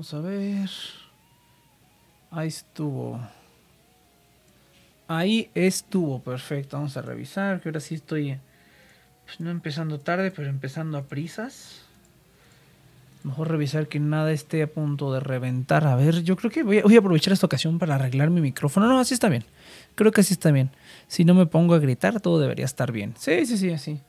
Vamos 0.00 0.14
a 0.14 0.20
ver. 0.20 0.70
Ahí 2.30 2.48
estuvo. 2.48 3.20
Ahí 5.06 5.50
estuvo, 5.54 6.22
perfecto. 6.22 6.78
Vamos 6.78 6.96
a 6.96 7.02
revisar, 7.02 7.60
que 7.60 7.68
ahora 7.68 7.80
sí 7.80 7.96
estoy 7.96 8.38
pues, 9.26 9.40
no 9.40 9.50
empezando 9.50 10.00
tarde, 10.00 10.30
pero 10.30 10.48
empezando 10.48 10.96
a 10.96 11.02
prisas. 11.02 11.82
Mejor 13.24 13.50
revisar 13.50 13.88
que 13.88 14.00
nada 14.00 14.32
esté 14.32 14.62
a 14.62 14.68
punto 14.68 15.12
de 15.12 15.20
reventar. 15.20 15.86
A 15.86 15.96
ver, 15.96 16.22
yo 16.22 16.34
creo 16.34 16.50
que 16.50 16.62
voy 16.62 16.78
a, 16.78 16.82
a, 16.82 16.98
aprovechar 16.98 17.34
esta 17.34 17.44
ocasión 17.44 17.78
para 17.78 17.96
arreglar 17.96 18.30
mi 18.30 18.40
micrófono. 18.40 18.88
No, 18.88 19.00
así 19.00 19.12
está 19.12 19.28
bien. 19.28 19.44
Creo 19.96 20.12
que 20.12 20.22
así 20.22 20.32
está 20.32 20.50
bien. 20.50 20.70
Si 21.08 21.26
no 21.26 21.34
me 21.34 21.44
pongo 21.44 21.74
a 21.74 21.78
gritar, 21.78 22.22
todo 22.22 22.40
debería 22.40 22.64
estar 22.64 22.90
bien. 22.90 23.12
Sí, 23.18 23.44
sí, 23.44 23.58
sí, 23.58 23.70
así. 23.70 24.00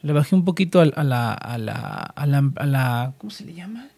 Le 0.00 0.14
bajé 0.14 0.36
un 0.36 0.46
poquito 0.46 0.80
a, 0.80 0.86
la, 0.86 1.34
a, 1.34 1.58
la, 1.58 1.74
a, 1.74 2.26
la, 2.26 2.52
a 2.56 2.64
la... 2.64 3.12
¿Cómo 3.18 3.30
se 3.30 3.44
le 3.44 3.52
llama? 3.52 3.90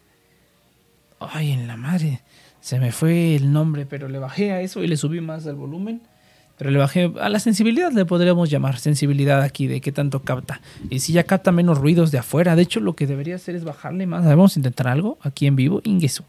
Ay, 1.19 1.51
en 1.51 1.67
la 1.67 1.77
madre. 1.77 2.21
Se 2.59 2.79
me 2.79 2.91
fue 2.91 3.35
el 3.35 3.51
nombre, 3.51 3.85
pero 3.85 4.07
le 4.07 4.19
bajé 4.19 4.51
a 4.51 4.61
eso 4.61 4.83
y 4.83 4.87
le 4.87 4.97
subí 4.97 5.21
más 5.21 5.47
al 5.47 5.55
volumen. 5.55 6.01
Pero 6.57 6.71
le 6.71 6.79
bajé 6.79 7.13
a 7.21 7.29
la 7.29 7.39
sensibilidad, 7.39 7.91
le 7.91 8.05
podríamos 8.05 8.49
llamar 8.49 8.79
sensibilidad 8.79 9.43
aquí, 9.43 9.67
de 9.67 9.79
qué 9.79 9.91
tanto 9.91 10.23
capta. 10.23 10.59
Y 10.89 10.99
si 10.99 11.13
ya 11.13 11.23
capta 11.23 11.51
menos 11.51 11.77
ruidos 11.77 12.11
de 12.11 12.17
afuera. 12.17 12.55
De 12.55 12.63
hecho, 12.63 12.79
lo 12.79 12.95
que 12.95 13.05
debería 13.05 13.35
hacer 13.35 13.55
es 13.55 13.63
bajarle 13.63 14.07
más. 14.07 14.25
vamos 14.25 14.55
a 14.55 14.59
intentar 14.59 14.87
algo 14.87 15.19
aquí 15.21 15.45
en 15.45 15.55
vivo. 15.55 15.81
Ingesu. 15.83 16.23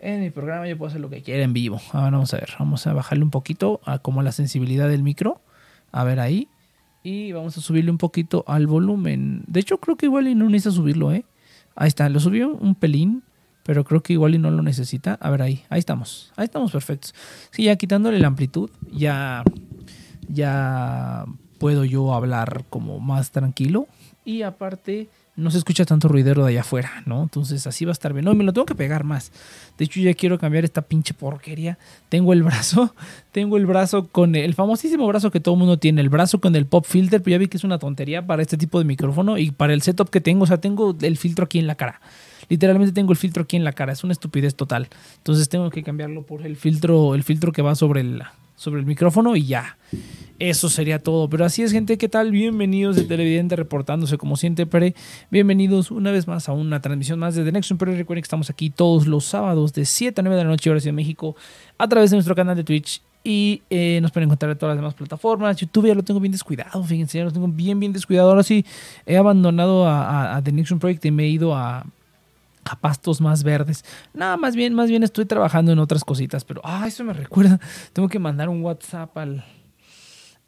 En 0.00 0.20
mi 0.20 0.30
programa 0.30 0.68
yo 0.68 0.76
puedo 0.76 0.90
hacer 0.90 1.00
lo 1.00 1.08
que 1.08 1.22
quiera 1.22 1.42
en 1.42 1.54
vivo. 1.54 1.80
Ahora 1.92 2.10
vamos 2.10 2.32
a 2.34 2.36
ver. 2.36 2.50
Vamos 2.58 2.86
a 2.86 2.92
bajarle 2.92 3.24
un 3.24 3.30
poquito 3.30 3.80
a 3.84 3.98
como 3.98 4.22
la 4.22 4.32
sensibilidad 4.32 4.88
del 4.88 5.02
micro. 5.02 5.40
A 5.92 6.04
ver 6.04 6.20
ahí. 6.20 6.48
Y 7.02 7.32
vamos 7.32 7.56
a 7.56 7.62
subirle 7.62 7.90
un 7.90 7.98
poquito 7.98 8.44
al 8.46 8.66
volumen. 8.66 9.44
De 9.46 9.60
hecho, 9.60 9.78
creo 9.78 9.96
que 9.96 10.06
igual 10.06 10.24
no 10.38 10.44
necesita 10.50 10.72
subirlo, 10.72 11.10
¿eh? 11.12 11.24
Ahí 11.74 11.88
está. 11.88 12.08
Lo 12.10 12.20
subió 12.20 12.50
un 12.50 12.74
pelín 12.74 13.22
pero 13.68 13.84
creo 13.84 14.02
que 14.02 14.14
igual 14.14 14.34
y 14.34 14.38
no 14.38 14.50
lo 14.50 14.62
necesita. 14.62 15.18
A 15.20 15.28
ver 15.28 15.42
ahí, 15.42 15.62
ahí 15.68 15.78
estamos, 15.78 16.32
ahí 16.36 16.46
estamos 16.46 16.72
perfectos. 16.72 17.14
Sí, 17.50 17.64
ya 17.64 17.76
quitándole 17.76 18.18
la 18.18 18.28
amplitud, 18.28 18.70
ya, 18.90 19.44
ya 20.26 21.26
puedo 21.58 21.84
yo 21.84 22.14
hablar 22.14 22.64
como 22.70 22.98
más 22.98 23.30
tranquilo. 23.30 23.86
Y 24.24 24.40
aparte, 24.40 25.10
no 25.36 25.50
se 25.50 25.58
escucha 25.58 25.84
tanto 25.84 26.08
ruidero 26.08 26.44
de 26.44 26.52
allá 26.52 26.62
afuera, 26.62 27.02
¿no? 27.04 27.22
Entonces 27.22 27.66
así 27.66 27.84
va 27.84 27.90
a 27.90 27.92
estar 27.92 28.14
bien. 28.14 28.24
No, 28.24 28.34
me 28.34 28.42
lo 28.42 28.54
tengo 28.54 28.64
que 28.64 28.74
pegar 28.74 29.04
más. 29.04 29.32
De 29.76 29.84
hecho, 29.84 30.00
ya 30.00 30.14
quiero 30.14 30.38
cambiar 30.38 30.64
esta 30.64 30.80
pinche 30.80 31.12
porquería. 31.12 31.76
Tengo 32.08 32.32
el 32.32 32.42
brazo, 32.44 32.94
tengo 33.32 33.58
el 33.58 33.66
brazo 33.66 34.08
con 34.08 34.34
el 34.34 34.54
famosísimo 34.54 35.06
brazo 35.06 35.30
que 35.30 35.40
todo 35.40 35.56
mundo 35.56 35.78
tiene, 35.78 36.00
el 36.00 36.08
brazo 36.08 36.40
con 36.40 36.56
el 36.56 36.64
pop 36.64 36.86
filter, 36.86 37.22
pero 37.22 37.32
ya 37.32 37.38
vi 37.38 37.48
que 37.48 37.58
es 37.58 37.64
una 37.64 37.78
tontería 37.78 38.26
para 38.26 38.40
este 38.40 38.56
tipo 38.56 38.78
de 38.78 38.86
micrófono 38.86 39.36
y 39.36 39.50
para 39.50 39.74
el 39.74 39.82
setup 39.82 40.08
que 40.08 40.22
tengo, 40.22 40.44
o 40.44 40.46
sea, 40.46 40.58
tengo 40.58 40.96
el 41.02 41.18
filtro 41.18 41.44
aquí 41.44 41.58
en 41.58 41.66
la 41.66 41.74
cara. 41.74 42.00
Literalmente 42.48 42.92
tengo 42.92 43.12
el 43.12 43.18
filtro 43.18 43.42
aquí 43.42 43.56
en 43.56 43.64
la 43.64 43.72
cara, 43.72 43.92
es 43.92 44.04
una 44.04 44.12
estupidez 44.12 44.54
total. 44.54 44.88
Entonces 45.18 45.48
tengo 45.48 45.70
que 45.70 45.82
cambiarlo 45.82 46.22
por 46.22 46.46
el 46.46 46.56
filtro, 46.56 47.14
el 47.14 47.22
filtro 47.22 47.52
que 47.52 47.62
va 47.62 47.74
sobre 47.74 48.00
el, 48.00 48.22
sobre 48.58 48.80
el 48.80 48.86
micrófono 48.86 49.36
y 49.36 49.46
ya. 49.46 49.78
Eso 50.38 50.68
sería 50.68 50.98
todo. 50.98 51.28
Pero 51.28 51.44
así 51.44 51.62
es, 51.62 51.72
gente, 51.72 51.98
¿qué 51.98 52.08
tal? 52.08 52.30
Bienvenidos 52.30 52.96
de 52.96 53.04
Televidente 53.04 53.56
reportándose 53.56 54.18
como 54.18 54.36
siempre. 54.36 54.94
Bienvenidos 55.30 55.90
una 55.90 56.10
vez 56.10 56.26
más 56.26 56.48
a 56.48 56.52
una 56.52 56.80
transmisión 56.80 57.18
más 57.18 57.34
desde 57.34 57.52
Nexus. 57.52 57.76
Pero 57.78 57.92
recuerden 57.92 58.22
que 58.22 58.26
estamos 58.26 58.50
aquí 58.50 58.70
todos 58.70 59.06
los 59.06 59.24
sábados 59.24 59.72
de 59.72 59.84
7 59.84 60.20
a 60.20 60.22
9 60.22 60.36
de 60.36 60.44
la 60.44 60.50
noche, 60.50 60.70
hora 60.70 60.80
de 60.80 60.92
México, 60.92 61.36
a 61.76 61.88
través 61.88 62.10
de 62.10 62.16
nuestro 62.16 62.34
canal 62.34 62.56
de 62.56 62.64
Twitch. 62.64 63.02
Y 63.24 63.62
eh, 63.68 63.98
nos 64.00 64.12
pueden 64.12 64.28
encontrar 64.28 64.52
en 64.52 64.58
todas 64.58 64.74
las 64.74 64.82
demás 64.82 64.94
plataformas. 64.94 65.56
YouTube 65.56 65.86
ya 65.86 65.94
lo 65.94 66.02
tengo 66.02 66.20
bien 66.20 66.32
descuidado, 66.32 66.82
fíjense, 66.84 67.18
ya 67.18 67.24
lo 67.24 67.32
tengo 67.32 67.48
bien, 67.48 67.78
bien 67.78 67.92
descuidado. 67.92 68.30
Ahora 68.30 68.42
sí, 68.42 68.64
he 69.06 69.16
abandonado 69.16 69.86
a, 69.86 70.40
The 70.42 70.52
Nexus 70.52 70.78
Project 70.78 71.04
y 71.04 71.10
me 71.10 71.24
he 71.24 71.28
ido 71.28 71.54
a, 71.54 71.84
a 72.68 72.76
pastos 72.80 73.20
más 73.20 73.42
verdes. 73.42 73.84
Nada, 74.14 74.36
más 74.36 74.54
bien, 74.54 74.74
más 74.74 74.88
bien 74.88 75.02
estoy 75.02 75.24
trabajando 75.24 75.72
en 75.72 75.78
otras 75.78 76.04
cositas, 76.04 76.44
pero 76.44 76.60
ah, 76.64 76.86
eso 76.86 77.04
me 77.04 77.12
recuerda. 77.12 77.58
Tengo 77.92 78.08
que 78.08 78.18
mandar 78.18 78.48
un 78.48 78.62
WhatsApp 78.62 79.16
al, 79.16 79.44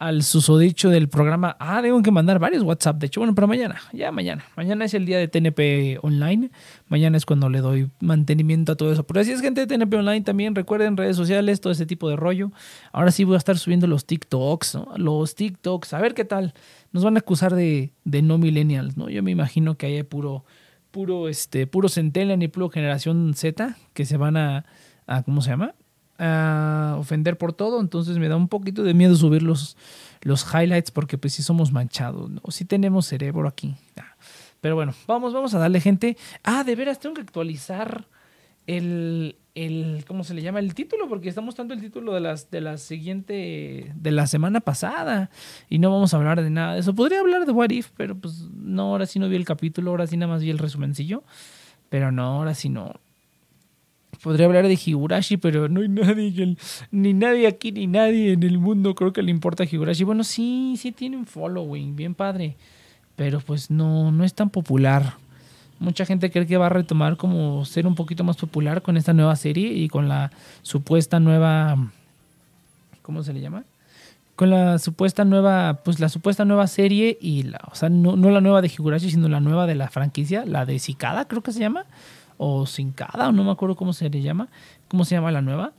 al 0.01 0.23
susodicho 0.23 0.89
del 0.89 1.11
programa. 1.11 1.57
Ah, 1.61 1.81
tengo 1.83 2.03
que 2.03 2.11
mandar 2.11 2.39
varios 2.39 2.63
WhatsApp. 2.63 2.97
De 2.97 3.07
hecho, 3.07 3.21
bueno, 3.21 3.35
para 3.35 3.47
mañana, 3.47 3.77
ya 3.93 4.11
mañana. 4.11 4.43
Mañana 4.57 4.87
es 4.87 4.95
el 4.95 5.05
día 5.05 5.19
de 5.19 5.29
TNP 5.29 5.99
Online. 6.03 6.51
Mañana 6.89 7.19
es 7.19 7.27
cuando 7.27 7.51
le 7.51 7.61
doy 7.61 7.91
mantenimiento 8.01 8.73
a 8.73 8.77
todo 8.77 8.93
eso. 8.93 9.05
Pero 9.05 9.21
así 9.21 9.31
es, 9.31 9.43
gente 9.43 9.67
de 9.67 9.67
TNP 9.67 9.95
Online 9.95 10.23
también. 10.23 10.55
Recuerden 10.55 10.97
redes 10.97 11.17
sociales, 11.17 11.61
todo 11.61 11.71
ese 11.71 11.85
tipo 11.85 12.09
de 12.09 12.17
rollo. 12.17 12.51
Ahora 12.93 13.11
sí 13.11 13.25
voy 13.25 13.35
a 13.35 13.39
estar 13.39 13.59
subiendo 13.59 13.87
los 13.87 14.07
TikToks, 14.07 14.75
¿no? 14.77 14.89
Los 14.97 15.35
TikToks. 15.35 15.93
A 15.93 16.01
ver 16.01 16.15
qué 16.15 16.25
tal. 16.25 16.55
Nos 16.93 17.05
van 17.05 17.17
a 17.17 17.19
acusar 17.19 17.55
de, 17.55 17.93
de 18.05 18.23
no 18.23 18.39
millennials, 18.39 18.97
¿no? 18.97 19.11
Yo 19.11 19.23
me 19.23 19.33
imagino 19.33 19.77
que 19.77 19.85
hay 19.85 20.03
puro, 20.03 20.47
puro, 20.91 21.29
este, 21.29 21.67
puro 21.67 21.89
Centennial 21.89 22.43
y 22.43 22.49
puro 22.49 22.71
generación 22.71 23.33
Z 23.35 23.77
que 23.93 24.05
se 24.05 24.17
van 24.17 24.37
a, 24.37 24.65
a 25.07 25.23
¿cómo 25.23 25.43
se 25.43 25.51
llama? 25.51 25.75
a 26.23 26.97
ofender 26.99 27.39
por 27.39 27.55
todo, 27.55 27.81
entonces 27.81 28.19
me 28.19 28.29
da 28.29 28.37
un 28.37 28.49
poquito 28.49 28.83
de 28.83 28.93
miedo 28.93 29.17
subir 29.17 29.43
los, 29.43 29.79
los 30.21 30.47
highlights 30.53 30.91
porque 30.91 31.17
pues 31.17 31.33
sí 31.33 31.43
somos 31.43 31.73
manchados, 31.73 32.31
o 32.43 32.51
sí 32.51 32.67
tenemos 32.67 33.07
cerebro 33.07 33.49
aquí. 33.49 33.75
Ah, 33.97 34.15
pero 34.61 34.75
bueno, 34.75 34.93
vamos, 35.07 35.33
vamos 35.33 35.55
a 35.55 35.59
darle 35.59 35.81
gente. 35.81 36.19
Ah, 36.45 36.63
de 36.63 36.77
veras, 36.77 37.01
tengo 37.01 37.15
que 37.15 37.23
actualizar 37.23 38.05
el, 38.67 39.37
el, 39.55 40.05
¿cómo 40.07 40.25
se 40.25 40.35
le 40.35 40.43
llama? 40.43 40.59
El 40.59 40.75
título, 40.75 41.09
porque 41.09 41.29
estamos 41.29 41.57
dando 41.57 41.75
el 41.75 41.81
título 41.81 42.15
de, 42.15 42.21
las, 42.21 42.51
de 42.51 42.61
la 42.61 42.79
siguiente, 42.79 43.93
de 43.95 44.11
la 44.11 44.27
semana 44.27 44.61
pasada, 44.61 45.31
y 45.69 45.79
no 45.79 45.91
vamos 45.91 46.15
a 46.15 46.17
hablar 46.17 46.43
de 46.43 46.51
nada 46.51 46.75
de 46.75 46.81
eso. 46.81 46.95
Podría 46.95 47.21
hablar 47.21 47.47
de 47.47 47.53
What 47.53 47.71
If, 47.71 47.91
pero 47.97 48.17
pues 48.17 48.49
no, 48.55 48.83
ahora 48.83 49.07
sí 49.07 49.19
no 49.19 49.29
vi 49.29 49.37
el 49.37 49.45
capítulo, 49.45 49.91
ahora 49.91 50.07
sí 50.07 50.17
nada 50.17 50.33
más 50.33 50.43
vi 50.43 50.51
el 50.51 50.59
resumencillo, 50.59 51.25
pero 51.89 52.13
no, 52.13 52.25
ahora 52.25 52.55
sí 52.55 52.69
no 52.69 52.95
podría 54.23 54.47
hablar 54.47 54.67
de 54.69 54.79
Higurashi, 54.85 55.37
pero 55.37 55.69
no 55.69 55.81
hay 55.81 55.89
nadie, 55.89 56.57
ni 56.91 57.13
nadie 57.15 57.47
aquí, 57.47 57.73
ni 57.73 57.87
nadie 57.87 58.33
en 58.33 58.43
el 58.43 58.59
mundo 58.59 58.95
creo 58.95 59.13
que 59.13 59.23
le 59.23 59.31
importa 59.31 59.65
a 59.65 59.67
Higurashi. 59.67 60.05
Bueno, 60.05 60.25
sí, 60.25 60.75
sí 60.77 60.93
tiene 60.93 61.17
un 61.17 61.27
following, 61.27 61.97
bien 61.97 62.15
padre, 62.15 62.57
pero 63.17 63.41
pues 63.41 63.71
no, 63.71 64.13
no 64.13 64.25
es 64.25 64.35
tan 64.35 64.51
popular. 64.51 65.15
Mucha 65.81 66.05
gente 66.05 66.31
cree 66.31 66.47
que 66.47 66.57
va 66.57 66.67
a 66.67 66.69
retomar 66.69 67.17
como 67.17 67.65
ser 67.65 67.87
un 67.87 67.97
poquito 67.97 68.23
más 68.23 68.37
popular 68.37 68.83
con 68.83 68.97
esta 68.97 69.13
nueva 69.13 69.35
serie 69.35 69.73
y 69.73 69.89
con 69.89 70.09
la 70.09 70.31
supuesta 70.63 71.19
nueva, 71.19 71.77
¿cómo 73.03 73.23
se 73.23 73.33
le 73.33 73.41
llama? 73.41 73.65
Con 74.37 74.51
la 74.51 74.79
supuesta 74.79 75.25
nueva, 75.25 75.81
pues 75.83 75.99
la 75.99 76.09
supuesta 76.09 76.45
nueva 76.45 76.67
serie 76.67 77.19
y 77.21 77.43
la, 77.43 77.61
o 77.73 77.75
sea, 77.75 77.89
no, 77.89 78.15
no 78.15 78.31
la 78.31 78.41
nueva 78.41 78.63
de 78.63 78.69
Higurashi, 78.69 79.11
sino 79.11 79.29
la 79.29 79.41
nueva 79.41 79.67
de 79.67 79.75
la 79.75 79.89
franquicia, 79.89 80.45
la 80.47 80.65
de 80.67 80.79
Cicada, 80.79 81.27
creo 81.27 81.43
que 81.43 81.53
se 81.53 81.61
llama 81.61 81.87
o 82.37 82.67
Sincada, 82.67 83.29
o 83.29 83.33
no 83.33 83.43
me 83.45 83.51
acuerdo 83.51 83.75
cómo 83.75 83.93
se 83.93 84.09
le 84.09 84.23
llama, 84.23 84.49
cómo 84.89 85.05
se 85.05 85.15
llama 85.15 85.31
la 85.33 85.43
nueva, 85.43 85.73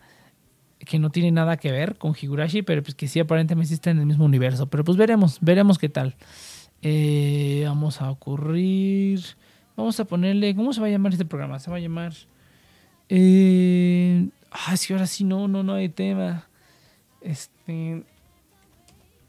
que 0.80 1.00
no 1.00 1.10
tiene 1.10 1.32
nada 1.32 1.58
que 1.58 1.72
ver 1.72 1.98
con 1.98 2.16
Higurashi, 2.20 2.62
pero 2.64 2.84
pues 2.84 2.96
que 2.96 3.08
sí 3.08 3.20
aparentemente 3.20 3.74
está 3.74 3.92
en 3.92 4.00
el 4.00 4.06
mismo 4.06 4.26
universo. 4.26 4.68
Pero 4.68 4.84
pues 4.84 4.98
veremos, 4.98 5.38
veremos 5.42 5.78
qué 5.78 5.90
tal. 5.90 6.16
Eh, 6.82 7.64
vamos 7.66 8.02
a 8.02 8.10
ocurrir, 8.10 9.22
vamos 9.76 10.00
a 10.00 10.06
ponerle, 10.06 10.56
¿cómo 10.56 10.74
se 10.74 10.82
va 10.82 10.88
a 10.88 10.90
llamar 10.90 11.12
este 11.12 11.26
programa? 11.26 11.60
Se 11.60 11.70
va 11.72 11.78
a 11.78 11.80
llamar... 11.80 12.14
Eh, 13.10 14.30
ah, 14.52 14.78
sí, 14.78 14.94
ahora 14.94 15.08
sí, 15.08 15.24
no, 15.24 15.48
no, 15.48 15.64
no 15.64 15.76
hay 15.76 15.90
tema. 15.90 16.48
Este... 17.22 18.04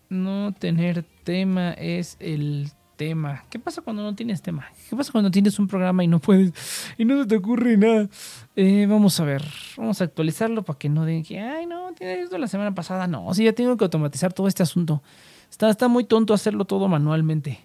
No 0.08 0.52
tener 0.52 1.04
tema 1.24 1.72
es 1.72 2.16
el 2.20 2.70
tema. 2.96 3.44
¿Qué 3.50 3.58
pasa 3.58 3.80
cuando 3.82 4.02
no 4.02 4.14
tienes 4.14 4.42
tema? 4.42 4.66
¿Qué 4.88 4.94
pasa 4.94 5.10
cuando 5.10 5.30
tienes 5.30 5.58
un 5.58 5.66
programa 5.66 6.04
y 6.04 6.06
no 6.06 6.18
puedes 6.20 6.52
y 6.98 7.04
no 7.04 7.20
se 7.22 7.28
te 7.28 7.36
ocurre 7.36 7.76
nada? 7.76 8.08
Eh, 8.54 8.86
vamos 8.86 9.18
a 9.18 9.24
ver, 9.24 9.42
vamos 9.76 10.00
a 10.00 10.04
actualizarlo 10.04 10.62
para 10.62 10.78
que 10.78 10.88
no 10.88 11.06
digan 11.06 11.24
que, 11.24 11.40
ay, 11.40 11.66
no, 11.66 11.92
tienes 11.94 12.24
esto 12.24 12.38
la 12.38 12.46
semana 12.46 12.74
pasada. 12.74 13.06
No, 13.06 13.32
sí, 13.34 13.44
ya 13.44 13.52
tengo 13.52 13.76
que 13.76 13.84
automatizar 13.84 14.32
todo 14.32 14.46
este 14.48 14.62
asunto. 14.62 15.02
Está, 15.50 15.70
está 15.70 15.88
muy 15.88 16.04
tonto 16.04 16.34
hacerlo 16.34 16.64
todo 16.64 16.88
manualmente. 16.88 17.60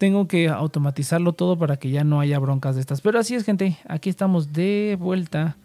Tengo 0.00 0.26
que 0.28 0.48
automatizarlo 0.48 1.34
todo 1.34 1.58
para 1.58 1.76
que 1.76 1.90
ya 1.90 2.04
no 2.04 2.20
haya 2.20 2.38
broncas 2.38 2.74
de 2.74 2.80
estas. 2.80 3.02
Pero 3.02 3.18
así 3.18 3.34
es, 3.34 3.44
gente. 3.44 3.76
Aquí 3.86 4.08
estamos 4.08 4.50
de 4.54 4.96
vuelta. 4.98 5.58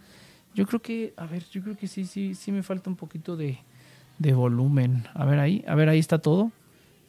Yo 0.54 0.68
creo 0.68 0.82
que, 0.82 1.14
a 1.16 1.26
ver, 1.26 1.46
yo 1.52 1.64
creo 1.64 1.78
que 1.78 1.88
sí, 1.88 2.04
sí, 2.04 2.36
sí 2.36 2.52
me 2.52 2.62
falta 2.62 2.90
un 2.90 2.98
poquito 2.98 3.38
de, 3.38 3.60
de 4.20 4.34
volumen. 4.34 5.08
A 5.14 5.24
ver 5.24 5.40
ahí, 5.40 5.64
a 5.66 5.76
ver, 5.76 5.88
ahí 5.88 6.00
está 6.00 6.18
todo. 6.18 6.52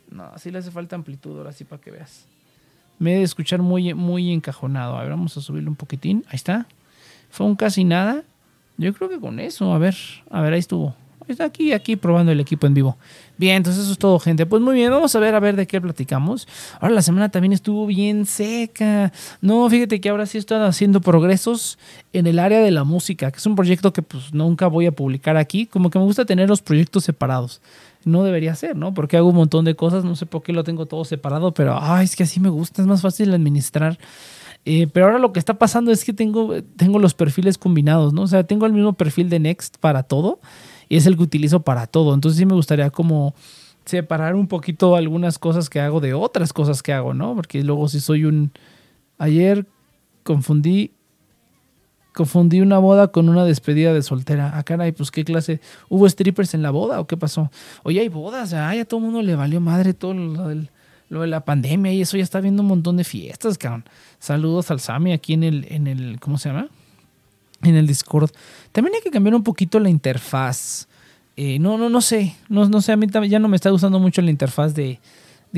No, 0.09 0.23
así 0.27 0.53
le 0.53 0.59
hace 0.59 0.71
falta 0.71 0.95
amplitud, 0.95 1.37
ahora 1.37 1.51
sí 1.51 1.65
para 1.65 1.83
que 1.83 1.91
veas. 1.91 2.29
Me 3.01 3.17
he 3.17 3.19
de 3.19 3.25
escuchar 3.25 3.61
muy, 3.61 3.93
muy 3.93 4.31
encajonado. 4.31 4.97
A 4.97 5.01
ver, 5.01 5.11
vamos 5.11 5.37
a 5.37 5.41
subirle 5.41 5.69
un 5.69 5.75
poquitín. 5.75 6.25
Ahí 6.29 6.37
está. 6.37 6.69
Fue 7.31 7.45
un 7.45 7.57
casi 7.57 7.83
nada. 7.83 8.23
Yo 8.77 8.95
creo 8.95 9.09
que 9.09 9.19
con 9.19 9.41
eso, 9.41 9.75
a 9.75 9.79
ver, 9.79 9.97
a 10.31 10.41
ver, 10.43 10.53
ahí 10.53 10.61
estuvo. 10.61 10.95
Está 11.27 11.45
aquí, 11.45 11.73
aquí 11.73 11.97
probando 11.97 12.31
el 12.31 12.39
equipo 12.39 12.69
en 12.69 12.75
vivo. 12.75 12.97
Bien, 13.39 13.57
entonces 13.57 13.83
eso 13.83 13.93
es 13.93 13.99
todo, 13.99 14.19
gente. 14.19 14.47
Pues 14.47 14.63
muy 14.63 14.75
bien, 14.75 14.91
vamos 14.91 15.15
a 15.15 15.21
ver 15.21 15.35
a 15.35 15.41
ver 15.41 15.57
de 15.57 15.67
qué 15.67 15.81
platicamos. 15.81 16.49
Ahora 16.81 16.95
la 16.95 17.03
semana 17.03 17.29
también 17.29 17.53
estuvo 17.53 17.87
bien 17.87 18.25
seca. 18.25 19.13
No, 19.43 19.69
fíjate 19.69 20.01
que 20.01 20.09
ahora 20.09 20.25
sí 20.25 20.39
estoy 20.39 20.63
haciendo 20.63 21.01
progresos 21.01 21.79
en 22.13 22.27
el 22.27 22.39
área 22.39 22.61
de 22.61 22.71
la 22.71 22.85
música, 22.85 23.31
que 23.31 23.39
es 23.39 23.47
un 23.47 23.55
proyecto 23.55 23.93
que 23.93 24.01
pues 24.01 24.33
nunca 24.33 24.69
voy 24.69 24.87
a 24.87 24.93
publicar 24.93 25.37
aquí. 25.37 25.67
Como 25.67 25.91
que 25.91 25.99
me 25.99 26.05
gusta 26.07 26.25
tener 26.25 26.49
los 26.49 26.63
proyectos 26.63 27.05
separados 27.05 27.61
no 28.07 28.23
debería 28.23 28.55
ser, 28.55 28.77
¿no? 28.77 28.95
Porque 28.95 29.17
hago 29.17 29.31
un 29.31 29.35
montón 29.35 29.65
de 29.65 29.75
cosas, 29.75 30.05
no 30.05 30.15
sé 30.15 30.27
por 30.27 30.45
qué 30.45 30.53
lo 30.53 30.63
tengo 30.63 30.87
todo 30.87 31.05
separado, 31.05 31.53
pero 31.53 31.77
ay, 31.81 32.05
es 32.05 32.15
que 32.15 32.23
así 32.23 32.39
me 32.39 32.49
gusta, 32.49 32.81
es 32.81 32.87
más 32.87 33.03
fácil 33.03 33.35
administrar. 33.35 33.99
Eh, 34.65 34.87
pero 34.93 35.07
ahora 35.07 35.19
lo 35.19 35.33
que 35.33 35.41
está 35.41 35.55
pasando 35.55 35.91
es 35.91 36.05
que 36.05 36.13
tengo, 36.13 36.63
tengo 36.77 37.01
los 37.01 37.15
perfiles 37.15 37.59
combinados, 37.59 38.13
¿no? 38.13 38.23
O 38.23 38.27
sea, 38.29 38.45
tengo 38.45 38.65
el 38.65 38.73
mismo 38.73 38.93
perfil 38.93 39.29
de 39.29 39.41
Next 39.41 39.79
para 39.79 40.05
todo 40.05 40.41
y 40.89 40.97
es 40.97 41.07
el 41.07 41.17
que 41.17 41.23
utilizo 41.23 41.61
para 41.61 41.87
todo. 41.87 42.15
Entonces 42.15 42.39
sí 42.39 42.47
me 42.47 42.55
gustaría 42.55 42.91
como 42.91 43.35
separar 43.85 44.35
un 44.35 44.49
poquito 44.49 44.97
algunas 44.97 45.39
cosas 45.39 45.71
que 45.71 45.81
hago 45.81 46.01
de 46.01 46.15
otras 46.15 46.53
cosas 46.53 46.83
que 46.83 46.93
hago, 46.93 47.15
¿no? 47.15 47.35
Porque 47.35 47.63
luego 47.63 47.89
si 47.89 48.01
soy 48.01 48.25
un... 48.25 48.53
Ayer 49.19 49.67
confundí 50.23 50.93
confundí 52.17 52.63
una 52.63 52.79
boda 52.79 53.09
con 53.09 53.29
una 53.29 53.45
despedida 53.45 53.93
de 53.93 54.03
soltera. 54.03 54.53
Ah, 54.55 54.63
caray, 54.63 54.93
pues 54.93 55.11
qué 55.11 55.23
clase. 55.23 55.61
¿Hubo 55.91 56.09
strippers 56.09 56.55
en 56.55 56.63
la 56.63 56.71
boda 56.71 56.99
o 56.99 57.07
qué 57.07 57.17
pasó? 57.17 57.51
Oye, 57.83 58.01
hay 58.01 58.09
bodas, 58.09 58.55
ay, 58.55 58.81
a 58.81 58.85
todo 58.87 58.99
el 59.01 59.05
mundo 59.05 59.23
le 59.23 59.37
valió 59.37 59.61
madre 59.61 59.93
todo 59.93 60.15
lo, 60.15 60.49
de 60.49 61.27
la 61.27 61.45
pandemia 61.45 61.93
y 61.93 62.01
eso 62.01 62.17
ya 62.17 62.25
está 62.25 62.41
viendo 62.41 62.63
un 62.63 62.69
montón 62.69 62.97
de 62.97 63.05
fiestas, 63.05 63.59
cabrón. 63.59 63.85
Saludos 64.19 64.71
al 64.71 64.81
Sami 64.81 65.13
aquí 65.13 65.35
en 65.35 65.45
el, 65.45 65.67
en 65.69 65.87
el, 65.87 66.19
¿cómo 66.19 66.39
se 66.39 66.49
llama? 66.49 66.69
En 67.63 67.75
el 67.77 67.87
Discord. 67.87 68.31
También 68.73 68.95
hay 68.95 69.03
que 69.03 69.11
cambiar 69.11 69.35
un 69.35 69.43
poquito 69.43 69.81
la 69.81 69.89
interfaz. 69.89 70.89
Eh, 71.37 71.59
no, 71.59 71.77
no, 71.79 71.89
no 71.89 72.01
sé. 72.01 72.35
No, 72.49 72.69
no 72.69 72.81
sé, 72.81 72.93
a 72.93 72.97
mí 72.97 73.07
ya 73.29 73.39
no 73.39 73.49
me 73.49 73.57
está 73.57 73.71
gustando 73.71 73.99
mucho 73.99 74.23
la 74.23 74.31
interfaz 74.31 74.75
de, 74.75 74.99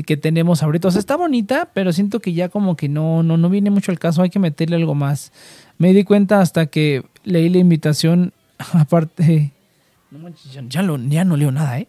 que 0.05 0.17
tenemos 0.17 0.63
ahorita. 0.63 0.87
O 0.87 0.91
sea, 0.91 0.99
está 0.99 1.15
bonita, 1.15 1.69
pero 1.73 1.91
siento 1.91 2.19
que 2.19 2.33
ya 2.33 2.49
como 2.49 2.75
que 2.75 2.89
no, 2.89 3.23
no, 3.23 3.37
no 3.37 3.49
viene 3.49 3.69
mucho 3.69 3.91
al 3.91 3.99
caso. 3.99 4.21
Hay 4.21 4.29
que 4.29 4.39
meterle 4.39 4.75
algo 4.75 4.95
más. 4.95 5.31
Me 5.77 5.93
di 5.93 6.03
cuenta 6.03 6.41
hasta 6.41 6.67
que 6.67 7.03
leí 7.23 7.49
la 7.49 7.59
invitación, 7.59 8.33
aparte... 8.73 9.51
No 10.11 10.19
manches, 10.19 10.51
ya, 10.69 10.81
no 10.81 11.37
leo 11.37 11.51
nada, 11.51 11.79
¿eh? 11.79 11.87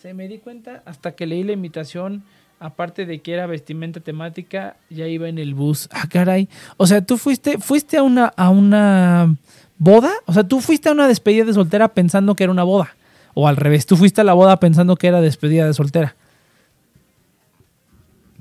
Se 0.00 0.14
me 0.14 0.26
di 0.26 0.38
cuenta 0.38 0.82
hasta 0.84 1.12
que 1.12 1.26
leí 1.26 1.44
la 1.44 1.52
invitación, 1.52 2.24
aparte 2.62 3.06
de 3.06 3.20
que 3.20 3.34
era 3.34 3.46
vestimenta 3.46 4.00
temática, 4.00 4.76
ya 4.88 5.06
iba 5.08 5.28
en 5.28 5.38
el 5.38 5.54
bus. 5.54 5.88
Ah, 5.90 6.06
caray. 6.08 6.48
O 6.76 6.86
sea, 6.86 7.04
tú 7.04 7.18
fuiste, 7.18 7.58
fuiste 7.58 7.96
a 7.96 8.02
una, 8.02 8.26
a 8.36 8.50
una 8.50 9.34
boda. 9.78 10.12
O 10.26 10.32
sea, 10.32 10.44
tú 10.44 10.60
fuiste 10.60 10.88
a 10.88 10.92
una 10.92 11.08
despedida 11.08 11.44
de 11.44 11.52
soltera 11.52 11.88
pensando 11.88 12.36
que 12.36 12.44
era 12.44 12.52
una 12.52 12.62
boda. 12.62 12.94
O 13.34 13.48
al 13.48 13.56
revés, 13.56 13.84
tú 13.84 13.96
fuiste 13.96 14.20
a 14.20 14.24
la 14.24 14.34
boda 14.34 14.60
pensando 14.60 14.94
que 14.96 15.08
era 15.08 15.20
despedida 15.20 15.66
de 15.66 15.74
soltera. 15.74 16.14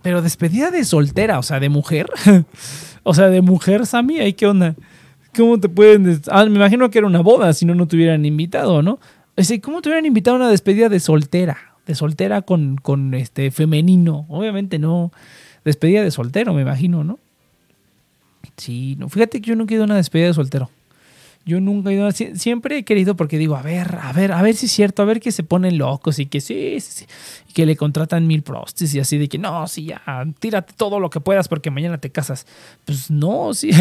Pero 0.04 0.22
despedida 0.22 0.70
de 0.70 0.86
soltera, 0.86 1.40
o 1.40 1.44
sea, 1.44 1.60
de 1.60 1.70
mujer. 1.70 2.08
o 3.04 3.14
sea, 3.16 3.30
de 3.30 3.42
mujer, 3.42 3.88
Sammy, 3.88 4.20
¿ahí 4.20 4.34
qué 4.34 4.46
onda? 4.46 4.76
¿Cómo 5.36 5.60
te 5.60 5.68
pueden.? 5.68 6.22
Ah, 6.30 6.46
me 6.46 6.58
imagino 6.58 6.90
que 6.92 7.00
era 7.00 7.08
una 7.08 7.22
boda, 7.22 7.54
si 7.54 7.66
no, 7.66 7.74
no 7.74 7.88
te 7.88 7.96
hubieran 7.96 8.24
invitado, 8.26 8.84
¿no? 8.84 9.00
¿Cómo 9.64 9.82
te 9.82 9.90
hubieran 9.90 10.06
invitado 10.06 10.36
a 10.36 10.40
una 10.42 10.50
despedida 10.50 10.90
de 10.90 11.00
soltera? 11.00 11.71
De 11.86 11.96
soltera 11.96 12.42
con, 12.42 12.78
con 12.78 13.14
este 13.14 13.52
femenino. 13.52 14.26
Obviamente 14.30 14.80
no. 14.80 15.12
Despedida 15.64 16.04
de 16.04 16.12
soltero, 16.12 16.54
me 16.54 16.62
imagino, 16.62 17.04
¿no? 17.04 17.20
Sí, 18.58 18.96
no. 18.98 19.10
Fíjate 19.10 19.42
que 19.42 19.50
yo 19.50 19.56
no 19.56 19.66
quiero 19.66 19.84
una 19.84 19.96
despedida 19.96 20.28
de 20.28 20.34
soltero. 20.34 20.70
Yo 21.46 21.60
nunca 21.60 21.90
he 21.90 21.94
ido, 21.94 22.12
siempre 22.12 22.78
he 22.78 22.84
querido 22.84 23.16
porque 23.16 23.38
digo, 23.38 23.56
a 23.56 23.64
ver, 23.64 23.98
a 24.00 24.14
ver, 24.14 24.32
a 24.32 24.42
ver 24.44 24.56
si 24.56 24.68
es 24.68 24.72
cierto, 24.72 25.02
a 25.02 25.06
ver 25.06 25.20
que 25.20 25.32
se 25.32 25.44
ponen 25.44 25.80
locos 25.80 26.20
y 26.20 26.28
que 26.28 26.40
sí, 26.40 26.80
sí, 26.80 26.92
sí 26.92 27.06
y 27.52 27.54
que 27.54 27.66
le 27.66 27.76
contratan 27.76 28.28
mil 28.28 28.44
prostis 28.44 28.94
y 28.96 29.00
así 29.00 29.18
de 29.18 29.28
que 29.28 29.38
no, 29.38 29.68
sí, 29.68 29.86
ya, 29.86 30.02
tírate 30.40 30.74
todo 30.76 31.00
lo 31.00 31.10
que 31.10 31.20
puedas 31.20 31.48
porque 31.48 31.72
mañana 31.72 31.98
te 31.98 32.10
casas. 32.10 32.46
Pues 32.86 33.12
no, 33.12 33.54
sí, 33.56 33.72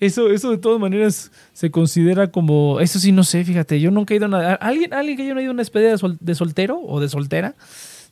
eso, 0.00 0.30
eso 0.30 0.50
de 0.50 0.58
todas 0.58 0.80
maneras 0.80 1.30
se 1.52 1.70
considera 1.70 2.30
como, 2.30 2.80
eso 2.80 2.98
sí, 2.98 3.12
no 3.12 3.24
sé, 3.24 3.44
fíjate, 3.44 3.80
yo 3.80 3.90
nunca 3.90 4.14
he 4.14 4.18
ido 4.18 4.26
a 4.26 4.28
nada. 4.28 4.54
¿Alguien, 4.54 4.92
alguien 4.94 5.16
que 5.16 5.22
haya 5.24 5.40
ido 5.40 5.50
a 5.50 5.52
una 5.52 5.62
despedida 5.62 5.94
de, 6.20 6.34
soltero 6.34 6.80
o 6.80 7.00
de 7.00 7.08
soltera? 7.08 7.54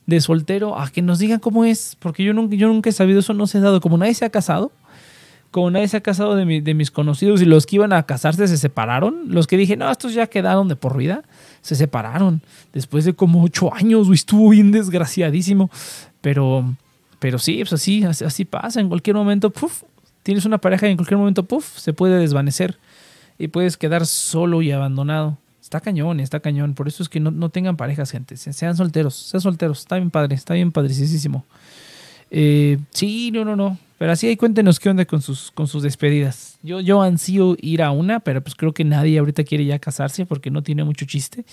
De 0.05 0.21
soltero, 0.21 0.79
a 0.79 0.89
que 0.89 1.01
nos 1.01 1.19
digan 1.19 1.39
cómo 1.39 1.65
es, 1.65 1.97
porque 1.99 2.23
yo 2.23 2.33
nunca, 2.33 2.55
yo 2.55 2.67
nunca 2.67 2.89
he 2.89 2.93
sabido 2.93 3.19
eso, 3.19 3.33
no 3.33 3.45
se 3.45 3.57
ha 3.57 3.61
dado, 3.61 3.81
como 3.81 3.97
nadie 3.97 4.13
se 4.13 4.25
ha 4.25 4.29
casado 4.29 4.71
como 5.51 5.71
nadie 5.71 5.87
se 5.87 5.97
ha 5.97 6.01
casado 6.01 6.35
de, 6.35 6.45
mis 6.45 6.91
conocidos 6.91 7.41
y 7.41 7.45
los 7.45 7.65
que 7.65 7.77
iban 7.77 7.93
a 7.93 8.03
casarse 8.03 8.47
se 8.47 8.57
separaron, 8.57 9.33
los 9.33 9.47
que 9.47 9.57
dije, 9.57 9.77
no, 9.77 9.89
estos 9.89 10.13
ya 10.13 10.27
quedaron 10.27 10.67
de 10.67 10.75
por 10.75 10.97
vida, 10.97 11.23
se 11.61 11.75
separaron 11.75 12.41
después 12.73 13.05
de 13.05 13.13
como 13.13 13.43
ocho 13.43 13.73
años, 13.73 14.07
estuvo 14.11 14.49
bien 14.49 14.71
desgraciadísimo, 14.71 15.69
pero, 16.21 16.75
pero 17.19 17.39
sí, 17.39 17.57
pues 17.59 17.73
así, 17.73 18.03
así, 18.03 18.45
pasa, 18.45 18.79
en 18.79 18.89
cualquier 18.89 19.15
momento, 19.15 19.49
puff, 19.49 19.83
tienes 20.23 20.45
una 20.45 20.57
pareja 20.57 20.87
y 20.87 20.91
en 20.91 20.97
cualquier 20.97 21.17
momento, 21.17 21.43
puff, 21.43 21.77
se 21.77 21.93
puede 21.93 22.19
desvanecer 22.19 22.77
y 23.37 23.47
puedes 23.47 23.77
quedar 23.77 24.05
solo 24.05 24.61
y 24.61 24.71
abandonado. 24.71 25.37
Está 25.61 25.81
cañón, 25.81 26.21
está 26.21 26.39
cañón. 26.39 26.75
Por 26.75 26.87
eso 26.87 27.03
es 27.03 27.09
que 27.09 27.19
no, 27.19 27.49
tengan 27.49 27.75
parejas, 27.75 28.09
gente. 28.09 28.37
Sean 28.37 28.77
solteros, 28.77 29.15
sean 29.15 29.41
solteros. 29.41 29.79
Está 29.79 29.97
bien 29.97 30.11
padre, 30.11 30.33
está 30.33 30.53
bien 30.53 30.71
padricísimo. 30.71 31.43
Eh, 32.31 32.77
sí, 32.91 33.31
no, 33.31 33.43
no, 33.43 33.57
no. 33.57 33.77
Pero 33.97 34.11
así 34.11 34.27
ahí 34.27 34.37
cuéntenos 34.37 34.79
qué 34.79 34.89
onda 34.89 35.05
con 35.05 35.21
sus, 35.21 35.51
con 35.51 35.67
sus 35.67 35.81
despedidas. 35.81 36.59
Yo, 36.61 36.79
yo 36.81 37.01
ansío 37.01 37.55
ir 37.59 37.81
a 37.81 37.91
una, 37.91 38.19
pero 38.19 38.41
pues 38.41 38.55
creo 38.55 38.73
que 38.73 38.83
nadie 38.83 39.17
ahorita 39.17 39.43
quiere 39.43 39.65
ya 39.65 39.79
casarse 39.79 40.25
porque 40.25 40.51
no 40.51 40.61
tiene 40.61 40.83
mucho 40.83 41.05
chiste. 41.05 41.45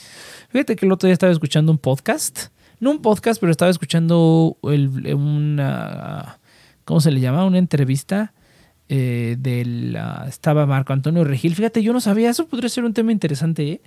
Fíjate 0.50 0.76
que 0.76 0.84
el 0.84 0.92
otro 0.92 1.06
día 1.06 1.14
estaba 1.14 1.32
escuchando 1.32 1.72
un 1.72 1.78
podcast. 1.78 2.48
No 2.80 2.90
un 2.90 3.00
podcast, 3.00 3.40
pero 3.40 3.50
estaba 3.50 3.70
escuchando 3.70 4.58
el, 4.64 5.14
una... 5.14 6.38
¿Cómo 6.84 7.00
se 7.00 7.10
le 7.10 7.20
llama? 7.20 7.46
Una 7.46 7.56
entrevista 7.56 8.34
eh, 8.90 9.36
del... 9.38 9.96
estaba 10.28 10.66
Marco 10.66 10.92
Antonio 10.92 11.24
Regil. 11.24 11.54
Fíjate, 11.54 11.82
yo 11.82 11.94
no 11.94 12.00
sabía, 12.00 12.28
eso 12.28 12.46
podría 12.46 12.68
ser 12.68 12.84
un 12.84 12.92
tema 12.92 13.10
interesante. 13.10 13.66
¿eh? 13.70 13.80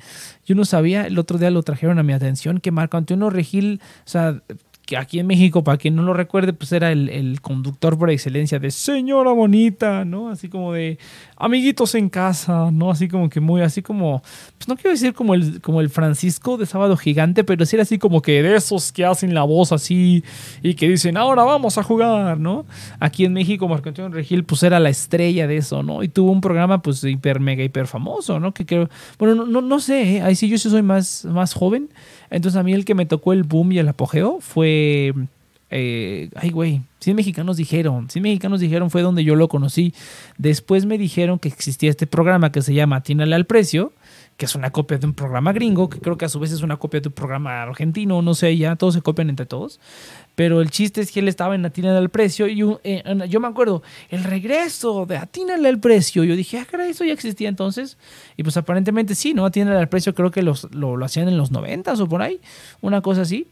Yo 0.46 0.56
no 0.56 0.66
sabía, 0.66 1.06
el 1.06 1.20
otro 1.20 1.38
día 1.38 1.52
lo 1.52 1.62
trajeron 1.62 2.00
a 2.00 2.04
mi 2.04 2.14
atención, 2.14 2.60
que 2.60 2.72
Marco 2.72 2.98
Antonio 2.98 3.30
Regil, 3.30 3.82
o 4.00 4.10
sea, 4.10 4.42
que 4.88 4.96
aquí 4.96 5.20
en 5.20 5.28
México, 5.28 5.66
para 5.66 5.78
quien 5.78 5.98
no 5.98 6.02
lo 6.02 6.14
recuerde, 6.14 6.54
pues 6.54 6.72
era 6.72 6.94
el, 6.94 7.40
conductor 7.42 8.00
por 8.00 8.10
excelencia 8.10 8.58
de 8.58 8.72
señora 8.72 9.34
bonita, 9.34 10.06
¿no? 10.06 10.30
Así 10.30 10.48
como 10.48 10.72
de 10.72 10.98
amiguitos 11.36 11.94
en 11.94 12.08
casa, 12.08 12.72
¿no? 12.72 12.90
Así 12.90 13.10
como 13.10 13.30
que 13.30 13.42
muy, 13.42 13.62
así 13.62 13.82
como, 13.82 14.22
pues 14.58 14.70
no 14.70 14.78
quiero 14.78 14.92
decir 14.92 15.14
como 15.14 15.34
el, 15.34 15.60
como 15.60 15.82
el 15.82 15.90
Francisco 15.90 16.58
de 16.58 16.66
Sábado 16.66 16.96
Gigante, 16.96 17.44
pero 17.44 17.66
sí 17.66 17.76
era 17.76 17.84
así 17.84 18.00
como 18.00 18.22
que 18.22 18.42
de 18.42 18.56
esos 18.56 18.94
que 18.94 19.04
hacen 19.04 19.34
la 19.34 19.44
voz 19.44 19.74
así 19.74 20.24
y 20.64 20.76
que 20.76 20.88
dicen, 20.88 21.18
ahora 21.18 21.44
vamos 21.44 21.78
a 21.78 21.84
jugar, 21.84 22.40
¿no? 22.40 22.66
Aquí 23.02 23.26
en 23.26 23.34
México, 23.34 23.68
Marco 23.68 23.90
Antonio 23.90 24.10
Regil, 24.10 24.46
pues 24.46 24.64
era 24.64 24.80
la 24.80 24.90
estrella 24.90 25.48
de 25.48 25.58
eso, 25.58 25.84
¿no? 25.84 26.02
Y 26.02 26.08
tuvo 26.08 26.32
un 26.32 26.40
programa, 26.40 26.82
pues, 26.82 27.04
hiper, 27.04 27.42
mega, 27.42 27.62
hiper 27.62 27.88
famoso, 27.88 28.40
¿no? 28.40 28.54
Que 28.54 28.66
creo, 28.66 28.90
bueno, 29.20 29.46
no, 29.46 29.62
no, 29.62 29.80
sé, 29.82 30.16
¿eh? 30.16 30.22
ahí 30.22 30.36
sí 30.36 30.48
yo 30.48 30.58
sí 30.58 30.70
soy 30.70 30.82
más, 30.82 31.26
más 31.26 31.54
joven. 31.54 31.90
Entonces 32.30 32.58
a 32.60 32.64
mí 32.64 32.74
el 32.74 32.86
que 32.86 32.96
me 32.96 33.06
tocó 33.06 33.34
el 33.34 33.44
boom 33.44 33.72
y 33.74 33.80
el 33.80 33.88
apogeo 33.88 34.40
fue... 34.42 35.14
Eh, 35.70 36.30
ay, 36.36 36.50
güey, 36.50 36.82
100 37.02 37.16
mexicanos 37.16 37.58
dijeron, 37.58 38.10
100 38.10 38.24
mexicanos 38.24 38.62
dijeron 38.62 38.90
fue 38.90 39.02
donde 39.02 39.24
yo 39.24 39.36
lo 39.36 39.50
conocí. 39.50 39.94
Después 40.38 40.86
me 40.86 40.98
dijeron 40.98 41.40
que 41.40 41.50
existía 41.50 41.90
este 41.90 42.08
programa 42.08 42.52
que 42.52 42.62
se 42.62 42.74
llama 42.74 43.02
Tínale 43.02 43.36
al 43.36 43.46
Precio, 43.46 43.92
que 44.38 44.46
es 44.46 44.56
una 44.56 44.72
copia 44.72 44.98
de 44.98 45.08
un 45.08 45.14
programa 45.14 45.52
gringo, 45.52 45.90
que 45.90 46.00
creo 46.00 46.18
que 46.18 46.26
a 46.26 46.30
su 46.30 46.40
vez 46.40 46.52
es 46.52 46.62
una 46.62 46.78
copia 46.78 47.02
de 47.02 47.10
un 47.10 47.14
programa 47.14 47.64
argentino, 47.64 48.22
no 48.22 48.34
sé, 48.34 48.56
ya 48.56 48.76
todos 48.78 48.94
se 48.94 49.02
copian 49.02 49.30
entre 49.30 49.46
todos. 49.46 49.80
Pero 50.38 50.62
el 50.62 50.70
chiste 50.70 51.02
es 51.02 51.12
que 51.12 51.20
él 51.20 51.28
estaba 51.28 51.56
en 51.56 51.66
Atínale 51.66 51.98
al 51.98 52.10
Precio 52.10 52.48
y 52.48 52.64
eh, 52.84 53.04
yo 53.28 53.40
me 53.40 53.48
acuerdo, 53.48 53.82
el 54.12 54.24
regreso 54.24 55.08
de 55.08 55.18
Atínale 55.18 55.68
al 55.68 55.80
Precio. 55.80 56.24
Yo 56.24 56.36
dije, 56.36 56.60
ah, 56.60 56.68
caray, 56.70 56.92
eso 56.92 57.04
ya 57.04 57.14
existía 57.14 57.50
entonces. 57.50 57.98
Y 58.36 58.44
pues 58.44 58.56
aparentemente 58.56 59.16
sí, 59.16 59.34
¿no? 59.34 59.48
Atínale 59.48 59.80
al 59.80 59.90
Precio 59.90 60.14
creo 60.14 60.30
que 60.30 60.44
los, 60.44 60.72
lo, 60.76 60.96
lo 60.96 61.06
hacían 61.06 61.28
en 61.28 61.38
los 61.38 61.50
noventas 61.50 62.00
o 62.02 62.08
por 62.08 62.22
ahí, 62.22 62.40
una 62.82 63.02
cosa 63.02 63.24
así. 63.24 63.48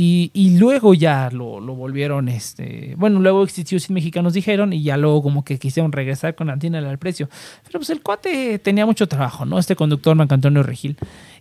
Y, 0.00 0.56
luego 0.60 0.94
ya 0.94 1.28
lo, 1.32 1.60
volvieron, 1.60 2.28
este, 2.28 2.94
bueno, 2.96 3.18
luego 3.18 3.42
existió 3.42 3.80
Sin 3.80 3.94
Mexicanos 3.94 4.32
dijeron 4.32 4.72
y 4.72 4.84
ya 4.84 4.96
luego 4.96 5.24
como 5.24 5.44
que 5.44 5.58
quisieron 5.58 5.90
regresar 5.90 6.36
con 6.36 6.50
Antina 6.50 6.78
al 6.78 6.98
precio. 6.98 7.28
Pero 7.64 7.80
pues 7.80 7.90
el 7.90 8.00
cuate 8.00 8.60
tenía 8.60 8.86
mucho 8.86 9.08
trabajo, 9.08 9.44
¿no? 9.44 9.58
Este 9.58 9.74
conductor, 9.74 10.14
Marco 10.14 10.34
Antonio 10.34 10.62
Regil 10.62 10.96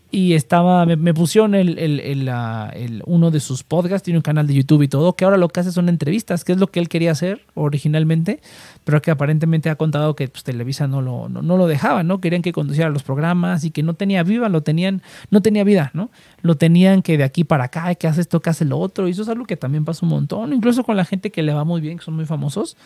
y 0.09 0.33
estaba, 0.33 0.85
me, 0.85 1.13
pusieron 1.13 1.53
el, 1.53 1.77
el, 1.77 3.03
uno 3.05 3.29
de 3.29 3.41
sus 3.41 3.63
podcasts, 3.63 4.03
tiene 4.05 4.19
un 4.19 4.23
canal 4.23 4.47
de 4.47 4.53
YouTube 4.53 4.83
y 4.83 4.87
todo, 4.87 5.13
que 5.13 5.25
ahora 5.25 5.35
lo 5.35 5.49
que 5.49 5.59
hace 5.59 5.73
son 5.73 5.89
entrevistas, 5.89 6.45
que 6.45 6.53
es 6.53 6.59
lo 6.59 6.67
que 6.67 6.79
él 6.79 6.87
quería 6.87 7.11
hacer 7.11 7.41
originalmente, 7.55 8.39
pero 8.85 9.01
que 9.01 9.11
aparentemente 9.11 9.69
ha 9.69 9.75
contado 9.75 10.15
que 10.15 10.29
pues, 10.29 10.45
Televisa 10.45 10.87
no 10.87 11.01
lo, 11.01 11.27
no, 11.27 11.41
lo 11.41 11.67
dejaba, 11.67 12.03
¿no? 12.03 12.21
Querían 12.21 12.41
que 12.41 12.53
conduciera 12.53 12.89
los 12.89 13.03
programas 13.03 13.65
y 13.65 13.71
que 13.71 13.83
no 13.83 13.95
tenía 13.95 14.23
viva, 14.23 14.47
lo 14.47 14.61
tenían, 14.61 15.01
no 15.29 15.41
tenía 15.41 15.65
vida, 15.65 15.91
¿no? 15.93 16.09
Lo 16.41 16.55
tenían 16.55 17.01
que 17.01 17.17
de 17.17 17.25
aquí 17.25 17.43
para 17.43 17.65
acá, 17.65 17.93
que 17.95 18.07
hace 18.07 18.21
esto, 18.21 18.39
que 18.39 18.49
hace 18.49 18.63
lo 18.63 18.79
otro, 18.79 19.09
y 19.09 19.11
eso 19.11 19.23
es 19.23 19.29
algo 19.29 19.45
que 19.45 19.57
también 19.57 19.83
pasa 19.83 20.05
un 20.05 20.09
montón, 20.09 20.53
incluso 20.53 20.85
con 20.85 20.95
la 20.95 21.03
gente 21.03 21.31
que 21.31 21.43
le 21.43 21.53
va 21.53 21.65
muy 21.65 21.81
bien, 21.81 21.97
que 21.97 22.05
son 22.05 22.15
muy 22.15 22.25
famosos, 22.25 22.77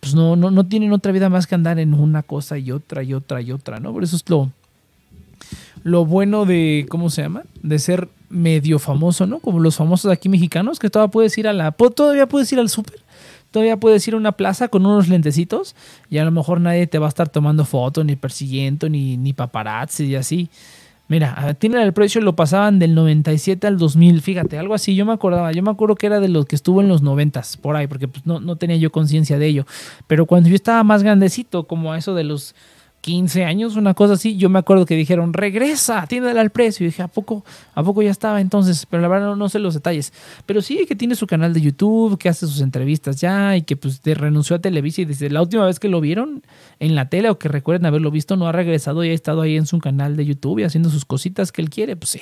pues 0.00 0.14
no, 0.14 0.36
no, 0.36 0.50
no 0.50 0.66
tienen 0.66 0.92
otra 0.92 1.10
vida 1.10 1.30
más 1.30 1.46
que 1.46 1.54
andar 1.54 1.78
en 1.78 1.94
una 1.94 2.22
cosa 2.22 2.58
y 2.58 2.70
otra 2.70 3.02
y 3.02 3.14
otra 3.14 3.40
y 3.40 3.50
otra, 3.50 3.80
¿no? 3.80 3.94
Por 3.94 4.04
eso 4.04 4.16
es 4.16 4.28
lo 4.28 4.50
lo 5.86 6.04
bueno 6.04 6.46
de, 6.46 6.84
¿cómo 6.88 7.10
se 7.10 7.22
llama? 7.22 7.44
De 7.62 7.78
ser 7.78 8.08
medio 8.28 8.80
famoso, 8.80 9.24
¿no? 9.24 9.38
Como 9.38 9.60
los 9.60 9.76
famosos 9.76 10.10
aquí 10.10 10.28
mexicanos, 10.28 10.80
que 10.80 10.90
todavía 10.90 11.12
puedes 11.12 11.38
ir 11.38 11.46
a 11.46 11.52
la... 11.52 11.70
Todavía 11.70 12.26
puedes 12.26 12.50
ir 12.52 12.58
al 12.58 12.68
súper. 12.68 12.98
Todavía 13.52 13.76
puedes 13.76 14.06
ir 14.08 14.14
a 14.14 14.16
una 14.16 14.32
plaza 14.32 14.66
con 14.66 14.84
unos 14.84 15.06
lentecitos 15.06 15.76
y 16.10 16.18
a 16.18 16.24
lo 16.24 16.32
mejor 16.32 16.60
nadie 16.60 16.88
te 16.88 16.98
va 16.98 17.06
a 17.06 17.08
estar 17.08 17.28
tomando 17.28 17.64
fotos, 17.64 18.04
ni 18.04 18.16
persiguiendo, 18.16 18.88
ni, 18.88 19.16
ni 19.16 19.32
paparazzi 19.32 20.06
y 20.06 20.16
así. 20.16 20.50
Mira, 21.06 21.54
tiene 21.54 21.80
el 21.80 21.92
precio, 21.92 22.20
lo 22.20 22.34
pasaban 22.34 22.80
del 22.80 22.96
97 22.96 23.64
al 23.68 23.78
2000, 23.78 24.22
fíjate, 24.22 24.58
algo 24.58 24.74
así, 24.74 24.96
yo 24.96 25.06
me 25.06 25.12
acordaba, 25.12 25.52
yo 25.52 25.62
me 25.62 25.70
acuerdo 25.70 25.94
que 25.94 26.08
era 26.08 26.18
de 26.18 26.26
los 26.26 26.46
que 26.46 26.56
estuvo 26.56 26.80
en 26.80 26.88
los 26.88 27.02
90 27.02 27.42
por 27.62 27.76
ahí, 27.76 27.86
porque 27.86 28.08
pues, 28.08 28.26
no, 28.26 28.40
no 28.40 28.56
tenía 28.56 28.76
yo 28.76 28.90
conciencia 28.90 29.38
de 29.38 29.46
ello. 29.46 29.66
Pero 30.08 30.26
cuando 30.26 30.48
yo 30.48 30.56
estaba 30.56 30.82
más 30.82 31.04
grandecito, 31.04 31.68
como 31.68 31.92
a 31.92 31.98
eso 31.98 32.16
de 32.16 32.24
los 32.24 32.56
15 33.06 33.44
años, 33.44 33.76
una 33.76 33.94
cosa 33.94 34.14
así. 34.14 34.36
Yo 34.36 34.50
me 34.50 34.58
acuerdo 34.58 34.84
que 34.84 34.96
dijeron, 34.96 35.32
regresa, 35.32 36.02
atiéndale 36.02 36.40
al 36.40 36.50
precio. 36.50 36.84
Y 36.84 36.88
dije, 36.88 37.02
¿a 37.02 37.06
poco, 37.06 37.44
¿a 37.72 37.84
poco 37.84 38.02
ya 38.02 38.10
estaba 38.10 38.40
entonces? 38.40 38.84
Pero 38.84 39.00
la 39.00 39.06
verdad 39.06 39.36
no, 39.36 39.48
sé 39.48 39.60
los 39.60 39.74
detalles. 39.74 40.12
Pero 40.44 40.60
sí 40.60 40.86
que 40.88 40.96
tiene 40.96 41.14
su 41.14 41.28
canal 41.28 41.54
de 41.54 41.60
YouTube, 41.60 42.18
que 42.18 42.28
hace 42.28 42.48
sus 42.48 42.60
entrevistas 42.60 43.20
ya 43.20 43.56
y 43.56 43.62
que 43.62 43.76
pues 43.76 44.00
renunció 44.02 44.56
a 44.56 44.58
Televisa 44.58 45.02
y 45.02 45.04
desde 45.04 45.30
la 45.30 45.40
última 45.40 45.64
vez 45.66 45.78
que 45.78 45.88
lo 45.88 46.00
vieron 46.00 46.42
en 46.80 46.96
la 46.96 47.08
tele 47.08 47.30
o 47.30 47.38
que 47.38 47.46
recuerden 47.46 47.86
haberlo 47.86 48.10
visto, 48.10 48.36
no 48.36 48.48
ha 48.48 48.52
regresado 48.52 49.04
y 49.04 49.10
ha 49.10 49.14
estado 49.14 49.42
ahí 49.42 49.56
en 49.56 49.66
su 49.66 49.78
canal 49.78 50.16
de 50.16 50.26
YouTube 50.26 50.58
y 50.58 50.64
haciendo 50.64 50.90
sus 50.90 51.04
cositas 51.04 51.52
que 51.52 51.62
él 51.62 51.70
quiere. 51.70 51.94
Pues 51.94 52.10
sí, 52.10 52.20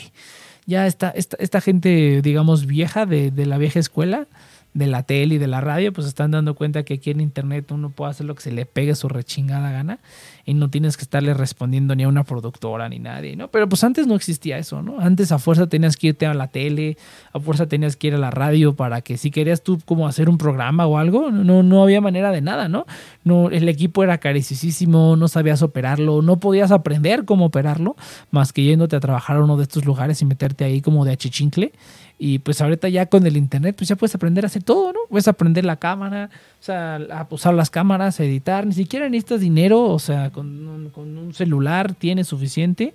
ya 0.67 0.87
está 0.87 1.09
esta, 1.09 1.39
esta 1.41 1.63
gente, 1.63 2.21
digamos, 2.21 2.67
vieja 2.67 3.07
de, 3.07 3.31
de 3.31 3.47
la 3.47 3.57
vieja 3.57 3.81
escuela 3.81 4.27
de 4.75 4.89
la 4.89 5.05
tele 5.05 5.37
y 5.37 5.39
de 5.39 5.47
la 5.47 5.61
radio, 5.61 5.93
pues 5.93 6.07
están 6.07 6.33
dando 6.33 6.55
cuenta 6.55 6.83
que 6.83 6.95
aquí 6.95 7.11
en 7.11 7.21
internet 7.21 7.71
uno 7.71 7.91
puede 7.91 8.11
hacer 8.11 8.27
lo 8.27 8.35
que 8.35 8.43
se 8.43 8.53
le 8.53 8.67
pegue 8.67 8.95
su 8.97 9.09
rechingada 9.09 9.71
gana 9.71 10.01
y 10.45 10.55
no 10.55 10.69
tienes 10.69 10.97
que 10.97 11.05
estarle 11.05 11.33
respondiendo 11.33 11.95
ni 11.95 12.03
a 12.03 12.09
una 12.09 12.25
productora 12.25 12.89
ni 12.89 12.99
nadie, 12.99 13.37
¿no? 13.37 13.49
Pero 13.49 13.69
pues 13.69 13.85
antes 13.85 14.07
no 14.07 14.17
existía 14.17 14.59
eso, 14.59 14.83
¿no? 14.83 15.01
Antes 15.01 15.31
a 15.33 15.39
fuerza 15.39 15.69
tenías 15.69 15.97
que 15.97 16.09
irte 16.09 16.27
a 16.27 16.35
la 16.35 16.49
tele, 16.49 16.99
a 17.33 17.39
fuerza 17.39 17.67
tenías 17.67 17.97
que 17.97 18.09
ir 18.09 18.15
a 18.15 18.19
la 18.19 18.33
radio 18.33 18.75
para 18.75 19.01
que 19.01 19.17
si 19.17 19.31
querías 19.31 19.63
tú 19.63 19.79
como 19.85 20.09
hacer 20.09 20.29
un 20.29 20.39
programa 20.39 20.87
o 20.87 20.99
algo, 20.99 21.31
no, 21.31 21.63
no 21.63 21.83
había 21.83 22.01
manera 22.01 22.33
de 22.33 22.41
nada, 22.41 22.69
¿no? 22.69 22.85
no 23.23 23.51
el 23.51 23.69
equipo 23.69 24.03
era 24.03 24.19
carísimo, 24.19 25.17
no 25.17 25.29
sabías 25.29 25.63
operarlo, 25.63 26.21
no 26.21 26.37
podías 26.39 26.73
aprender 26.73 27.25
cómo 27.25 27.47
operarlo, 27.47 27.97
más 28.31 28.53
que 28.53 28.65
yéndote 28.65 28.97
a 28.97 29.01
trabajar 29.01 29.37
a 29.37 29.45
uno 29.45 29.57
de 29.57 29.63
estos 29.63 29.85
lugares 29.85 30.21
y 30.21 30.25
meterte 30.25 30.65
ahí 30.65 30.81
como 30.81 31.05
de 31.05 31.13
achichincle. 31.13 31.73
Y 32.17 32.39
pues 32.39 32.61
ahorita 32.61 32.89
ya 32.89 33.07
con 33.07 33.27
el 33.27 33.37
internet, 33.37 33.75
pues 33.77 33.89
ya 33.89 33.97
puedes 33.97 34.15
aprender 34.15 34.45
a 34.45 34.47
hacer 34.47 34.63
todo, 34.63 34.93
¿no? 34.93 35.01
Puedes 35.09 35.27
aprender 35.27 35.65
la 35.65 35.77
cámara, 35.77 36.31
o 36.61 36.63
sea, 36.63 36.97
a 36.97 37.27
usar 37.31 37.55
las 37.55 37.71
cámaras, 37.71 38.21
a 38.21 38.25
editar, 38.25 38.67
ni 38.67 38.73
siquiera 38.73 39.09
necesitas 39.09 39.41
dinero, 39.41 39.83
o 39.87 39.99
sea, 39.99 40.31
con 40.31 40.69
un, 40.69 41.35
celular 41.35 41.95
tienes 41.95 42.29
suficiente 42.29 42.95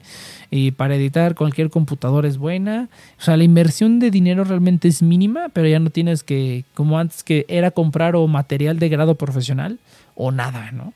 y 0.49 0.71
para 0.71 0.95
editar 0.95 1.35
cualquier 1.35 1.69
computadora 1.69 2.27
es 2.27 2.37
buena. 2.37 2.87
O 3.19 3.21
sea, 3.21 3.35
la 3.35 3.43
inversión 3.43 3.99
de 3.99 4.11
dinero 4.11 4.45
realmente 4.45 4.87
es 4.87 5.01
mínima, 5.01 5.49
pero 5.49 5.67
ya 5.67 5.79
no 5.79 5.89
tienes 5.89 6.23
que, 6.23 6.63
como 6.73 6.97
antes 6.97 7.23
que 7.23 7.45
era 7.49 7.71
comprar 7.71 8.15
o 8.15 8.25
material 8.27 8.79
de 8.79 8.87
grado 8.87 9.15
profesional 9.15 9.79
o 10.15 10.31
nada, 10.31 10.71
¿no? 10.71 10.93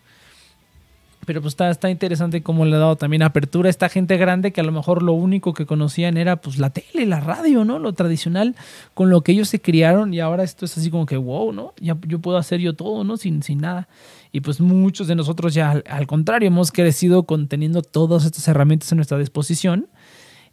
Pero 1.26 1.42
pues 1.42 1.54
está, 1.54 1.70
está 1.70 1.90
interesante 1.90 2.44
cómo 2.44 2.66
le 2.66 2.76
ha 2.76 2.80
dado 2.80 2.96
también 2.96 3.24
apertura 3.24 3.68
a 3.68 3.70
esta 3.70 3.90
gente 3.90 4.18
grande 4.18 4.52
que 4.52 4.62
a 4.62 4.64
lo 4.64 4.72
mejor 4.72 5.04
lo 5.04 5.14
único 5.14 5.54
que 5.54 5.66
conocían 5.66 6.18
era 6.18 6.38
pues 6.38 6.58
la 6.58 6.70
tele, 6.70 7.06
la 7.06 7.20
radio, 7.20 7.66
¿no? 7.66 7.80
Lo 7.80 7.94
tradicional 7.94 8.56
con 8.94 9.10
lo 9.10 9.22
que 9.22 9.32
ellos 9.32 9.50
se 9.50 9.62
criaron 9.62 10.14
y 10.14 10.20
ahora 10.20 10.44
esto 10.44 10.66
es 10.66 10.78
así 10.78 10.90
como 10.90 11.06
que 11.06 11.18
wow, 11.18 11.54
¿no? 11.54 11.74
Ya 11.80 11.98
yo 12.08 12.20
puedo 12.20 12.38
hacer 12.38 12.60
yo 12.60 12.76
todo, 12.76 13.04
¿no? 13.04 13.18
Sin, 13.18 13.44
sin 13.44 13.60
nada. 13.60 13.88
Y 14.32 14.42
pues 14.42 14.60
muchos 14.60 15.08
de 15.08 15.16
nosotros 15.16 15.54
ya 15.54 15.84
al, 15.88 16.08
contrario 16.08 16.48
hemos 16.48 16.72
crecido 16.72 17.24
con 17.24 17.48
teniendo 17.48 17.82
todas 17.82 18.26
estas 18.26 18.48
herramientas 18.48 18.92
a 18.92 18.96
nuestra 18.96 19.18
disposición 19.18 19.88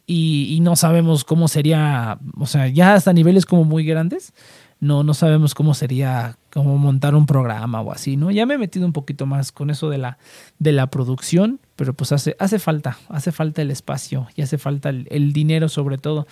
y, 0.06 0.54
y 0.54 0.60
no 0.60 0.76
sabemos 0.76 1.24
cómo 1.24 1.48
sería, 1.48 2.18
o 2.38 2.46
sea, 2.46 2.68
ya 2.68 2.94
hasta 2.94 3.12
niveles 3.12 3.46
como 3.46 3.64
muy 3.64 3.84
grandes 3.84 4.32
no, 4.80 5.04
no 5.04 5.14
sabemos 5.14 5.54
cómo 5.54 5.74
sería 5.74 6.38
como 6.52 6.76
montar 6.78 7.14
un 7.14 7.26
programa 7.26 7.80
o 7.80 7.92
así, 7.92 8.16
¿no? 8.16 8.30
Ya 8.30 8.44
me 8.44 8.54
he 8.54 8.58
metido 8.58 8.84
un 8.84 8.92
poquito 8.92 9.24
más 9.24 9.52
con 9.52 9.70
eso 9.70 9.88
de 9.88 9.98
la, 9.98 10.18
de 10.58 10.72
la 10.72 10.88
producción, 10.88 11.60
pero 11.76 11.94
pues 11.94 12.12
hace, 12.12 12.36
hace 12.38 12.58
falta, 12.58 12.98
hace 13.08 13.30
falta 13.32 13.62
el 13.62 13.70
espacio 13.70 14.26
y 14.34 14.42
hace 14.42 14.58
falta 14.58 14.90
el, 14.90 15.32
dinero 15.32 15.68
sobre 15.68 15.96
todo. 15.96 16.26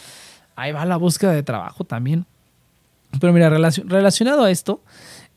Ahí 0.57 0.73
va 0.73 0.85
la 0.85 0.97
búsqueda 0.97 1.33
de 1.33 1.45
trabajo 1.45 1.85
también. 1.85 2.27
Pero 3.21 3.33
mira, 3.33 3.49
relacionado 3.49 4.45
a 4.45 4.51
esto, 4.51 4.83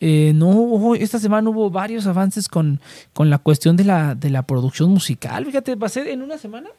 eh, 0.02 0.34
no 0.36 0.96
esta 0.96 1.20
semana 1.20 1.50
hubo 1.50 1.70
varios 1.70 2.08
avances 2.08 2.50
con, 2.50 2.82
con 3.13 3.30
la 3.30 3.38
cuestión 3.38 3.78
de 3.78 3.86
la, 3.86 4.15
de 4.15 4.32
la 4.32 4.41
producción 4.41 4.89
musical. 4.89 5.46
Fíjate, 5.46 5.78
pasé 5.78 6.12
en 6.12 6.24
una 6.24 6.38
semana. 6.38 6.70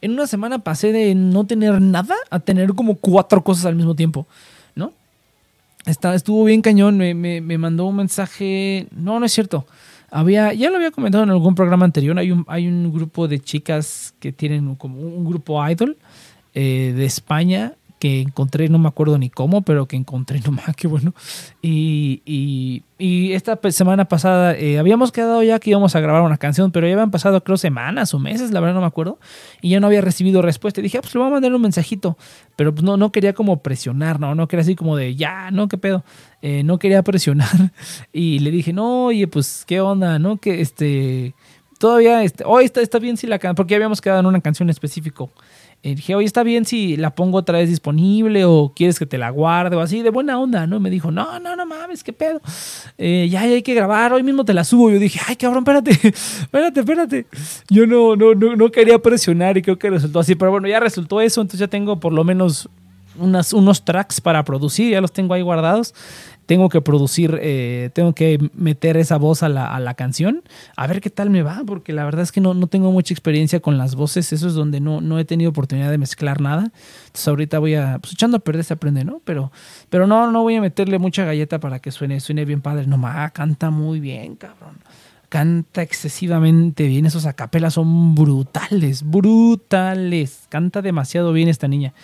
En 0.00 0.10
una 0.10 0.26
semana 0.26 0.58
pasé 0.58 0.92
de 0.92 1.14
no 1.14 1.46
tener 1.46 1.80
nada 1.80 2.16
a 2.30 2.40
tener 2.40 2.74
como 2.74 2.96
cuatro 2.96 3.44
cosas 3.44 3.66
al 3.66 3.76
mismo 3.76 3.94
tiempo 3.94 4.26
estuvo 5.86 6.44
bien 6.44 6.62
cañón, 6.62 6.96
me, 6.96 7.14
me, 7.14 7.58
mandó 7.58 7.86
un 7.86 7.96
mensaje, 7.96 8.86
no, 8.90 9.18
no 9.18 9.26
es 9.26 9.32
cierto. 9.32 9.66
Había, 10.10 10.52
ya 10.52 10.70
lo 10.70 10.76
había 10.76 10.90
comentado 10.90 11.24
en 11.24 11.30
algún 11.30 11.54
programa 11.54 11.84
anterior, 11.84 12.18
hay 12.18 12.30
un, 12.30 12.44
hay 12.48 12.68
un 12.68 12.92
grupo 12.92 13.28
de 13.28 13.40
chicas 13.40 14.14
que 14.20 14.32
tienen 14.32 14.74
como 14.76 15.00
un 15.00 15.24
grupo 15.24 15.66
idol 15.66 15.96
eh, 16.54 16.92
de 16.94 17.06
España 17.06 17.74
que 18.02 18.20
encontré, 18.20 18.68
no 18.68 18.80
me 18.80 18.88
acuerdo 18.88 19.16
ni 19.16 19.30
cómo, 19.30 19.62
pero 19.62 19.86
que 19.86 19.94
encontré 19.94 20.40
nomás, 20.44 20.74
qué 20.74 20.88
bueno. 20.88 21.14
Y, 21.62 22.20
y, 22.26 22.82
esta 23.32 23.58
semana 23.70 24.06
pasada 24.06 24.56
eh, 24.56 24.80
habíamos 24.80 25.12
quedado 25.12 25.40
ya 25.44 25.60
que 25.60 25.70
íbamos 25.70 25.94
a 25.94 26.00
grabar 26.00 26.22
una 26.22 26.36
canción, 26.36 26.72
pero 26.72 26.86
ya 26.88 26.94
habían 26.94 27.12
pasado 27.12 27.44
creo 27.44 27.56
semanas 27.56 28.12
o 28.12 28.18
meses, 28.18 28.50
la 28.50 28.58
verdad 28.58 28.74
no 28.74 28.80
me 28.80 28.86
acuerdo, 28.88 29.20
y 29.60 29.70
ya 29.70 29.78
no 29.78 29.86
había 29.86 30.00
recibido 30.00 30.42
respuesta. 30.42 30.80
Y 30.80 30.82
dije, 30.82 30.98
ah, 30.98 31.00
pues 31.00 31.14
le 31.14 31.20
voy 31.20 31.28
a 31.28 31.32
mandar 31.32 31.54
un 31.54 31.62
mensajito, 31.62 32.18
pero 32.56 32.72
pues 32.72 32.82
no, 32.82 32.96
no 32.96 33.12
quería 33.12 33.34
como 33.34 33.62
presionar, 33.62 34.18
no, 34.18 34.34
no 34.34 34.48
quería 34.48 34.62
así 34.62 34.74
como 34.74 34.96
de, 34.96 35.14
ya, 35.14 35.52
no, 35.52 35.68
qué 35.68 35.78
pedo, 35.78 36.04
eh, 36.42 36.64
no 36.64 36.80
quería 36.80 37.02
presionar. 37.04 37.70
Y 38.12 38.40
le 38.40 38.50
dije, 38.50 38.72
no, 38.72 39.06
oye, 39.06 39.28
pues 39.28 39.64
qué 39.64 39.80
onda, 39.80 40.18
¿no? 40.18 40.38
Que 40.38 40.60
este, 40.60 41.34
todavía, 41.78 42.24
este, 42.24 42.42
hoy 42.46 42.64
está, 42.64 42.80
está 42.80 42.98
bien 42.98 43.16
si 43.16 43.28
la 43.28 43.38
canción, 43.38 43.54
porque 43.54 43.72
ya 43.72 43.76
habíamos 43.76 44.00
quedado 44.00 44.18
en 44.20 44.26
una 44.26 44.40
canción 44.40 44.70
específico. 44.70 45.30
Y 45.84 45.96
dije, 45.96 46.14
oye, 46.14 46.26
está 46.26 46.44
bien 46.44 46.64
si 46.64 46.96
la 46.96 47.12
pongo 47.12 47.38
otra 47.38 47.58
vez 47.58 47.68
disponible 47.68 48.44
o 48.44 48.72
quieres 48.74 49.00
que 49.00 49.06
te 49.06 49.18
la 49.18 49.30
guarde 49.30 49.74
o 49.74 49.80
así, 49.80 50.02
de 50.02 50.10
buena 50.10 50.38
onda, 50.38 50.64
¿no? 50.68 50.78
me 50.78 50.90
dijo, 50.90 51.10
no, 51.10 51.40
no, 51.40 51.56
no 51.56 51.66
mames, 51.66 52.04
qué 52.04 52.12
pedo. 52.12 52.40
Eh, 52.98 53.28
ya, 53.28 53.40
hay 53.40 53.62
que 53.62 53.74
grabar, 53.74 54.12
hoy 54.12 54.22
mismo 54.22 54.44
te 54.44 54.54
la 54.54 54.62
subo. 54.62 54.92
Yo 54.92 55.00
dije, 55.00 55.18
ay, 55.26 55.34
cabrón, 55.34 55.64
espérate, 55.66 55.90
espérate, 56.08 56.80
espérate. 56.80 57.26
Yo 57.68 57.88
no, 57.88 58.14
no, 58.14 58.32
no, 58.34 58.54
no 58.54 58.70
quería 58.70 59.00
presionar 59.00 59.58
y 59.58 59.62
creo 59.62 59.76
que 59.76 59.90
resultó 59.90 60.20
así, 60.20 60.36
pero 60.36 60.52
bueno, 60.52 60.68
ya 60.68 60.78
resultó 60.78 61.20
eso, 61.20 61.40
entonces 61.40 61.58
ya 61.58 61.68
tengo 61.68 61.98
por 61.98 62.12
lo 62.12 62.22
menos 62.22 62.68
unas, 63.18 63.52
unos 63.52 63.84
tracks 63.84 64.20
para 64.20 64.44
producir, 64.44 64.92
ya 64.92 65.00
los 65.00 65.12
tengo 65.12 65.34
ahí 65.34 65.42
guardados 65.42 65.94
tengo 66.46 66.68
que 66.68 66.80
producir, 66.80 67.38
eh, 67.40 67.90
tengo 67.94 68.14
que 68.14 68.38
meter 68.54 68.96
esa 68.96 69.16
voz 69.16 69.42
a 69.42 69.48
la, 69.48 69.74
a 69.74 69.80
la, 69.80 69.94
canción, 69.94 70.42
a 70.76 70.86
ver 70.86 71.00
qué 71.00 71.10
tal 71.10 71.30
me 71.30 71.42
va, 71.42 71.62
porque 71.66 71.92
la 71.92 72.04
verdad 72.04 72.22
es 72.22 72.32
que 72.32 72.40
no, 72.40 72.54
no 72.54 72.66
tengo 72.66 72.90
mucha 72.92 73.14
experiencia 73.14 73.60
con 73.60 73.78
las 73.78 73.94
voces, 73.94 74.32
eso 74.32 74.48
es 74.48 74.54
donde 74.54 74.80
no, 74.80 75.00
no 75.00 75.18
he 75.18 75.24
tenido 75.24 75.50
oportunidad 75.50 75.90
de 75.90 75.98
mezclar 75.98 76.40
nada. 76.40 76.72
Entonces 77.06 77.28
ahorita 77.28 77.58
voy 77.58 77.74
a, 77.74 77.98
pues 78.00 78.14
echando 78.14 78.38
a 78.38 78.40
perder 78.40 78.64
se 78.64 78.74
aprende, 78.74 79.04
¿no? 79.04 79.20
Pero, 79.24 79.52
pero 79.90 80.06
no, 80.06 80.30
no 80.30 80.42
voy 80.42 80.56
a 80.56 80.60
meterle 80.60 80.98
mucha 80.98 81.24
galleta 81.24 81.60
para 81.60 81.78
que 81.78 81.90
suene, 81.90 82.20
suene 82.20 82.44
bien 82.44 82.60
padre. 82.60 82.86
No, 82.86 82.98
ma, 82.98 83.30
canta 83.30 83.70
muy 83.70 84.00
bien, 84.00 84.36
cabrón. 84.36 84.78
Canta 85.28 85.80
excesivamente 85.80 86.86
bien, 86.86 87.06
esos 87.06 87.24
acapelas 87.24 87.74
son 87.74 88.14
brutales, 88.14 89.02
brutales. 89.02 90.46
Canta 90.50 90.82
demasiado 90.82 91.32
bien 91.32 91.48
esta 91.48 91.68
niña. 91.68 91.94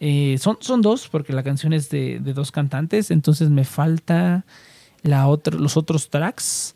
Eh, 0.00 0.36
son, 0.38 0.58
son 0.60 0.82
dos, 0.82 1.08
porque 1.08 1.32
la 1.32 1.42
canción 1.42 1.72
es 1.72 1.88
de, 1.88 2.18
dos 2.20 2.52
cantantes, 2.52 3.10
entonces 3.10 3.50
me 3.50 3.64
falta 3.64 4.44
la 5.02 5.26
los 5.52 5.76
otros 5.76 6.10
tracks. 6.10 6.74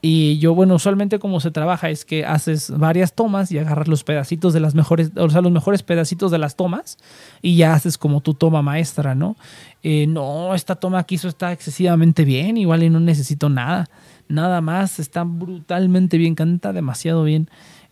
Y 0.00 0.38
yo, 0.38 0.54
bueno, 0.54 0.76
usualmente 0.76 1.18
como 1.18 1.40
se 1.40 1.50
trabaja 1.50 1.90
es 1.90 2.04
que 2.04 2.24
haces 2.24 2.70
varias 2.70 3.14
tomas 3.14 3.50
y 3.50 3.58
agarras 3.58 3.88
los 3.88 4.04
pedacitos 4.04 4.52
de 4.52 4.60
las 4.60 4.76
mejores, 4.76 5.10
o 5.16 5.28
sea, 5.28 5.40
los 5.40 5.50
mejores 5.50 5.82
pedacitos 5.82 6.30
de 6.30 6.38
las 6.38 6.54
tomas 6.54 6.98
y 7.42 7.56
ya 7.56 7.74
haces 7.74 7.98
como 7.98 8.20
tu 8.20 8.34
toma 8.34 8.62
maestra, 8.62 9.16
¿no? 9.16 9.36
Eh, 9.82 10.06
no, 10.06 10.54
esta 10.54 10.76
toma 10.76 11.02
que 11.02 11.16
hizo 11.16 11.26
está 11.26 11.50
excesivamente 11.50 12.24
bien, 12.24 12.56
igual 12.56 12.84
y 12.84 12.90
no 12.90 13.00
necesito 13.00 13.48
nada, 13.48 13.88
nada 14.28 14.60
más, 14.60 15.00
está 15.00 15.24
brutalmente 15.24 16.16
bien, 16.16 16.36
canta 16.36 16.72
demasiado 16.72 17.24
bien. 17.24 17.50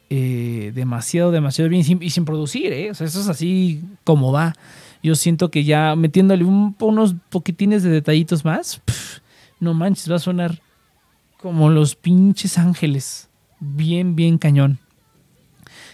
Eh, 0.08 0.70
demasiado, 0.72 1.32
demasiado 1.32 1.68
bien 1.68 1.84
y 2.00 2.10
sin, 2.10 2.24
producir, 2.24 2.72
¿eh? 2.72 2.88
eso 2.88 3.04
es 3.04 3.16
así 3.28 3.82
como 4.04 4.30
va. 4.30 4.54
Yo 5.02 5.16
siento 5.16 5.50
que 5.50 5.64
ya 5.64 5.96
metiéndole 5.96 6.44
unos 6.44 7.16
poquitines 7.28 7.82
de 7.82 7.90
detallitos 7.90 8.44
más, 8.44 8.80
no 9.58 9.74
manches, 9.74 10.10
va 10.10 10.16
a 10.16 10.20
sonar 10.20 10.60
como 11.38 11.70
los 11.70 11.96
pinches 11.96 12.56
ángeles. 12.56 13.28
Bien, 13.58 14.14
bien 14.14 14.38
cañón. 14.38 14.78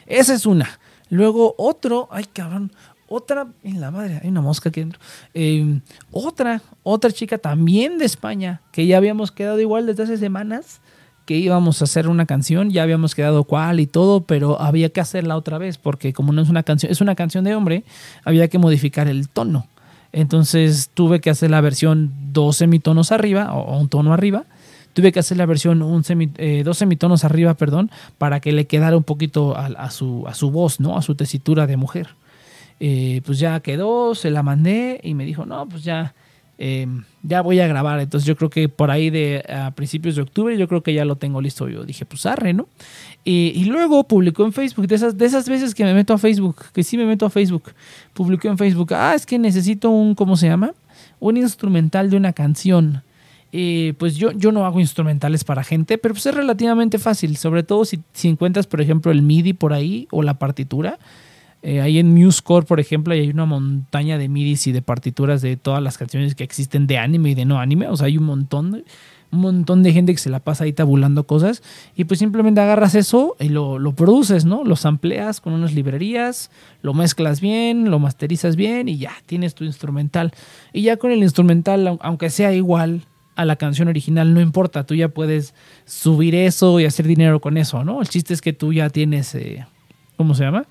Esa 0.07 0.35
es 0.35 0.45
una. 0.45 0.79
Luego 1.09 1.55
otro, 1.57 2.09
ay 2.11 2.25
cabrón, 2.25 2.71
otra, 3.09 3.47
en 3.63 3.81
la 3.81 3.91
madre, 3.91 4.21
hay 4.23 4.29
una 4.29 4.43
mosca 4.43 4.69
aquí 4.69 4.81
dentro. 4.81 5.01
Em, 5.33 5.81
otra, 6.11 6.61
otra 6.83 7.11
chica 7.13 7.39
también 7.39 7.97
de 7.97 8.05
España, 8.05 8.61
que 8.73 8.87
ya 8.87 8.99
habíamos 8.99 9.33
quedado 9.33 9.59
igual 9.61 9.87
desde 9.87 10.03
hace 10.03 10.19
semanas 10.19 10.82
que 11.25 11.37
íbamos 11.37 11.81
a 11.81 11.85
hacer 11.85 12.09
una 12.09 12.27
canción, 12.27 12.71
ya 12.71 12.83
habíamos 12.83 13.15
quedado 13.15 13.45
cuál 13.45 13.81
y 13.81 13.87
todo, 13.87 14.23
pero 14.23 14.61
había 14.61 14.89
que 14.89 15.01
hacerla 15.01 15.37
otra 15.37 15.59
vez, 15.59 15.79
porque 15.79 16.13
como 16.13 16.33
no 16.33 16.43
es 16.43 16.49
una 16.49 16.63
canción, 16.63 16.91
es 16.91 17.01
una 17.01 17.15
canción 17.15 17.45
de 17.45 17.55
hombre, 17.55 17.85
había 18.25 18.49
que 18.49 18.59
modificar 18.59 19.09
el 19.09 19.29
tono. 19.29 19.67
Entonces 20.13 20.91
tuve 20.93 21.21
que 21.21 21.31
hacer 21.31 21.51
la 21.51 21.61
versión 21.61 22.13
dos 22.33 22.57
semitonos 22.57 23.13
arriba, 23.13 23.55
o 23.55 23.79
un 23.79 23.89
tono 23.89 24.13
arriba. 24.13 24.45
Tuve 24.93 25.11
que 25.11 25.21
hacer 25.21 25.39
la 25.39 25.47
versión 25.47 25.83
eh, 26.37 26.63
dos 26.65 26.77
semitonos 26.77 27.25
arriba, 27.25 27.55
perdón, 27.55 27.91
para 28.19 28.41
que 28.41 28.53
le 28.53 28.67
quedara 28.67 28.97
un 28.97 29.05
poquito 29.05 29.57
a, 29.57 29.91
su, 29.91 30.25
a 30.27 30.35
su 30.35 30.51
voz, 30.51 30.81
¿no? 30.81 30.99
A 30.99 31.03
su 31.03 31.15
tesitura 31.15 31.67
de 31.67 31.79
mujer. 31.79 32.09
Eh, 32.79 33.23
pues 33.25 33.39
ya 33.39 33.61
quedó, 33.61 34.15
se 34.15 34.31
la 34.31 34.43
mandé 34.43 35.01
y 35.03 35.15
me 35.15 35.25
dijo, 35.25 35.47
no, 35.47 35.67
pues 35.67 35.83
ya, 35.83 36.15
Em, 36.59 37.05
ya 37.23 37.41
voy 37.41 37.61
a 37.61 37.67
grabar. 37.67 38.01
Entonces 38.01 38.27
yo 38.27 38.37
creo 38.37 38.51
que 38.51 38.69
por 38.69 38.91
ahí 38.91 39.11
de 39.11 39.45
a 39.49 39.71
principios 39.73 40.17
de 40.17 40.23
octubre 40.23 40.57
yo 40.57 40.69
creo 40.69 40.83
que 40.83 40.95
ya 40.95 41.05
lo 41.05 41.17
tengo 41.17 41.41
listo. 41.41 41.69
Yo 41.69 41.85
dije, 41.85 42.05
pues 42.05 42.27
arre, 42.27 42.53
¿no? 42.53 42.69
y 43.25 43.65
luego 43.67 44.03
publicó 44.03 44.45
en 44.45 44.53
Facebook, 44.53 44.89
de 44.89 44.97
esas, 44.97 45.17
de 45.17 45.27
esas 45.27 45.49
veces 45.49 45.77
que 45.77 45.85
me 45.85 45.95
meto 45.95 46.13
a 46.13 46.19
Facebook, 46.19 46.57
que 46.73 46.83
sí 46.83 46.97
me 46.97 47.05
meto 47.05 47.25
a 47.25 47.31
Facebook, 47.31 47.73
publicó 48.15 48.49
en 48.49 48.59
Facebook, 48.59 48.95
ah, 48.95 49.15
es 49.15 49.27
que 49.27 49.39
necesito 49.39 49.91
un, 49.91 50.17
¿cómo 50.17 50.37
se 50.37 50.49
llama? 50.49 50.73
Un 51.21 51.37
instrumental 51.37 52.11
de 52.11 52.17
una 52.17 52.33
canción. 52.33 53.05
pues 53.97 54.17
yo, 54.17 54.33
yo 54.33 54.51
no 54.51 54.67
hago 54.67 54.81
instrumentales 54.81 55.45
para 55.45 55.63
gente, 55.63 55.99
pero 55.99 56.15
pues 56.15 56.27
es 56.27 56.35
relativamente 56.35 56.99
fácil, 56.99 57.37
sobre 57.37 57.63
todo 57.63 57.85
si, 57.85 58.01
si 58.13 58.27
encuentras, 58.27 58.67
por 58.67 58.81
ejemplo, 58.81 59.13
el 59.13 59.23
MIDI 59.23 59.53
por 59.53 59.73
ahí 59.73 60.09
o 60.11 60.25
la 60.25 60.35
partitura 60.35 60.99
eh, 61.63 61.81
ahí 61.81 61.99
en 62.01 62.13
MuseCore, 62.13 62.67
por 62.67 62.81
ejemplo, 62.81 63.15
hay 63.15 63.31
una 63.31 63.45
montaña 63.45 64.19
de 64.19 64.29
midis 64.29 64.67
y 64.67 64.73
de 64.73 64.83
partituras 64.83 65.43
de 65.43 65.57
todas 65.57 65.81
las 65.81 65.97
canciones 65.97 66.35
que 66.35 66.43
existen 66.43 66.89
de 66.89 66.99
anime 66.99 67.31
y 67.31 67.35
de 67.35 67.45
no 67.45 67.61
anime. 67.61 67.87
O 67.89 67.97
sea, 67.97 68.09
hay 68.09 68.19
un 68.19 68.25
montón, 68.25 68.85
un 69.31 69.41
montón 69.41 69.85
de 69.85 69.93
gente 69.93 70.13
que 70.13 70.19
se 70.19 70.29
la 70.29 70.41
pasa 70.41 70.65
ahí 70.65 70.73
tabulando 70.73 71.25
cosas. 71.25 71.63
Y 71.95 72.05
pues 72.05 72.19
simplemente 72.19 72.61
agarras 72.61 72.97
eso 72.97 73.37
y 73.39 73.49
lo, 73.49 73.79
lo 73.79 73.95
produces, 73.95 74.45
¿no? 74.45 74.65
Lo 74.65 74.75
sampleas 74.75 75.41
con 75.41 75.53
unas 75.53 75.73
librerías, 75.73 76.51
lo 76.83 76.95
mezclas 76.95 77.41
bien, 77.41 77.93
lo 77.93 78.01
masterizas 78.01 78.57
bien 78.57 78.89
y 78.89 78.99
ya 78.99 79.13
tienes 79.27 79.55
tu 79.55 79.63
instrumental. 79.63 80.33
Y 80.73 80.83
ya 80.83 80.97
con 80.97 81.13
el 81.13 81.23
instrumental, 81.23 81.97
aunque 82.01 82.31
sea 82.31 82.53
igual 82.53 83.03
a 83.37 83.45
la 83.45 83.55
canción 83.55 83.87
original, 83.87 84.35
no 84.35 84.41
importa, 84.41 84.85
tú 84.85 84.97
ya 84.97 85.09
puedes 85.09 85.55
subir 85.85 86.35
eso 86.35 86.81
y 86.81 86.87
hacer 86.87 87.07
dinero 87.07 87.41
con 87.41 87.57
eso, 87.57 87.85
¿no? 87.85 88.01
El 88.01 88.09
chiste 88.09 88.35
es 88.35 88.41
que 88.41 88.53
tú 88.53 88.73
ya 88.73 88.91
tienes, 88.91 89.33
eh, 89.37 89.65
¿cómo 90.17 90.35
se 90.35 90.43
llama? 90.43 90.67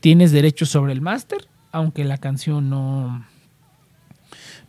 Tienes 0.00 0.32
derechos 0.32 0.68
sobre 0.68 0.92
el 0.92 1.00
máster, 1.00 1.48
aunque 1.72 2.04
la 2.04 2.18
canción 2.18 2.70
no, 2.70 3.24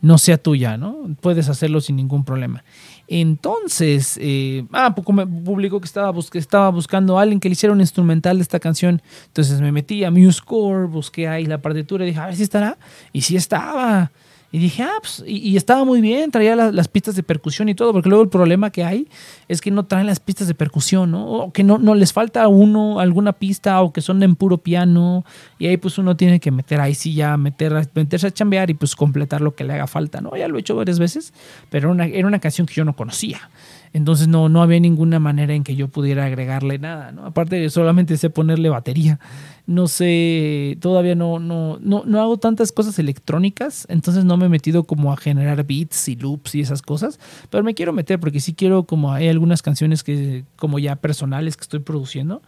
no 0.01 0.17
sea 0.17 0.37
tuya, 0.37 0.77
¿no? 0.77 1.15
Puedes 1.21 1.49
hacerlo 1.49 1.81
sin 1.81 1.95
ningún 1.95 2.23
problema. 2.23 2.63
Entonces, 3.07 4.17
eh, 4.21 4.65
ah, 4.71 4.93
me 5.13 5.25
publicó 5.25 5.81
que 5.81 5.85
estaba, 5.85 6.17
estaba 6.33 6.69
buscando 6.69 7.17
a 7.17 7.23
alguien 7.23 7.39
que 7.39 7.49
le 7.49 7.53
hiciera 7.53 7.73
un 7.73 7.81
instrumental 7.81 8.37
de 8.37 8.43
esta 8.43 8.59
canción. 8.59 9.01
Entonces 9.27 9.61
me 9.61 9.71
metí 9.71 10.03
a 10.03 10.11
MuseScore, 10.11 10.87
busqué 10.87 11.27
ahí 11.27 11.45
la 11.45 11.61
partitura 11.61 12.05
y 12.05 12.09
dije, 12.09 12.19
a 12.19 12.27
ver 12.27 12.35
si 12.35 12.43
estará. 12.43 12.77
Y 13.11 13.21
sí 13.21 13.35
estaba. 13.35 14.11
Y 14.51 14.57
dije, 14.57 14.81
ah, 14.81 14.97
pues, 14.99 15.23
y, 15.27 15.55
estaba 15.57 15.83
muy 15.83 16.01
bien, 16.01 16.31
traía 16.31 16.55
las 16.55 16.87
pistas 16.87 17.15
de 17.15 17.21
percusión 17.21 17.69
y 17.69 17.75
todo, 17.75 17.93
porque 17.93 18.09
luego 18.09 18.23
el 18.23 18.29
problema 18.29 18.71
que 18.71 18.83
hay 18.83 19.07
es 19.47 19.61
que 19.61 19.69
no 19.69 19.85
traen 19.85 20.07
las 20.07 20.19
pistas 20.19 20.47
de 20.47 20.55
percusión, 20.55 21.11
¿no? 21.11 21.27
O 21.27 21.53
que 21.53 21.63
no, 21.63 21.77
no 21.77 21.93
les 21.93 22.13
falta 22.13 22.47
uno 22.47 22.99
alguna 22.99 23.33
pista 23.33 23.79
o 23.81 23.93
que 23.93 24.01
son 24.01 24.23
en 24.23 24.35
puro 24.35 24.57
piano, 24.57 25.23
y 25.59 25.67
ahí 25.67 25.77
pues 25.77 25.99
uno 25.99 26.17
tiene 26.17 26.39
que 26.39 26.49
meter 26.49 26.81
ahí 26.81 26.95
sí 26.95 27.13
ya, 27.13 27.37
meter, 27.37 27.87
meterse 27.93 28.27
a 28.27 28.31
chambear 28.31 28.71
y 28.71 28.73
pues 28.73 28.95
completar 28.95 29.41
lo 29.41 29.53
que 29.53 29.63
le 29.63 29.73
haga 29.73 29.85
falta, 29.85 30.19
¿no? 30.19 30.35
Ya 30.35 30.47
lo 30.47 30.57
he 30.57 30.61
hecho 30.61 30.75
varias 30.75 30.97
veces, 30.97 31.31
pero 31.69 31.93
era 31.93 32.27
una 32.27 32.39
canción 32.39 32.65
que 32.65 32.73
yo 32.73 32.85
no 32.85 32.95
conocía. 32.95 33.49
Entonces 33.93 34.27
no, 34.27 34.49
no 34.49 34.61
había 34.61 34.79
ninguna 34.79 35.19
manera 35.19 35.53
en 35.53 35.63
que 35.63 35.75
yo 35.75 35.87
pudiera 35.87 36.25
agregarle 36.25 36.77
nada, 36.77 37.11
¿no? 37.11 37.25
Aparte 37.25 37.69
solamente 37.69 38.17
sé 38.17 38.29
ponerle 38.29 38.69
batería. 38.69 39.19
No 39.65 39.87
sé, 39.87 40.77
todavía 40.79 41.15
no, 41.15 41.39
no, 41.39 41.77
no, 41.81 42.03
no 42.05 42.21
hago 42.21 42.37
tantas 42.37 42.71
cosas 42.71 42.97
electrónicas, 42.99 43.85
entonces 43.89 44.25
no 44.25 44.37
me 44.37 44.47
he 44.47 44.49
metido 44.49 44.83
como 44.83 45.13
a 45.13 45.17
generar 45.17 45.63
beats 45.65 46.07
y 46.07 46.15
loops 46.15 46.55
y 46.55 46.61
esas 46.61 46.81
cosas, 46.81 47.19
pero 47.49 47.63
me 47.63 47.75
quiero 47.75 47.93
meter 47.93 48.19
porque 48.19 48.39
sí 48.39 48.53
quiero 48.53 48.83
como 48.83 49.13
hay 49.13 49.27
algunas 49.27 49.61
canciones 49.61 50.03
que 50.03 50.43
como 50.55 50.79
ya 50.79 50.95
personales 50.95 51.55
que 51.55 51.63
estoy 51.63 51.79
produciendo 51.81 52.41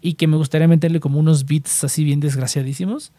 y 0.00 0.14
que 0.14 0.26
me 0.26 0.36
gustaría 0.36 0.68
meterle 0.68 1.00
como 1.00 1.18
unos 1.18 1.46
beats 1.46 1.84
así 1.84 2.04
bien 2.04 2.20
desgraciadísimos. 2.20 3.12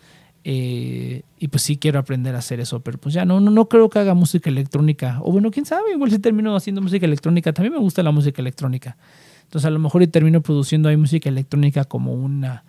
Eh, 0.43 1.23
y 1.38 1.47
pues 1.49 1.63
sí 1.63 1.78
quiero 1.78 1.99
aprender 1.99 2.36
a 2.36 2.39
hacer 2.39 2.60
eso, 2.60 2.80
pero 2.80 2.97
pues 2.97 3.13
ya 3.13 3.25
no, 3.25 3.39
no, 3.39 3.52
no 3.52 3.67
creo 3.67 3.89
que 3.89 3.99
haga 3.99 4.13
música 4.13 4.49
electrónica. 4.49 5.19
O 5.21 5.32
bueno, 5.32 5.52
quién 5.52 5.65
sabe, 5.65 5.91
igual 5.91 6.12
si 6.12 6.19
termino 6.19 6.56
haciendo 6.56 6.82
música 6.82 7.06
electrónica. 7.06 7.54
También 7.54 7.73
me 7.73 7.80
gusta 7.80 8.04
la 8.04 8.12
música 8.12 8.41
electrónica. 8.41 8.97
Entonces 9.43 9.65
a 9.65 9.71
lo 9.71 9.80
mejor 9.80 10.04
y 10.04 10.08
termino 10.08 10.41
produciendo 10.41 10.89
ahí 10.89 10.97
música 10.97 11.28
electrónica 11.28 11.84
como 11.84 12.13
una 12.13 12.63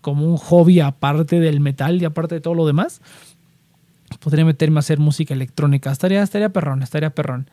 como 0.00 0.26
un 0.26 0.36
hobby 0.36 0.80
aparte 0.80 1.40
del 1.40 1.60
metal 1.60 2.00
y 2.00 2.04
aparte 2.04 2.34
de 2.34 2.40
todo 2.40 2.54
lo 2.54 2.66
demás. 2.66 3.00
Podría 4.20 4.44
meterme 4.44 4.78
a 4.78 4.80
hacer 4.80 4.98
música 4.98 5.32
electrónica. 5.32 5.90
Estaría, 5.90 6.22
estaría 6.22 6.50
perrón, 6.50 6.82
estaría 6.82 7.10
perrón. 7.10 7.48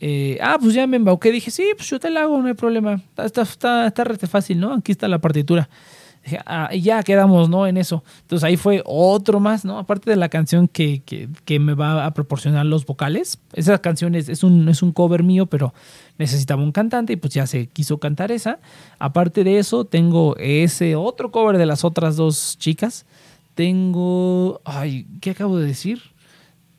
Eh, 0.00 0.38
ah, 0.40 0.56
pues 0.60 0.74
ya 0.74 0.86
me 0.86 0.96
embauqué. 0.96 1.32
Dije, 1.32 1.50
sí, 1.50 1.64
pues 1.76 1.90
yo 1.90 1.98
te 1.98 2.10
la 2.10 2.22
hago, 2.22 2.40
no 2.40 2.46
hay 2.46 2.54
problema. 2.54 3.02
Está, 3.16 3.42
está, 3.42 3.86
está, 3.88 4.02
está 4.04 4.26
fácil, 4.26 4.60
¿no? 4.60 4.74
Aquí 4.74 4.92
está 4.92 5.08
la 5.08 5.18
partitura. 5.18 5.68
Ah, 6.44 6.70
y 6.72 6.80
ya 6.80 7.02
quedamos, 7.02 7.48
¿no? 7.48 7.66
En 7.66 7.76
eso. 7.76 8.02
Entonces 8.22 8.44
ahí 8.44 8.56
fue 8.56 8.82
otro 8.84 9.38
más, 9.40 9.64
¿no? 9.64 9.78
Aparte 9.78 10.10
de 10.10 10.16
la 10.16 10.28
canción 10.28 10.68
que, 10.68 11.02
me 11.60 11.74
va 11.74 12.04
a 12.04 12.14
proporcionar 12.14 12.66
los 12.66 12.84
vocales. 12.84 13.38
Esa 13.52 13.78
canción 13.78 14.14
es, 14.14 14.42
un, 14.42 14.68
es 14.68 14.82
un 14.82 14.92
cover 14.92 15.22
mío, 15.22 15.46
pero 15.46 15.72
necesitaba 16.18 16.62
un 16.62 16.72
cantante 16.72 17.12
y 17.12 17.16
pues 17.16 17.34
ya 17.34 17.46
se 17.46 17.68
quiso 17.68 17.98
cantar 17.98 18.32
esa. 18.32 18.58
Aparte 18.98 19.44
de 19.44 19.58
eso, 19.58 19.84
tengo 19.84 20.36
ese 20.38 20.96
otro 20.96 21.30
cover 21.30 21.58
de 21.58 21.66
las 21.66 21.84
otras 21.84 22.16
dos 22.16 22.56
chicas. 22.58 23.06
Tengo... 23.54 24.60
Ay, 24.64 25.06
¿qué 25.20 25.30
acabo 25.30 25.58
de 25.58 25.66
decir? 25.66 26.02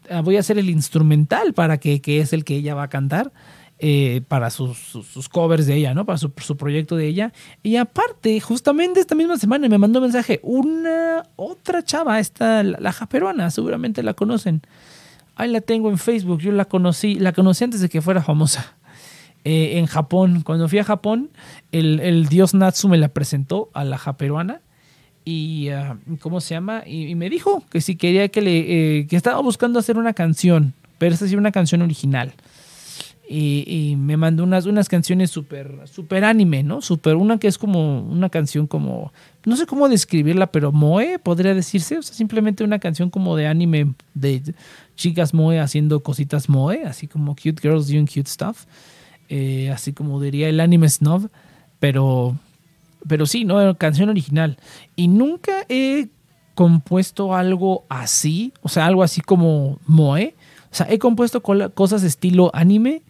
Ah, 0.10 0.22
voy 0.22 0.38
a 0.38 0.42
hacer 0.42 0.58
el 0.58 0.70
instrumental 0.70 1.54
para 1.54 1.78
que, 1.78 2.02
que 2.02 2.20
es 2.20 2.34
el 2.34 2.44
que 2.44 2.56
ella 2.56 2.76
va 2.76 2.84
a 2.84 2.90
cantar. 2.90 3.32
Eh, 3.80 4.22
para 4.28 4.50
sus, 4.50 5.30
covers 5.32 5.68
de 5.68 5.76
ella, 5.76 5.94
¿no? 5.94 6.04
Para 6.04 6.18
su, 6.18 6.32
proyecto 6.32 6.96
de 6.96 7.06
ella. 7.06 7.32
Y 7.62 7.76
aparte, 7.76 8.40
justamente 8.40 9.00
esta 9.00 9.13
misma 9.13 9.38
semana 9.38 9.70
me 9.70 9.78
mandó 9.78 10.00
un 10.00 10.06
mensaje 10.06 10.40
una 10.42 11.24
otra 11.36 11.84
chava, 11.84 12.20
esta, 12.20 12.63
la, 12.63 12.80
la 12.80 12.92
japeruana, 12.92 13.52
seguramente 13.52 14.02
la 14.02 14.16
conocen. 14.16 14.63
Ahí 15.36 15.52
la 15.52 15.62
tengo 15.62 15.92
en 15.92 16.00
Facebook, 16.00 16.40
yo 16.40 16.52
la 16.52 16.66
conocí, 16.66 17.16
la 17.16 17.34
conocí 17.34 17.66
antes 17.66 17.80
de 17.80 17.90
que 17.90 18.02
fuera 18.02 18.24
famosa. 18.24 18.78
Eh, 19.44 19.78
en 19.78 19.86
Japón, 19.86 20.42
cuando 20.42 20.68
fui 20.68 20.80
a 20.80 20.84
Japón, 20.84 21.30
el, 21.72 22.00
el, 22.00 22.28
dios 22.28 22.54
Natsu 22.54 22.90
me 22.90 22.98
la 22.98 23.10
presentó 23.10 23.70
a 23.74 23.86
la 23.86 23.98
japeruana 23.98 24.60
y 25.24 25.70
ah, 25.70 25.98
¿cómo 26.20 26.42
se 26.42 26.56
llama? 26.56 26.84
Y, 26.86 27.16
me 27.16 27.30
dijo 27.30 27.63
que 27.70 27.80
si 27.80 27.96
quería 27.96 28.28
que 28.28 28.42
le 28.42 29.00
eh, 29.00 29.08
que 29.08 29.16
estaba 29.16 29.40
buscando 29.42 29.80
hacer 29.80 29.98
una 29.98 30.13
canción, 30.13 30.74
pero 30.98 31.13
esta 31.13 31.28
sí 31.28 31.36
una 31.36 31.52
canción 31.52 31.82
original 31.82 32.34
y, 33.30 33.96
me 33.98 34.16
mandó 34.16 34.44
unas, 34.44 34.66
unas 34.66 34.88
canciones 34.88 35.32
súper 35.32 35.82
super 35.86 36.24
anime, 36.24 36.63
¿no? 36.63 36.82
Super, 36.82 37.16
una 37.16 37.38
que 37.38 37.48
es 37.48 37.58
como 37.58 38.02
una 38.02 38.30
canción 38.30 38.68
como, 38.68 39.12
no 39.46 39.58
sé 39.58 39.66
cómo 39.66 39.90
describirla, 39.90 40.48
pero 40.48 40.72
moe, 40.72 41.20
podría 41.20 41.54
decirse, 41.54 41.98
o 41.98 42.02
sea, 42.02 42.16
simplemente 42.16 42.63
una 42.63 42.80
canción 42.80 43.10
como 43.10 43.36
de 43.36 43.48
anime 43.48 43.94
de 44.13 44.42
chicas 44.96 45.34
moe 45.34 45.60
haciendo 45.60 46.02
cositas 46.02 46.48
moe, 46.48 46.84
así 46.84 47.08
como 47.08 47.36
cute 47.36 47.62
girls 47.62 47.88
doing 47.88 48.08
cute 48.08 48.30
stuff, 48.30 48.66
eh, 49.30 49.72
así 49.72 49.92
como 49.92 50.22
diría 50.22 50.48
el 50.48 50.60
anime 50.62 50.88
snob, 50.90 51.30
pero, 51.80 52.38
pero 53.08 53.26
sí, 53.26 53.44
¿no? 53.44 53.76
Canción 53.78 54.10
original. 54.10 54.58
Y 54.96 55.10
nunca 55.10 55.66
he 55.68 56.08
compuesto 56.56 57.36
algo 57.36 57.84
así, 57.90 58.54
o 58.62 58.70
sea, 58.70 58.86
algo 58.86 59.04
así 59.04 59.22
como 59.22 59.80
moe. 59.86 60.34
O 60.72 60.76
sea, 60.76 60.88
he 60.90 61.00
compuesto 61.00 61.42
cosas 61.42 62.04
estilo 62.04 62.52
anime, 62.54 63.02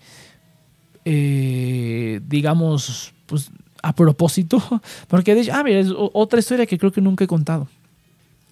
eh, 1.05 2.19
digamos, 2.27 3.13
pues 3.25 3.51
a 3.81 3.93
propósito, 3.95 4.61
porque 5.07 5.35
de 5.35 5.41
hecho, 5.41 5.51
ah, 5.53 5.63
mira, 5.63 5.79
es 5.79 5.89
otra 5.95 6.39
historia 6.39 6.65
que 6.65 6.77
creo 6.77 6.91
que 6.91 7.01
nunca 7.01 7.23
he 7.23 7.27
contado. 7.27 7.67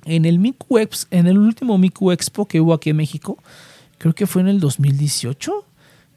En 0.05 0.25
el 0.25 0.39
Miku 0.39 0.77
Expo, 0.77 1.07
en 1.15 1.27
el 1.27 1.37
último 1.37 1.77
Miku 1.77 2.11
Expo 2.11 2.45
que 2.45 2.61
hubo 2.61 2.73
aquí 2.73 2.91
en 2.91 2.97
México, 2.97 3.37
creo 3.97 4.13
que 4.13 4.27
fue 4.27 4.41
en 4.41 4.49
el 4.49 4.59
2018, 4.59 5.65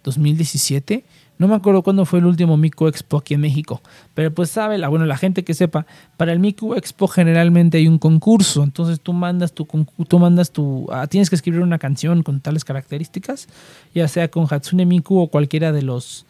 2017, 0.04 1.04
no 1.38 1.46
me 1.46 1.54
acuerdo 1.54 1.82
cuándo 1.82 2.04
fue 2.04 2.18
el 2.18 2.26
último 2.26 2.56
Miku 2.56 2.88
Expo 2.88 3.18
aquí 3.18 3.34
en 3.34 3.40
México, 3.40 3.80
pero 4.14 4.32
pues 4.32 4.50
sabe, 4.50 4.76
la, 4.76 4.88
bueno, 4.88 5.06
la 5.06 5.16
gente 5.16 5.44
que 5.44 5.54
sepa, 5.54 5.86
para 6.16 6.32
el 6.32 6.40
Miku 6.40 6.74
Expo 6.74 7.06
generalmente 7.06 7.78
hay 7.78 7.86
un 7.86 7.98
concurso, 7.98 8.64
entonces 8.64 9.00
tú 9.00 9.12
mandas 9.12 9.52
tu, 9.52 9.66
tú 10.08 10.18
mandas 10.18 10.50
tu, 10.50 10.86
ah, 10.90 11.06
tienes 11.06 11.30
que 11.30 11.36
escribir 11.36 11.60
una 11.60 11.78
canción 11.78 12.22
con 12.22 12.40
tales 12.40 12.64
características, 12.64 13.48
ya 13.94 14.08
sea 14.08 14.28
con 14.28 14.46
Hatsune 14.50 14.84
Miku 14.84 15.18
o 15.18 15.28
cualquiera 15.28 15.70
de 15.70 15.82
los, 15.82 16.26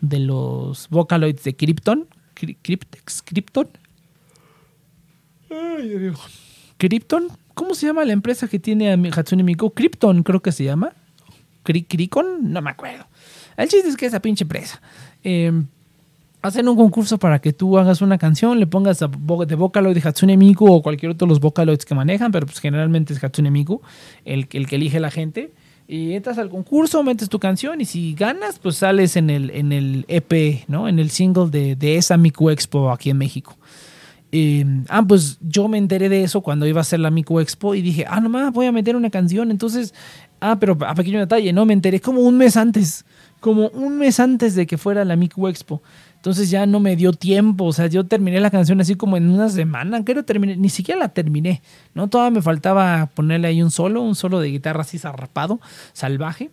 de 0.00 0.20
los 0.20 0.88
Vocaloids 0.88 1.42
de 1.42 1.56
Krypton, 1.56 2.06
Cryptex, 2.34 3.22
Krypton. 3.22 3.68
Ay, 5.50 6.12
Krypton, 6.78 7.28
¿cómo 7.54 7.74
se 7.74 7.86
llama 7.86 8.04
la 8.04 8.12
empresa 8.12 8.48
que 8.48 8.58
tiene 8.58 8.92
a 8.92 8.98
Hatsune 9.16 9.42
Miku? 9.42 9.70
Krypton 9.70 10.22
creo 10.22 10.40
que 10.40 10.52
se 10.52 10.64
llama. 10.64 10.92
Cricon, 11.64 12.52
no 12.52 12.60
me 12.60 12.70
acuerdo. 12.70 13.06
El 13.56 13.68
chiste 13.68 13.88
es 13.88 13.96
que 13.96 14.06
esa 14.06 14.20
pinche 14.20 14.44
empresa. 14.44 14.80
Em, 15.22 15.66
hacen 16.42 16.68
un 16.68 16.76
concurso 16.76 17.18
para 17.18 17.38
que 17.40 17.52
tú 17.52 17.78
hagas 17.78 18.02
una 18.02 18.18
canción, 18.18 18.58
le 18.58 18.66
pongas 18.66 18.98
de 18.98 19.54
Vocaloid 19.54 19.94
de 19.94 20.08
Hatsune 20.08 20.36
Miku 20.36 20.70
o 20.70 20.82
cualquier 20.82 21.12
otro 21.12 21.26
de 21.26 21.30
los 21.30 21.40
Vocaloids 21.40 21.84
que 21.84 21.94
manejan, 21.94 22.32
pero 22.32 22.46
pues 22.46 22.58
generalmente 22.58 23.12
es 23.12 23.22
Hatsune 23.22 23.50
Miku 23.50 23.80
el, 24.24 24.48
el 24.52 24.66
que 24.66 24.76
elige 24.76 25.00
la 25.00 25.10
gente. 25.10 25.52
Y 25.88 26.14
entras 26.14 26.38
al 26.38 26.48
concurso, 26.48 27.02
metes 27.02 27.28
tu 27.28 27.38
canción 27.38 27.80
y 27.80 27.84
si 27.84 28.14
ganas, 28.14 28.58
pues 28.58 28.76
sales 28.76 29.16
en 29.16 29.30
el, 29.30 29.50
en 29.50 29.72
el 29.72 30.04
EP, 30.08 30.64
¿no? 30.68 30.88
En 30.88 30.98
el 30.98 31.10
single 31.10 31.50
de, 31.50 31.76
de 31.76 31.96
esa 31.96 32.16
Miku 32.16 32.50
Expo 32.50 32.90
aquí 32.90 33.10
en 33.10 33.18
México. 33.18 33.56
Em, 34.34 34.86
ah, 34.88 35.04
pues 35.06 35.38
yo 35.42 35.68
me 35.68 35.76
enteré 35.76 36.08
de 36.08 36.24
eso 36.24 36.40
cuando 36.40 36.66
iba 36.66 36.80
a 36.80 36.82
hacer 36.82 37.00
la 37.00 37.10
Miku 37.10 37.40
Expo 37.40 37.74
y 37.74 37.82
dije, 37.82 38.06
ah, 38.08 38.20
nomás 38.20 38.50
voy 38.52 38.64
a 38.66 38.72
meter 38.72 38.96
una 38.96 39.10
canción. 39.10 39.50
Entonces, 39.50 39.92
ah, 40.40 40.56
pero 40.58 40.78
a 40.86 40.94
pequeño 40.94 41.18
detalle, 41.18 41.52
no, 41.52 41.66
me 41.66 41.74
enteré 41.74 42.00
como 42.00 42.22
un 42.22 42.38
mes 42.38 42.56
antes 42.56 43.04
como 43.42 43.68
un 43.70 43.98
mes 43.98 44.20
antes 44.20 44.54
de 44.54 44.66
que 44.66 44.78
fuera 44.78 45.04
la 45.04 45.16
Miku 45.16 45.48
Expo. 45.48 45.82
Entonces 46.14 46.48
ya 46.48 46.64
no 46.64 46.78
me 46.78 46.94
dio 46.94 47.12
tiempo, 47.12 47.64
o 47.64 47.72
sea, 47.72 47.88
yo 47.88 48.06
terminé 48.06 48.40
la 48.40 48.52
canción 48.52 48.80
así 48.80 48.94
como 48.94 49.16
en 49.16 49.28
una 49.28 49.48
semana, 49.48 50.00
ni 50.00 50.68
siquiera 50.68 51.00
la 51.00 51.08
terminé, 51.08 51.60
¿no? 51.94 52.08
Todavía 52.08 52.36
me 52.36 52.42
faltaba 52.42 53.10
ponerle 53.12 53.48
ahí 53.48 53.60
un 53.60 53.72
solo, 53.72 54.00
un 54.00 54.14
solo 54.14 54.38
de 54.38 54.48
guitarra 54.48 54.82
así 54.82 54.98
zarrapado, 54.98 55.60
salvaje. 55.92 56.50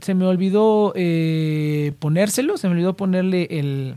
se 0.00 0.14
me 0.14 0.26
olvidó 0.26 0.92
eh, 0.96 1.92
ponérselo, 2.00 2.58
se 2.58 2.66
me 2.66 2.74
olvidó 2.74 2.96
ponerle 2.96 3.46
el, 3.50 3.94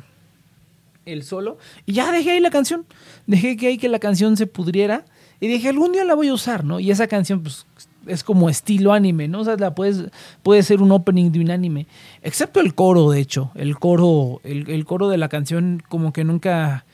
el 1.08 1.24
solo, 1.24 1.58
y 1.88 1.94
ya 1.94 2.12
dejé 2.12 2.34
ahí 2.34 2.40
la 2.40 2.52
canción, 2.52 2.86
dejé 3.26 3.58
que 3.58 3.68
ahí 3.70 3.80
que 3.80 3.90
la 3.90 3.98
canción 3.98 4.38
se 4.38 4.46
pudriera, 4.46 5.06
y 5.40 5.48
dije, 5.48 5.70
algún 5.70 5.94
día 5.94 6.06
la 6.06 6.14
voy 6.14 6.28
a 6.28 6.34
usar, 6.34 6.64
¿no? 6.64 6.80
Y 6.80 6.92
esa 6.92 7.08
canción, 7.08 7.42
pues 7.42 7.66
es 8.08 8.24
como 8.24 8.50
estilo 8.50 8.94
anime, 8.94 9.28
¿no? 9.28 9.42
O 9.42 9.46
sea, 9.46 9.56
la 9.58 9.76
puedes, 9.76 10.06
puede 10.44 10.64
ser 10.64 10.82
un 10.82 10.92
opening 10.92 11.32
de 11.32 11.40
un 11.40 11.52
anime. 11.52 11.88
Excepto 12.22 12.60
el 12.60 12.76
coro, 12.76 13.10
de 13.12 13.20
hecho. 13.20 13.52
El 13.56 13.78
coro, 13.78 14.42
el, 14.44 14.86
coro 14.86 15.10
de 15.10 15.18
la 15.18 15.30
canción 15.30 15.82
como 15.90 16.14
que 16.14 16.24
nunca... 16.24 16.86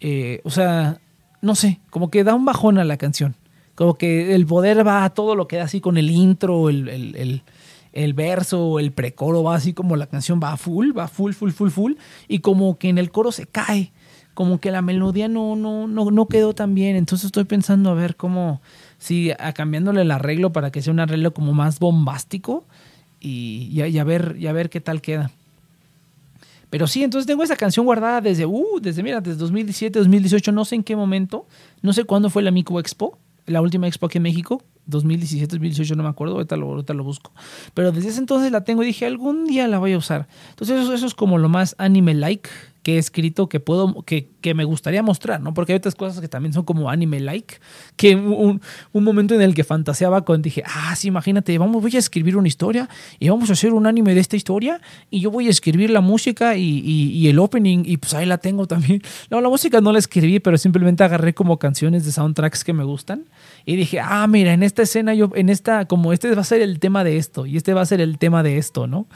Eh, 0.00 0.40
o 0.44 0.50
sea, 0.50 0.98
no 1.42 1.54
sé, 1.54 1.80
como 1.90 2.10
que 2.10 2.24
da 2.24 2.34
un 2.34 2.44
bajón 2.44 2.78
a 2.78 2.84
la 2.84 2.96
canción. 2.96 3.36
Como 3.74 3.94
que 3.94 4.34
el 4.34 4.46
poder 4.46 4.86
va 4.86 5.04
a 5.04 5.10
todo 5.10 5.34
lo 5.34 5.48
que 5.48 5.56
da 5.56 5.64
así 5.64 5.80
con 5.80 5.96
el 5.96 6.10
intro, 6.10 6.68
el, 6.68 6.88
el, 6.88 7.42
el 7.92 8.14
verso, 8.14 8.78
el 8.78 8.92
precoro, 8.92 9.42
va 9.42 9.56
así 9.56 9.72
como 9.72 9.96
la 9.96 10.06
canción 10.06 10.40
va 10.42 10.56
full, 10.56 10.96
va 10.96 11.08
full, 11.08 11.32
full, 11.32 11.50
full, 11.50 11.70
full. 11.70 11.92
Y 12.28 12.40
como 12.40 12.78
que 12.78 12.88
en 12.88 12.98
el 12.98 13.10
coro 13.10 13.32
se 13.32 13.46
cae 13.46 13.92
como 14.34 14.60
que 14.60 14.70
la 14.70 14.80
melodía 14.80 15.28
no, 15.28 15.56
no, 15.56 15.86
no, 15.86 16.10
no 16.10 16.26
quedó 16.26 16.54
tan 16.54 16.74
bien. 16.74 16.96
Entonces 16.96 17.26
estoy 17.26 17.44
pensando 17.44 17.90
a 17.90 17.94
ver 17.94 18.16
cómo, 18.16 18.62
si 19.00 19.32
a 19.32 19.52
cambiándole 19.52 20.02
el 20.02 20.10
arreglo 20.12 20.52
para 20.52 20.70
que 20.70 20.82
sea 20.82 20.92
un 20.92 21.00
arreglo 21.00 21.34
como 21.34 21.52
más 21.52 21.80
bombástico 21.80 22.64
y, 23.18 23.68
y, 23.72 23.98
a, 23.98 24.04
ver, 24.04 24.34
ver 24.34 24.70
qué 24.70 24.80
tal 24.80 25.00
queda. 25.00 25.32
Pero 26.68 26.86
sí, 26.86 27.02
entonces 27.02 27.26
tengo 27.26 27.42
esa 27.42 27.56
canción 27.56 27.84
guardada 27.84 28.20
desde, 28.20 28.46
uh, 28.46 28.78
desde, 28.80 29.02
mira, 29.02 29.20
desde 29.20 29.38
2017, 29.38 29.98
2018, 29.98 30.52
no 30.52 30.64
sé 30.64 30.76
en 30.76 30.84
qué 30.84 30.94
momento, 30.94 31.46
no 31.82 31.92
sé 31.92 32.04
cuándo 32.04 32.30
fue 32.30 32.42
la 32.42 32.52
Mico 32.52 32.78
Expo, 32.78 33.18
la 33.46 33.60
última 33.60 33.88
expo 33.88 34.06
aquí 34.06 34.18
en 34.18 34.22
México, 34.22 34.62
2017, 34.86 35.48
2018, 35.56 35.96
no 35.96 36.02
me 36.02 36.08
acuerdo, 36.08 36.34
ahorita 36.34 36.56
lo, 36.56 36.66
ahorita 36.66 36.94
lo 36.94 37.02
busco. 37.02 37.32
Pero 37.74 37.90
desde 37.90 38.10
ese 38.10 38.20
entonces 38.20 38.52
la 38.52 38.62
tengo 38.64 38.82
y 38.82 38.86
dije, 38.86 39.06
algún 39.06 39.46
día 39.46 39.66
la 39.66 39.78
voy 39.78 39.94
a 39.94 39.98
usar. 39.98 40.28
Entonces 40.50 40.82
eso, 40.82 40.94
eso 40.94 41.06
es 41.06 41.14
como 41.14 41.38
lo 41.38 41.48
más 41.48 41.74
anime-like 41.78 42.48
que 42.82 42.96
he 42.96 42.98
escrito 42.98 43.48
que 43.48 43.60
puedo, 43.60 44.02
que, 44.02 44.28
que, 44.40 44.54
me 44.54 44.64
gustaría 44.64 45.02
mostrar, 45.02 45.40
¿no? 45.40 45.54
Porque 45.54 45.72
hay 45.72 45.76
otras 45.78 45.94
cosas 45.94 46.20
que 46.20 46.28
también 46.28 46.52
son 46.52 46.64
como 46.64 46.90
anime-like, 46.90 47.56
que 47.96 48.16
un, 48.16 48.60
un, 48.92 49.04
momento 49.04 49.34
en 49.34 49.42
el 49.42 49.54
que 49.54 49.64
fantaseaba 49.64 50.24
con, 50.24 50.42
dije, 50.42 50.62
ah, 50.66 50.94
sí, 50.96 51.08
imagínate, 51.08 51.56
vamos, 51.58 51.80
voy 51.82 51.94
a 51.94 51.98
escribir 51.98 52.36
una 52.36 52.48
historia 52.48 52.88
y 53.18 53.28
vamos 53.28 53.50
a 53.50 53.52
hacer 53.52 53.72
un 53.72 53.86
anime 53.86 54.14
de 54.14 54.20
esta 54.20 54.36
historia 54.36 54.80
y 55.10 55.20
yo 55.20 55.30
voy 55.30 55.46
a 55.46 55.50
escribir 55.50 55.90
la 55.90 56.00
música 56.00 56.56
y, 56.56 56.62
y, 56.62 57.10
y 57.12 57.28
el 57.28 57.38
opening 57.38 57.82
y 57.84 57.96
pues 57.96 58.14
ahí 58.14 58.26
la 58.26 58.38
tengo 58.38 58.66
también. 58.66 59.02
No, 59.30 59.40
la 59.40 59.48
música 59.48 59.80
no 59.80 59.92
la 59.92 59.98
escribí, 59.98 60.40
pero 60.40 60.58
simplemente 60.58 61.04
agarré 61.04 61.34
como 61.34 61.58
canciones 61.58 62.04
de 62.04 62.10
soundtracks 62.10 62.64
que 62.64 62.72
me 62.72 62.84
gustan 62.84 63.26
y 63.64 63.76
dije, 63.76 64.00
ah, 64.00 64.26
mira, 64.26 64.52
en 64.52 64.62
esta 64.62 64.82
escena, 64.82 65.14
yo, 65.14 65.30
en 65.34 65.48
esta, 65.48 65.84
como 65.84 66.12
este 66.12 66.34
va 66.34 66.40
a 66.40 66.44
ser 66.44 66.62
el 66.62 66.80
tema 66.80 67.04
de 67.04 67.16
esto 67.16 67.46
y 67.46 67.56
este 67.56 67.74
va 67.74 67.82
a 67.82 67.86
ser 67.86 68.00
el 68.00 68.18
tema 68.18 68.42
de 68.42 68.58
esto, 68.58 68.86
¿no? 68.86 69.06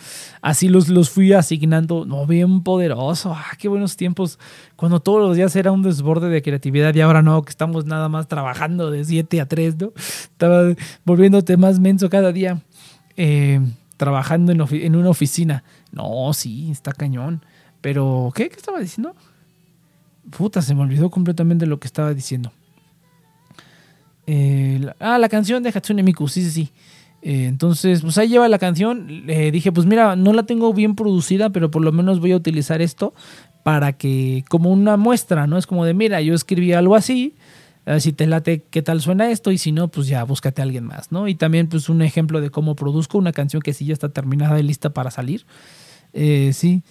Así 0.40 0.68
los, 0.68 0.88
los 0.88 1.10
fui 1.10 1.32
asignando, 1.32 2.04
no, 2.04 2.26
bien 2.26 2.62
poderoso, 2.62 3.32
ah, 3.34 3.52
qué 3.58 3.68
buenos 3.68 3.96
tiempos, 3.96 4.38
cuando 4.76 5.00
todos 5.00 5.20
los 5.20 5.36
días 5.36 5.54
era 5.56 5.70
un 5.72 5.82
desborde 5.82 6.28
de 6.28 6.42
creatividad 6.42 6.94
y 6.94 7.00
ahora 7.00 7.22
no, 7.22 7.42
que 7.42 7.50
estamos 7.50 7.86
nada 7.86 8.08
más 8.08 8.26
trabajando 8.26 8.90
de 8.90 9.04
7 9.04 9.40
a 9.40 9.46
3, 9.46 9.80
¿no? 9.80 9.92
Estaba 9.96 10.74
volviéndote 11.04 11.56
más 11.56 11.78
menso 11.78 12.10
cada 12.10 12.32
día, 12.32 12.62
eh, 13.16 13.60
trabajando 13.96 14.52
en, 14.52 14.96
una 14.96 15.10
oficina. 15.10 15.62
No, 15.92 16.32
sí, 16.32 16.70
está 16.70 16.92
cañón. 16.92 17.44
Pero, 17.80 18.32
¿qué? 18.34 18.48
¿Qué 18.48 18.56
estaba 18.56 18.80
diciendo? 18.80 19.14
Puta, 20.36 20.60
se 20.62 20.74
me 20.74 20.82
olvidó 20.82 21.10
completamente 21.10 21.66
lo 21.66 21.78
que 21.78 21.86
estaba 21.86 22.12
diciendo. 22.12 22.52
Eh, 24.26 24.84
ah, 24.98 25.18
la 25.18 25.28
canción 25.28 25.62
de 25.62 25.68
Hatsune 25.68 26.02
Miku, 26.02 26.26
sí, 26.28 26.42
sí, 26.42 26.50
sí. 26.50 26.72
Eh, 27.24 27.46
entonces, 27.46 28.02
pues 28.02 28.18
ahí 28.18 28.28
lleva 28.28 28.48
la 28.48 28.58
canción. 28.58 29.24
Eh, 29.28 29.50
dije, 29.50 29.72
pues 29.72 29.86
mira, 29.86 30.14
no 30.14 30.34
la 30.34 30.42
tengo 30.42 30.74
bien 30.74 30.94
producida, 30.94 31.48
pero 31.50 31.70
por 31.70 31.82
lo 31.82 31.90
menos 31.90 32.20
voy 32.20 32.32
a 32.32 32.36
utilizar 32.36 32.82
esto 32.82 33.14
para 33.62 33.94
que, 33.94 34.44
como 34.50 34.70
una 34.70 34.98
muestra, 34.98 35.46
¿no? 35.46 35.56
Es 35.56 35.66
como 35.66 35.86
de, 35.86 35.94
mira, 35.94 36.20
yo 36.20 36.34
escribí 36.34 36.74
algo 36.74 36.94
así, 36.94 37.34
si 37.98 38.12
te 38.12 38.26
late 38.26 38.62
qué 38.70 38.82
tal 38.82 39.00
suena 39.00 39.30
esto, 39.30 39.52
y 39.52 39.58
si 39.58 39.72
no, 39.72 39.88
pues 39.88 40.06
ya 40.06 40.22
búscate 40.24 40.60
a 40.60 40.64
alguien 40.64 40.84
más, 40.84 41.12
¿no? 41.12 41.28
Y 41.28 41.34
también, 41.34 41.66
pues 41.68 41.88
un 41.88 42.02
ejemplo 42.02 42.42
de 42.42 42.50
cómo 42.50 42.76
produzco 42.76 43.16
una 43.16 43.32
canción 43.32 43.62
que 43.62 43.72
sí 43.72 43.86
ya 43.86 43.94
está 43.94 44.10
terminada 44.10 44.60
y 44.60 44.62
lista 44.62 44.90
para 44.90 45.10
salir. 45.10 45.46
sí, 46.12 46.82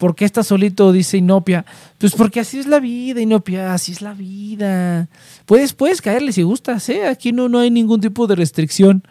¿Por 0.00 0.14
qué 0.14 0.24
está 0.24 0.42
solito? 0.42 0.92
Dice 0.92 1.18
Inopia. 1.18 1.66
Pues 1.98 2.14
porque 2.14 2.40
así 2.40 2.58
es 2.58 2.66
la 2.66 2.80
vida, 2.80 3.20
Inopia, 3.20 3.74
así 3.74 3.92
es 3.92 4.00
la 4.00 4.14
vida. 4.14 5.08
Puedes, 5.46 5.74
puedes 5.74 6.00
caerle 6.00 6.32
si 6.32 6.42
gustas, 6.42 6.88
¿eh? 6.88 7.06
Aquí 7.06 7.32
no, 7.32 7.48
no 7.50 7.58
hay 7.58 7.70
ningún 7.70 8.00
tipo 8.00 8.26
de 8.26 8.34
restricción. 8.34 9.02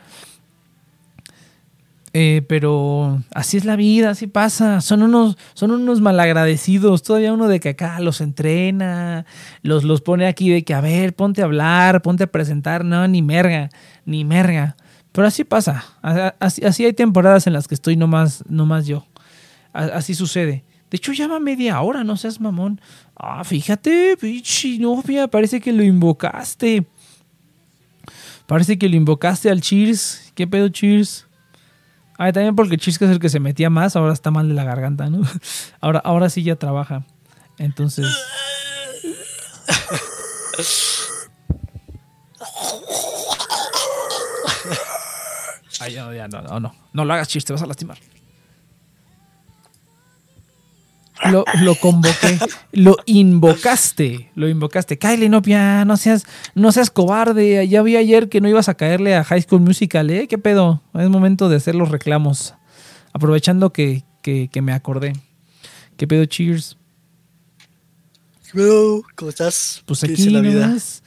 Eh, 2.13 2.43
pero 2.47 3.21
así 3.33 3.57
es 3.57 3.65
la 3.65 3.75
vida, 3.75 4.11
así 4.11 4.27
pasa. 4.27 4.81
Son 4.81 5.03
unos, 5.03 5.37
son 5.53 5.71
unos 5.71 6.01
malagradecidos. 6.01 7.03
Todavía 7.03 7.33
uno 7.33 7.47
de 7.47 7.59
que 7.59 7.69
acá 7.69 7.99
los 7.99 8.21
entrena, 8.21 9.25
los, 9.61 9.83
los 9.83 10.01
pone 10.01 10.27
aquí 10.27 10.49
de 10.49 10.63
que, 10.63 10.73
a 10.73 10.81
ver, 10.81 11.15
ponte 11.15 11.41
a 11.41 11.45
hablar, 11.45 12.01
ponte 12.01 12.23
a 12.23 12.27
presentar. 12.27 12.83
No, 12.83 13.07
ni 13.07 13.21
merga, 13.21 13.69
ni 14.05 14.25
merga. 14.25 14.75
Pero 15.11 15.27
así 15.27 15.43
pasa. 15.43 15.85
Así, 16.39 16.63
así 16.65 16.85
hay 16.85 16.93
temporadas 16.93 17.47
en 17.47 17.53
las 17.53 17.67
que 17.67 17.75
estoy 17.75 17.95
nomás, 17.95 18.43
nomás 18.47 18.87
yo. 18.87 19.05
Así 19.73 20.15
sucede. 20.15 20.63
De 20.89 20.97
hecho, 20.97 21.13
ya 21.13 21.27
va 21.27 21.39
media 21.39 21.79
hora, 21.81 22.03
no 22.03 22.17
seas 22.17 22.41
mamón. 22.41 22.81
Ah, 23.15 23.43
fíjate, 23.43 24.17
pichi 24.17 24.79
novia, 24.79 25.27
parece 25.27 25.61
que 25.61 25.71
lo 25.71 25.83
invocaste. 25.83 26.87
Parece 28.47 28.79
que 28.79 28.89
lo 28.89 28.95
invocaste 28.95 29.51
al 29.51 29.61
Cheers. 29.61 30.31
¿Qué 30.33 30.47
pedo, 30.47 30.69
Cheers? 30.69 31.28
Ah, 32.21 32.33
también 32.33 32.53
porque 32.53 32.75
que 32.99 33.05
es 33.05 33.11
el 33.11 33.19
que 33.19 33.29
se 33.29 33.39
metía 33.39 33.69
más, 33.69 33.95
ahora 33.95 34.11
está 34.11 34.29
mal 34.29 34.49
de 34.49 34.53
la 34.53 34.65
garganta, 34.65 35.09
¿no? 35.09 35.21
Ahora, 35.79 35.99
ahora 35.99 36.29
sí 36.29 36.43
ya 36.43 36.57
trabaja. 36.57 37.05
Entonces. 37.57 38.05
Ay, 45.79 45.95
no, 45.95 46.13
ya, 46.13 46.27
no, 46.27 46.41
no, 46.41 46.59
no. 46.59 46.75
No 46.91 47.05
lo 47.05 47.13
hagas, 47.13 47.29
Cheers, 47.29 47.45
te 47.45 47.53
vas 47.53 47.61
a 47.61 47.67
lastimar. 47.67 47.97
Lo, 51.25 51.43
lo, 51.61 51.75
convoqué, 51.75 52.39
lo 52.71 52.95
invocaste, 53.05 54.31
lo 54.35 54.47
invocaste. 54.47 54.97
Kylie, 54.97 55.27
no, 55.27 55.41
no 55.85 55.97
seas, 55.97 56.25
no 56.55 56.71
seas 56.71 56.89
cobarde. 56.89 57.67
Ya 57.67 57.81
vi 57.81 57.97
ayer 57.97 58.29
que 58.29 58.39
no 58.39 58.47
ibas 58.47 58.69
a 58.69 58.75
caerle 58.75 59.15
a 59.15 59.23
High 59.23 59.41
School 59.41 59.61
Musical, 59.61 60.09
¿eh? 60.09 60.27
¿Qué 60.27 60.37
pedo? 60.37 60.81
Es 60.93 61.09
momento 61.09 61.49
de 61.49 61.57
hacer 61.57 61.75
los 61.75 61.89
reclamos. 61.89 62.53
Aprovechando 63.11 63.73
que, 63.73 64.03
que, 64.21 64.61
me 64.61 64.71
acordé. 64.71 65.13
¿Qué 65.97 66.07
pedo, 66.07 66.25
cheers? 66.25 66.77
¿Qué 68.45 68.51
pedo? 68.53 69.03
¿Cómo 69.15 69.29
estás? 69.29 69.83
Pues 69.85 70.03
aquí 70.03 70.31
nomás, 70.31 71.03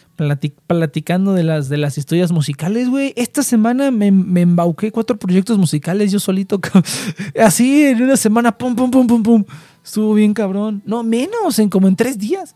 platicando 0.66 1.32
de 1.32 1.42
las, 1.42 1.68
de 1.68 1.78
las 1.78 1.96
historias 1.98 2.32
musicales, 2.32 2.88
güey. 2.88 3.12
Esta 3.16 3.42
semana 3.42 3.90
me, 3.90 4.10
me 4.10 4.42
embauqué 4.42 4.92
cuatro 4.92 5.18
proyectos 5.18 5.58
musicales 5.58 6.12
yo 6.12 6.20
solito. 6.20 6.60
Así, 7.40 7.84
en 7.84 8.02
una 8.02 8.16
semana, 8.16 8.56
pum, 8.56 8.76
pum, 8.76 8.90
pum, 8.90 9.06
pum, 9.06 9.22
pum. 9.22 9.44
Estuvo 9.84 10.14
bien 10.14 10.34
cabrón. 10.34 10.82
No, 10.84 11.02
menos, 11.02 11.58
en 11.58 11.68
como 11.68 11.88
en 11.88 11.96
tres 11.96 12.18
días. 12.18 12.54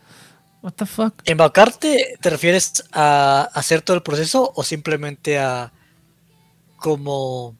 What 0.62 0.72
the 0.72 0.86
fuck. 0.86 1.14
¿Embaucarte 1.24 2.16
te 2.20 2.30
refieres 2.30 2.84
a 2.92 3.48
hacer 3.54 3.82
todo 3.82 3.96
el 3.96 4.02
proceso 4.02 4.52
o 4.54 4.62
simplemente 4.62 5.38
a 5.38 5.72
como 6.76 7.54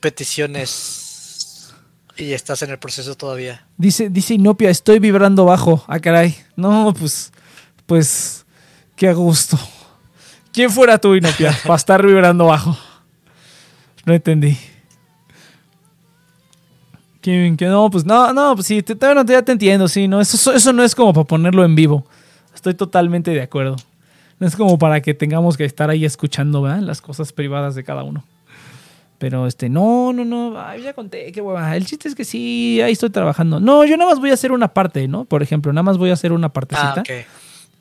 peticiones 0.00 1.72
y 2.16 2.32
estás 2.32 2.62
en 2.62 2.70
el 2.70 2.78
proceso 2.78 3.16
todavía? 3.16 3.66
Dice, 3.76 4.10
dice 4.10 4.34
Inopia, 4.34 4.70
estoy 4.70 4.98
vibrando 4.98 5.44
bajo. 5.44 5.84
Ah, 5.86 6.00
caray. 6.00 6.36
No, 6.56 6.92
pues, 6.98 7.32
pues, 7.86 8.44
qué 8.96 9.12
gusto. 9.12 9.58
¿Quién 10.52 10.70
fuera 10.70 10.98
tú, 10.98 11.14
Inopia, 11.14 11.56
para 11.62 11.76
estar 11.76 12.04
vibrando 12.04 12.46
bajo? 12.46 12.76
No 14.04 14.12
entendí. 14.12 14.58
Que, 17.22 17.56
no, 17.60 17.88
pues 17.88 18.04
no, 18.04 18.32
no, 18.32 18.56
pues 18.56 18.66
sí, 18.66 18.82
te, 18.82 18.96
ya 19.26 19.42
te 19.42 19.52
entiendo, 19.52 19.86
sí, 19.86 20.08
no, 20.08 20.20
eso, 20.20 20.52
eso 20.52 20.72
no 20.72 20.82
es 20.82 20.94
como 20.94 21.12
para 21.12 21.24
ponerlo 21.24 21.64
en 21.64 21.76
vivo. 21.76 22.04
Estoy 22.52 22.74
totalmente 22.74 23.30
de 23.30 23.40
acuerdo. 23.40 23.76
No 24.40 24.48
es 24.48 24.56
como 24.56 24.76
para 24.76 25.00
que 25.00 25.14
tengamos 25.14 25.56
que 25.56 25.64
estar 25.64 25.88
ahí 25.88 26.04
escuchando 26.04 26.62
¿verdad? 26.62 26.80
las 26.80 27.00
cosas 27.00 27.32
privadas 27.32 27.76
de 27.76 27.84
cada 27.84 28.02
uno. 28.02 28.24
Pero 29.18 29.46
este, 29.46 29.68
no, 29.68 30.12
no, 30.12 30.24
no, 30.24 30.76
ya 30.78 30.94
conté, 30.94 31.30
qué 31.30 31.40
hueva. 31.40 31.76
El 31.76 31.86
chiste 31.86 32.08
es 32.08 32.16
que 32.16 32.24
sí, 32.24 32.80
ahí 32.80 32.90
estoy 32.90 33.10
trabajando. 33.10 33.60
No, 33.60 33.84
yo 33.84 33.96
nada 33.96 34.10
más 34.10 34.18
voy 34.18 34.30
a 34.30 34.34
hacer 34.34 34.50
una 34.50 34.66
parte, 34.74 35.06
¿no? 35.06 35.24
Por 35.26 35.44
ejemplo, 35.44 35.72
nada 35.72 35.84
más 35.84 35.96
voy 35.96 36.10
a 36.10 36.14
hacer 36.14 36.32
una 36.32 36.48
partecita. 36.48 37.04
Ah, 37.08 37.24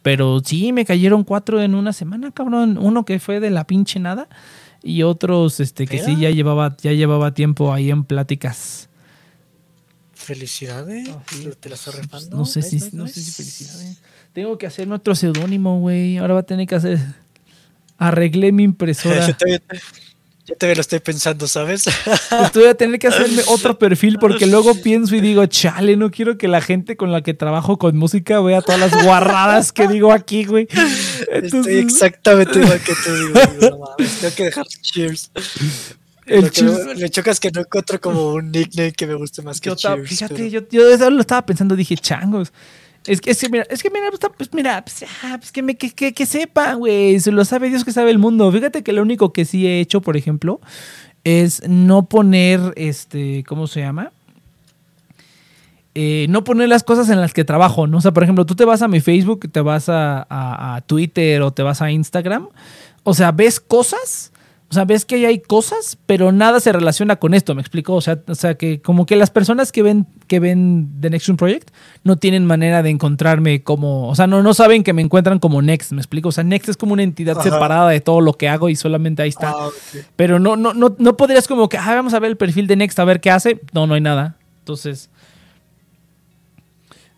Pero 0.04 0.40
sí, 0.46 0.72
me 0.72 0.86
cayeron 0.86 1.24
cuatro 1.24 1.60
en 1.60 1.74
una 1.74 1.94
semana, 1.94 2.30
cabrón. 2.30 2.78
Uno 2.80 3.06
que 3.06 3.20
fue 3.20 3.40
de 3.40 3.50
la 3.50 3.66
pinche 3.66 4.00
nada 4.00 4.28
y 4.84 5.02
otros 5.02 5.60
este, 5.60 5.88
que 5.88 5.98
sí 5.98 6.16
ya 6.20 6.30
llevaba, 6.30 6.78
ya 6.78 6.92
llevaba 6.92 7.34
tiempo 7.34 7.74
ahí 7.74 7.90
en 7.90 8.04
pláticas 8.04 8.91
Felicidades. 10.22 11.10
¿Te 11.60 11.70
la 11.70 11.76
estás 11.76 11.96
refando? 11.96 12.38
No 12.38 12.46
sé, 12.46 12.62
si, 12.62 12.78
no 12.94 13.08
sé 13.08 13.22
si 13.22 13.32
felicidades. 13.32 13.98
Tengo 14.34 14.58
que 14.58 14.68
hacer 14.68 14.88
nuestro 14.88 15.16
seudónimo, 15.16 15.80
güey. 15.80 16.18
Ahora 16.18 16.36
va 16.36 16.40
a 16.42 16.44
tener 16.44 16.68
que 16.68 16.76
hacer. 16.76 17.00
Arreglé 17.98 18.52
mi 18.52 18.64
impresora. 18.64 19.26
yo, 20.46 20.56
todavía, 20.56 20.76
lo 20.76 20.82
estoy 20.82 21.00
pensando, 21.00 21.48
¿sabes? 21.48 21.86
Pues 22.30 22.54
voy 22.54 22.66
a 22.66 22.76
tener 22.76 23.00
que 23.00 23.08
hacerme 23.08 23.42
otro 23.48 23.80
perfil 23.80 24.20
porque 24.20 24.46
luego 24.46 24.76
pienso 24.76 25.16
y 25.16 25.22
digo, 25.22 25.46
chale, 25.48 25.98
no 25.98 26.12
quiero 26.12 26.38
que 26.38 26.48
la 26.48 26.62
gente 26.62 26.96
con 26.96 27.12
la 27.12 27.22
que 27.22 27.34
trabajo 27.34 27.80
con 27.80 27.98
música 27.98 28.40
vea 28.42 28.62
todas 28.62 28.80
las 28.80 29.04
guarradas 29.04 29.72
que 29.72 29.88
digo 29.88 30.14
aquí, 30.14 30.46
güey. 30.46 30.68
Estoy 31.32 31.78
exactamente 31.78 32.60
igual 32.60 32.80
que 32.80 32.94
tú, 32.94 33.16
digo, 33.16 33.70
no 33.72 33.80
mames, 33.80 34.20
tengo 34.20 34.36
que 34.36 34.44
dejar 34.46 34.68
cheers. 34.68 35.32
El 36.26 36.52
le 36.98 37.10
chocas 37.10 37.40
que 37.40 37.52
no 37.52 37.62
encuentro 37.62 38.00
como 38.00 38.34
un 38.34 38.52
nickname 38.52 38.92
que 38.94 39.08
me 39.08 39.16
guste 39.16 39.42
más 39.42 39.60
que 39.60 39.70
yo 39.70 39.76
Cheers, 39.76 40.08
Fíjate, 40.08 40.50
yo, 40.50 40.62
yo 40.70 41.10
lo 41.10 41.22
estaba 41.22 41.46
pensando, 41.46 41.76
dije, 41.76 41.96
changos. 41.96 42.54
Es 43.08 43.20
que, 43.20 43.32
es 43.32 43.40
que 43.40 43.50
mira, 43.50 43.66
es 43.70 43.82
que 43.82 43.90
mira, 43.90 44.10
pues, 44.12 44.32
pues 44.38 44.54
mira, 44.54 44.84
pues, 44.84 45.04
ah, 45.24 45.38
pues 45.40 45.52
que, 45.52 45.64
me, 45.64 45.76
que, 45.76 45.90
que, 45.90 46.14
que 46.14 46.26
sepan, 46.28 46.78
güey. 46.78 47.20
Se 47.20 47.32
lo 47.32 47.44
sabe 47.44 47.70
Dios 47.70 47.84
que 47.84 47.92
sabe 47.92 48.12
el 48.12 48.20
mundo. 48.20 48.52
Fíjate 48.52 48.84
que 48.84 48.94
lo 48.94 49.02
único 49.02 49.34
que 49.34 49.46
sí 49.46 49.66
he 49.66 49.80
hecho, 49.80 50.02
por 50.02 50.16
ejemplo, 50.16 50.62
es 51.24 51.64
no 51.68 52.06
poner, 52.06 52.60
este, 52.76 53.44
¿cómo 53.48 53.66
se 53.66 53.80
llama? 53.82 54.12
eh, 55.94 56.26
no 56.30 56.44
poner 56.44 56.70
las 56.70 56.84
cosas 56.84 57.10
en 57.10 57.20
las 57.20 57.34
que 57.34 57.44
trabajo, 57.44 57.88
¿no? 57.88 57.98
O 57.98 58.02
sea, 58.02 58.12
por 58.12 58.24
ejemplo, 58.24 58.46
tú 58.46 58.56
te 58.56 58.66
vas 58.66 58.82
a 58.82 58.88
mi 58.88 59.02
Facebook, 59.02 59.52
te 59.52 59.62
vas 59.62 59.90
a, 59.90 60.26
a 60.30 60.82
Twitter 60.82 61.42
o 61.42 61.52
te 61.52 61.64
vas 61.64 61.82
a 61.82 61.92
Instagram, 61.92 62.48
o 63.04 63.14
sea, 63.14 63.32
ves 63.32 63.60
cosas 63.60 64.31
o 64.72 64.74
sea, 64.74 64.86
ves 64.86 65.04
que 65.04 65.16
ahí 65.16 65.26
hay 65.26 65.40
cosas, 65.40 65.98
pero 66.06 66.32
nada 66.32 66.62
se 66.62 66.72
relaciona 66.72 67.18
con 67.18 67.34
esto, 67.34 67.54
¿me 67.56 67.60
explico? 67.60 67.94
O 67.94 68.00
sea, 68.00 68.22
o 68.26 68.36
sea 68.36 68.56
que 68.56 68.82
como 68.82 69.06
que 69.06 69.18
las 69.18 69.30
personas 69.30 69.74
que 69.74 69.84
ven, 69.84 70.08
que 70.28 70.40
ven 70.40 70.90
The 71.02 71.10
Next 71.10 71.30
Project 71.32 71.72
no 72.06 72.16
tienen 72.16 72.46
manera 72.46 72.82
de 72.82 72.90
encontrarme 72.90 73.64
como, 73.64 74.08
o 74.08 74.16
sea, 74.16 74.28
no, 74.28 74.42
no 74.42 74.54
saben 74.54 74.84
que 74.84 74.94
me 74.94 75.02
encuentran 75.02 75.40
como 75.40 75.62
Next, 75.62 75.92
¿me 75.92 76.00
explico? 76.00 76.30
O 76.30 76.32
sea, 76.32 76.46
Next 76.46 76.70
es 76.70 76.78
como 76.78 76.94
una 76.94 77.04
entidad 77.04 77.42
separada 77.42 77.90
de 77.90 78.00
todo 78.00 78.22
lo 78.22 78.32
que 78.32 78.48
hago 78.48 78.70
y 78.70 78.78
solamente 78.78 79.22
ahí 79.22 79.28
está. 79.28 79.50
Ah, 79.50 79.70
pero 80.16 80.40
no, 80.40 80.56
no, 80.56 80.74
no, 80.74 80.96
no 80.98 81.18
podrías 81.18 81.50
como 81.50 81.68
que, 81.68 81.78
ah, 81.78 81.94
vamos 81.94 82.14
a 82.14 82.20
ver 82.20 82.32
el 82.32 82.38
perfil 82.38 82.68
de 82.68 82.78
Next 82.78 82.98
a 82.98 83.04
ver 83.04 83.20
qué 83.20 83.30
hace. 83.30 83.60
No, 83.74 83.88
no 83.88 83.96
hay 83.96 84.02
nada. 84.02 84.38
Entonces, 84.60 85.10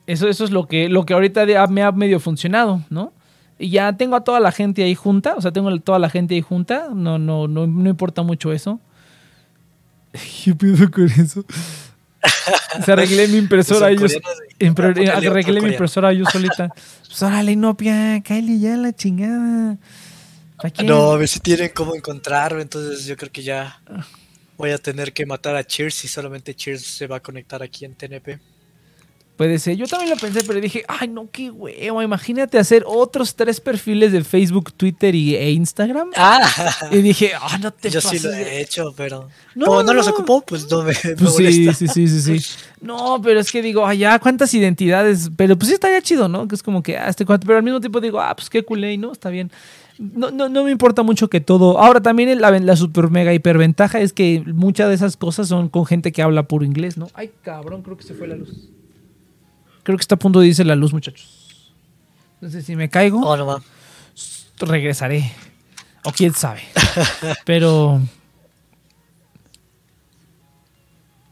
eso, 0.08 0.28
eso 0.28 0.44
es 0.44 0.50
lo 0.50 0.68
que, 0.68 0.90
lo 0.90 1.06
que 1.06 1.14
ahorita 1.14 1.46
me 1.68 1.84
ha 1.84 1.92
medio 1.92 2.20
funcionado, 2.20 2.82
¿no? 2.90 3.14
Y 3.60 3.70
ya 3.70 3.94
tengo 3.94 4.16
a 4.16 4.24
toda 4.24 4.40
la 4.40 4.52
gente 4.52 4.84
ahí 4.84 4.96
junta, 4.96 5.36
o 5.36 5.42
sea, 5.42 5.52
tengo 5.52 5.70
a 5.70 5.80
toda 5.80 6.00
la 6.00 6.10
gente 6.10 6.36
ahí 6.36 6.42
junta, 6.42 6.90
no, 6.94 7.18
no, 7.18 7.48
no, 7.48 7.68
no 7.68 7.90
importa 7.90 8.22
mucho 8.24 8.52
eso. 8.52 8.80
¿Qué 10.44 10.54
pido 10.54 10.90
con 10.92 11.06
eso? 11.06 11.46
Se 12.84 12.92
arreglé 12.92 13.28
mi 13.28 13.38
impresora 13.38 13.92
yo, 13.92 14.08
arreglé 15.14 15.62
mi 15.62 15.70
impresora 15.70 16.14
yo 16.14 16.26
solita. 16.26 16.70
Pues 16.70 17.22
órale, 17.22 17.56
no, 17.56 17.76
pia, 17.76 18.22
Kylie, 18.22 18.60
ya 18.60 18.78
la 18.78 18.94
chingada. 18.94 19.78
No, 20.84 21.12
a 21.12 21.18
ver 21.18 21.28
si 21.28 21.40
tienen 21.40 21.72
cómo 21.76 21.94
encontrarlo, 21.96 22.62
entonces 22.62 23.06
yo 23.06 23.18
creo 23.18 23.32
que 23.32 23.44
ya 23.44 23.82
voy 24.58 24.72
a 24.72 24.78
tener 24.78 25.12
que 25.12 25.26
matar 25.26 25.56
a 25.56 25.64
Cheers 25.64 26.06
y 26.06 26.08
solamente 26.08 26.56
Cheers 26.56 26.86
se 26.86 27.08
va 27.08 27.18
a 27.18 27.20
conectar 27.20 27.62
aquí 27.62 27.86
en 27.86 27.96
TNP. 27.96 28.40
Puede 29.36 29.58
ser. 29.58 29.76
Yo 29.78 29.88
también 29.88 30.12
lo 30.12 30.16
pensé, 30.18 30.44
pero 30.46 30.62
dije, 30.62 30.84
ay, 30.88 31.08
no, 31.08 31.28
qué 31.32 31.50
huevo. 31.50 32.04
Imagínate 32.04 32.60
hacer 32.60 32.84
otros 32.86 33.36
tres 33.36 33.60
perfiles 33.60 34.12
de 34.12 34.24
Facebook, 34.24 34.72
Twitter 34.74 35.16
y, 35.16 35.36
e 35.36 35.52
Instagram. 35.52 36.12
Ah. 36.16 36.48
Y 36.92 36.98
dije, 36.98 37.32
ah, 37.40 37.58
no 37.58 37.72
te 37.72 37.90
Yo 37.90 38.00
sí 38.00 38.20
lo 38.20 38.32
he 38.32 38.62
hecho, 38.62 38.94
pero. 38.96 39.30
No, 39.56 39.66
como 39.66 39.84
no, 39.84 39.94
los 39.94 40.08
ocupo, 40.08 40.44
pues 40.46 40.70
no 40.70 40.84
me. 40.84 40.94
Pues 40.94 41.36
sí, 41.36 41.74
sí, 41.74 41.88
sí, 41.88 42.08
sí, 42.08 42.40
sí. 42.40 42.56
No, 42.80 43.20
pero 43.24 43.40
es 43.40 43.52
que 43.52 43.64
digo, 43.64 43.88
ay, 43.88 44.00
ya, 44.00 44.20
cuántas 44.20 44.54
identidades. 44.54 45.32
Pero 45.36 45.58
pues 45.58 45.70
sí 45.70 45.74
estaría 45.74 46.02
chido, 46.02 46.28
¿no? 46.28 46.48
Que 46.48 46.54
es 46.54 46.62
como 46.62 46.84
que, 46.84 46.98
ah, 46.98 47.10
este 47.10 47.26
cuánto. 47.26 47.48
Pero 47.48 47.58
al 47.58 47.64
mismo 47.64 47.80
tiempo 47.80 48.00
digo, 48.02 48.22
ah, 48.22 48.36
pues 48.36 48.52
qué 48.52 48.64
culé, 48.64 48.98
¿no? 49.00 49.12
Está 49.12 49.30
bien. 49.30 49.52
No, 49.98 50.30
no, 50.30 50.50
no 50.50 50.64
me 50.64 50.72
importa 50.72 51.02
mucho 51.02 51.30
que 51.30 51.42
todo. 51.42 51.80
Ahora 51.80 52.02
también 52.02 52.40
la, 52.40 52.52
la 52.52 52.76
super 52.76 53.10
mega 53.10 53.34
hiperventaja 53.34 54.00
es 54.00 54.14
que 54.14 54.44
muchas 54.46 54.90
de 54.90 54.96
esas 54.96 55.18
cosas 55.18 55.48
son 55.48 55.70
con 55.70 55.86
gente 55.86 56.12
que 56.12 56.22
habla 56.22 56.44
puro 56.44 56.66
inglés, 56.66 56.98
¿no? 56.98 57.08
Ay, 57.14 57.32
cabrón, 57.42 57.82
creo 57.82 57.98
que 57.98 58.04
se 58.04 58.14
fue 58.14 58.28
la 58.28 58.36
luz. 58.36 58.70
Creo 59.84 59.98
que 59.98 60.02
está 60.02 60.16
a 60.16 60.20
punto 60.20 60.40
de 60.40 60.48
irse 60.48 60.64
la 60.64 60.76
luz, 60.76 60.94
muchachos. 60.94 61.74
Entonces, 62.36 62.66
si 62.66 62.76
me 62.76 62.90
caigo, 62.90 63.22
oh, 63.22 63.62
regresaré. 64.60 65.32
O 66.04 66.12
quién 66.12 66.34
sabe. 66.34 66.62
Pero. 67.46 68.02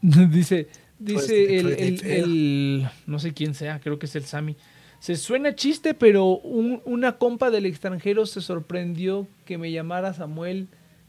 dice. 0.02 0.68
Dice 0.98 1.58
el, 1.58 2.88
No 3.06 3.18
sé 3.18 3.32
quién 3.32 3.54
sea, 3.54 3.80
creo 3.80 3.98
que 3.98 4.06
es 4.06 4.14
el 4.14 4.24
Sami. 4.24 4.56
Se 5.00 5.16
suena 5.16 5.56
chiste, 5.56 5.94
pero 5.94 6.26
una 6.26 7.18
compa 7.18 7.50
del 7.50 7.66
extranjero 7.66 8.24
se 8.24 8.40
sorprendió 8.40 9.26
que 9.44 9.58
me 9.58 9.72
llamara 9.72 10.14
Samuel 10.14 10.68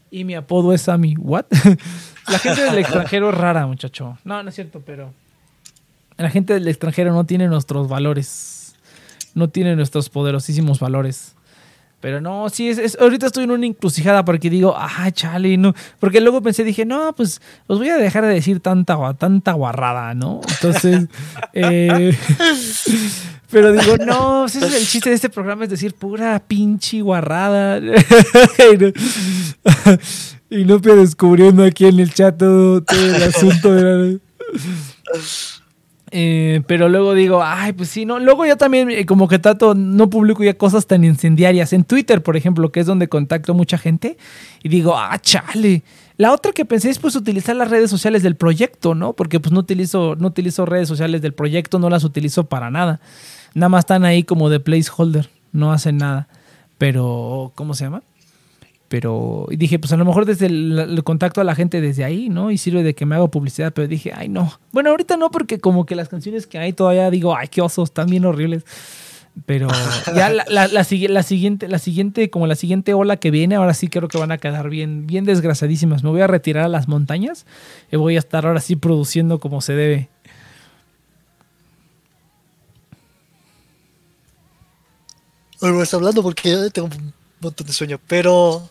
y 0.10 0.23
mi 0.23 0.34
apodo 0.34 0.73
es 0.73 0.82
Sami. 0.82 1.15
¿What? 1.15 1.45
La 2.27 2.39
gente 2.39 2.63
del 2.63 2.79
extranjero 2.79 3.29
es 3.29 3.36
rara, 3.36 3.67
muchacho. 3.67 4.17
No, 4.23 4.41
no 4.41 4.49
es 4.49 4.56
cierto, 4.56 4.82
pero. 4.84 5.13
La 6.17 6.30
gente 6.30 6.54
del 6.54 6.67
extranjero 6.67 7.13
no 7.13 7.26
tiene 7.26 7.47
nuestros 7.47 7.88
valores. 7.88 8.76
No 9.34 9.49
tiene 9.49 9.76
nuestros 9.76 10.10
poderosísimos 10.10 10.80
valores. 10.80 11.36
Pero 12.04 12.19
no, 12.19 12.49
sí, 12.49 12.67
es, 12.67 12.97
ahorita 12.99 13.28
estoy 13.28 13.45
en 13.45 13.52
una 13.52 13.65
encrucijada 13.65 14.26
porque 14.26 14.49
digo, 14.49 14.76
ah, 14.78 15.10
chale, 15.13 15.56
no. 15.56 15.73
Porque 15.99 16.19
luego 16.19 16.41
pensé, 16.41 16.65
dije, 16.65 16.84
no, 16.84 17.15
pues 17.15 17.39
os 17.65 17.78
voy 17.80 17.88
a 17.88 17.95
dejar 17.95 18.26
de 18.26 18.34
decir 18.34 18.60
tanta, 18.60 19.13
tanta 19.13 19.54
guarrada, 19.54 20.13
¿no? 20.13 20.41
Entonces, 20.49 21.08
eh, 21.54 22.13
pero 23.49 23.71
digo, 23.71 23.95
no, 24.06 24.47
ese 24.47 24.67
es 24.67 24.73
el 24.73 24.86
chiste 24.86 25.12
de 25.12 25.15
este 25.15 25.30
programa, 25.30 25.63
es 25.63 25.69
decir, 25.69 25.93
pura 25.93 26.43
pinche 26.45 27.02
guarrada. 27.02 27.78
y 30.49 30.65
no 30.65 30.80
descubriendo 30.80 31.63
aquí 31.63 31.86
en 31.86 32.02
el 32.02 32.13
chat 32.13 32.38
todo, 32.38 32.84
el 32.91 33.23
asunto. 33.23 33.73
De 33.73 34.19
eh, 36.16 36.62
pero 36.68 36.90
luego 36.90 37.16
digo, 37.16 37.42
ay, 37.44 37.74
pues 37.74 37.90
sí, 37.90 38.06
no. 38.06 38.20
Luego 38.20 38.46
yo 38.46 38.56
también, 38.56 38.92
eh, 38.92 39.04
como 39.06 39.28
que 39.28 39.40
trato, 39.40 39.74
no 39.74 40.12
publico 40.12 40.44
ya 40.44 40.54
cosas 40.54 40.86
tan 40.86 41.04
incendiarias. 41.04 41.74
En 41.74 41.84
Twitter, 41.84 42.22
por 42.22 42.38
ejemplo, 42.38 42.72
que 42.72 42.82
es 42.82 42.86
donde 42.86 43.10
contacto 43.10 43.56
mucha 43.56 43.80
gente, 43.80 44.18
y 44.62 44.70
digo, 44.70 44.96
ah, 44.96 45.18
chale. 45.20 45.82
La 46.18 46.32
otra 46.32 46.52
que 46.52 46.66
pensé 46.66 46.92
es 46.92 47.00
pues 47.00 47.16
utilizar 47.16 47.56
las 47.56 47.72
redes 47.72 47.90
sociales 47.90 48.22
del 48.22 48.36
proyecto, 48.36 48.94
¿no? 48.94 49.14
Porque 49.14 49.40
pues 49.40 49.52
no 49.52 49.60
utilizo, 49.60 50.16
no 50.16 50.28
utilizo 50.28 50.68
redes 50.68 50.88
sociales 50.88 51.24
del 51.24 51.34
proyecto, 51.34 51.80
no 51.80 51.90
las 51.90 52.04
utilizo 52.04 52.44
para 52.44 52.70
nada. 52.70 53.02
Nada 53.56 53.70
más 53.70 53.80
están 53.80 54.06
ahí 54.06 54.24
como 54.24 54.52
de 54.52 54.60
placeholder, 54.60 55.32
no 55.52 55.74
hacen 55.74 55.98
nada. 55.98 56.28
Pero, 56.78 57.52
¿cómo 57.56 57.74
se 57.74 57.86
llama? 57.86 58.04
Pero 58.94 59.48
dije, 59.50 59.79
pues 59.79 59.91
a 59.91 59.98
lo 59.98 60.06
mejor 60.06 60.25
desde 60.25 60.46
el, 60.46 61.02
contacto 61.04 61.41
a 61.41 61.44
la 61.44 61.56
gente 61.56 61.81
desde 61.81 62.04
ahí, 62.04 62.29
¿no? 62.29 62.52
Y 62.52 62.60
sirve 62.60 62.83
de 62.83 62.94
que 62.94 63.08
me 63.08 63.15
hago 63.15 63.31
publicidad, 63.31 63.73
pero 63.73 63.87
dije, 63.87 64.12
ay, 64.15 64.29
no. 64.29 64.60
Bueno, 64.71 64.91
ahorita 64.91 65.17
no, 65.17 65.31
porque 65.31 65.58
como 65.58 65.87
que 65.87 65.96
las 65.96 66.10
canciones 66.10 66.46
que 66.46 66.60
hay 66.60 66.73
todavía 66.73 67.10
digo, 67.10 67.35
ay, 67.35 67.48
qué 67.48 67.63
osos, 67.63 67.89
están 67.89 68.06
bien 68.06 68.23
horribles. 68.23 68.65
Pero 69.48 69.67
ya 70.15 70.29
la, 70.29 70.46
la, 70.48 70.67
la, 70.67 70.83
siguiente, 70.83 71.67
la 71.67 71.79
siguiente, 71.79 72.29
como 72.29 72.46
la 72.46 72.54
siguiente 72.54 72.94
ola 72.94 73.17
que 73.17 73.31
viene, 73.31 73.56
ahora 73.56 73.73
sí 73.73 73.87
creo 73.87 74.08
que 74.10 74.19
van 74.19 74.31
a 74.31 74.37
quedar 74.37 74.69
bien, 74.69 75.08
bien 75.08 75.25
desgraciadísimas. 75.25 76.04
Me 76.04 76.12
voy 76.12 76.21
a 76.21 76.27
retirar 76.27 76.65
a 76.65 76.67
las 76.67 76.87
montañas 76.87 77.48
y 77.91 77.96
voy 77.96 78.15
a 78.15 78.19
estar 78.19 78.46
ahora 78.46 78.62
sí 78.62 78.75
produciendo 78.75 79.39
como 79.39 79.62
se 79.62 79.73
debe. 79.73 80.10
Bueno, 85.60 85.81
está 85.81 85.98
hablando 85.98 86.21
porque 86.21 86.52
yo 86.52 86.69
tengo 86.69 86.89
un 86.96 87.12
montón 87.41 87.65
de 87.65 87.73
sueño, 87.73 88.00
pero 88.08 88.69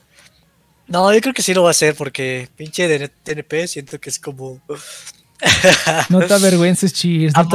no, 0.92 1.12
yo 1.12 1.20
creo 1.22 1.32
que 1.32 1.42
sí 1.42 1.54
lo 1.54 1.62
va 1.62 1.70
a 1.70 1.72
hacer 1.72 1.94
porque 1.94 2.48
pinche 2.54 2.86
de 2.86 3.08
TNP 3.08 3.66
siento 3.66 3.98
que 3.98 4.10
es 4.10 4.18
como. 4.18 4.60
no 6.10 6.20
te 6.20 6.34
avergüences, 6.34 6.92
Cheers. 6.92 7.34
No 7.34 7.48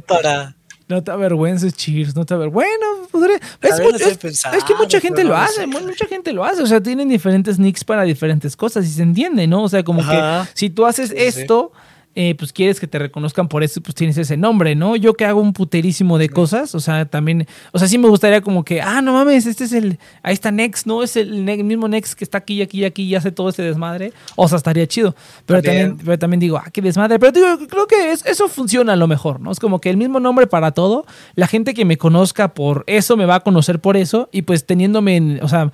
para. 0.00 0.56
No 0.88 1.04
te 1.04 1.12
avergüences, 1.12 1.72
Cheers. 1.72 2.16
No 2.16 2.26
te 2.26 2.34
avergüences. 2.34 2.78
Bueno, 3.12 3.96
es, 3.96 4.64
que 4.64 4.74
mucha 4.74 5.00
gente 5.00 5.22
lo 5.22 5.36
hace. 5.36 5.68
Mucha 5.68 6.06
gente 6.06 6.32
lo 6.32 6.44
hace. 6.44 6.62
O 6.62 6.66
sea, 6.66 6.82
tienen 6.82 7.08
diferentes 7.08 7.60
nicks 7.60 7.84
para 7.84 8.02
diferentes 8.02 8.56
cosas 8.56 8.84
y 8.84 8.88
se 8.88 9.02
entiende, 9.02 9.46
¿no? 9.46 9.62
O 9.62 9.68
sea, 9.68 9.84
como 9.84 10.06
que 10.06 10.20
si 10.54 10.68
tú 10.68 10.84
haces 10.84 11.12
esto. 11.16 11.72
Eh, 12.16 12.34
pues 12.34 12.52
quieres 12.52 12.80
que 12.80 12.88
te 12.88 12.98
reconozcan 12.98 13.46
por 13.46 13.62
eso, 13.62 13.80
pues 13.80 13.94
tienes 13.94 14.18
ese 14.18 14.36
nombre, 14.36 14.74
¿no? 14.74 14.96
Yo 14.96 15.14
que 15.14 15.24
hago 15.24 15.40
un 15.40 15.52
puterísimo 15.52 16.18
de 16.18 16.28
cosas, 16.28 16.74
o 16.74 16.80
sea, 16.80 17.04
también, 17.04 17.46
o 17.70 17.78
sea, 17.78 17.86
sí 17.86 17.98
me 17.98 18.08
gustaría 18.08 18.40
como 18.40 18.64
que, 18.64 18.82
ah, 18.82 19.00
no 19.00 19.12
mames, 19.12 19.46
este 19.46 19.62
es 19.62 19.72
el, 19.72 19.96
ahí 20.24 20.34
está 20.34 20.50
Next, 20.50 20.86
¿no? 20.88 21.04
Es 21.04 21.14
el, 21.14 21.44
mismo 21.62 21.86
Next 21.86 22.14
que 22.14 22.24
está 22.24 22.38
aquí, 22.38 22.62
aquí, 22.62 22.84
aquí 22.84 23.04
y 23.04 23.14
hace 23.14 23.30
todo 23.30 23.50
ese 23.50 23.62
desmadre. 23.62 24.12
O 24.34 24.48
sea, 24.48 24.58
estaría 24.58 24.88
chido. 24.88 25.14
Pero 25.46 25.62
también, 25.62 25.98
pero 26.04 26.18
también 26.18 26.40
digo, 26.40 26.56
ah, 26.56 26.68
qué 26.72 26.82
desmadre. 26.82 27.20
Pero 27.20 27.30
digo, 27.30 27.68
creo 27.68 27.86
que 27.86 28.10
eso 28.10 28.48
funciona 28.48 28.94
a 28.94 28.96
lo 28.96 29.06
mejor, 29.06 29.38
¿no? 29.38 29.52
Es 29.52 29.60
como 29.60 29.80
que 29.80 29.88
el 29.88 29.96
mismo 29.96 30.18
nombre 30.18 30.48
para 30.48 30.72
todo, 30.72 31.06
la 31.36 31.46
gente 31.46 31.74
que 31.74 31.84
me 31.84 31.96
conozca 31.96 32.54
por 32.54 32.82
eso 32.88 33.16
me 33.16 33.24
va 33.24 33.36
a 33.36 33.40
conocer 33.40 33.80
por 33.80 33.96
eso 33.96 34.28
y 34.32 34.42
pues 34.42 34.66
teniéndome 34.66 35.16
en, 35.16 35.40
o 35.42 35.48
sea, 35.48 35.70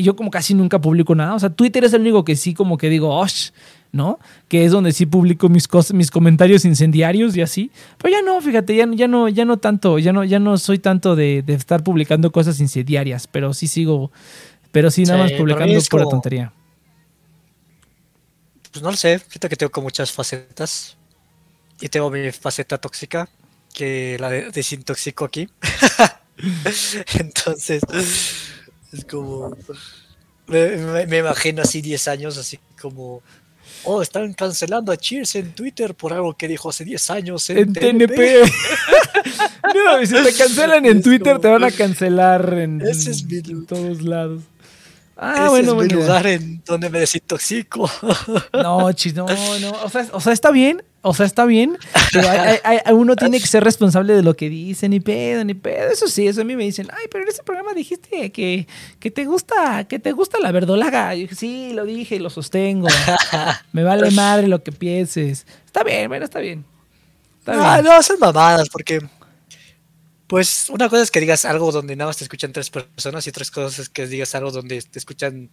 yo 0.00 0.16
como 0.16 0.30
casi 0.30 0.54
nunca 0.54 0.80
publico 0.80 1.14
nada, 1.14 1.34
o 1.34 1.38
sea, 1.38 1.50
Twitter 1.50 1.84
es 1.84 1.92
el 1.92 2.00
único 2.00 2.24
que 2.24 2.36
sí 2.36 2.54
como 2.54 2.78
que 2.78 2.88
digo, 2.88 3.10
oh, 3.14 3.26
¿no? 3.94 4.18
Que 4.48 4.64
es 4.64 4.72
donde 4.72 4.92
sí 4.92 5.06
publico 5.06 5.48
mis 5.48 5.68
cosas, 5.68 5.94
mis 5.94 6.10
comentarios 6.10 6.64
incendiarios 6.64 7.36
y 7.36 7.42
así. 7.42 7.70
Pero 7.98 8.12
ya 8.12 8.22
no, 8.22 8.40
fíjate, 8.40 8.74
ya, 8.74 8.86
ya 8.92 9.06
no, 9.06 9.28
ya 9.28 9.44
no 9.44 9.58
tanto, 9.58 9.98
ya 10.00 10.12
no, 10.12 10.24
ya 10.24 10.40
no 10.40 10.58
soy 10.58 10.80
tanto 10.80 11.14
de, 11.14 11.44
estar 11.46 11.84
publicando 11.84 12.32
cosas 12.32 12.58
incendiarias, 12.60 13.28
pero 13.28 13.54
sí 13.54 13.68
sigo, 13.68 14.10
pero 14.72 14.90
sí 14.90 15.04
nada 15.04 15.22
más 15.22 15.32
publicando 15.32 15.78
por 15.88 16.00
la 16.00 16.08
tontería. 16.08 16.52
Pues 18.72 18.82
no 18.82 18.90
lo 18.90 18.96
sé, 18.96 19.20
fíjate 19.20 19.48
que 19.48 19.56
tengo 19.56 19.70
como 19.70 19.84
muchas 19.84 20.10
facetas. 20.10 20.96
Y 21.80 21.88
tengo 21.88 22.10
mi 22.10 22.30
faceta 22.30 22.78
tóxica, 22.78 23.28
que 23.72 24.16
la 24.18 24.30
de 24.30 24.50
desintoxico 24.50 25.24
aquí. 25.24 25.48
Entonces, 27.18 27.82
es 28.92 29.04
como. 29.04 29.56
Me, 30.46 31.06
me, 31.06 31.18
imagino 31.18 31.62
así 31.62 31.80
10 31.80 32.08
años, 32.08 32.36
así 32.36 32.58
como 32.80 33.22
oh, 33.84 34.02
están 34.02 34.32
cancelando 34.34 34.92
a 34.92 34.96
Cheers 34.96 35.34
en 35.36 35.52
Twitter 35.52 35.94
por 35.94 36.12
algo 36.12 36.34
que 36.34 36.48
dijo 36.48 36.70
hace 36.70 36.84
10 36.84 37.10
años 37.10 37.50
en, 37.50 37.72
TNP. 37.72 38.42
no, 39.74 40.06
si 40.06 40.12
te 40.12 40.32
cancelan 40.32 40.86
en 40.86 41.02
Twitter, 41.02 41.38
te 41.38 41.48
van 41.48 41.64
a 41.64 41.70
cancelar 41.70 42.54
en, 42.54 42.82
todos 43.66 44.02
lados. 44.02 44.42
Ah, 45.16 45.34
Ese 45.42 45.48
bueno, 45.48 45.80
es 45.82 45.88
mi 45.88 45.94
lugar 46.00 46.26
en 46.26 46.62
donde 46.66 46.90
me 46.90 46.98
desintoxico. 47.00 47.88
No, 48.52 48.92
chis, 48.92 49.14
no, 49.14 49.26
no. 49.60 49.70
O 49.84 49.88
sea, 49.88 50.06
o 50.12 50.20
sea, 50.20 50.32
está 50.32 50.50
bien. 50.50 50.82
O 51.02 51.12
sea, 51.14 51.26
está 51.26 51.44
bien. 51.44 51.76
Pero 52.12 52.28
hay- 52.30 52.58
hay- 52.64 52.78
hay- 52.84 52.94
uno 52.94 53.14
tiene 53.14 53.38
que 53.38 53.46
ser 53.46 53.62
responsable 53.62 54.14
de 54.14 54.22
lo 54.22 54.34
que 54.34 54.48
dice. 54.48 54.88
Ni 54.88 55.00
pedo, 55.00 55.44
ni 55.44 55.54
pedo. 55.54 55.90
Eso 55.92 56.08
sí, 56.08 56.26
eso 56.26 56.40
a 56.40 56.44
mí 56.44 56.56
me 56.56 56.64
dicen, 56.64 56.88
ay, 56.92 57.06
pero 57.12 57.22
en 57.24 57.30
ese 57.30 57.42
programa 57.42 57.74
dijiste 57.74 58.32
que, 58.32 58.66
que 58.98 59.10
te 59.10 59.24
gusta, 59.26 59.84
que 59.84 59.98
te 59.98 60.12
gusta 60.12 60.38
la 60.40 60.50
verdolaga. 60.50 61.14
Yo 61.14 61.22
dije, 61.22 61.34
sí, 61.34 61.72
lo 61.74 61.84
dije 61.84 62.16
y 62.16 62.18
lo 62.20 62.30
sostengo. 62.30 62.88
Me 63.72 63.82
vale 63.84 64.10
madre 64.12 64.48
lo 64.48 64.62
que 64.62 64.72
pienses. 64.72 65.46
Está 65.66 65.84
bien, 65.84 66.08
bueno, 66.08 66.24
está 66.24 66.40
bien. 66.40 66.64
Está 67.40 67.52
Ah, 67.76 67.80
bien. 67.82 67.92
no, 67.94 68.02
son 68.02 68.18
mamadas, 68.18 68.68
porque. 68.70 69.00
Pues 70.34 70.68
una 70.68 70.88
cosa 70.88 71.02
es 71.04 71.12
que 71.12 71.20
digas 71.20 71.44
algo 71.44 71.70
donde 71.70 71.94
nada 71.94 72.08
más 72.08 72.16
te 72.16 72.24
escuchan 72.24 72.52
tres 72.52 72.68
personas 72.68 73.24
y 73.24 73.30
otras 73.30 73.52
cosas 73.52 73.78
es 73.78 73.88
que 73.88 74.08
digas 74.08 74.34
algo 74.34 74.50
donde 74.50 74.82
te 74.82 74.98
escuchan 74.98 75.48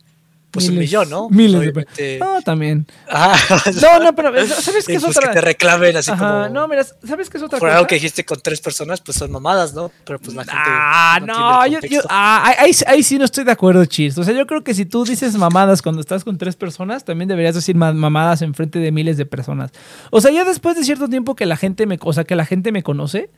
pues 0.49 0.65
un 0.69 0.71
Miles- 0.73 0.89
millón, 0.89 1.09
¿no? 1.11 1.29
Miles 1.29 1.61
de 1.61 1.71
personas. 1.71 2.19
No, 2.19 2.41
también. 2.41 2.87
Ajá. 3.07 3.71
No, 3.81 3.99
no, 4.03 4.15
pero 4.15 4.33
¿sabes 4.47 4.85
qué 4.87 4.95
es 4.95 5.01
pues 5.05 5.15
otra? 5.15 5.29
que 5.29 5.35
te 5.35 5.41
reclamen 5.41 5.95
así 5.97 6.09
Ajá, 6.09 6.45
como. 6.45 6.49
no, 6.49 6.67
mira, 6.67 6.83
¿sabes 6.83 7.29
qué 7.29 7.37
es 7.37 7.43
otra 7.43 7.59
por 7.59 7.67
cosa? 7.69 7.77
algo 7.77 7.87
que 7.87 7.93
dijiste 7.95 8.25
con 8.25 8.41
tres 8.41 8.59
personas, 8.59 8.99
pues 9.01 9.17
son 9.19 9.31
mamadas, 9.31 9.75
¿no? 9.75 9.91
Pero 10.03 10.17
pues 10.19 10.35
la 10.35 10.43
gente. 10.45 10.57
Ah, 10.59 11.19
no 11.23 11.67
yo, 11.67 11.99
ah, 12.09 12.43
ahí, 12.57 12.71
ahí- 12.87 13.03
sí 13.03 13.19
no 13.19 13.25
estoy 13.25 13.43
de 13.43 13.51
acuerdo, 13.51 13.85
Cheers. 13.85 14.17
O 14.17 14.23
sea, 14.23 14.33
yo 14.33 14.47
creo 14.47 14.63
que 14.63 14.73
si 14.73 14.85
tú 14.85 15.05
dices 15.05 15.35
mamadas 15.35 15.83
cuando 15.83 16.01
estás 16.01 16.23
con 16.23 16.39
tres 16.39 16.55
personas, 16.55 17.05
también 17.05 17.27
deberías 17.29 17.53
decir 17.53 17.75
ma- 17.75 17.93
mamadas 17.93 18.41
en 18.41 18.55
frente 18.55 18.79
de 18.79 18.91
miles 18.91 19.15
de 19.17 19.27
personas. 19.27 19.69
O 20.09 20.19
sea, 20.21 20.31
ya 20.31 20.43
después 20.43 20.75
de 20.75 20.83
cierto 20.83 21.07
tiempo 21.07 21.35
que 21.35 21.45
la 21.45 21.55
gente 21.55 21.85
me, 21.85 21.99
o 22.01 22.13
sea, 22.13 22.23
que 22.23 22.35
la 22.35 22.45
gente 22.45 22.71
me 22.73 22.81
conoce, 22.83 23.29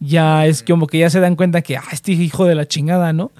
ya 0.00 0.46
es 0.46 0.62
como 0.62 0.86
que 0.86 0.98
ya 0.98 1.10
se 1.10 1.20
dan 1.20 1.36
cuenta 1.36 1.62
que, 1.62 1.76
ah, 1.76 1.84
este 1.92 2.12
hijo 2.12 2.44
de 2.44 2.54
la 2.54 2.66
chingada, 2.66 3.12
¿no? 3.12 3.30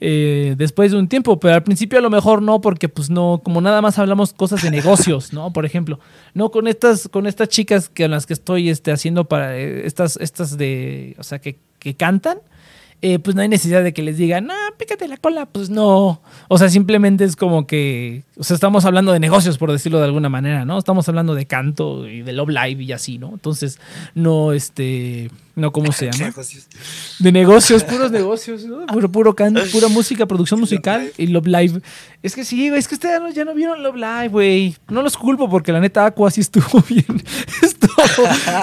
Eh, 0.00 0.54
después 0.56 0.92
de 0.92 0.98
un 0.98 1.08
tiempo, 1.08 1.40
pero 1.40 1.54
al 1.54 1.64
principio 1.64 1.98
a 1.98 2.02
lo 2.02 2.10
mejor 2.10 2.40
no, 2.40 2.60
porque 2.60 2.88
pues 2.88 3.10
no, 3.10 3.40
como 3.42 3.60
nada 3.60 3.82
más 3.82 3.98
hablamos 3.98 4.32
cosas 4.32 4.62
de 4.62 4.70
negocios, 4.70 5.32
¿no? 5.32 5.52
Por 5.52 5.66
ejemplo, 5.66 5.98
no 6.34 6.50
con 6.50 6.68
estas, 6.68 7.08
con 7.08 7.26
estas 7.26 7.48
chicas 7.48 7.88
que, 7.88 8.04
con 8.04 8.12
las 8.12 8.24
que 8.24 8.34
estoy 8.34 8.70
este, 8.70 8.92
haciendo 8.92 9.24
para 9.24 9.56
eh, 9.58 9.86
estas, 9.86 10.16
estas 10.16 10.56
de, 10.56 11.16
o 11.18 11.24
sea, 11.24 11.40
que, 11.40 11.58
que 11.80 11.94
cantan, 11.94 12.38
eh, 13.00 13.18
pues 13.20 13.36
no 13.36 13.42
hay 13.42 13.48
necesidad 13.48 13.84
de 13.84 13.92
que 13.92 14.02
les 14.02 14.16
digan, 14.16 14.50
ah, 14.50 14.74
pícate 14.76 15.06
la 15.06 15.16
cola, 15.16 15.46
pues 15.46 15.70
no. 15.70 16.20
O 16.48 16.58
sea, 16.58 16.68
simplemente 16.68 17.24
es 17.24 17.36
como 17.36 17.66
que, 17.66 18.24
o 18.36 18.42
sea, 18.42 18.54
estamos 18.54 18.84
hablando 18.84 19.12
de 19.12 19.20
negocios, 19.20 19.56
por 19.56 19.70
decirlo 19.70 19.98
de 19.98 20.04
alguna 20.04 20.28
manera, 20.28 20.64
¿no? 20.64 20.78
Estamos 20.78 21.08
hablando 21.08 21.34
de 21.34 21.46
canto 21.46 22.08
y 22.08 22.22
de 22.22 22.32
Love 22.32 22.50
Live 22.50 22.82
y 22.82 22.92
así, 22.92 23.18
¿no? 23.18 23.30
Entonces, 23.30 23.78
no, 24.14 24.52
este, 24.52 25.30
no, 25.58 25.72
¿cómo 25.72 25.90
se 25.92 26.06
llama? 26.10 26.26
Negocios. 26.26 26.68
De 27.18 27.32
negocios, 27.32 27.84
puros 27.84 28.10
negocios, 28.12 28.64
¿no? 28.64 28.86
Puro, 28.86 29.10
puro 29.10 29.34
canto, 29.34 29.60
pura 29.72 29.88
música, 29.90 30.26
producción 30.26 30.60
musical 30.60 31.12
y 31.18 31.26
Love 31.26 31.46
Live. 31.46 31.80
Es 32.22 32.34
que 32.34 32.44
sí, 32.44 32.68
güey, 32.68 32.78
es 32.78 32.88
que 32.88 32.94
ustedes 32.94 33.34
ya 33.34 33.44
no, 33.44 33.54
vieron 33.54 33.82
Love 33.82 33.96
Live, 33.96 34.28
güey. 34.28 34.76
No 34.88 35.02
los 35.02 35.16
culpo 35.16 35.50
porque 35.50 35.72
la 35.72 35.80
neta 35.80 36.06
Aqua 36.06 36.30
sí 36.30 36.40
estuvo 36.40 36.82
bien. 36.88 37.22
Estuvo, 37.62 38.02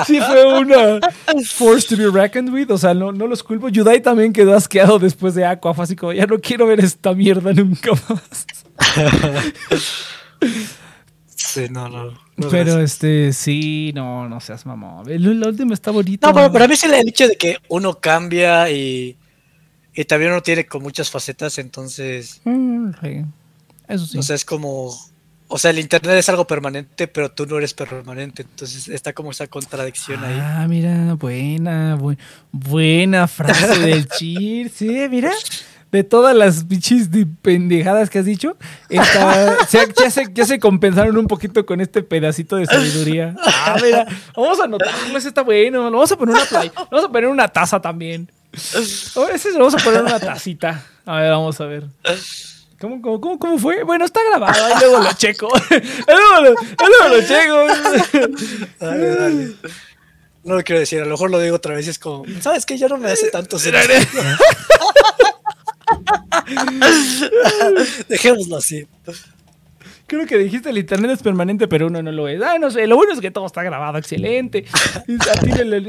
sí 0.06 0.20
fue 0.20 0.60
una 0.60 1.00
force 1.46 1.88
to 1.88 1.98
be 1.98 2.10
reckoned 2.10 2.54
with. 2.54 2.72
O 2.72 2.78
sea, 2.78 2.94
no, 2.94 3.12
no 3.12 3.28
los 3.28 3.44
culpo. 3.44 3.70
Yudai 3.70 4.02
también 4.02 4.25
quedó 4.34 4.56
asqueado 4.56 5.00
después 5.00 5.36
de 5.36 5.46
Aqua. 5.46 5.74
Fue 5.74 5.84
así 5.84 5.96
como, 5.96 6.14
ya 6.14 6.26
no 6.26 6.40
quiero 6.40 6.68
ver 6.68 6.80
esta 6.80 7.14
mierda 7.14 7.54
nunca 7.54 7.92
más. 8.10 8.46
Sí, 11.36 11.68
no, 11.70 11.88
no. 11.90 12.12
no 12.12 12.50
Pero 12.50 12.76
gracias. 12.76 12.78
este, 12.94 13.34
sí, 13.34 13.92
no, 13.96 14.28
no 14.28 14.40
seas 14.42 14.66
mamón. 14.66 15.10
El, 15.10 15.26
el 15.26 15.46
último 15.48 15.74
está 15.74 15.92
bonito. 15.92 16.28
No, 16.28 16.34
pero 16.34 16.52
para 16.52 16.68
mí 16.68 16.76
sí 16.76 16.88
el 16.88 17.08
hecho 17.08 17.28
de 17.28 17.36
que 17.38 17.58
uno 17.70 18.00
cambia 18.00 18.70
y, 18.72 19.18
y 19.94 20.06
también 20.06 20.32
uno 20.32 20.42
tiene 20.42 20.66
con 20.66 20.82
muchas 20.84 21.10
facetas, 21.10 21.58
entonces, 21.58 22.42
Mm, 22.44 22.92
sí. 23.02 23.26
Eso 23.88 24.06
sí. 24.06 24.18
o 24.18 24.24
sea, 24.24 24.36
es 24.36 24.44
como, 24.44 24.94
o 25.48 25.58
sea, 25.58 25.72
el 25.72 25.80
internet 25.80 26.18
es 26.18 26.30
algo 26.30 26.48
permanente, 26.48 27.08
pero 27.08 27.30
tú 27.32 27.46
no 27.46 27.58
eres 27.58 27.74
permanente, 27.74 28.42
entonces 28.44 28.88
está 28.88 29.14
como 29.14 29.32
esa 29.32 29.48
contradicción 29.48 30.24
ahí. 30.24 30.38
Ah, 30.42 30.66
mira, 30.68 31.14
buena, 31.16 31.98
bu- 31.98 32.18
buena 32.52 33.28
frase 33.28 33.80
del 33.80 34.08
Cheer. 34.18 34.70
Sí, 34.70 35.08
mira. 35.10 35.32
De 35.92 36.04
todas 36.04 36.36
las 36.36 36.68
bichis 36.68 37.10
de 37.10 37.26
pendejadas 37.26 38.10
que 38.10 38.20
has 38.20 38.26
dicho, 38.26 38.58
esta- 38.90 39.66
se- 39.68 39.88
ya, 39.98 40.10
se, 40.10 40.26
ya 40.34 40.46
se 40.46 40.60
compensaron 40.60 41.16
un 41.16 41.28
poquito 41.28 41.66
con 41.66 41.80
este 41.80 42.04
pedacito 42.04 42.58
de 42.58 42.66
sabiduría. 42.66 43.34
Ah, 43.42 43.78
mira, 43.82 44.06
vamos 44.36 44.60
a 44.60 44.66
anotarlo, 44.66 45.18
ese 45.18 45.30
está 45.30 45.42
bueno. 45.44 45.84
Lo 45.86 45.92
vamos 45.92 46.12
a 46.12 46.18
poner 46.18 46.36
una 46.36 46.44
play, 46.46 46.70
lo 46.76 46.86
vamos 46.92 47.06
a 47.06 47.12
poner 47.12 47.30
una 47.30 47.48
taza 47.48 47.80
también. 47.80 48.30
Oh, 49.16 49.28
ese 49.30 49.52
se 49.52 49.58
lo 49.58 49.66
vamos 49.66 49.76
a 49.82 49.86
poner 49.86 50.02
una 50.02 50.20
tacita. 50.20 50.84
A 51.06 51.20
ver, 51.22 51.32
vamos 51.32 51.62
a 51.62 51.66
ver. 51.66 51.84
¿Cómo, 52.80 53.02
cómo, 53.02 53.20
cómo, 53.22 53.40
cómo 53.40 53.58
fue? 53.58 53.84
Bueno, 53.84 54.06
está 54.06 54.20
grabado, 54.30 54.66
ahí 54.66 54.74
luego 54.82 55.00
lo 55.00 55.14
checo. 55.14 55.48
Ahí 55.72 55.82
luego 56.08 56.56
luego 56.80 57.16
lo 57.16 57.22
checo. 57.22 57.68
Dale, 58.86 59.08
dale. 59.16 59.52
No 60.44 60.56
lo 60.56 60.64
quiero 60.64 60.80
decir, 60.80 61.00
a 61.02 61.06
lo 61.06 61.12
mejor 61.12 61.32
lo 61.32 61.40
digo 61.40 61.56
otra 61.56 61.74
vez 61.74 61.88
y 61.88 61.90
es 61.90 61.98
como, 61.98 62.24
¿sabes 62.42 62.66
qué? 62.66 62.78
Ya 62.78 62.88
no 62.88 62.98
me 62.98 63.10
hace 63.10 63.30
tanto 63.32 63.58
sentido. 63.58 63.84
Dejémoslo 68.10 68.58
así. 68.58 68.86
Creo 70.08 70.26
que 70.28 70.38
dijiste 70.38 70.70
el 70.70 70.78
internet 70.78 71.12
es 71.12 71.24
permanente, 71.24 71.68
pero 71.68 71.88
uno 71.88 72.02
no 72.04 72.12
lo 72.12 72.28
es. 72.28 72.40
Ay, 72.42 72.60
no 72.60 72.70
sé, 72.70 72.86
lo 72.86 72.96
bueno 72.96 73.14
es 73.14 73.22
que 73.22 73.32
todo 73.32 73.48
está 73.48 73.64
grabado, 73.64 73.98
excelente. 73.98 74.66
A 74.96 75.40
ti 75.40 75.52
le- 75.52 75.66
le 75.66 75.82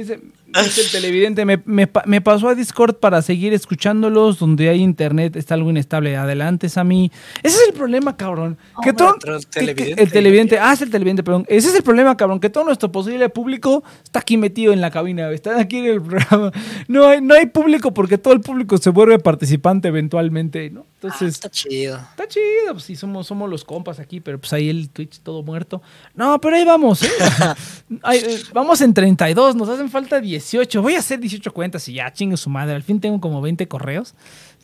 dice, 0.62 0.80
el 0.82 0.90
televidente, 0.90 1.44
me, 1.44 1.61
me 1.64 1.86
pa- 1.86 2.02
me 2.07 2.20
pasó 2.20 2.48
a 2.48 2.54
Discord 2.54 2.96
para 2.96 3.22
seguir 3.22 3.52
escuchándolos, 3.54 4.38
donde 4.38 4.68
hay 4.68 4.80
internet, 4.82 5.36
está 5.36 5.54
algo 5.54 5.70
inestable. 5.70 6.16
Adelante, 6.16 6.68
Sammy. 6.68 7.11
Ese 7.42 7.57
es 7.57 7.68
el 7.68 7.74
problema, 7.74 8.16
cabrón. 8.16 8.59
que 8.82 8.90
no, 8.92 8.96
todo, 8.96 9.14
el 9.36 9.40
que- 9.44 9.44
que- 9.44 9.46
televidente, 9.61 10.02
el 10.02 10.11
televidente, 10.12 10.59
ah, 10.59 10.72
es 10.72 10.82
el 10.82 10.90
televidente, 10.90 11.22
perdón. 11.22 11.44
Ese 11.48 11.68
es 11.68 11.74
el 11.74 11.82
problema, 11.82 12.16
cabrón, 12.16 12.40
que 12.40 12.50
todo 12.50 12.64
nuestro 12.64 12.90
posible 12.92 13.28
público 13.28 13.82
está 14.04 14.20
aquí 14.20 14.36
metido 14.36 14.72
en 14.72 14.80
la 14.80 14.90
cabina, 14.90 15.30
está 15.30 15.59
aquí 15.61 15.78
en 15.78 15.86
el 15.86 16.02
programa. 16.02 16.52
No 16.88 17.07
hay, 17.07 17.20
no 17.20 17.34
hay 17.34 17.46
público 17.46 17.92
porque 17.92 18.18
todo 18.18 18.34
el 18.34 18.40
público 18.40 18.78
se 18.78 18.90
vuelve 18.90 19.18
participante 19.18 19.88
eventualmente, 19.88 20.70
¿no? 20.70 20.86
Entonces... 21.02 21.34
está 21.34 21.50
chido. 21.50 21.96
Está 22.11 22.26
chido, 22.26 22.72
pues 22.72 22.84
sí, 22.84 22.96
somos, 22.96 23.26
somos 23.26 23.48
los 23.50 23.64
compas 23.64 24.00
aquí, 24.00 24.20
pero 24.20 24.38
pues 24.38 24.52
ahí 24.52 24.68
el 24.70 24.88
Twitch 24.88 25.20
todo 25.20 25.42
muerto. 25.42 25.82
No, 26.14 26.40
pero 26.40 26.57
ahí 26.57 26.64
vamos, 26.64 27.02
¿eh? 27.02 27.09
Ay, 28.02 28.18
eh, 28.24 28.40
vamos 28.52 28.80
en 28.80 28.94
32, 28.94 29.54
nos 29.57 29.68
hacen 29.68 29.90
falta 29.90 30.18
18. 30.51 30.82
Voy 30.82 30.94
a 30.94 31.01
hacer 31.01 31.18
18 31.18 31.53
cuentas 31.53 31.88
y 31.88 31.94
ya, 31.94 32.12
chingue 32.12 32.36
su 32.36 32.51
madre. 32.51 32.74
Al 32.74 32.82
fin 32.82 33.01
tengo 33.01 33.20
como 33.20 33.40
20 33.40 33.66
correos. 33.68 34.14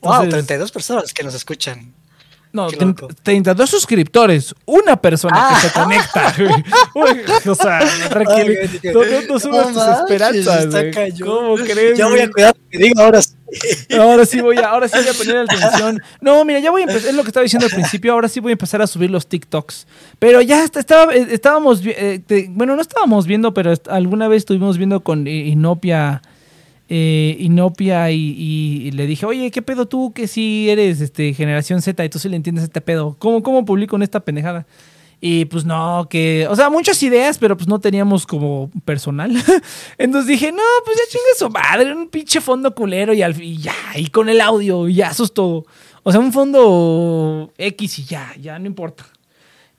Wow, 0.01 0.15
Entonces, 0.15 0.47
32 0.47 0.73
personas 0.73 1.13
que 1.13 1.23
nos 1.23 1.35
escuchan. 1.35 1.93
No, 2.53 2.69
qué 2.69 2.77
tre- 2.79 2.87
loco. 2.89 3.09
32 3.23 3.71
suscriptores. 3.71 4.55
Una 4.67 4.97
persona 4.97 5.49
que 5.61 5.69
se 5.69 5.73
conecta. 5.73 6.35
Uy, 6.95 7.23
o 7.49 7.55
sea, 7.55 7.81
tranquilo. 8.11 8.55
Ay, 8.61 8.81
No, 8.93 9.05
no, 9.05 9.23
no 9.29 9.41
subas 9.41 9.73
tus 9.73 9.83
esperanzas. 10.01 10.67
¿Cómo 11.25 11.55
crees? 11.57 11.97
Ya 11.99 12.07
voy 12.09 12.21
a 12.21 12.31
cuidar 12.31 12.55
lo 12.57 12.69
que 12.71 12.79
digo 12.79 13.01
ahora. 13.03 13.23
sí. 13.23 13.35
Ahora 13.99 14.25
sí 14.27 14.41
voy 14.41 14.57
a, 14.59 14.69
ahora 14.71 14.89
sí 14.89 14.97
voy 14.99 15.09
a 15.09 15.13
poner 15.13 15.37
atención. 15.39 16.01
No, 16.23 16.43
mira, 16.45 16.59
ya 16.61 16.71
voy 16.71 16.83
a 16.83 16.85
empezar, 16.85 17.11
es 17.11 17.15
lo 17.15 17.23
que 17.23 17.29
estaba 17.29 17.43
diciendo 17.45 17.67
al 17.67 17.73
principio, 17.73 18.13
ahora 18.15 18.29
sí 18.29 18.41
voy 18.41 18.53
a 18.53 18.55
empezar 18.55 18.81
a 18.81 18.87
subir 18.87 19.11
los 19.11 19.27
TikToks. 19.27 19.87
Pero 20.19 20.41
ya 20.41 20.65
está- 20.65 20.81
estaba, 20.81 21.15
eh, 21.15 21.27
estábamos, 21.31 21.83
eh, 21.85 22.21
te- 22.27 22.47
bueno, 22.51 22.77
no 22.77 22.81
estábamos 22.83 23.27
viendo, 23.27 23.53
pero 23.53 23.75
alguna 23.91 24.27
vez 24.29 24.39
estuvimos 24.39 24.79
viendo 24.79 25.01
con 25.01 25.27
Inopia, 25.27 26.23
eh, 26.89 27.37
Inopia 27.39 28.11
y, 28.11 28.35
y- 28.39 28.91
le 28.93 29.07
dije, 29.07 29.25
oye, 29.27 29.51
¿qué 29.51 29.63
pedo 29.63 29.87
tú 29.87 30.13
que 30.13 30.27
si 30.27 30.69
eres 30.69 31.01
este, 31.01 31.33
generación 31.35 31.81
Z 31.83 32.05
y 32.05 32.09
tú 32.09 32.19
sí 32.19 32.29
le 32.29 32.37
entiendes 32.37 32.65
este 32.65 32.81
pedo? 32.81 33.17
¿Cómo, 33.19 33.43
cómo 33.43 33.65
publico 33.65 33.97
en 33.97 34.03
esta 34.03 34.21
pendejada? 34.21 34.67
Y 35.25 35.45
pues 35.45 35.65
no, 35.65 36.09
que, 36.11 36.49
o 36.51 36.57
sea, 36.57 36.69
muchas 36.69 37.01
ideas, 37.03 37.39
pero 37.39 37.57
pues 37.57 37.69
no 37.69 37.79
teníamos 37.79 38.27
como 38.27 38.71
personal. 38.85 39.31
Entonces 39.99 40.27
dije, 40.29 40.51
no, 40.51 40.63
pues 40.85 40.97
ya 40.97 41.05
chingue 41.11 41.39
su 41.39 41.49
madre, 41.49 41.95
un 41.95 42.09
pinche 42.09 42.41
fondo 42.41 42.75
culero 42.75 43.15
y, 43.15 43.23
al, 43.23 43.41
y 43.41 43.57
ya, 43.59 43.75
y 43.95 44.09
con 44.09 44.29
el 44.29 44.41
audio, 44.41 44.89
y 44.89 44.95
ya, 44.95 45.11
eso 45.11 45.23
es 45.23 45.33
todo. 45.33 45.65
O 46.03 46.11
sea, 46.11 46.21
un 46.21 46.33
fondo 46.33 47.53
X 47.57 48.01
y 48.01 48.05
ya, 48.05 48.35
ya 48.41 48.59
no 48.59 48.67
importa. 48.67 49.07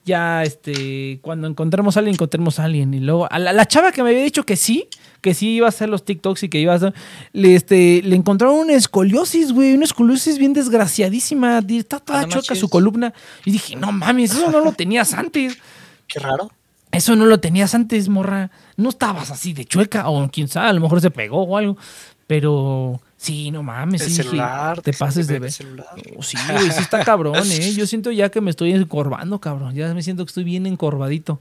Ya, 0.06 0.42
este, 0.42 1.18
cuando 1.22 1.46
encontremos 1.46 1.96
a 1.96 2.00
alguien, 2.00 2.14
encontremos 2.14 2.58
a 2.58 2.64
alguien. 2.64 2.92
Y 2.94 3.00
luego, 3.00 3.26
a 3.30 3.38
la 3.38 3.66
chava 3.66 3.92
que 3.92 4.02
me 4.02 4.10
había 4.10 4.22
dicho 4.22 4.44
que 4.44 4.56
sí, 4.56 4.88
que 5.24 5.32
sí 5.32 5.54
iba 5.54 5.64
a 5.64 5.70
hacer 5.70 5.88
los 5.88 6.04
TikToks 6.04 6.42
y 6.42 6.48
que 6.50 6.58
iba 6.60 6.74
a 6.74 6.76
hacer, 6.76 6.92
le, 7.32 7.54
este, 7.54 8.02
le 8.04 8.14
encontraron 8.14 8.56
una 8.56 8.74
escoliosis, 8.74 9.52
güey, 9.52 9.72
una 9.72 9.86
escoliosis 9.86 10.36
bien 10.36 10.52
desgraciadísima. 10.52 11.60
Está 11.66 11.98
toda 11.98 12.24
chueca 12.24 12.34
manches. 12.36 12.58
su 12.58 12.68
columna. 12.68 13.14
Y 13.46 13.52
dije, 13.52 13.74
no 13.74 13.90
mames, 13.90 14.32
eso 14.32 14.50
no 14.50 14.60
lo 14.60 14.72
tenías 14.76 15.14
antes. 15.14 15.56
Qué 16.06 16.18
raro. 16.20 16.50
Eso 16.92 17.16
no 17.16 17.24
lo 17.24 17.40
tenías 17.40 17.74
antes, 17.74 18.10
morra. 18.10 18.50
No 18.76 18.90
estabas 18.90 19.30
así 19.30 19.54
de 19.54 19.64
chueca, 19.64 20.10
o 20.10 20.30
quién 20.30 20.46
sabe, 20.48 20.68
a 20.68 20.72
lo 20.74 20.82
mejor 20.82 21.00
se 21.00 21.10
pegó 21.10 21.42
o 21.44 21.56
algo. 21.56 21.78
Pero 22.26 23.00
sí, 23.16 23.50
no 23.50 23.62
mames, 23.62 24.02
El 24.02 24.08
sí, 24.08 24.14
celular. 24.16 24.82
te 24.82 24.92
se 24.92 24.98
pases 24.98 25.26
de 25.26 25.38
ver. 25.38 25.52
celular. 25.52 25.86
Oh, 26.18 26.22
sí, 26.22 26.36
güey, 26.52 26.70
sí 26.70 26.82
está 26.82 27.02
cabrón, 27.02 27.36
¿eh? 27.50 27.72
Yo 27.72 27.86
siento 27.86 28.12
ya 28.12 28.28
que 28.28 28.42
me 28.42 28.50
estoy 28.50 28.72
encorvando, 28.72 29.40
cabrón. 29.40 29.74
Ya 29.74 29.94
me 29.94 30.02
siento 30.02 30.26
que 30.26 30.28
estoy 30.28 30.44
bien 30.44 30.66
encorvadito. 30.66 31.40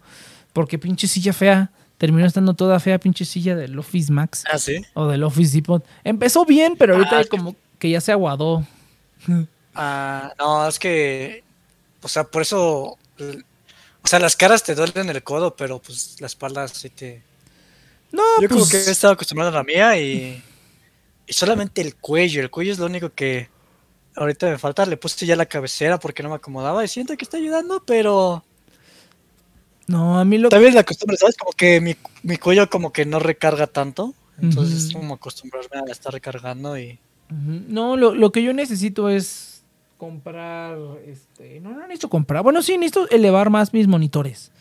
Porque 0.53 0.79
pinche 0.79 1.07
silla 1.07 1.33
fea. 1.33 1.69
Terminó 2.03 2.27
estando 2.27 2.53
toda 2.53 2.81
fea, 2.81 2.99
pinche 2.99 3.23
silla 3.23 3.55
del 3.55 3.79
Office 3.79 4.11
Max 4.11 4.43
Ah, 4.51 4.57
sí. 4.57 4.83
o 4.93 5.07
del 5.07 5.23
Office 5.23 5.55
Depot. 5.55 5.85
Empezó 6.03 6.43
bien, 6.43 6.75
pero 6.77 6.95
ahorita 6.95 7.19
Ah, 7.19 7.23
como 7.29 7.55
que 7.79 7.89
ya 7.91 8.01
se 8.01 8.11
aguadó. 8.11 8.67
Ah, 9.73 10.33
no, 10.37 10.67
es 10.67 10.79
que 10.79 11.45
o 12.01 12.09
sea, 12.09 12.25
por 12.25 12.41
eso, 12.41 12.97
o 14.01 14.07
sea, 14.07 14.19
las 14.19 14.35
caras 14.35 14.63
te 14.63 14.75
duelen 14.75 15.09
el 15.11 15.23
codo, 15.23 15.55
pero 15.55 15.79
pues 15.81 16.17
la 16.19 16.27
espalda 16.27 16.67
sí 16.67 16.89
te... 16.89 17.23
No, 18.11 18.21
Yo 18.41 18.49
como 18.49 18.59
pues, 18.59 18.71
que 18.71 18.77
he 18.79 18.91
estado 18.91 19.13
acostumbrado 19.13 19.51
a 19.51 19.53
la 19.55 19.63
mía 19.63 19.97
y, 19.97 20.43
y 21.25 21.31
solamente 21.31 21.79
el 21.79 21.95
cuello, 21.95 22.41
el 22.41 22.49
cuello 22.49 22.73
es 22.73 22.79
lo 22.79 22.87
único 22.87 23.11
que 23.13 23.47
ahorita 24.17 24.47
me 24.49 24.57
falta. 24.57 24.85
Le 24.85 24.97
puse 24.97 25.25
ya 25.25 25.37
la 25.37 25.45
cabecera 25.45 25.97
porque 26.01 26.21
no 26.21 26.27
me 26.27 26.35
acomodaba 26.35 26.83
y 26.83 26.89
siento 26.89 27.15
que 27.15 27.23
está 27.23 27.37
ayudando, 27.37 27.81
pero 27.85 28.43
No, 29.87 30.19
a 30.19 30.25
mí 30.25 30.37
lo 30.37 30.49
también 30.49 30.75
la 30.75 30.83
costumbre, 30.83 31.17
¿sabes? 31.17 31.35
Como 31.37 31.51
que 31.51 31.81
mi, 31.81 31.95
mi 32.23 32.37
cuello 32.37 32.69
como 32.69 32.93
que 32.93 33.05
no 33.05 33.19
recarga 33.19 33.67
tanto, 33.67 34.13
entonces 34.41 34.89
Ujú. 34.89 34.99
como 34.99 35.13
acostumbrarme 35.15 35.89
a 35.89 35.91
estar 35.91 36.13
recargando 36.13 36.77
y... 36.77 36.99
No, 37.29 37.97
lo, 37.97 38.13
lo 38.13 38.31
que 38.31 38.43
yo 38.43 38.53
necesito 38.53 39.09
es 39.09 39.63
comprar, 39.97 40.77
este, 41.07 41.59
no, 41.61 41.71
no 41.71 41.81
necesito 41.81 42.09
comprar, 42.09 42.43
bueno, 42.43 42.61
sí, 42.61 42.77
necesito 42.77 43.09
elevar 43.09 43.49
más 43.49 43.73
mis 43.73 43.87
monitores, 43.87 44.51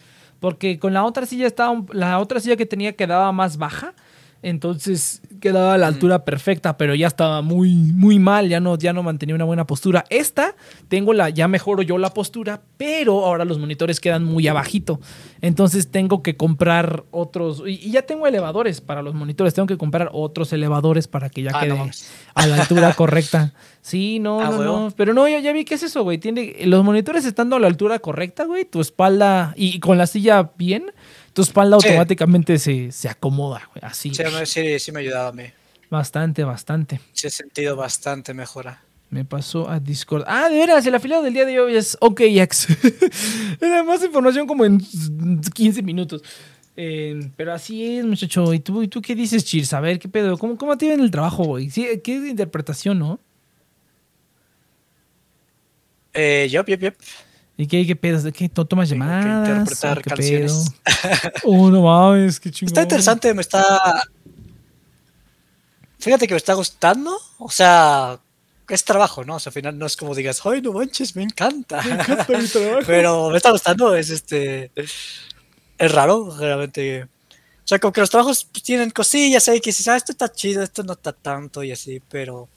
porque 0.41 0.79
con 0.79 0.95
la 0.95 1.05
otra 1.05 1.27
silla 1.27 1.47
estaba, 1.47 1.85
la 1.93 2.19
otra 2.19 2.41
silla 2.41 2.57
que 2.57 2.65
tenía 2.65 2.95
quedaba 2.95 3.31
más 3.33 3.59
baja, 3.59 3.95
entonces 4.43 5.21
quedaba 5.43 5.75
a 5.75 5.79
la 5.79 5.89
altura 5.89 6.25
perfecta, 6.25 6.79
pero 6.79 6.95
ya 6.95 7.09
estaba 7.09 7.43
muy, 7.43 7.75
muy 7.75 8.19
mal, 8.19 8.49
ya 8.49 8.61
no, 8.61 8.79
ya 8.79 8.95
no 8.95 9.03
mantenía 9.03 9.35
una 9.35 9.45
buena 9.45 9.67
postura. 9.67 10.05
Esta, 10.09 10.55
tengo 10.89 11.13
la, 11.13 11.29
ya 11.29 11.49
mejoro 11.49 11.83
yo 11.83 11.99
la 11.99 12.15
postura, 12.15 12.63
pero 12.79 13.27
ahora 13.27 13.45
los 13.45 13.59
monitores 13.59 14.01
quedan 14.01 14.25
muy 14.25 14.47
abajito, 14.49 15.01
entonces 15.43 15.91
tengo 15.91 16.23
que 16.23 16.37
comprar 16.37 17.05
otros, 17.11 17.65
y, 17.67 17.73
y 17.73 17.91
ya 17.91 18.03
tengo 18.03 18.27
elevadores 18.27 18.81
para 18.81 19.03
los 19.03 19.15
monitores, 19.15 19.53
tengo 19.53 19.67
que 19.67 19.77
comprar 19.77 20.09
otros 20.13 20.53
elevadores 20.53 21.09
para 21.09 21.29
que 21.29 21.43
ya 21.43 21.51
Ah, 21.53 21.61
quede 21.61 21.91
a 22.35 22.47
la 22.47 22.57
altura 22.57 22.95
correcta. 22.97 23.53
Sí, 23.83 24.21
no, 24.21 24.41
Ah, 24.41 24.51
no, 24.51 24.63
no. 24.63 24.95
Pero 24.97 25.13
no, 25.13 25.27
ya, 25.27 25.41
ya 25.41 25.53
vi 25.53 25.65
que 25.65 25.75
es 25.75 25.83
eso, 25.83 26.05
güey. 26.05 26.19
Tiene, 26.19 26.55
los 26.67 26.85
monitores 26.85 27.25
estando 27.25 27.57
a 27.57 27.61
la 27.61 27.67
altura 27.67 27.99
correcta, 27.99 28.45
güey, 28.45 28.65
tu 28.65 28.81
espalda 28.81 29.55
y, 29.57 29.77
y 29.77 29.81
con 29.81 29.99
la 29.99 30.07
silla 30.07 30.53
bien, 30.57 30.93
tu 31.33 31.43
espalda 31.43 31.79
Sí. 31.81 31.89
automáticamente 31.89 32.59
se, 32.59 32.93
se 32.93 33.09
acomoda, 33.09 33.69
güey. 33.75 33.85
Así. 33.85 34.15
Sí, 34.15 34.23
me- 34.25 34.47
sí, 34.47 34.79
sí 34.79 34.93
me 34.93 35.01
ayudaba 35.01 35.29
a 35.29 35.33
mí. 35.33 35.45
Bastante, 35.91 36.45
bastante. 36.45 37.01
Sí 37.13 37.27
he 37.27 37.31
sentido 37.31 37.77
bastante 37.77 38.33
mejora. 38.35 38.83
Me 39.11 39.25
pasó 39.27 39.69
a 39.69 39.79
Discord. 39.79 40.25
Ah, 40.27 40.49
de 40.49 40.57
veras, 40.57 40.87
el 40.87 40.95
afiliado 40.95 41.23
del 41.23 41.35
día 41.35 41.45
de 41.45 41.61
hoy 41.61 41.77
es 41.77 41.99
OKX. 42.01 42.67
Era 43.61 43.85
más 43.85 44.03
información 44.03 44.47
como 44.47 44.65
en 44.65 44.81
15 45.55 45.83
minutos. 45.83 46.23
Eh, 46.79 47.31
pero 47.37 47.53
así 47.53 47.99
es, 47.99 48.07
muchacho. 48.07 48.55
¿Y 48.55 48.61
tú, 48.61 48.83
¿Y 48.83 48.89
tú 48.89 49.03
qué 49.03 49.15
dices, 49.15 49.45
Cheers? 49.45 49.75
A 49.75 49.81
ver, 49.81 49.99
¿qué 49.99 50.09
pedo? 50.09 50.39
¿Cómo, 50.39 50.57
cómo 50.57 50.79
te 50.79 50.89
ven 50.89 51.01
el 51.01 51.11
trabajo, 51.11 51.45
güey? 51.45 51.69
Sí, 51.69 51.87
¿Qué 52.03 52.15
interpretación, 52.15 52.99
no? 52.99 53.21
Eh, 56.15 56.49
yup, 56.51 56.67
yup, 56.69 56.81
yup. 56.81 56.95
¿Y 57.57 57.67
qué, 57.67 57.87
qué 57.87 57.95
pedos? 57.97 58.23
¿De 58.23 58.33
qué? 58.33 58.49
¿Tú 58.49 58.65
tomas 58.65 58.89
que 58.89 58.95
llamadas? 58.95 59.49
interpretar 59.49 59.99
¿O 59.99 60.03
qué 60.03 60.11
canciones. 60.11 60.65
pedo? 60.85 61.33
Oh, 61.45 61.71
no 61.71 61.83
mames, 61.83 62.41
qué 62.41 62.51
chingón. 62.51 62.71
Está 62.71 62.83
interesante, 62.83 63.35
me 63.35 63.43
está... 63.43 64.03
Fíjate 65.99 66.27
que 66.27 66.35
me 66.35 66.39
está 66.39 66.55
gustando. 66.55 67.17
O 67.39 67.51
sea, 67.51 68.19
es 68.69 68.85
trabajo, 68.85 69.25
¿no? 69.25 69.37
O 69.37 69.39
sea, 69.39 69.51
al 69.51 69.55
final 69.55 69.79
no 69.79 69.87
es 69.87 69.97
como 69.97 70.15
digas, 70.15 70.41
ay, 70.45 70.63
no 70.63 70.73
manches, 70.73 71.15
me 71.15 71.23
encanta. 71.23 71.83
Me 71.83 71.93
encanta 71.93 72.39
mi 72.39 72.47
trabajo. 72.47 72.81
Pero 72.87 73.31
me 73.31 73.37
está 73.37 73.51
gustando, 73.51 73.95
es 73.95 74.11
este... 74.11 74.71
Es 74.75 75.93
raro, 75.93 76.35
realmente. 76.39 77.05
O 77.05 77.09
sea, 77.67 77.79
como 77.79 77.93
que 77.93 78.01
los 78.01 78.11
trabajos 78.11 78.45
pues, 78.45 78.63
tienen 78.63 78.91
cosillas 78.91 79.49
ahí 79.49 79.61
que 79.61 79.71
dices, 79.71 79.87
ah, 79.89 79.97
esto 79.97 80.13
está 80.13 80.31
chido, 80.31 80.63
esto 80.63 80.83
no 80.83 80.95
está 80.95 81.13
tanto 81.13 81.63
y 81.63 81.73
así, 81.73 82.01
pero... 82.09 82.49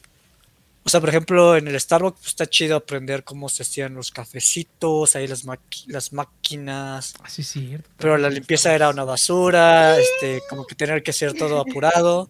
O 0.88 0.90
sea, 0.90 1.00
por 1.00 1.10
ejemplo, 1.10 1.56
en 1.56 1.68
el 1.68 1.80
Starbucks 1.80 2.20
pues, 2.20 2.28
está 2.28 2.46
chido 2.46 2.76
aprender 2.76 3.24
cómo 3.24 3.50
se 3.50 3.64
hacían 3.64 3.96
los 3.96 4.12
cafecitos, 4.12 5.16
ahí 5.16 5.28
las, 5.28 5.44
las 5.88 6.14
máquinas. 6.14 7.16
Ah, 7.24 7.28
sí, 7.28 7.42
sí. 7.42 7.76
Pero 7.98 8.20
la 8.20 8.30
limpieza 8.30 8.72
era 8.72 8.90
una 8.90 9.04
basura, 9.04 9.98
este, 9.98 10.44
como 10.48 10.68
que 10.68 10.76
tener 10.76 11.02
que 11.02 11.10
hacer 11.10 11.34
todo 11.34 11.60
apurado. 11.60 12.30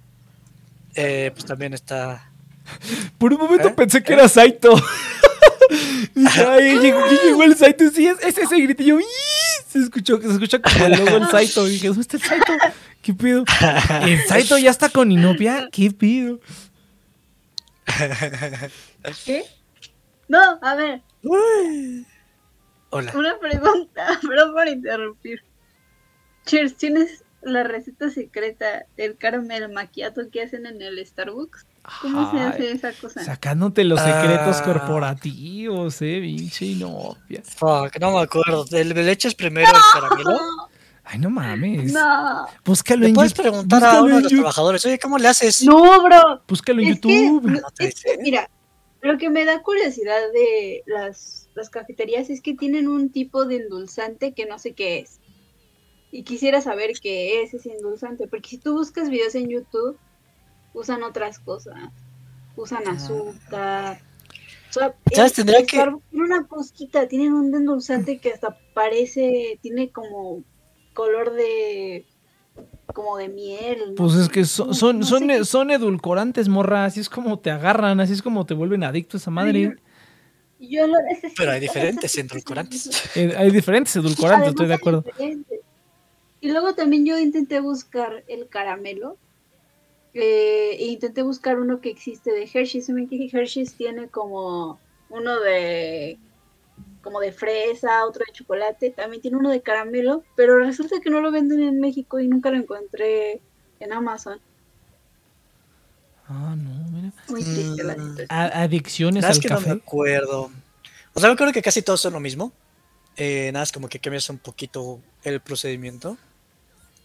Eh, 0.96 1.32
pues 1.34 1.44
también 1.44 1.74
está. 1.74 2.32
Por 3.18 3.34
un 3.34 3.40
momento 3.40 3.68
¿Eh? 3.68 3.74
pensé 3.76 4.02
que 4.02 4.14
era 4.14 4.30
Saito. 4.30 4.74
Ay, 6.48 6.80
llegó, 6.80 7.44
el 7.44 7.58
Saito. 7.58 7.90
Sí, 7.90 8.08
es, 8.08 8.18
es 8.24 8.38
ese 8.38 8.58
gritillo. 8.62 9.02
¡Ii! 9.02 9.06
Se 9.68 9.80
escuchó, 9.80 10.22
se 10.22 10.32
escucha 10.32 10.62
como 10.62 10.86
el 10.86 10.94
logo 10.94 11.20
del 11.20 11.28
Saito. 11.30 11.66
Dije, 11.66 11.88
¿dónde 11.88 12.04
está 12.04 12.16
el 12.16 12.24
Saito? 12.24 12.54
¿Qué 13.02 13.14
pedo? 13.14 13.44
¿El 14.04 14.26
Saito 14.26 14.58
ya 14.58 14.72
está 14.72 14.88
con 14.88 15.12
Inopia? 15.12 15.68
¿Qué 15.74 15.92
pedo? 15.92 16.40
¿Qué? 19.26 19.44
No, 20.28 20.60
a 20.62 20.76
ver, 20.76 21.02
Hola. 22.90 23.12
una 23.16 23.38
pregunta, 23.40 24.20
perdón 24.28 24.54
por 24.54 24.68
interrumpir. 24.68 25.44
Cheers, 26.46 26.76
¿tienes 26.76 27.24
la 27.42 27.64
receta 27.64 28.10
secreta 28.10 28.86
del 28.98 29.18
caramel 29.18 29.72
macchiato 29.72 30.22
que 30.32 30.42
hacen 30.44 30.66
en 30.66 30.82
el 30.82 31.06
Starbucks? 31.06 31.66
¿Cómo 32.02 32.32
se 32.32 32.40
hace 32.40 32.72
esa 32.72 32.92
cosa? 32.94 33.24
Sacándote 33.24 33.84
los 33.84 34.00
secretos 34.00 34.58
Ah. 34.60 34.64
corporativos, 34.64 36.02
eh, 36.02 36.20
pinche 36.22 36.66
Inopia. 36.66 37.44
Fuck, 37.44 38.00
no 38.00 38.12
me 38.14 38.22
acuerdo. 38.22 38.66
¿Le, 38.72 38.84
le 38.86 39.12
echas 39.12 39.36
primero 39.36 39.70
el 39.70 39.82
caramelo? 39.94 40.40
Ay, 41.06 41.20
no 41.20 41.30
mames. 41.30 41.94
No, 41.94 42.48
Búscalo 42.66 43.06
en 43.06 43.14
puedes 43.14 43.32
YouTube. 43.34 43.44
preguntar 43.52 43.84
a 43.84 44.02
uno 44.02 44.08
de 44.08 44.14
los 44.14 44.24
YouTube. 44.24 44.38
trabajadores, 44.40 44.86
oye, 44.86 45.00
¿cómo 45.00 45.18
le 45.20 45.28
haces? 45.28 45.64
no, 45.64 46.02
bro. 46.04 46.42
Búscalo 46.48 46.82
en 46.82 46.88
Es 46.88 47.00
que, 47.00 47.10
YouTube. 47.30 47.44
No 47.52 47.70
te 47.72 47.88
es 47.88 48.02
que, 48.02 48.12
dice. 48.12 48.22
mira, 48.24 48.50
lo 49.02 49.18
que 49.20 49.30
me 49.30 49.46
da 49.46 49.62
curiosidad 49.62 50.20
de 50.34 50.82
las, 50.88 51.48
las 51.54 51.70
cafeterías 51.70 52.30
es 52.32 52.42
que 52.42 52.56
tienen 52.56 52.88
un 52.88 53.12
tipo 53.12 53.46
de 53.46 53.58
endulzante 53.58 54.34
que 54.34 54.46
no 54.48 54.58
sé 54.58 54.74
qué 54.74 55.00
es. 55.00 55.20
Y 56.12 56.24
quisiera 56.24 56.62
saber 56.62 56.92
qué 57.02 57.44
es 57.44 57.54
ese 57.54 57.74
endulzante, 57.74 58.28
porque 58.28 58.50
si 58.50 58.58
tú 58.58 58.74
buscas 58.74 59.10
videos 59.10 59.36
en 59.36 59.50
YouTube, 59.50 59.98
usan 60.74 61.04
otras 61.04 61.38
cosas. 61.40 61.76
Usan 62.56 62.88
azúcar. 62.88 64.00
O 64.70 64.74
sea, 64.74 64.88
Ah. 64.88 64.94
¿Sabes? 65.14 65.34
Tendría 65.34 65.60
que- 65.66 65.78
Starbucks 65.78 66.06
tiene 66.10 66.26
una 66.26 66.48
cosquita, 66.48 67.08
tienen 67.08 67.34
un 67.34 67.54
endulzante 67.54 68.18
que 68.20 68.32
hasta 68.34 68.58
parece, 68.74 69.60
tiene 69.62 69.90
como 69.92 70.42
color 70.96 71.34
de 71.34 72.06
como 72.96 73.18
de 73.18 73.30
miel. 73.30 73.80
¿no? 73.90 73.96
Pues 73.96 74.16
es 74.16 74.30
que 74.30 74.46
son, 74.46 74.74
son, 74.74 75.00
no 75.00 75.06
son, 75.06 75.28
qué- 75.28 75.46
son 75.46 75.70
edulcorantes, 75.70 76.48
morra. 76.50 76.86
Así 76.86 77.00
es 77.02 77.10
como 77.10 77.38
te 77.38 77.52
agarran, 77.52 78.00
así 78.00 78.14
es 78.14 78.22
como 78.24 78.46
te 78.48 78.56
vuelven 78.56 78.84
adicto 78.84 79.18
a 79.18 79.20
esa 79.20 79.30
madre. 79.30 79.76
Yo 80.58 80.88
lo 80.88 81.00
necesito, 81.04 81.34
Pero 81.38 81.52
hay 81.52 81.60
diferentes 81.60 82.18
necesito. 82.18 82.96
Eh, 83.16 83.36
hay 83.38 83.52
diferentes 83.52 83.96
edulcorantes, 83.98 84.50
estoy 84.50 84.68
de 84.68 84.74
acuerdo. 84.74 85.02
diferentes. 85.02 85.60
Y 86.42 86.52
luego 86.52 86.74
también 86.74 87.06
yo 87.06 87.20
intenté 87.20 87.60
buscar 87.60 88.24
el 88.28 88.48
caramelo. 88.48 89.18
eh, 90.14 90.78
e 90.80 90.86
intenté 90.86 91.24
buscar 91.24 91.60
uno 91.60 91.82
que 91.82 91.90
existe 91.90 92.32
de 92.32 92.44
Hershey's. 92.52 92.86
Se 92.86 92.94
me 92.94 93.02
que 93.30 93.38
Hershey's 93.38 93.74
tiene 93.76 94.08
como 94.08 94.80
uno 95.10 95.40
de 95.42 96.18
como 97.06 97.22
de 97.22 97.32
fresa, 97.32 98.06
otro 98.06 98.24
de 98.28 98.34
chocolate, 98.34 98.90
también 98.90 99.22
tiene 99.22 99.38
uno 99.38 99.50
de 99.52 99.62
caramelo, 99.62 100.24
pero 100.36 100.58
resulta 100.60 101.00
que 101.00 101.10
no 101.10 101.22
lo 101.22 101.32
venden 101.32 101.62
en 101.62 101.80
México 101.80 102.20
y 102.20 102.28
nunca 102.28 102.50
lo 102.52 102.58
encontré 102.58 103.40
en 103.80 103.94
Amazon. 103.94 104.42
Ah, 106.28 106.56
no, 106.58 106.72
mira. 106.92 107.14
Muy 107.30 107.44
triste 107.44 107.84
la 107.84 107.96
Mm. 107.96 108.10
situación. 108.10 108.28
A- 108.30 108.62
adicciones 108.64 109.22
Nada 109.22 109.34
al 109.36 109.40
que 109.40 109.48
no 109.50 109.62
me 109.62 109.68
café. 109.68 109.80
acuerdo. 109.80 110.52
O 111.14 111.20
sea, 111.20 111.30
me 111.30 111.34
acuerdo 111.36 111.54
que 111.54 111.62
casi 111.62 111.82
todos 111.82 112.02
son 112.02 112.14
lo 112.14 112.20
mismo. 112.20 112.52
Eh, 113.16 113.52
nada, 113.54 113.64
es 113.64 113.72
como 113.72 113.88
que 113.88 114.00
cambias 114.00 114.30
un 114.30 114.40
poquito 114.40 115.00
el 115.24 115.40
procedimiento. 115.40 116.18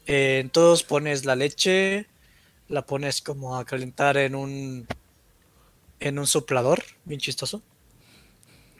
Eh, 0.06 0.40
en 0.40 0.50
todos 0.50 0.82
pones 0.82 1.24
la 1.24 1.36
leche, 1.36 2.06
la 2.68 2.82
pones 2.82 3.20
como 3.20 3.56
a 3.56 3.64
calentar 3.64 4.16
en 4.16 4.34
un 4.34 4.86
en 6.00 6.18
un 6.18 6.26
soplador, 6.26 6.82
bien 7.04 7.20
chistoso. 7.20 7.60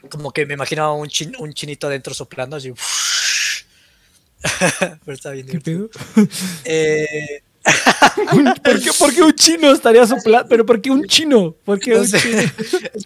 Como 0.09 0.31
que 0.31 0.45
me 0.45 0.53
imaginaba 0.55 0.93
un, 0.93 1.07
chin- 1.07 1.35
un 1.39 1.53
chinito 1.53 1.87
adentro 1.87 2.13
soplando 2.13 2.55
así. 2.55 2.71
Pero 5.05 5.13
está 5.13 5.31
bien 5.31 5.45
¿Qué 5.47 5.57
divertido. 5.59 5.89
Eh, 6.65 7.43
Un- 8.33 8.53
¿Por 8.55 8.81
qué, 8.81 8.89
por 8.97 9.13
qué 9.13 9.21
un 9.21 9.33
chino 9.33 9.71
estaría 9.71 10.07
soplando? 10.07 10.49
¿Pero 10.49 10.65
por 10.65 10.81
qué 10.81 10.89
un 10.89 11.05
chino? 11.05 11.55
¿Por 11.63 11.79
qué 11.79 11.91
no 11.91 11.99
un 11.99 12.07
sé, 12.07 12.19
chino? 12.19 12.39
es 12.93 13.03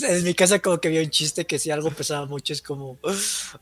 que 0.00 0.06
en- 0.06 0.22
mi 0.24 0.34
casa 0.34 0.58
como 0.58 0.78
que 0.78 0.88
había 0.88 1.00
un 1.00 1.08
chiste 1.08 1.46
que 1.46 1.58
si 1.58 1.70
algo 1.70 1.90
pesaba 1.90 2.26
mucho 2.26 2.52
es 2.52 2.60
como, 2.60 2.98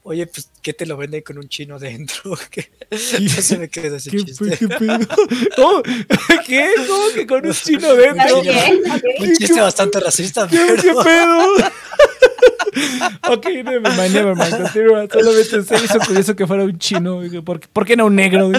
oye, 0.03 0.27
pues, 0.27 0.49
¿qué 0.61 0.73
te 0.73 0.87
lo 0.87 0.97
venden 0.97 1.23
con 1.23 1.39
un 1.39 1.49
chino 1.49 1.79
dentro? 1.79 2.37
¿Qué? 2.51 2.69
se 2.99 3.59
me 3.59 3.69
quedó 3.69 3.95
ese 3.95 4.11
¿Qué, 4.11 4.25
chiste. 4.25 4.57
qué 4.59 4.67
pedo? 4.69 4.99
¿Cómo? 5.55 5.83
¿Qué? 6.45 6.69
¿Cómo 6.89 7.05
que 7.15 7.27
con 7.29 7.47
un 7.47 7.53
chino 7.55 7.95
dentro? 7.95 8.41
Un 8.41 9.37
chiste 9.37 9.61
bastante 9.61 10.01
racista, 10.01 10.49
¿Qué, 10.49 10.59
pero... 10.67 10.83
qué 10.83 11.11
pedo? 11.11 11.57
ok, 13.29 13.47
never 13.65 13.81
mind, 13.81 14.15
never 14.15 14.35
mind. 14.37 14.63
Continúa. 14.63 15.07
Solamente 15.11 15.63
se 15.63 15.85
hizo 15.85 15.99
curioso 16.01 16.37
que 16.37 16.47
fuera 16.47 16.65
un 16.65 16.79
chino. 16.79 17.21
¿Por, 17.45 17.61
qué- 17.61 17.69
por 17.69 17.87
qué 17.87 17.97
no 17.97 18.07
un 18.07 18.17
negro? 18.17 18.51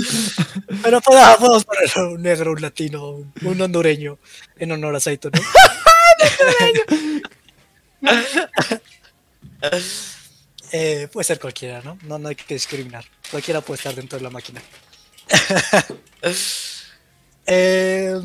Pero 0.82 1.02
podemos, 1.02 1.38
podemos 1.38 1.66
poner 1.66 2.14
un 2.14 2.22
negro, 2.22 2.52
un 2.54 2.62
latino, 2.62 3.24
un, 3.42 3.62
hondureño, 3.62 4.18
en 4.58 4.72
honor 4.72 4.96
a 4.96 5.00
Saito, 5.00 5.30
¿no? 5.32 5.42
Eh, 10.72 11.08
puede 11.12 11.24
ser 11.24 11.40
cualquiera, 11.40 11.82
¿no? 11.84 11.98
¿no? 12.04 12.20
No 12.20 12.28
hay 12.28 12.36
que 12.36 12.54
discriminar. 12.54 13.06
Cualquiera 13.32 13.62
puede 13.62 13.78
estar 13.78 13.96
dentro 13.96 14.18
de 14.18 14.24
la 14.24 14.30
máquina. 14.30 14.62
Eh, 17.48 18.20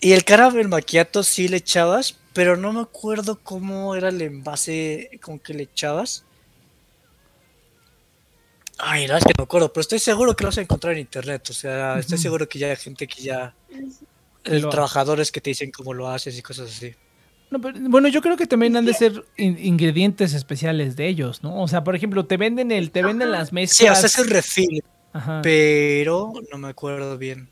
y 0.00 0.12
el 0.12 0.24
caramel 0.24 0.68
macchiato 0.68 1.24
sí 1.24 1.48
le 1.48 1.56
echabas, 1.56 2.14
pero 2.36 2.56
no 2.56 2.72
me 2.72 2.82
acuerdo 2.82 3.40
cómo 3.42 3.94
era 3.96 4.10
el 4.10 4.20
envase 4.22 5.10
con 5.22 5.38
que 5.40 5.54
le 5.54 5.64
echabas. 5.64 6.24
Ay, 8.78 9.06
no, 9.06 9.16
es 9.16 9.24
que 9.24 9.30
no 9.36 9.42
me 9.42 9.44
acuerdo, 9.44 9.72
pero 9.72 9.80
estoy 9.80 9.98
seguro 9.98 10.36
que 10.36 10.44
lo 10.44 10.48
vas 10.48 10.58
a 10.58 10.60
encontrar 10.60 10.92
en 10.92 10.98
internet. 11.00 11.48
O 11.50 11.54
sea, 11.54 11.98
estoy 11.98 12.18
seguro 12.18 12.46
que 12.48 12.58
ya 12.58 12.68
hay 12.68 12.76
gente 12.76 13.06
que 13.06 13.22
ya. 13.22 13.54
Lo- 14.44 14.68
trabajadores 14.68 15.32
que 15.32 15.40
te 15.40 15.50
dicen 15.50 15.72
cómo 15.72 15.92
lo 15.94 16.08
haces 16.08 16.38
y 16.38 16.42
cosas 16.42 16.68
así. 16.70 16.94
No, 17.50 17.60
pero, 17.60 17.78
bueno, 17.88 18.06
yo 18.08 18.20
creo 18.22 18.36
que 18.36 18.46
también 18.46 18.76
han 18.76 18.84
de 18.84 18.92
ser 18.94 19.24
in- 19.36 19.58
ingredientes 19.58 20.34
especiales 20.34 20.94
de 20.94 21.08
ellos, 21.08 21.42
¿no? 21.42 21.62
O 21.62 21.68
sea, 21.68 21.82
por 21.82 21.96
ejemplo, 21.96 22.26
te 22.26 22.36
venden 22.36 22.70
el, 22.70 22.90
te 22.92 23.02
venden 23.02 23.32
las 23.32 23.48
Sí, 23.48 23.52
o 23.52 23.54
mezclas. 23.54 23.98
sea, 24.00 24.06
es 24.06 24.18
un 24.18 24.28
refill, 24.28 24.84
Ajá. 25.12 25.40
pero 25.42 26.32
no 26.52 26.58
me 26.58 26.68
acuerdo 26.68 27.16
bien. 27.18 27.48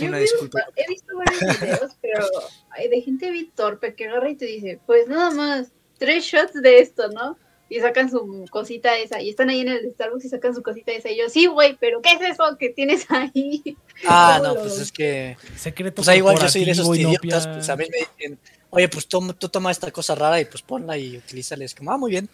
Una 0.00 0.18
vi- 0.18 0.22
disculpa. 0.24 0.60
he 0.76 0.88
visto 0.88 1.16
varios 1.16 1.60
videos, 1.60 1.92
pero 2.02 2.26
hay 2.70 2.88
de 2.88 3.00
gente 3.02 3.30
bien 3.30 3.50
torpe 3.54 3.94
que 3.94 4.06
agarra 4.08 4.30
y 4.30 4.36
te 4.36 4.44
dice, 4.46 4.80
pues 4.86 5.08
nada 5.08 5.30
más, 5.30 5.68
tres 5.98 6.24
shots 6.24 6.60
de 6.60 6.80
esto, 6.80 7.08
¿no? 7.08 7.38
Y 7.68 7.80
sacan 7.80 8.08
su 8.10 8.44
cosita 8.50 8.96
esa, 8.96 9.20
y 9.20 9.30
están 9.30 9.50
ahí 9.50 9.60
en 9.60 9.68
el 9.68 9.90
Starbucks 9.94 10.24
y 10.24 10.28
sacan 10.28 10.54
su 10.54 10.62
cosita 10.62 10.92
esa, 10.92 11.10
y 11.10 11.18
yo, 11.18 11.28
sí, 11.28 11.46
güey, 11.46 11.76
pero 11.80 12.00
¿qué 12.00 12.12
es 12.12 12.20
eso 12.20 12.44
que 12.58 12.68
tienes 12.68 13.06
ahí? 13.10 13.76
Ah, 14.06 14.36
¿Cómo 14.38 14.48
no, 14.50 14.54
lo- 14.54 14.60
pues 14.68 14.78
es 14.78 14.92
que. 14.92 15.36
Secreto 15.56 16.02
O 16.02 16.04
sea, 16.04 16.14
igual 16.14 16.38
yo 16.38 16.48
soy 16.48 16.64
de 16.64 16.70
esos 16.72 16.96
idiotas, 16.96 17.48
pues 17.48 17.68
a 17.68 17.76
mí 17.76 17.86
me 17.90 17.98
dicen, 17.98 18.38
oye, 18.70 18.88
pues 18.88 19.08
toma, 19.08 19.32
tú 19.32 19.48
toma 19.48 19.70
esta 19.72 19.90
cosa 19.90 20.14
rara 20.14 20.40
y 20.40 20.44
pues 20.44 20.62
ponla 20.62 20.96
y 20.96 21.16
utilízala. 21.16 21.64
Es 21.64 21.74
como, 21.74 21.90
ah, 21.90 21.96
muy 21.98 22.10
bien. 22.12 22.28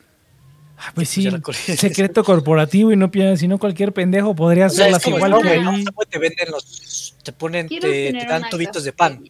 Ah, 0.85 0.91
pues 0.95 1.15
ya 1.15 1.31
sí, 1.31 1.77
secreto 1.77 2.25
corporativo 2.25 2.91
y 2.91 2.97
no 2.97 3.11
piensas, 3.11 3.39
si 3.39 3.47
no 3.47 3.59
cualquier 3.59 3.93
pendejo 3.93 4.35
podría 4.35 4.67
O 4.67 4.71
sea, 4.71 4.87
hacerlas 4.87 5.07
igual 5.07 5.41
que 5.43 5.61
¿no? 5.61 5.71
ahí. 5.71 5.85
¿Cómo 5.85 6.03
te 6.09 6.19
venden 6.19 6.51
los. 6.51 7.15
Te 7.23 7.33
ponen, 7.33 7.69
te, 7.69 7.79
te 7.79 8.27
dan 8.29 8.49
tubitos 8.51 8.83
de 8.83 8.93
pan 8.93 9.23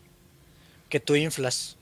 que 0.89 0.99
tú 0.99 1.15
inflas. 1.15 1.77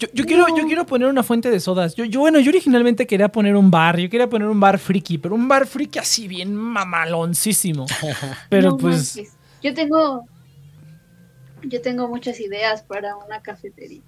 Yo, 0.00 0.08
yo 0.14 0.24
quiero, 0.24 0.46
yo 0.56 0.66
quiero 0.66 0.86
poner 0.86 1.08
una 1.08 1.22
fuente 1.22 1.50
de 1.50 1.60
sodas. 1.60 1.94
Yo, 1.94 2.04
yo, 2.04 2.20
bueno, 2.20 2.40
yo 2.40 2.48
originalmente 2.48 3.06
quería 3.06 3.28
poner 3.28 3.54
un 3.54 3.70
bar, 3.70 3.98
yo 3.98 4.08
quería 4.08 4.28
poner 4.28 4.48
un 4.48 4.58
bar 4.58 4.78
friki, 4.78 5.18
pero 5.18 5.34
un 5.34 5.46
bar 5.46 5.66
friki 5.66 5.98
así 5.98 6.26
bien 6.26 6.54
mamaloncísimo. 6.54 7.86
Pero 8.48 8.70
No 8.70 8.76
pues, 8.78 9.16
manches. 9.16 9.34
Yo 9.62 9.74
tengo. 9.74 10.24
Yo 11.62 11.82
tengo 11.82 12.08
muchas 12.08 12.40
ideas 12.40 12.82
para 12.82 13.14
una 13.16 13.42
cafetería. 13.42 14.00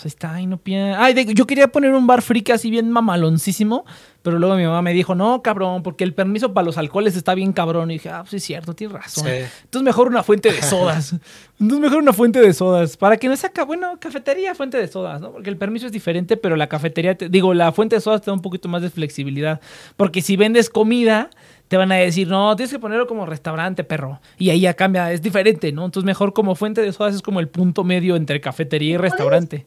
Pues 0.00 0.04
ahí 0.04 0.08
está, 0.10 0.34
ahí 0.34 0.46
no 0.46 0.58
pia- 0.58 1.02
Ay, 1.02 1.12
de- 1.12 1.34
yo 1.34 1.44
quería 1.46 1.68
poner 1.68 1.92
un 1.92 2.06
bar 2.06 2.22
friki 2.22 2.52
así 2.52 2.70
bien 2.70 2.88
mamaloncísimo, 2.90 3.84
pero 4.22 4.38
luego 4.38 4.54
mi 4.56 4.64
mamá 4.64 4.80
me 4.82 4.92
dijo, 4.92 5.14
no, 5.16 5.42
cabrón, 5.42 5.82
porque 5.82 6.04
el 6.04 6.14
permiso 6.14 6.52
para 6.54 6.64
los 6.64 6.78
alcoholes 6.78 7.16
está 7.16 7.34
bien 7.34 7.52
cabrón. 7.52 7.90
Y 7.90 7.94
dije, 7.94 8.10
ah, 8.10 8.18
pues 8.20 8.30
sí 8.30 8.36
es 8.36 8.44
cierto, 8.44 8.74
tienes 8.74 8.94
razón. 8.96 9.24
Sí. 9.24 9.30
Entonces 9.64 9.84
mejor 9.84 10.06
una 10.08 10.22
fuente 10.22 10.52
de 10.52 10.62
sodas. 10.62 11.14
Entonces 11.60 11.80
mejor 11.80 11.98
una 12.02 12.12
fuente 12.12 12.40
de 12.40 12.52
sodas. 12.52 12.96
Para 12.96 13.16
que 13.16 13.26
no 13.28 13.36
saca, 13.36 13.64
bueno, 13.64 13.98
cafetería, 13.98 14.54
fuente 14.54 14.76
de 14.78 14.86
sodas, 14.86 15.20
¿no? 15.20 15.32
Porque 15.32 15.50
el 15.50 15.56
permiso 15.56 15.86
es 15.86 15.92
diferente, 15.92 16.36
pero 16.36 16.54
la 16.56 16.68
cafetería, 16.68 17.16
te- 17.16 17.28
digo, 17.28 17.52
la 17.54 17.72
fuente 17.72 17.96
de 17.96 18.00
sodas 18.00 18.20
te 18.20 18.26
da 18.26 18.34
un 18.34 18.42
poquito 18.42 18.68
más 18.68 18.82
de 18.82 18.90
flexibilidad. 18.90 19.60
Porque 19.96 20.20
si 20.22 20.36
vendes 20.36 20.70
comida, 20.70 21.30
te 21.68 21.76
van 21.76 21.90
a 21.92 21.96
decir, 21.96 22.28
no, 22.28 22.54
tienes 22.56 22.72
que 22.72 22.78
ponerlo 22.78 23.06
como 23.06 23.26
restaurante, 23.26 23.82
perro. 23.84 24.20
Y 24.38 24.50
ahí 24.50 24.60
ya 24.60 24.74
cambia, 24.74 25.12
es 25.12 25.22
diferente, 25.22 25.72
¿no? 25.72 25.84
Entonces 25.86 26.04
mejor 26.06 26.32
como 26.32 26.54
fuente 26.54 26.80
de 26.82 26.92
sodas 26.92 27.14
es 27.14 27.22
como 27.22 27.40
el 27.40 27.48
punto 27.48 27.82
medio 27.84 28.16
entre 28.16 28.40
cafetería 28.40 28.94
y 28.94 28.96
restaurante. 28.96 29.66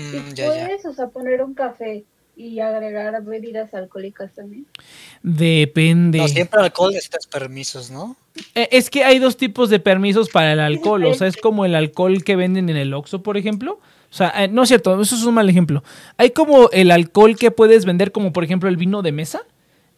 Mm, 0.00 0.34
ya, 0.34 0.34
ya. 0.34 0.46
puedes, 0.46 0.84
o 0.86 0.92
sea, 0.92 1.08
poner 1.08 1.42
un 1.42 1.54
café 1.54 2.04
y 2.36 2.60
agregar 2.60 3.20
bebidas 3.24 3.74
alcohólicas 3.74 4.32
también. 4.32 4.64
Depende. 5.22 6.18
No, 6.18 6.28
siempre 6.28 6.60
alcohol 6.60 6.92
necesitas 6.92 7.26
permisos, 7.26 7.90
¿no? 7.90 8.16
Eh, 8.54 8.68
Es 8.70 8.90
que 8.90 9.04
hay 9.04 9.18
dos 9.18 9.36
tipos 9.36 9.70
de 9.70 9.80
permisos 9.80 10.30
para 10.30 10.52
el 10.52 10.60
alcohol. 10.60 11.04
O 11.06 11.14
sea, 11.14 11.26
es 11.26 11.36
como 11.36 11.64
el 11.64 11.74
alcohol 11.74 12.22
que 12.22 12.36
venden 12.36 12.68
en 12.68 12.76
el 12.76 12.94
Oxxo, 12.94 13.22
por 13.22 13.36
ejemplo. 13.36 13.80
O 14.10 14.14
sea, 14.14 14.32
eh, 14.44 14.48
no 14.48 14.62
es 14.62 14.68
cierto, 14.68 15.00
eso 15.00 15.16
es 15.16 15.24
un 15.24 15.34
mal 15.34 15.50
ejemplo. 15.50 15.82
Hay 16.16 16.30
como 16.30 16.70
el 16.70 16.92
alcohol 16.92 17.36
que 17.36 17.50
puedes 17.50 17.84
vender, 17.84 18.12
como 18.12 18.32
por 18.32 18.44
ejemplo 18.44 18.68
el 18.68 18.76
vino 18.76 19.02
de 19.02 19.12
mesa. 19.12 19.42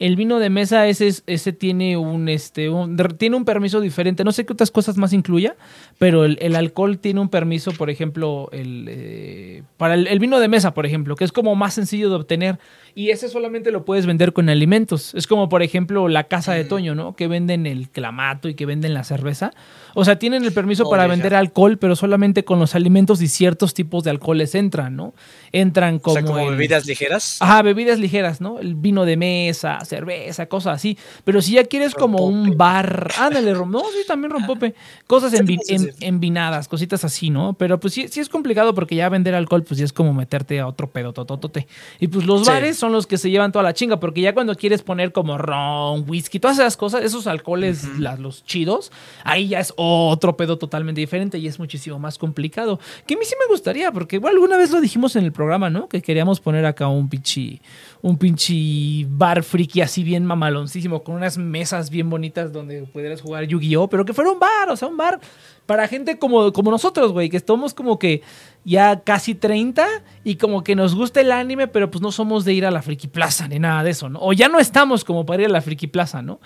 El 0.00 0.16
vino 0.16 0.38
de 0.38 0.48
mesa 0.50 0.88
ese, 0.88 1.06
es- 1.08 1.22
ese 1.26 1.52
tiene 1.52 1.96
un 1.98 2.28
este 2.28 2.70
un- 2.70 2.96
tiene 3.18 3.36
un 3.36 3.44
permiso 3.44 3.80
diferente. 3.80 4.24
No 4.24 4.32
sé 4.32 4.44
qué 4.46 4.52
otras 4.54 4.70
cosas 4.70 4.96
más 4.96 5.12
incluya, 5.12 5.56
pero 5.98 6.24
el, 6.24 6.56
alcohol 6.56 6.98
tiene 6.98 7.20
un 7.20 7.28
permiso, 7.28 7.70
por 7.72 7.90
ejemplo, 7.90 8.48
el, 8.50 8.86
eh, 8.88 9.62
para 9.76 9.94
el 9.94 10.18
vino 10.18 10.40
de 10.40 10.48
mesa, 10.48 10.72
por 10.74 10.86
ejemplo, 10.86 11.14
que 11.16 11.24
es 11.24 11.32
como 11.32 11.54
más 11.54 11.74
sencillo 11.74 12.08
de 12.08 12.16
obtener. 12.16 12.58
Y 12.94 13.10
ese 13.10 13.28
solamente 13.28 13.70
lo 13.70 13.84
puedes 13.84 14.06
vender 14.06 14.32
con 14.32 14.48
alimentos. 14.48 15.14
Es 15.14 15.26
como, 15.26 15.48
por 15.48 15.62
ejemplo, 15.62 16.08
la 16.08 16.24
casa 16.24 16.52
de 16.54 16.64
Mm. 16.64 16.68
Toño, 16.68 16.94
¿no? 16.94 17.14
Que 17.16 17.28
venden 17.28 17.66
el 17.66 17.88
clamato 17.88 18.48
y 18.48 18.54
que 18.54 18.66
venden 18.66 18.94
la 18.94 19.04
cerveza. 19.04 19.52
O 19.94 20.04
sea, 20.04 20.18
tienen 20.18 20.44
el 20.44 20.52
permiso 20.52 20.84
Oh, 20.86 20.90
para 20.90 21.04
ya, 21.04 21.08
vender 21.10 21.34
alcohol, 21.34 21.78
pero 21.78 21.96
solamente 21.96 22.44
con 22.44 22.58
los 22.60 22.74
alimentos 22.74 23.20
y 23.22 23.28
ciertos 23.28 23.74
tipos 23.74 24.04
de 24.04 24.10
alcoholes 24.10 24.54
entran, 24.54 24.94
¿no? 24.96 25.14
Entran 25.52 25.96
O 25.96 26.00
como, 26.00 26.14
sea, 26.14 26.24
como 26.24 26.38
el- 26.40 26.50
bebidas 26.56 26.86
ligeras. 26.86 27.38
Ajá, 27.40 27.62
bebidas 27.62 27.98
ligeras, 27.98 28.40
¿no? 28.40 28.60
El 28.60 28.74
vino 28.76 29.04
de 29.04 29.16
mesa, 29.16 29.80
cerveza, 29.84 30.46
cosas 30.46 30.76
así. 30.76 30.96
Pero 31.24 31.42
si 31.42 31.52
ya 31.54 31.64
quieres 31.64 31.94
como 31.94 32.24
un 32.24 32.56
bar, 32.56 33.10
ándale, 33.18 33.54
rom- 33.54 33.70
no, 33.70 33.80
sí, 33.80 34.06
también 34.06 34.30
rompope. 34.30 34.74
Cosas 35.06 35.32
envi- 35.34 35.60
en- 35.68 35.90
envinadas, 36.00 36.68
cositas 36.68 37.04
así, 37.04 37.30
¿no? 37.30 37.54
Pero 37.54 37.80
pues 37.80 37.94
sí, 37.94 38.06
sí 38.08 38.20
es 38.20 38.28
complicado 38.28 38.74
porque 38.74 38.94
ya 38.94 39.08
vender 39.08 39.34
alcohol, 39.34 39.64
pues 39.64 39.78
ya 39.78 39.84
es 39.84 39.92
como 39.92 40.12
meterte 40.14 40.60
a 40.60 40.66
otro 40.66 40.88
pedo, 40.90 41.12
tototote. 41.12 41.66
Y 41.98 42.08
pues 42.08 42.26
los 42.26 42.42
Sí. 42.42 42.48
bares 42.50 42.76
son 42.80 42.90
los 42.92 43.06
que 43.06 43.18
se 43.18 43.30
llevan 43.30 43.52
toda 43.52 43.62
la 43.62 43.74
chinga, 43.74 44.00
porque 44.00 44.20
ya 44.20 44.34
cuando 44.34 44.54
quieres 44.56 44.82
poner 44.82 45.12
como 45.12 45.38
ron, 45.38 46.04
whisky, 46.08 46.40
todas 46.40 46.58
esas 46.58 46.76
cosas, 46.76 47.04
esos 47.04 47.26
alcoholes, 47.26 47.86
las- 47.98 48.18
los 48.18 48.44
chidos, 48.44 48.90
ahí 49.22 49.48
ya 49.48 49.60
es 49.60 49.72
otro 49.76 50.36
pedo 50.36 50.58
totalmente 50.58 51.00
diferente 51.00 51.38
y 51.38 51.46
es 51.46 51.58
muchísimo 51.58 51.98
más 51.98 52.18
complicado. 52.18 52.80
Que 53.06 53.14
a 53.14 53.18
mí 53.18 53.24
sí 53.24 53.34
me 53.38 53.46
gustaría, 53.52 53.92
porque 53.92 54.18
bueno, 54.18 54.34
alguna 54.36 54.56
vez 54.56 54.70
lo 54.70 54.80
dijimos 54.80 55.14
en 55.16 55.24
el 55.24 55.32
programa, 55.32 55.70
¿no? 55.70 55.88
Que 55.88 56.02
queríamos 56.02 56.40
poner 56.40 56.64
acá 56.66 56.88
un 56.88 57.08
pinche, 57.08 57.60
un 58.02 58.16
pinche 58.16 59.06
bar 59.08 59.42
friki 59.42 59.80
así 59.82 60.02
bien 60.02 60.24
mamaloncísimo, 60.24 61.02
con 61.02 61.14
unas 61.16 61.36
mesas 61.38 61.90
bien 61.90 62.08
bonitas 62.10 62.52
donde 62.52 62.82
pudieras 62.84 63.20
jugar 63.20 63.44
Yu-Gi-Oh! 63.44 63.88
Pero 63.88 64.04
que 64.04 64.12
fuera 64.14 64.30
un 64.32 64.38
bar, 64.38 64.70
o 64.70 64.76
sea, 64.76 64.88
un 64.88 64.96
bar 64.96 65.20
para 65.66 65.86
gente 65.86 66.18
como, 66.18 66.52
como 66.52 66.70
nosotros, 66.70 67.12
güey, 67.12 67.28
que 67.28 67.36
estamos 67.36 67.74
como 67.74 67.98
que 67.98 68.22
ya 68.64 69.00
casi 69.00 69.34
30 69.34 69.86
y 70.24 70.36
como 70.36 70.62
que 70.62 70.74
nos 70.74 70.94
gusta 70.94 71.20
el 71.20 71.32
anime, 71.32 71.68
pero 71.68 71.90
pues 71.90 72.02
no 72.02 72.12
somos 72.12 72.44
de 72.44 72.52
ir 72.52 72.66
a 72.66 72.70
la 72.70 72.82
Friki 72.82 73.08
Plaza 73.08 73.48
ni 73.48 73.58
nada 73.58 73.82
de 73.82 73.90
eso, 73.90 74.08
¿no? 74.08 74.18
O 74.20 74.32
ya 74.32 74.48
no 74.48 74.58
estamos 74.58 75.04
como 75.04 75.24
para 75.26 75.42
ir 75.42 75.48
a 75.48 75.52
la 75.52 75.62
Friki 75.62 75.86
Plaza, 75.86 76.22
¿no? 76.22 76.40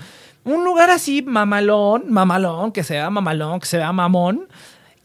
Un 0.45 0.65
lugar 0.65 0.91
así 0.91 1.23
mamalón, 1.23 2.05
mamalón, 2.11 2.73
que 2.73 2.85
sea 2.85 3.11
mamalón, 3.11 3.61
que 3.61 3.67
sea 3.67 3.93
mamón, 3.93 4.47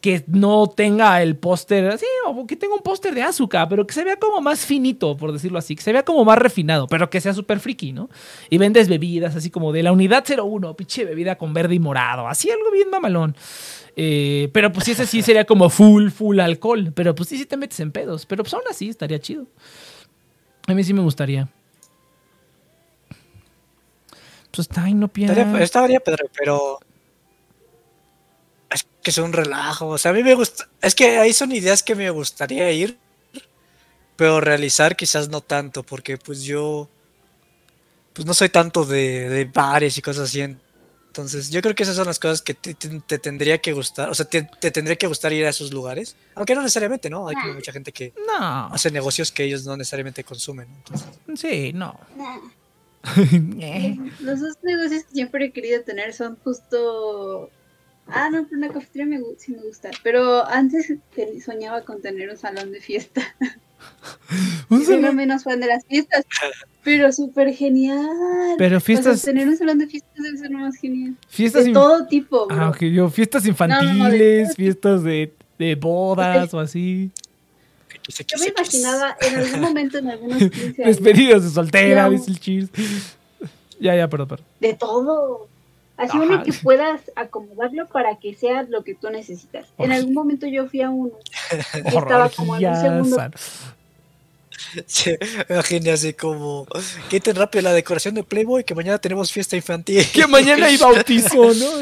que 0.00 0.24
no 0.28 0.66
tenga 0.68 1.22
el 1.22 1.36
póster, 1.36 1.88
así, 1.88 2.06
o 2.26 2.46
que 2.46 2.56
tenga 2.56 2.74
un 2.74 2.80
póster 2.80 3.14
de 3.14 3.22
azúcar, 3.22 3.68
pero 3.68 3.86
que 3.86 3.92
se 3.92 4.04
vea 4.04 4.16
como 4.16 4.40
más 4.40 4.64
finito, 4.64 5.16
por 5.16 5.32
decirlo 5.32 5.58
así, 5.58 5.76
que 5.76 5.82
se 5.82 5.92
vea 5.92 6.04
como 6.04 6.24
más 6.24 6.38
refinado, 6.38 6.86
pero 6.86 7.10
que 7.10 7.20
sea 7.20 7.34
súper 7.34 7.60
friki, 7.60 7.92
¿no? 7.92 8.08
Y 8.48 8.58
vendes 8.58 8.88
bebidas 8.88 9.36
así 9.36 9.50
como 9.50 9.72
de 9.72 9.82
la 9.82 9.92
unidad 9.92 10.24
01, 10.26 10.74
pinche 10.74 11.04
bebida 11.04 11.36
con 11.36 11.52
verde 11.52 11.74
y 11.74 11.78
morado, 11.78 12.28
así 12.28 12.50
algo 12.50 12.70
bien 12.70 12.88
mamalón. 12.90 13.36
Eh, 13.96 14.48
pero 14.52 14.72
pues 14.72 14.84
sí, 14.84 14.92
ese 14.92 15.06
sí 15.06 15.22
sería 15.22 15.44
como 15.44 15.68
full, 15.70 16.10
full 16.10 16.38
alcohol. 16.40 16.92
Pero 16.94 17.14
pues 17.14 17.28
sí, 17.28 17.38
sí 17.38 17.46
te 17.46 17.56
metes 17.56 17.80
en 17.80 17.92
pedos. 17.92 18.26
Pero 18.26 18.42
pues 18.44 18.54
aún 18.54 18.64
así 18.70 18.88
estaría 18.88 19.18
chido. 19.18 19.46
A 20.66 20.74
mí 20.74 20.84
sí 20.84 20.94
me 20.94 21.02
gustaría. 21.02 21.48
Pues 24.52 24.68
ahí, 24.76 24.94
no 24.94 25.06
Estaría, 25.06 25.34
piensa. 25.44 25.62
estaría 25.62 26.00
padre, 26.00 26.24
pero. 26.36 26.80
Es 28.70 28.86
que 29.02 29.10
es 29.10 29.18
un 29.18 29.32
relajo. 29.32 29.88
O 29.88 29.98
sea, 29.98 30.10
a 30.10 30.14
mí 30.14 30.22
me 30.22 30.34
gusta. 30.34 30.68
Es 30.80 30.94
que 30.94 31.18
ahí 31.18 31.32
son 31.32 31.52
ideas 31.52 31.82
que 31.82 31.94
me 31.94 32.10
gustaría 32.10 32.70
ir. 32.72 32.98
Pero 34.16 34.40
realizar 34.40 34.96
quizás 34.96 35.28
no 35.28 35.40
tanto. 35.40 35.82
Porque 35.82 36.18
pues 36.18 36.42
yo. 36.42 36.88
Pues 38.12 38.26
no 38.26 38.34
soy 38.34 38.48
tanto 38.48 38.84
de, 38.84 39.28
de 39.28 39.44
bares 39.44 39.96
y 39.96 40.02
cosas 40.02 40.28
así. 40.28 40.56
Entonces, 41.10 41.50
yo 41.50 41.60
creo 41.60 41.74
que 41.74 41.82
esas 41.82 41.96
son 41.96 42.06
las 42.06 42.20
cosas 42.20 42.40
que 42.40 42.54
te, 42.54 42.72
te- 42.74 43.00
te 43.00 43.18
tendría 43.18 43.58
que 43.58 43.72
gustar. 43.72 44.10
O 44.10 44.14
sea, 44.14 44.26
te, 44.26 44.48
te 44.60 44.70
tendría 44.70 44.94
que 44.94 45.08
gustar 45.08 45.32
ir 45.32 45.44
a 45.44 45.48
esos 45.48 45.72
lugares. 45.72 46.14
Aunque 46.36 46.54
no 46.54 46.62
necesariamente, 46.62 47.10
¿no? 47.10 47.26
Hay 47.26 47.34
como 47.34 47.54
mucha 47.54 47.72
gente 47.72 47.90
que 47.90 48.12
No. 48.28 48.66
hace 48.72 48.92
negocios 48.92 49.32
que 49.32 49.42
ellos 49.42 49.64
no 49.66 49.76
necesariamente 49.76 50.22
consumen. 50.22 50.68
Entonces, 50.78 51.08
Sí, 51.34 51.72
no. 51.72 51.98
Nah. 52.16 52.38
Eh. 53.60 53.98
Los 54.20 54.38
dos 54.40 54.56
negocios 54.62 55.02
que 55.04 55.12
siempre 55.14 55.46
he 55.46 55.52
querido 55.52 55.82
tener 55.82 56.12
son 56.14 56.36
justo. 56.44 57.50
Ah, 58.06 58.28
no, 58.30 58.44
pero 58.44 58.58
una 58.58 58.68
cafetería 58.72 59.06
me, 59.06 59.20
sí 59.38 59.50
me 59.52 59.62
gusta. 59.62 59.90
Pero 60.04 60.46
antes 60.46 60.92
soñaba 61.44 61.82
con 61.84 62.00
tener 62.00 62.30
un 62.30 62.36
salón 62.36 62.70
de 62.72 62.80
fiesta. 62.80 63.22
Un 64.70 64.84
salón- 64.84 65.16
menos 65.16 65.44
fan 65.44 65.60
de 65.60 65.66
las 65.66 65.84
fiestas. 65.86 66.24
Pero 66.82 67.12
súper 67.12 67.52
genial. 67.54 68.08
Pero 68.56 68.78
O 68.78 68.80
sea, 68.80 68.86
fiestas, 68.86 69.22
tener 69.22 69.46
un 69.46 69.56
salón 69.56 69.78
de 69.78 69.86
fiestas 69.86 70.12
debe 70.22 70.38
ser 70.38 70.50
lo 70.50 70.58
más 70.60 70.76
genial. 70.76 71.14
fiestas, 71.28 71.64
De 71.64 71.70
in- 71.70 71.74
todo 71.74 72.06
tipo, 72.06 72.46
bro. 72.46 72.56
Ah, 72.58 72.68
ok, 72.70 72.78
yo, 72.84 73.10
fiestas 73.10 73.42
no, 73.42 73.44
de 73.44 73.50
infantiles, 73.50 74.46
todo 74.48 74.54
fiestas 74.56 75.02
de, 75.04 75.34
de 75.58 75.74
bodas 75.74 76.54
o 76.54 76.58
así. 76.60 77.10
Yo 78.08 78.38
me 78.38 78.46
imaginaba 78.46 79.14
en 79.20 79.36
algún 79.36 79.60
momento, 79.60 79.98
en 79.98 80.08
algunos 80.08 80.38
15 80.38 80.58
años. 80.58 80.76
Despedidos 80.86 81.44
de 81.44 81.50
soltera, 81.50 82.08
dice 82.08 82.30
el 82.30 82.40
Cheers. 82.40 82.70
Ya, 83.78 83.94
ya, 83.94 84.08
perdón, 84.08 84.28
perdón. 84.28 84.46
De 84.60 84.72
todo. 84.74 85.48
Así 86.00 86.16
Ajá. 86.16 86.26
uno 86.26 86.42
que 86.42 86.54
puedas 86.54 87.02
acomodarlo 87.14 87.86
para 87.88 88.16
que 88.16 88.32
sea 88.32 88.62
lo 88.62 88.84
que 88.84 88.94
tú 88.94 89.10
necesitas. 89.10 89.66
En 89.76 89.92
algún 89.92 90.14
momento 90.14 90.46
yo 90.46 90.66
fui 90.66 90.80
a 90.80 90.88
uno 90.88 91.12
y 91.92 91.94
estaba 91.94 92.30
como 92.30 92.56
en 92.56 92.70
un 92.70 92.76
segundo. 92.76 93.16
Sí, 94.86 95.16
imaginé 95.48 95.92
así 95.92 96.14
como, 96.14 96.66
quiten 97.08 97.36
rápido 97.36 97.62
la 97.62 97.72
decoración 97.72 98.14
de 98.14 98.24
Playboy 98.24 98.64
que 98.64 98.74
mañana 98.74 98.98
tenemos 98.98 99.32
fiesta 99.32 99.56
infantil. 99.56 100.06
Que 100.12 100.26
mañana 100.26 100.66
hay 100.66 100.76
bautizo, 100.76 101.52
¿no? 101.54 101.80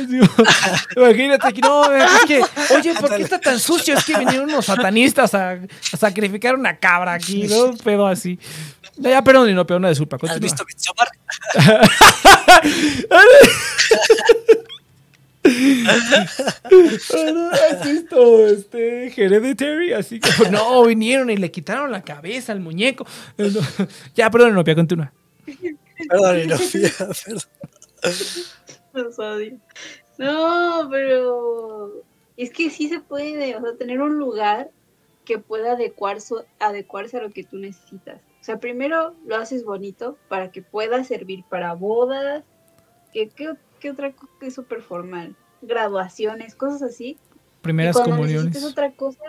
Imagínate 0.96 1.52
que 1.52 1.60
no, 1.60 1.92
es 1.92 2.24
que, 2.26 2.42
oye, 2.74 2.94
¿por 2.94 3.14
qué 3.14 3.22
está 3.22 3.40
tan 3.40 3.58
sucio? 3.58 3.96
Es 3.96 4.04
que 4.04 4.18
vinieron 4.18 4.48
unos 4.48 4.66
satanistas 4.66 5.34
a, 5.34 5.52
a 5.52 5.96
sacrificar 5.96 6.54
una 6.54 6.78
cabra 6.78 7.14
aquí, 7.14 7.44
¿no? 7.44 7.66
Un 7.66 7.78
pedo 7.78 8.06
así. 8.06 8.38
Ya, 8.96 9.10
ya, 9.10 9.22
perdón, 9.22 9.54
no, 9.54 9.66
pero 9.66 9.78
una 9.78 9.90
disculpa. 9.90 10.16
¿Has 10.28 10.40
visto 10.40 10.64
Midsommar? 10.64 11.08
¿Has 17.52 17.84
visto 17.84 18.46
este 18.46 19.06
Hereditary? 19.06 19.92
Así 19.92 20.20
que 20.20 20.30
no, 20.50 20.84
vinieron 20.84 21.30
y 21.30 21.36
le 21.36 21.50
quitaron 21.50 21.90
la 21.90 22.02
cabeza 22.02 22.52
al 22.52 22.60
muñeco. 22.60 23.06
No, 23.36 23.46
Ya, 24.14 24.30
perdón, 24.30 24.54
no, 24.54 24.64
continúa. 24.64 25.12
Perdón, 26.08 26.40
Inopia, 26.40 26.90
perdón. 26.98 27.42
Los 28.92 29.18
odio. 29.18 29.58
No, 30.18 30.88
pero 30.90 32.02
es 32.36 32.50
que 32.50 32.70
sí 32.70 32.88
se 32.88 33.00
puede, 33.00 33.56
o 33.56 33.60
sea, 33.60 33.76
tener 33.76 34.00
un 34.00 34.18
lugar 34.18 34.70
que 35.24 35.38
pueda 35.38 35.72
adecuarse, 35.72 36.34
adecuarse 36.58 37.18
a 37.18 37.22
lo 37.22 37.30
que 37.30 37.44
tú 37.44 37.58
necesitas. 37.58 38.20
O 38.40 38.44
sea, 38.44 38.58
primero 38.58 39.14
lo 39.26 39.36
haces 39.36 39.64
bonito 39.64 40.16
para 40.28 40.50
que 40.50 40.62
pueda 40.62 41.04
servir 41.04 41.44
para 41.48 41.74
bodas, 41.74 42.44
que, 43.12 43.28
que, 43.28 43.54
que 43.78 43.90
otra 43.90 44.12
cosa 44.12 44.32
que 44.40 44.46
es 44.46 44.54
súper 44.54 44.82
formal, 44.82 45.34
graduaciones, 45.62 46.54
cosas 46.54 46.82
así. 46.82 47.18
Primeras 47.62 47.94
y 47.94 47.98
cuando 47.98 48.16
comuniones. 48.16 48.44
necesites 48.46 48.70
otra 48.72 48.92
cosa, 48.92 49.22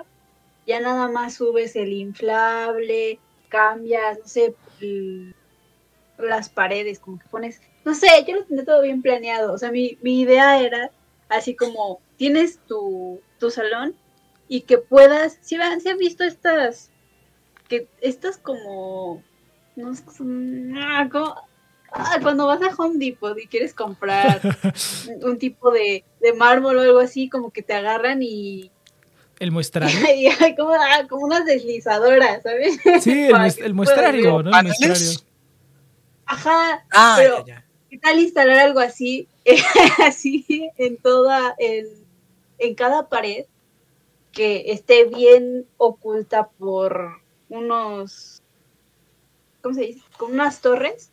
ya 0.68 0.80
nada 0.80 1.08
más 1.10 1.36
subes 1.36 1.76
el 1.76 1.94
inflable, 1.94 3.20
cambias, 3.50 4.20
no 4.20 4.28
sé, 4.28 4.56
el- 4.82 5.36
las 6.18 6.50
paredes, 6.50 7.00
como 7.00 7.18
que 7.20 7.28
pones, 7.30 7.62
no 7.86 7.94
sé, 7.96 8.08
yo 8.28 8.36
lo 8.36 8.44
tenía 8.46 8.66
todo 8.66 8.82
bien 8.82 9.02
planeado. 9.02 9.54
O 9.54 9.58
sea, 9.58 9.72
mi, 9.72 9.98
mi 10.02 10.20
idea 10.22 10.62
era 10.62 10.92
así 11.30 11.56
como 11.56 12.00
tienes 12.18 12.60
tu, 12.68 13.22
tu 13.40 13.50
salón 13.50 13.96
y 14.48 14.62
que 14.62 14.78
puedas, 14.78 15.38
si 15.42 15.56
han, 15.56 15.80
han 15.88 15.98
visto 15.98 16.24
estas, 16.24 16.92
que 17.68 17.88
estas 18.02 18.38
como, 18.38 19.24
no 19.76 19.96
sé, 19.96 20.04
son- 20.16 20.78
ah, 20.78 21.08
como- 21.12 21.36
ah, 21.92 22.18
cuando 22.22 22.48
vas 22.48 22.62
a 22.62 22.74
Home 22.78 22.98
Depot 22.98 23.38
y 23.38 23.48
quieres 23.48 23.74
comprar 23.74 24.42
un 25.22 25.38
tipo 25.38 25.72
de, 25.72 26.04
de 26.22 26.34
mármol 26.34 26.78
o 26.78 26.82
algo 26.82 27.00
así, 27.00 27.30
como 27.30 27.52
que 27.52 27.62
te 27.62 27.74
agarran 27.74 28.20
y, 28.22 28.72
El 29.40 29.52
muestrario. 29.52 29.98
y 30.16 30.28
hay 30.28 30.56
como, 30.56 30.72
ah, 30.74 31.06
como 31.10 31.26
unas 31.26 31.46
deslizadoras, 31.46 32.44
¿sabes? 32.44 32.80
Sí, 33.02 33.26
el, 33.28 33.34
muest- 33.36 33.64
el 33.64 33.74
muestrario. 33.74 34.44
¿no? 34.44 34.58
El 34.58 34.66
muestrario. 34.66 35.12
Ajá, 36.26 36.86
Ah, 36.92 37.16
Pero- 37.18 37.46
ya, 37.46 37.56
ya. 37.56 37.66
¿qué 37.90 37.98
tal 37.98 38.20
instalar 38.20 38.60
algo 38.60 38.80
así, 38.80 39.28
así 40.06 40.70
en 40.78 40.98
toda, 40.98 41.56
en, 41.58 41.88
en 42.60 42.76
cada 42.76 43.10
pared, 43.10 43.46
que 44.32 44.72
esté 44.72 45.06
bien 45.06 45.66
oculta 45.78 46.50
por 46.50 47.20
unos, 47.50 48.44
¿cómo 49.64 49.74
se 49.74 49.82
dice? 49.82 50.02
Con 50.18 50.34
unas 50.34 50.62
torres 50.62 51.10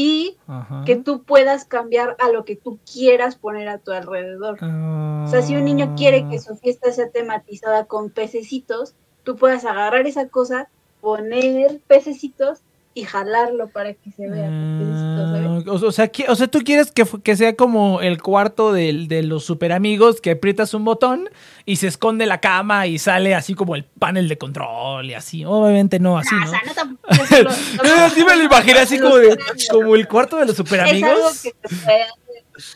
y 0.00 0.36
Ajá. 0.46 0.84
que 0.86 0.94
tú 0.94 1.24
puedas 1.24 1.64
cambiar 1.64 2.14
a 2.20 2.30
lo 2.30 2.44
que 2.44 2.54
tú 2.54 2.78
quieras 2.90 3.34
poner 3.34 3.68
a 3.68 3.78
tu 3.78 3.90
alrededor. 3.90 4.56
O 4.62 5.26
sea, 5.28 5.42
si 5.42 5.56
un 5.56 5.64
niño 5.64 5.94
quiere 5.96 6.22
Ah. 6.24 6.28
que 6.30 6.38
su 6.38 6.54
fiesta 6.54 6.92
sea 6.92 7.10
tematizada 7.10 7.86
con 7.86 8.10
pececitos, 8.10 8.94
tú 9.24 9.34
puedas 9.34 9.64
agarrar 9.64 10.06
esa 10.06 10.28
cosa, 10.28 10.68
poner 11.00 11.80
pececitos 11.88 12.60
y 12.94 13.04
jalarlo 13.04 13.68
para 13.68 13.94
que 13.94 14.10
se 14.10 14.28
vea. 14.28 14.48
Ah, 14.50 15.62
o, 15.66 15.72
o 15.86 15.92
sea, 15.92 16.10
qui- 16.10 16.24
o 16.28 16.34
sea, 16.34 16.48
tú 16.48 16.60
quieres 16.64 16.90
que, 16.90 17.04
que 17.22 17.36
sea 17.36 17.54
como 17.54 18.00
el 18.00 18.20
cuarto 18.20 18.72
del- 18.72 19.06
de 19.06 19.22
los 19.22 19.44
super 19.44 19.70
amigos 19.72 20.20
que 20.20 20.32
aprietas 20.32 20.74
un 20.74 20.84
botón 20.84 21.28
y 21.64 21.76
se 21.76 21.86
esconde 21.86 22.26
la 22.26 22.40
cama 22.40 22.86
y 22.88 22.98
sale 22.98 23.34
así 23.36 23.54
como 23.54 23.76
el 23.76 23.84
panel 23.84 24.28
de 24.28 24.36
control 24.38 25.06
y 25.10 25.14
así. 25.14 25.44
Obviamente 25.44 26.00
no 26.00 26.18
así, 26.18 26.34
No, 26.34 26.40
¿no? 26.40 26.46
o 26.46 26.50
sea, 26.50 26.60
no 26.66 26.74
tampoco 26.74 27.08
así 28.04 28.24
me 28.24 28.36
lo 28.36 28.42
imaginé 28.44 28.78
así 28.80 28.98
como, 28.98 29.16
de, 29.16 29.38
como 29.70 29.94
el 29.94 30.08
cuarto 30.08 30.36
de 30.38 30.46
los 30.46 30.56
super 30.56 30.80
Es 30.80 30.92
algo 30.92 31.06
amigos. 31.06 31.42
que 31.42 31.54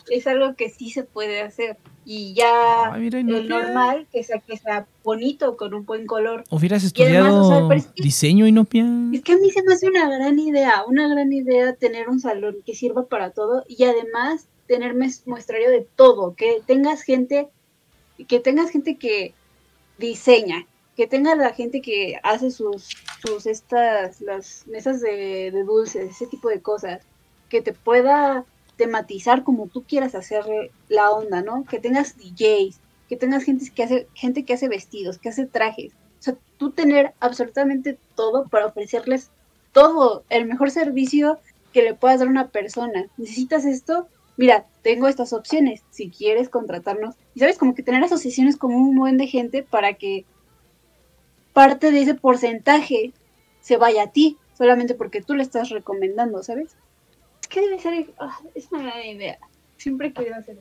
es 0.09 0.27
algo 0.27 0.55
que 0.55 0.69
sí 0.69 0.89
se 0.89 1.03
puede 1.03 1.41
hacer. 1.41 1.77
Y 2.05 2.33
ya 2.33 2.91
Ay, 2.91 3.01
mira, 3.01 3.19
el 3.19 3.47
normal, 3.47 4.07
que 4.11 4.23
sea, 4.23 4.39
que 4.39 4.57
sea 4.57 4.85
bonito, 5.03 5.55
con 5.57 5.73
un 5.73 5.85
buen 5.85 6.05
color. 6.05 6.43
Hubieras 6.49 6.83
Y 6.83 7.03
además, 7.03 7.27
estudiado 7.27 7.41
o 7.45 7.49
sea, 7.49 7.67
pero 7.67 7.79
es 7.79 7.87
que- 7.87 8.03
diseño, 8.03 8.45
Inopia. 8.47 8.85
Es 9.13 9.21
que 9.21 9.33
a 9.33 9.37
mí 9.37 9.49
se 9.51 9.63
me 9.63 9.73
hace 9.73 9.87
una 9.87 10.09
gran 10.09 10.37
idea, 10.39 10.83
una 10.87 11.07
gran 11.07 11.31
idea 11.31 11.73
tener 11.73 12.09
un 12.09 12.19
salón 12.19 12.57
que 12.65 12.75
sirva 12.75 13.05
para 13.05 13.31
todo 13.31 13.63
y 13.67 13.83
además 13.85 14.47
tener 14.67 14.95
muestrario 15.25 15.69
de 15.69 15.87
todo, 15.95 16.35
que 16.35 16.61
tengas 16.65 17.03
gente, 17.03 17.49
que 18.27 18.39
tengas 18.39 18.69
gente 18.69 18.97
que 18.97 19.33
diseña, 19.97 20.65
que 20.95 21.07
tengas 21.07 21.37
la 21.37 21.53
gente 21.53 21.81
que 21.81 22.19
hace 22.23 22.51
sus, 22.51 22.89
sus 23.25 23.45
estas, 23.45 24.21
las 24.21 24.65
mesas 24.67 25.01
de, 25.01 25.51
de 25.51 25.63
dulces, 25.63 26.09
ese 26.11 26.27
tipo 26.27 26.49
de 26.49 26.61
cosas, 26.61 27.01
que 27.49 27.61
te 27.61 27.73
pueda 27.73 28.45
tematizar 28.83 29.45
como 29.45 29.67
tú 29.67 29.83
quieras 29.83 30.13
hacer 30.13 30.43
la 30.89 31.09
onda, 31.09 31.41
¿no? 31.41 31.63
Que 31.63 31.79
tengas 31.79 32.17
DJs, 32.17 32.81
que 33.07 33.15
tengas 33.15 33.45
gente 33.45 33.71
que 33.73 33.83
hace, 33.83 34.07
gente 34.13 34.43
que 34.43 34.53
hace 34.53 34.67
vestidos, 34.67 35.17
que 35.17 35.29
hace 35.29 35.45
trajes. 35.45 35.93
O 36.19 36.21
sea, 36.21 36.35
tú 36.57 36.71
tener 36.71 37.13
absolutamente 37.21 37.97
todo 38.15 38.49
para 38.49 38.65
ofrecerles 38.65 39.31
todo, 39.71 40.25
el 40.29 40.45
mejor 40.45 40.69
servicio 40.69 41.39
que 41.71 41.81
le 41.81 41.93
puedas 41.93 42.19
dar 42.19 42.27
a 42.27 42.31
una 42.31 42.49
persona. 42.49 43.07
¿Necesitas 43.15 43.63
esto? 43.63 44.09
Mira, 44.35 44.65
tengo 44.81 45.07
estas 45.07 45.31
opciones. 45.31 45.81
Si 45.89 46.09
quieres 46.09 46.49
contratarnos. 46.49 47.15
Y 47.35 47.39
sabes, 47.39 47.57
como 47.57 47.75
que 47.75 47.83
tener 47.83 48.03
asociaciones 48.03 48.57
con 48.57 48.73
un 48.73 48.97
buen 48.97 49.15
de 49.15 49.27
gente 49.27 49.63
para 49.63 49.93
que 49.93 50.25
parte 51.53 51.89
de 51.89 52.01
ese 52.01 52.15
porcentaje 52.15 53.13
se 53.61 53.77
vaya 53.77 54.03
a 54.03 54.11
ti, 54.11 54.37
solamente 54.57 54.93
porque 54.93 55.21
tú 55.21 55.35
le 55.35 55.43
estás 55.43 55.69
recomendando, 55.69 56.43
¿sabes? 56.43 56.75
Es 57.53 57.59
que 57.59 57.61
debe 57.61 57.79
ser, 57.79 58.13
ah, 58.19 58.39
es 58.55 58.67
una 58.71 58.81
gran 58.81 59.05
idea. 59.05 59.37
Siempre 59.77 60.07
he 60.07 60.13
querido 60.13 60.37
hacer. 60.37 60.57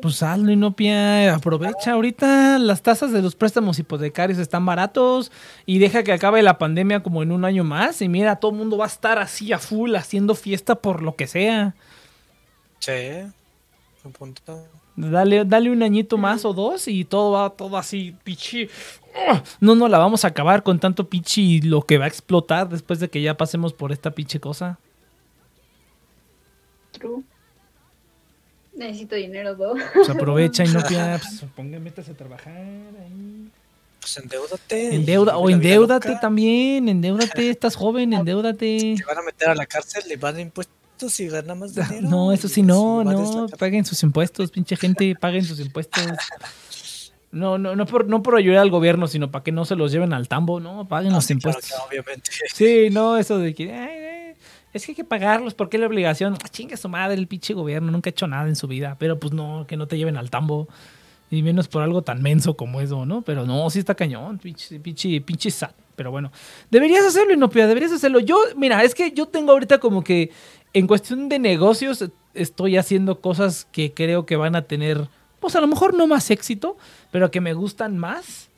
Pues 0.00 0.22
hazlo, 0.22 0.50
Inopia. 0.50 1.34
Aprovecha 1.34 1.92
ahorita. 1.92 2.58
Las 2.58 2.80
tasas 2.80 3.12
de 3.12 3.20
los 3.20 3.34
préstamos 3.34 3.78
hipotecarios 3.78 4.38
están 4.38 4.64
baratos. 4.64 5.30
Y 5.66 5.80
deja 5.80 6.02
que 6.04 6.12
acabe 6.12 6.42
la 6.42 6.56
pandemia 6.56 7.02
como 7.02 7.22
en 7.22 7.30
un 7.30 7.44
año 7.44 7.62
más. 7.62 8.00
Y 8.00 8.08
mira, 8.08 8.36
todo 8.36 8.52
el 8.52 8.56
mundo 8.56 8.78
va 8.78 8.86
a 8.86 8.88
estar 8.88 9.18
así 9.18 9.52
a 9.52 9.58
full 9.58 9.94
haciendo 9.96 10.34
fiesta 10.34 10.76
por 10.76 11.02
lo 11.02 11.14
que 11.14 11.26
sea. 11.26 11.74
Sí. 12.78 12.92
Un 14.02 14.12
punto. 14.12 14.66
Dale, 14.96 15.44
dale 15.44 15.70
un 15.70 15.82
añito 15.82 16.16
más 16.16 16.46
o 16.46 16.54
dos 16.54 16.88
y 16.88 17.04
todo 17.04 17.32
va 17.32 17.50
todo 17.50 17.76
así, 17.76 18.16
pichi. 18.24 18.70
No, 19.60 19.74
no 19.74 19.88
la 19.88 19.98
vamos 19.98 20.24
a 20.24 20.28
acabar 20.28 20.62
con 20.62 20.80
tanto 20.80 21.08
pichi 21.08 21.60
lo 21.60 21.82
que 21.82 21.98
va 21.98 22.06
a 22.06 22.08
explotar 22.08 22.70
después 22.70 22.98
de 22.98 23.10
que 23.10 23.20
ya 23.20 23.36
pasemos 23.36 23.74
por 23.74 23.92
esta 23.92 24.12
pinche 24.12 24.40
cosa. 24.40 24.78
True. 26.98 27.22
Necesito 28.76 29.16
dinero, 29.16 29.56
¿no? 29.56 29.74
Pues 29.94 30.08
aprovecha 30.08 30.64
y 30.64 30.68
no 30.68 30.80
pues, 30.82 31.44
ponga, 31.56 31.78
métase 31.80 32.12
a 32.12 32.14
trabajar 32.14 32.54
ahí. 32.54 33.48
Pues 34.00 34.16
endeudate. 34.18 34.94
Endeuda, 34.94 35.36
o 35.36 35.50
endeudate 35.50 36.16
también, 36.20 36.88
endeudate, 36.88 37.50
estás 37.50 37.74
joven, 37.74 38.12
endeudate. 38.14 38.94
Te 38.96 39.04
van 39.04 39.18
a 39.18 39.22
meter 39.22 39.48
a 39.48 39.54
la 39.54 39.66
cárcel, 39.66 40.04
le 40.06 40.16
van 40.16 40.36
a 40.36 40.40
impuestos 40.40 41.18
y 41.18 41.28
gana 41.28 41.54
más 41.56 41.74
dinero. 41.74 42.08
No, 42.08 42.32
eso 42.32 42.48
sí, 42.48 42.62
no, 42.62 43.02
no, 43.02 43.46
paguen 43.58 43.84
sus 43.84 44.02
impuestos, 44.02 44.50
pinche 44.52 44.76
gente, 44.76 45.14
paguen 45.20 45.44
sus 45.44 45.58
impuestos. 45.60 46.04
No, 47.30 47.58
no, 47.58 47.76
no 47.76 47.84
por, 47.84 48.06
no 48.06 48.22
por 48.22 48.36
ayudar 48.36 48.60
al 48.60 48.70
gobierno, 48.70 49.06
sino 49.06 49.30
para 49.30 49.44
que 49.44 49.52
no 49.52 49.64
se 49.66 49.74
los 49.76 49.92
lleven 49.92 50.12
al 50.14 50.28
tambo, 50.28 50.60
no, 50.60 50.88
paguen 50.88 51.12
Ah, 51.12 51.16
los 51.16 51.24
sí, 51.24 51.36
claro 51.36 51.58
impuestos. 51.58 51.78
que 51.90 51.98
obviamente. 51.98 52.30
Sí, 52.54 52.88
no, 52.90 53.18
eso 53.18 53.38
de 53.38 53.54
que 53.54 53.70
ay, 53.72 53.98
ay, 54.30 54.34
es 54.72 54.84
que 54.84 54.92
hay 54.92 54.96
que 54.96 55.04
pagarlos, 55.04 55.54
¿por 55.54 55.68
qué 55.68 55.78
la 55.78 55.86
obligación? 55.86 56.36
Ah, 56.44 56.48
chinga 56.48 56.76
su 56.76 56.88
madre, 56.88 57.14
el 57.14 57.26
pinche 57.26 57.54
gobierno 57.54 57.90
nunca 57.90 58.08
ha 58.08 58.12
hecho 58.12 58.26
nada 58.26 58.48
en 58.48 58.56
su 58.56 58.66
vida, 58.66 58.96
pero 58.98 59.18
pues 59.18 59.32
no, 59.32 59.66
que 59.66 59.76
no 59.76 59.86
te 59.86 59.96
lleven 59.96 60.16
al 60.16 60.30
tambo. 60.30 60.68
Y 61.30 61.42
menos 61.42 61.68
por 61.68 61.82
algo 61.82 62.00
tan 62.00 62.22
menso 62.22 62.56
como 62.56 62.80
eso, 62.80 63.04
¿no? 63.04 63.20
Pero 63.20 63.44
no, 63.44 63.68
sí 63.68 63.78
está 63.78 63.94
cañón, 63.94 64.38
pinche, 64.38 64.80
pinche, 64.80 65.20
pinche 65.20 65.50
sat. 65.50 65.74
Pero 65.94 66.10
bueno, 66.10 66.32
deberías 66.70 67.04
hacerlo, 67.04 67.34
Inopia, 67.34 67.66
deberías 67.66 67.92
hacerlo. 67.92 68.20
Yo, 68.20 68.38
mira, 68.56 68.82
es 68.82 68.94
que 68.94 69.10
yo 69.10 69.26
tengo 69.26 69.52
ahorita 69.52 69.78
como 69.78 70.02
que 70.02 70.30
en 70.72 70.86
cuestión 70.86 71.28
de 71.28 71.38
negocios 71.38 72.04
estoy 72.34 72.76
haciendo 72.76 73.20
cosas 73.20 73.66
que 73.72 73.92
creo 73.92 74.24
que 74.24 74.36
van 74.36 74.56
a 74.56 74.62
tener, 74.62 75.08
pues 75.40 75.56
a 75.56 75.60
lo 75.60 75.66
mejor 75.66 75.94
no 75.94 76.06
más 76.06 76.30
éxito, 76.30 76.76
pero 77.10 77.30
que 77.30 77.40
me 77.40 77.52
gustan 77.52 77.98
más 77.98 78.48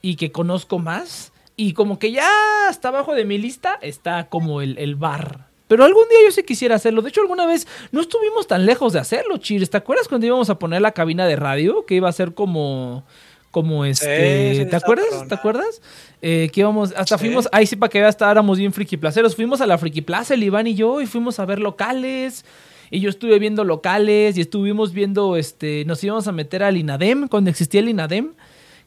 y 0.00 0.16
que 0.16 0.30
conozco 0.30 0.78
más. 0.78 1.32
Y 1.56 1.72
como 1.72 1.98
que 1.98 2.12
ya 2.12 2.28
hasta 2.68 2.88
abajo 2.88 3.14
de 3.14 3.24
mi 3.24 3.38
lista 3.38 3.78
está 3.80 4.28
como 4.28 4.60
el, 4.60 4.78
el 4.78 4.94
bar. 4.94 5.51
Pero 5.72 5.84
algún 5.84 6.04
día 6.10 6.18
yo 6.26 6.30
sí 6.30 6.42
quisiera 6.42 6.74
hacerlo. 6.74 7.00
De 7.00 7.08
hecho, 7.08 7.22
alguna 7.22 7.46
vez 7.46 7.66
no 7.92 8.02
estuvimos 8.02 8.46
tan 8.46 8.66
lejos 8.66 8.92
de 8.92 8.98
hacerlo, 8.98 9.38
Chir. 9.38 9.66
¿Te 9.66 9.78
acuerdas 9.78 10.06
cuando 10.06 10.26
íbamos 10.26 10.50
a 10.50 10.58
poner 10.58 10.82
la 10.82 10.92
cabina 10.92 11.26
de 11.26 11.34
radio? 11.36 11.86
Que 11.86 11.94
iba 11.94 12.10
a 12.10 12.12
ser 12.12 12.34
como. 12.34 13.04
Como 13.50 13.86
este. 13.86 14.54
Sí, 14.56 14.64
¿Te 14.66 14.76
acuerdas? 14.76 15.26
¿Te 15.28 15.34
acuerdas? 15.34 15.80
Eh, 16.20 16.50
que 16.52 16.60
íbamos. 16.60 16.92
Hasta 16.94 17.16
Sí. 17.16 17.24
fuimos. 17.26 17.48
Ahí 17.52 17.66
sí, 17.66 17.76
para 17.76 17.88
que 17.88 18.04
hasta 18.04 18.30
éramos 18.30 18.58
bien 18.58 18.70
friki 18.74 18.98
placeros. 18.98 19.34
Fuimos 19.34 19.62
a 19.62 19.66
la 19.66 19.78
friki 19.78 20.02
plaza, 20.02 20.34
el 20.34 20.42
Iván 20.42 20.66
y 20.66 20.74
yo, 20.74 21.00
y 21.00 21.06
fuimos 21.06 21.38
a 21.38 21.46
ver 21.46 21.58
locales. 21.58 22.44
Y 22.90 23.00
yo 23.00 23.08
estuve 23.08 23.38
viendo 23.38 23.64
locales 23.64 24.36
y 24.36 24.42
estuvimos 24.42 24.92
viendo, 24.92 25.36
este, 25.38 25.84
nos 25.86 26.04
íbamos 26.04 26.28
a 26.28 26.32
meter 26.32 26.62
al 26.62 26.76
INADEM, 26.76 27.28
cuando 27.28 27.48
existía 27.48 27.80
el 27.80 27.88
INADEM, 27.88 28.34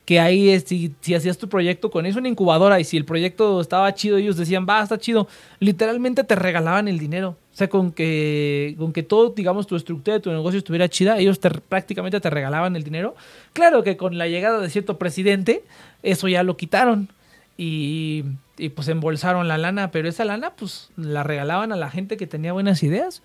que 0.05 0.19
ahí 0.19 0.59
si, 0.59 0.93
si 1.01 1.15
hacías 1.15 1.37
tu 1.37 1.49
proyecto 1.49 1.89
con 1.89 2.05
eso, 2.05 2.19
una 2.19 2.29
incubadora, 2.29 2.79
y 2.79 2.83
si 2.83 2.95
el 2.95 3.05
proyecto 3.05 3.59
estaba 3.59 3.93
chido, 3.95 4.17
ellos 4.17 4.37
decían, 4.37 4.65
va, 4.69 4.81
está 4.81 4.97
chido, 4.99 5.27
literalmente 5.59 6.23
te 6.23 6.35
regalaban 6.35 6.87
el 6.87 6.99
dinero. 6.99 7.37
O 7.53 7.57
sea, 7.57 7.69
con 7.69 7.91
que, 7.91 8.75
con 8.77 8.93
que 8.93 9.01
todo, 9.01 9.29
digamos, 9.29 9.65
tu 9.65 9.75
estructura 9.75 10.15
de 10.15 10.19
tu 10.19 10.29
negocio 10.29 10.59
estuviera 10.59 10.89
chida, 10.89 11.17
ellos 11.17 11.39
te, 11.39 11.49
prácticamente 11.49 12.19
te 12.19 12.29
regalaban 12.29 12.75
el 12.75 12.83
dinero. 12.83 13.15
Claro 13.53 13.81
que 13.81 13.97
con 13.97 14.17
la 14.17 14.27
llegada 14.27 14.59
de 14.59 14.69
cierto 14.69 14.97
presidente, 14.99 15.63
eso 16.03 16.27
ya 16.27 16.43
lo 16.43 16.57
quitaron. 16.57 17.09
Y, 17.57 18.25
y 18.57 18.69
pues 18.69 18.89
embolsaron 18.89 19.47
la 19.47 19.57
lana, 19.57 19.89
pero 19.89 20.09
esa 20.09 20.25
lana 20.25 20.51
pues 20.51 20.89
la 20.97 21.23
regalaban 21.23 21.71
a 21.71 21.77
la 21.77 21.89
gente 21.89 22.17
que 22.17 22.27
tenía 22.27 22.51
buenas 22.53 22.83
ideas. 22.83 23.21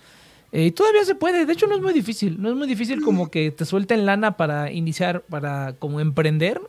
Eh, 0.53 0.67
y 0.67 0.71
todavía 0.73 1.05
se 1.05 1.15
puede, 1.15 1.47
de 1.47 1.53
hecho 1.53 1.67
no 1.67 1.77
es 1.77 1.83
muy 1.83 1.93
difícil, 1.93 2.41
no 2.41 2.49
es 2.49 2.57
muy 2.57 2.67
difícil 2.67 3.03
como 3.03 3.31
que 3.31 3.51
te 3.51 3.65
suelten 3.65 4.05
lana 4.07 4.37
para 4.37 4.71
iniciar, 4.73 5.23
para 5.23 5.75
como 5.79 6.01
emprender. 6.01 6.61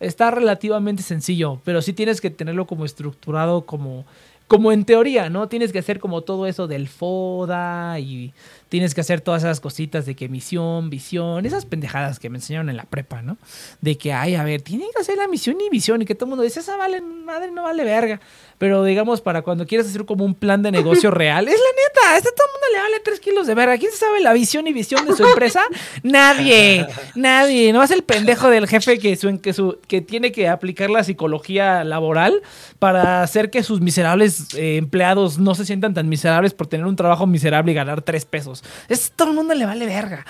Está 0.00 0.32
relativamente 0.32 1.02
sencillo, 1.04 1.60
pero 1.64 1.80
sí 1.80 1.92
tienes 1.92 2.20
que 2.20 2.30
tenerlo 2.30 2.66
como 2.66 2.84
estructurado 2.84 3.64
como, 3.66 4.04
como 4.48 4.72
en 4.72 4.84
teoría, 4.84 5.30
¿no? 5.30 5.48
Tienes 5.48 5.72
que 5.72 5.78
hacer 5.78 6.00
como 6.00 6.22
todo 6.22 6.46
eso 6.46 6.66
del 6.66 6.88
FODA 6.88 8.00
y 8.00 8.34
tienes 8.68 8.94
que 8.94 9.00
hacer 9.00 9.20
todas 9.20 9.44
esas 9.44 9.60
cositas 9.60 10.04
de 10.04 10.16
que 10.16 10.28
misión, 10.28 10.90
visión, 10.90 11.46
esas 11.46 11.64
pendejadas 11.66 12.18
que 12.18 12.28
me 12.28 12.38
enseñaron 12.38 12.68
en 12.68 12.76
la 12.76 12.84
prepa, 12.84 13.22
¿no? 13.22 13.38
De 13.80 13.96
que, 13.96 14.12
ay, 14.12 14.34
a 14.34 14.44
ver, 14.44 14.60
tienen 14.60 14.88
que 14.94 15.00
hacer 15.00 15.16
la 15.16 15.28
misión 15.28 15.56
y 15.60 15.70
visión 15.70 16.02
y 16.02 16.04
que 16.04 16.14
todo 16.14 16.26
el 16.26 16.30
mundo 16.30 16.42
dice, 16.42 16.60
esa 16.60 16.76
vale, 16.76 17.00
madre, 17.00 17.50
no 17.50 17.62
vale 17.62 17.84
verga. 17.84 18.20
Pero 18.58 18.84
digamos, 18.84 19.20
para 19.20 19.42
cuando 19.42 19.66
quieres 19.66 19.86
hacer 19.88 20.04
como 20.04 20.24
un 20.24 20.34
plan 20.34 20.62
de 20.62 20.70
negocio 20.70 21.10
real, 21.12 21.48
es 21.48 21.54
la 21.54 21.60
neta, 21.60 22.14
a 22.14 22.16
este 22.16 22.30
todo 22.32 22.46
el 22.46 22.52
mundo 22.52 22.66
le 22.72 22.78
vale 22.80 23.00
3 23.04 23.20
kilos 23.20 23.46
de 23.46 23.54
verga. 23.54 23.78
¿Quién 23.78 23.92
sabe 23.92 24.20
la 24.20 24.32
visión 24.32 24.66
y 24.66 24.72
visión 24.72 25.06
de 25.06 25.14
su 25.14 25.24
empresa? 25.24 25.62
Nadie, 26.02 26.86
nadie. 27.14 27.72
No 27.72 27.82
es 27.82 27.90
el 27.90 28.02
pendejo 28.02 28.48
del 28.50 28.66
jefe 28.66 28.98
que, 28.98 29.16
su, 29.16 29.40
que, 29.40 29.52
su, 29.52 29.78
que 29.86 30.00
tiene 30.00 30.32
que 30.32 30.48
aplicar 30.48 30.90
la 30.90 31.04
psicología 31.04 31.84
laboral 31.84 32.42
para 32.78 33.22
hacer 33.22 33.50
que 33.50 33.62
sus 33.62 33.80
miserables 33.80 34.54
eh, 34.54 34.76
empleados 34.76 35.38
no 35.38 35.54
se 35.54 35.64
sientan 35.64 35.94
tan 35.94 36.08
miserables 36.08 36.54
por 36.54 36.66
tener 36.66 36.86
un 36.86 36.96
trabajo 36.96 37.26
miserable 37.26 37.72
y 37.72 37.74
ganar 37.74 38.02
3 38.02 38.24
pesos. 38.24 38.64
Es 38.88 39.12
todo 39.14 39.30
el 39.30 39.34
mundo 39.34 39.54
le 39.54 39.66
vale 39.66 39.86
verga. 39.86 40.24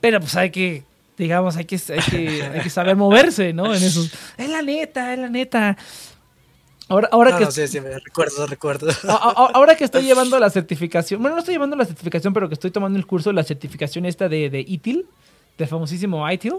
Pero 0.00 0.20
pues 0.20 0.36
hay 0.36 0.50
que, 0.50 0.84
digamos, 1.16 1.56
hay 1.56 1.64
que, 1.64 1.76
hay 1.76 2.00
que, 2.10 2.42
hay 2.42 2.60
que 2.60 2.70
saber 2.70 2.96
moverse, 2.96 3.52
¿no? 3.52 3.74
En 3.74 3.82
eso. 3.82 4.06
Es 4.36 4.48
la 4.48 4.62
neta, 4.62 5.12
es 5.12 5.18
la 5.18 5.28
neta. 5.28 5.76
Ahora, 6.88 7.08
ahora 7.12 7.30
No, 7.32 7.38
que 7.38 7.44
no, 7.44 7.50
sí, 7.50 7.68
sí, 7.68 7.80
me 7.80 7.98
recuerdo, 7.98 8.46
recuerdo. 8.46 8.88
ahora 9.08 9.76
que 9.76 9.84
estoy 9.84 10.02
llevando 10.06 10.38
la 10.38 10.48
certificación, 10.50 11.20
bueno, 11.20 11.36
no 11.36 11.40
estoy 11.40 11.54
llevando 11.54 11.76
la 11.76 11.84
certificación, 11.84 12.32
pero 12.32 12.48
que 12.48 12.54
estoy 12.54 12.70
tomando 12.70 12.98
el 12.98 13.06
curso, 13.06 13.32
la 13.32 13.44
certificación 13.44 14.06
esta 14.06 14.28
de, 14.28 14.48
de 14.50 14.60
ITIL, 14.60 15.06
de 15.58 15.66
famosísimo 15.66 16.28
ITIL, 16.30 16.54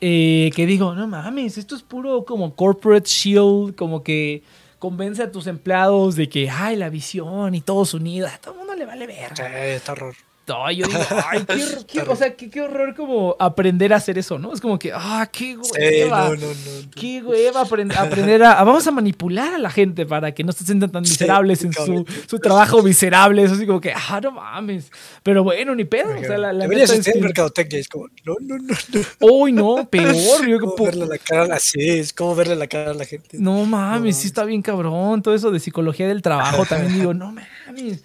eh, 0.00 0.50
que 0.54 0.66
digo, 0.66 0.94
no 0.94 1.06
mames, 1.06 1.58
esto 1.58 1.74
es 1.76 1.82
puro 1.82 2.24
como 2.24 2.54
corporate 2.54 3.08
shield, 3.08 3.74
como 3.76 4.02
que 4.02 4.42
convence 4.78 5.22
a 5.22 5.30
tus 5.30 5.46
empleados 5.46 6.16
de 6.16 6.28
que, 6.28 6.50
ay, 6.50 6.76
la 6.76 6.88
visión 6.90 7.54
y 7.54 7.60
todos 7.60 7.94
unidos, 7.94 8.30
a 8.32 8.38
todo 8.38 8.54
el 8.54 8.58
mundo 8.58 8.74
le 8.74 8.84
vale 8.84 9.06
verga. 9.06 9.36
Sí, 9.36 9.42
está 9.76 9.92
horror. 9.92 10.14
Ay, 10.48 10.76
yo 10.76 10.86
digo, 10.88 10.98
ay, 11.30 11.44
qué, 11.46 11.64
qué- 11.86 12.00
o 12.02 12.16
sea, 12.16 12.34
qué, 12.34 12.50
qué 12.50 12.60
horror 12.62 12.94
como 12.96 13.36
aprender 13.38 13.92
a 13.92 13.96
hacer 13.96 14.18
eso, 14.18 14.38
¿no? 14.38 14.52
Es 14.52 14.60
como 14.60 14.78
que, 14.78 14.90
ah, 14.92 15.28
qué 15.32 15.56
Sí, 15.62 15.70
hueva. 16.04 16.30
no, 16.30 16.34
no, 16.34 16.46
no. 16.48 16.90
Qué 16.94 17.22
hueva 17.22 17.64
aprend- 17.64 17.94
aprender 17.96 18.42
a, 18.42 18.58
a- 18.58 18.64
Vamos 18.64 18.84
a 18.86 18.90
manipular 18.90 19.54
a 19.54 19.58
la 19.58 19.70
gente 19.70 20.04
para 20.04 20.32
que 20.32 20.42
no 20.42 20.50
se 20.52 20.64
sientan 20.64 20.90
tan 20.90 21.04
Sí, 21.04 21.12
miserables 21.12 21.62
en 21.64 21.72
su, 21.72 22.04
su 22.26 22.38
trabajo 22.40 22.82
miserable. 22.82 23.42
Eso 23.44 23.54
así 23.54 23.66
como 23.66 23.80
que, 23.80 23.92
ah, 23.94 24.20
no 24.20 24.32
mames. 24.32 24.90
Pero 25.22 25.44
bueno, 25.44 25.74
ni 25.76 25.84
pedo. 25.84 26.10
O 26.14 26.20
sea, 26.20 26.36
la, 26.38 26.52
la 26.52 26.64
Deberías 26.64 26.90
neta 26.90 27.10
es 27.10 27.20
mercadotecnia. 27.20 27.78
Es 27.80 27.88
como, 27.88 28.08
no, 28.24 28.34
no, 28.40 28.56
no, 28.58 28.74
no. 28.92 29.00
Uy, 29.20 29.52
no, 29.52 29.88
peor. 29.88 30.12
Yo 30.46 30.58
que 30.58 30.58
¿Cómo 30.60 30.74
po- 30.74 30.84
verle 30.86 31.06
la 31.06 31.18
cara 31.18 31.58
sí, 31.60 31.78
es 31.88 32.12
como 32.12 32.34
verle 32.34 32.56
la 32.56 32.66
cara 32.66 32.90
a 32.90 32.94
la 32.94 33.04
gente. 33.04 33.38
no 33.38 33.64
mames, 33.64 34.16
sí 34.16 34.26
está 34.26 34.44
bien 34.44 34.60
cabrón. 34.60 35.22
Todo 35.22 35.34
eso 35.34 35.50
de 35.52 35.60
psicología 35.60 36.08
del 36.08 36.20
trabajo 36.20 36.64
también 36.66 36.94
digo, 36.98 37.14
no 37.14 37.32
mames. 37.32 38.02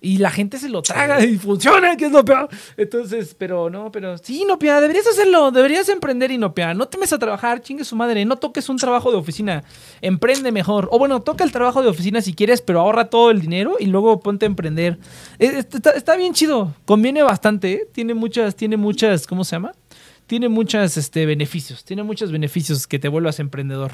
Y 0.00 0.18
la 0.18 0.30
gente 0.30 0.58
se 0.58 0.68
lo 0.68 0.82
traga 0.82 1.24
y 1.24 1.36
funciona, 1.36 1.96
que 1.96 2.06
es 2.06 2.12
lo 2.12 2.24
peor. 2.24 2.48
Entonces, 2.76 3.34
pero 3.36 3.68
no, 3.68 3.92
pero 3.92 4.16
sí, 4.18 4.44
Nopia, 4.46 4.80
deberías 4.80 5.06
hacerlo, 5.06 5.50
deberías 5.50 5.88
emprender, 5.88 6.30
Inopia. 6.30 6.72
No 6.74 6.88
temes 6.88 7.12
a 7.12 7.18
trabajar, 7.18 7.60
chingue 7.60 7.84
su 7.84 7.96
madre, 7.96 8.24
no 8.24 8.36
toques 8.36 8.68
un 8.68 8.78
trabajo 8.78 9.10
de 9.10 9.18
oficina, 9.18 9.62
emprende 10.00 10.52
mejor. 10.52 10.88
O 10.90 10.98
bueno, 10.98 11.20
toca 11.20 11.44
el 11.44 11.52
trabajo 11.52 11.82
de 11.82 11.88
oficina 11.88 12.22
si 12.22 12.32
quieres, 12.34 12.62
pero 12.62 12.80
ahorra 12.80 13.10
todo 13.10 13.30
el 13.30 13.40
dinero 13.40 13.76
y 13.78 13.86
luego 13.86 14.20
ponte 14.20 14.46
a 14.46 14.48
emprender. 14.48 14.98
Eh, 15.38 15.58
Está, 15.70 15.90
está 15.90 16.16
bien 16.16 16.32
chido, 16.32 16.74
conviene 16.86 17.22
bastante, 17.22 17.72
¿eh? 17.72 17.88
tiene 17.92 18.14
muchas, 18.14 18.56
tiene 18.56 18.76
muchas, 18.76 19.26
¿cómo 19.26 19.44
se 19.44 19.56
llama? 19.56 19.72
Tiene 20.26 20.48
muchos 20.48 20.96
este, 20.96 21.26
beneficios, 21.26 21.84
tiene 21.84 22.02
muchos 22.02 22.32
beneficios 22.32 22.86
que 22.86 22.98
te 22.98 23.08
vuelvas 23.08 23.40
emprendedor. 23.40 23.92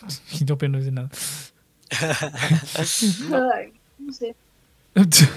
Inopia 0.40 0.68
no 0.68 0.78
dice 0.78 0.90
nada. 0.90 1.10
Ay, 1.90 3.72
no 3.98 4.12
sé. 4.12 4.34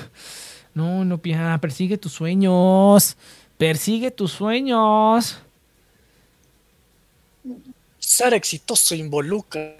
No, 0.75 1.05
no, 1.05 1.19
Pia, 1.19 1.55
persigue 1.61 1.99
tus 1.99 2.13
sueños. 2.13 3.15
Persigue 3.59 4.09
tus 4.09 4.31
sueños. 4.31 5.37
Ser 7.99 8.33
exitoso 8.33 8.95
involucra 8.95 9.75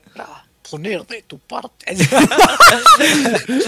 poner 0.70 1.06
de 1.08 1.24
tu 1.24 1.40
parte. 1.40 1.96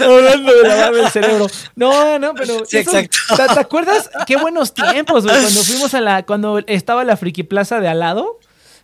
Hablando 0.00 0.52
de 0.54 0.68
lavarme 0.68 1.00
el 1.00 1.10
cerebro. 1.10 1.46
No, 1.74 2.18
no, 2.20 2.32
pero. 2.34 2.64
Sí, 2.64 2.78
eso- 2.78 2.96
exacto. 2.96 3.18
¿te, 3.48 3.54
te 3.54 3.60
acuerdas? 3.60 4.08
Qué 4.26 4.36
buenos 4.36 4.72
tiempos, 4.72 5.24
güey, 5.24 5.36
Cuando 5.40 5.60
fuimos 5.64 5.94
a 5.94 6.00
la. 6.00 6.22
Cuando 6.24 6.58
estaba 6.66 7.02
la 7.04 7.16
Friki 7.16 7.42
Plaza 7.42 7.80
de 7.80 7.88
al 7.88 7.98
lado. 7.98 8.38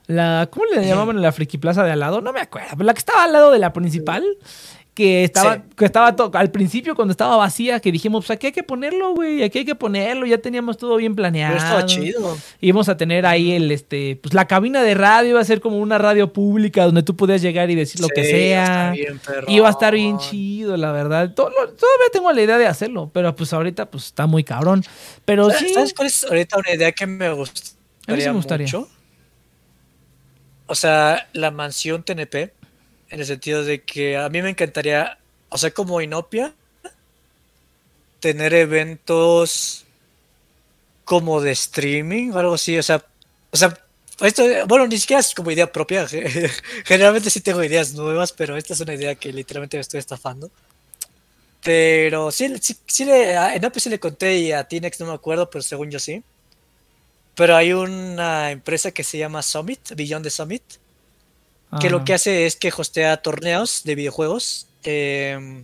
La, 0.07 0.49
¿Cómo 0.51 0.67
le 0.67 0.87
llamaban 0.87 1.21
la 1.23 1.33
Friki 1.33 1.59
Plaza 1.59 1.85
de 1.85 1.93
al 1.93 2.01
lado? 2.01 2.21
No 2.21 2.33
me 2.33 2.41
acuerdo. 2.41 2.69
Pero 2.73 2.85
la 2.85 2.93
que 2.95 2.99
estaba 2.99 3.25
al 3.25 3.33
lado 3.33 3.51
de 3.53 3.59
la 3.59 3.73
principal. 3.73 4.25
Que 4.95 5.25
estaba, 5.25 5.55
Sí. 5.55 5.61
que 5.75 5.87
estaba 5.87 6.15
to- 6.15 6.31
al 6.35 6.51
principio 6.51 6.95
cuando 6.95 7.13
estaba 7.13 7.35
vacía, 7.37 7.81
que 7.81 7.91
dijimos, 7.91 8.27
pues 8.27 8.37
aquí 8.37 8.49
hay 8.49 8.53
que 8.53 8.63
ponerlo, 8.63 9.15
güey, 9.15 9.43
aquí 9.43 9.61
hay 9.61 9.65
que 9.65 9.75
ponerlo, 9.75 10.27
ya 10.27 10.37
teníamos 10.37 10.77
todo 10.77 10.97
bien 10.97 11.15
planeado. 11.17 11.55
Pero 11.55 11.65
estaba 11.65 11.87
chido. 11.87 12.37
íbamos 12.61 12.91
a 12.91 12.97
tener 12.99 13.25
ahí 13.25 13.53
el 13.53 13.71
este 13.73 14.19
pues 14.23 14.35
la 14.35 14.47
cabina 14.47 14.83
de 14.83 14.93
radio 14.93 15.31
iba 15.31 15.41
a 15.41 15.45
ser 15.45 15.63
como 15.63 15.79
una 15.79 15.97
radio 15.97 16.31
pública 16.35 16.85
donde 16.85 17.03
tú 17.03 17.17
podías 17.17 17.41
llegar 17.41 17.71
y 17.71 17.75
decir 17.75 18.03
lo 18.03 18.09
que 18.09 18.23
sea 18.23 18.91
bien, 18.93 19.19
iba 19.49 19.67
a 19.67 19.71
estar 19.71 19.95
bien 19.95 20.19
chido 20.19 20.77
la 20.77 20.93
verdad 20.93 21.33
Todo 21.33 21.49
lo- 21.49 21.69
todavía 21.73 22.07
tengo 22.13 22.31
la 22.31 22.43
idea 22.43 22.59
de 22.59 22.67
hacerlo 22.67 23.11
pero 23.15 23.35
pues 23.35 23.51
ahorita 23.55 23.91
pues 23.91 24.05
está 24.05 24.27
muy 24.27 24.45
cabrón 24.45 24.85
pero 25.25 25.49
¿Sabes- 25.49 25.59
sí 25.69 25.73
¿Sabes 25.75 25.95
cuál 25.95 26.09
es 26.09 26.23
ahorita 26.25 26.59
una 26.59 26.71
idea 26.71 26.93
que 26.93 27.07
me 27.07 27.25
A 27.29 27.31
mí 27.31 27.37
gustaría, 27.37 28.23
sí 28.25 28.29
me 28.29 28.35
gustaría. 28.35 28.67
mucho? 28.67 28.89
O 30.73 30.75
sea, 30.75 31.29
la 31.35 31.51
mansión 31.51 32.03
TNP, 32.03 32.51
en 33.11 33.21
el 33.21 33.27
sentido 33.27 33.63
de 33.63 33.83
que 33.83 34.17
a 34.17 34.31
mí 34.31 34.41
me 34.41 34.49
encantaría, 34.49 35.19
o 35.51 35.59
sea, 35.59 35.71
como 35.71 36.01
Inopia, 36.01 36.55
tener 38.21 38.55
eventos 38.55 39.85
como 41.05 41.43
de 41.43 41.51
streaming 41.51 42.31
o 42.31 42.39
algo 42.39 42.55
así, 42.55 42.79
o 42.79 42.83
sea, 42.83 43.05
o 43.51 43.57
sea, 43.59 43.79
esto, 44.23 44.45
bueno, 44.67 44.87
ni 44.87 44.97
siquiera 44.97 45.21
es 45.21 45.35
como 45.35 45.51
idea 45.51 45.71
propia, 45.71 46.09
generalmente 46.87 47.29
sí 47.29 47.43
tengo 47.43 47.63
ideas 47.63 47.93
nuevas, 47.93 48.33
pero 48.33 48.57
esta 48.57 48.73
es 48.73 48.81
una 48.81 48.95
idea 48.95 49.15
que 49.15 49.31
literalmente 49.31 49.77
me 49.77 49.83
estoy 49.83 50.01
estafando. 50.01 50.51
Pero 51.63 52.31
sí, 52.31 52.51
sí, 52.63 52.79
sí 52.87 53.05
le, 53.05 53.37
a 53.37 53.55
Inopia 53.55 53.79
sí 53.79 53.91
le 53.91 54.01
conté 54.01 54.39
y 54.39 54.53
a 54.53 54.65
Tinex 54.65 55.01
no 55.01 55.09
me 55.09 55.13
acuerdo, 55.13 55.51
pero 55.51 55.61
según 55.61 55.91
yo 55.91 55.99
sí. 55.99 56.23
Pero 57.35 57.57
hay 57.57 57.73
una 57.73 58.51
empresa 58.51 58.91
que 58.93 59.05
se 59.05 59.19
llama 59.19 59.43
Summit, 59.43 59.93
Beyond 59.97 60.25
the 60.25 60.31
Summit, 60.31 60.63
que 61.81 61.89
lo 61.91 61.99
Ah, 61.99 62.05
que 62.05 62.15
hace 62.15 62.47
es 62.47 62.57
que 62.57 62.73
hostea 62.77 63.17
torneos 63.23 63.83
de 63.85 63.95
videojuegos. 63.95 64.69
em, 64.85 65.63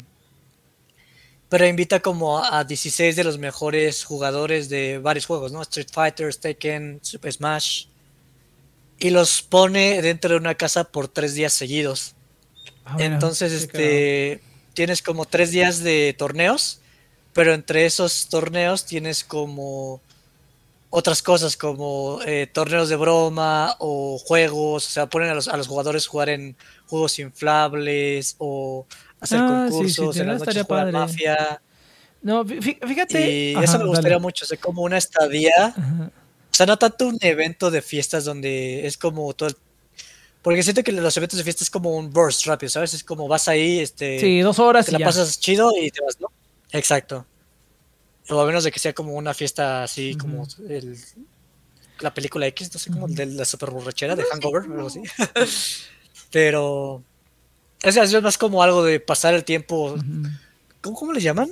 pero 1.48 1.66
invita 1.66 2.00
como 2.00 2.44
a 2.44 2.64
16 2.64 3.16
de 3.16 3.24
los 3.24 3.38
mejores 3.38 4.04
jugadores 4.04 4.68
de 4.68 4.98
varios 4.98 5.24
juegos, 5.26 5.50
¿no? 5.50 5.62
Street 5.62 5.88
Fighter, 5.90 6.34
Tekken, 6.34 7.00
Super 7.02 7.32
Smash. 7.32 7.86
Y 8.98 9.10
los 9.10 9.42
pone 9.42 10.02
dentro 10.02 10.30
de 10.30 10.36
una 10.36 10.54
casa 10.56 10.84
por 10.84 11.08
tres 11.08 11.34
días 11.34 11.52
seguidos. 11.54 12.14
ah, 12.84 12.96
Entonces, 12.98 13.52
este, 13.52 14.42
tienes 14.74 15.02
como 15.02 15.24
tres 15.24 15.50
días 15.50 15.82
de 15.82 16.14
torneos, 16.18 16.80
pero 17.32 17.54
entre 17.54 17.86
esos 17.86 18.28
torneos 18.28 18.84
tienes 18.84 19.24
como 19.24 20.02
otras 20.90 21.22
cosas 21.22 21.56
como 21.56 22.20
eh, 22.24 22.46
torneos 22.52 22.88
de 22.88 22.96
broma 22.96 23.76
o 23.78 24.18
juegos, 24.18 24.86
o 24.86 24.90
sea, 24.90 25.06
ponen 25.06 25.28
a 25.30 25.34
los, 25.34 25.48
a 25.48 25.56
los 25.56 25.66
jugadores 25.68 26.06
jugar 26.06 26.30
en 26.30 26.56
juegos 26.86 27.18
inflables 27.18 28.36
o 28.38 28.86
hacer 29.20 29.40
Ah, 29.42 29.66
sí, 29.68 29.72
sí, 29.72 29.76
concursos, 29.96 30.14
sí, 30.14 30.20
en 30.22 30.26
las 30.28 30.38
no 30.40 30.44
noches 30.46 30.62
jugar 30.64 30.92
mafia. 30.92 31.62
No, 32.22 32.44
fí- 32.44 32.78
fíjate. 32.86 33.30
Y 33.30 33.54
Ajá, 33.54 33.64
eso 33.64 33.78
me 33.78 33.86
gustaría 33.86 34.16
dale. 34.16 34.22
mucho, 34.22 34.44
o 34.44 34.48
sea, 34.48 34.58
como 34.58 34.82
una 34.82 34.96
estadía, 34.98 35.52
Ajá. 35.76 36.10
o 36.50 36.54
sea, 36.54 36.66
no 36.66 36.76
tanto 36.78 37.06
un 37.08 37.18
evento 37.20 37.70
de 37.70 37.82
fiestas 37.82 38.24
donde 38.24 38.86
es 38.86 38.96
como 38.96 39.32
todo 39.34 39.50
el... 39.50 39.56
Porque 40.42 40.62
siento 40.62 40.82
que 40.82 40.92
los 40.92 41.16
eventos 41.16 41.36
de 41.36 41.44
fiesta 41.44 41.64
es 41.64 41.70
como 41.70 41.96
un 41.96 42.10
burst 42.12 42.46
rápido, 42.46 42.70
¿sabes? 42.70 42.94
Es 42.94 43.04
como 43.04 43.28
vas 43.28 43.46
ahí, 43.48 43.80
este... 43.80 44.18
Sí, 44.20 44.40
dos 44.40 44.58
horas 44.58 44.86
te 44.86 44.92
y 44.92 44.94
la 44.94 44.98
ya. 45.00 45.04
pasas 45.06 45.38
chido 45.38 45.70
y 45.78 45.90
te 45.90 46.00
vas, 46.02 46.18
¿no? 46.20 46.28
Exacto. 46.72 47.26
O 48.30 48.40
a 48.40 48.46
menos 48.46 48.64
de 48.64 48.70
que 48.70 48.78
sea 48.78 48.92
como 48.92 49.14
una 49.14 49.32
fiesta 49.34 49.82
así 49.82 50.16
como 50.16 50.46
el, 50.68 50.98
la 52.00 52.12
película 52.12 52.46
X, 52.48 52.72
no 52.72 52.78
sé, 52.78 52.90
como 52.90 53.06
el 53.06 53.14
de 53.14 53.26
la 53.26 53.44
super 53.44 53.70
borrachera 53.70 54.14
de 54.14 54.24
Hangover, 54.24 54.64
cómo. 54.64 54.74
algo 54.74 54.88
así. 54.88 55.02
Pero 56.30 57.02
es, 57.82 57.96
es 57.96 58.22
más 58.22 58.38
como 58.38 58.62
algo 58.62 58.84
de 58.84 59.00
pasar 59.00 59.34
el 59.34 59.44
tiempo. 59.44 59.96
¿Cómo, 60.80 60.96
cómo 60.96 61.12
le 61.12 61.20
llaman? 61.20 61.50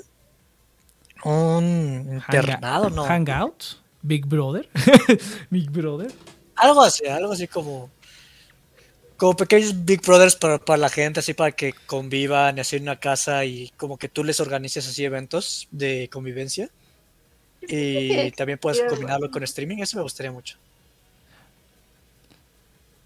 Un 1.25 2.09
internado, 2.13 2.91
¿no? 2.91 3.05
Hangout. 3.05 3.65
Big 4.03 4.27
Brother. 4.27 4.69
Big 5.51 5.71
Brother. 5.71 6.13
Algo 6.57 6.83
así, 6.83 7.07
algo 7.07 7.33
así 7.33 7.49
como. 7.49 7.91
Como 9.17 9.35
pequeños 9.35 9.85
Big 9.87 10.03
Brothers 10.03 10.37
para, 10.37 10.59
para 10.59 10.77
la 10.77 10.89
gente, 10.91 11.21
así 11.21 11.33
para 11.33 11.53
que 11.53 11.73
convivan, 11.87 12.59
y 12.59 12.61
así 12.61 12.77
en 12.77 12.83
una 12.83 12.97
casa 13.01 13.45
y 13.47 13.71
como 13.79 13.97
que 13.97 14.09
tú 14.09 14.23
les 14.25 14.41
organices 14.41 14.87
así 14.87 15.05
eventos 15.05 15.69
de 15.71 16.09
convivencia. 16.13 16.69
Y 17.69 18.31
también 18.33 18.59
puedes 18.59 18.83
combinarlo 18.83 19.31
con 19.31 19.43
streaming, 19.43 19.79
eso 19.79 19.97
me 19.97 20.03
gustaría 20.03 20.31
mucho. 20.31 20.57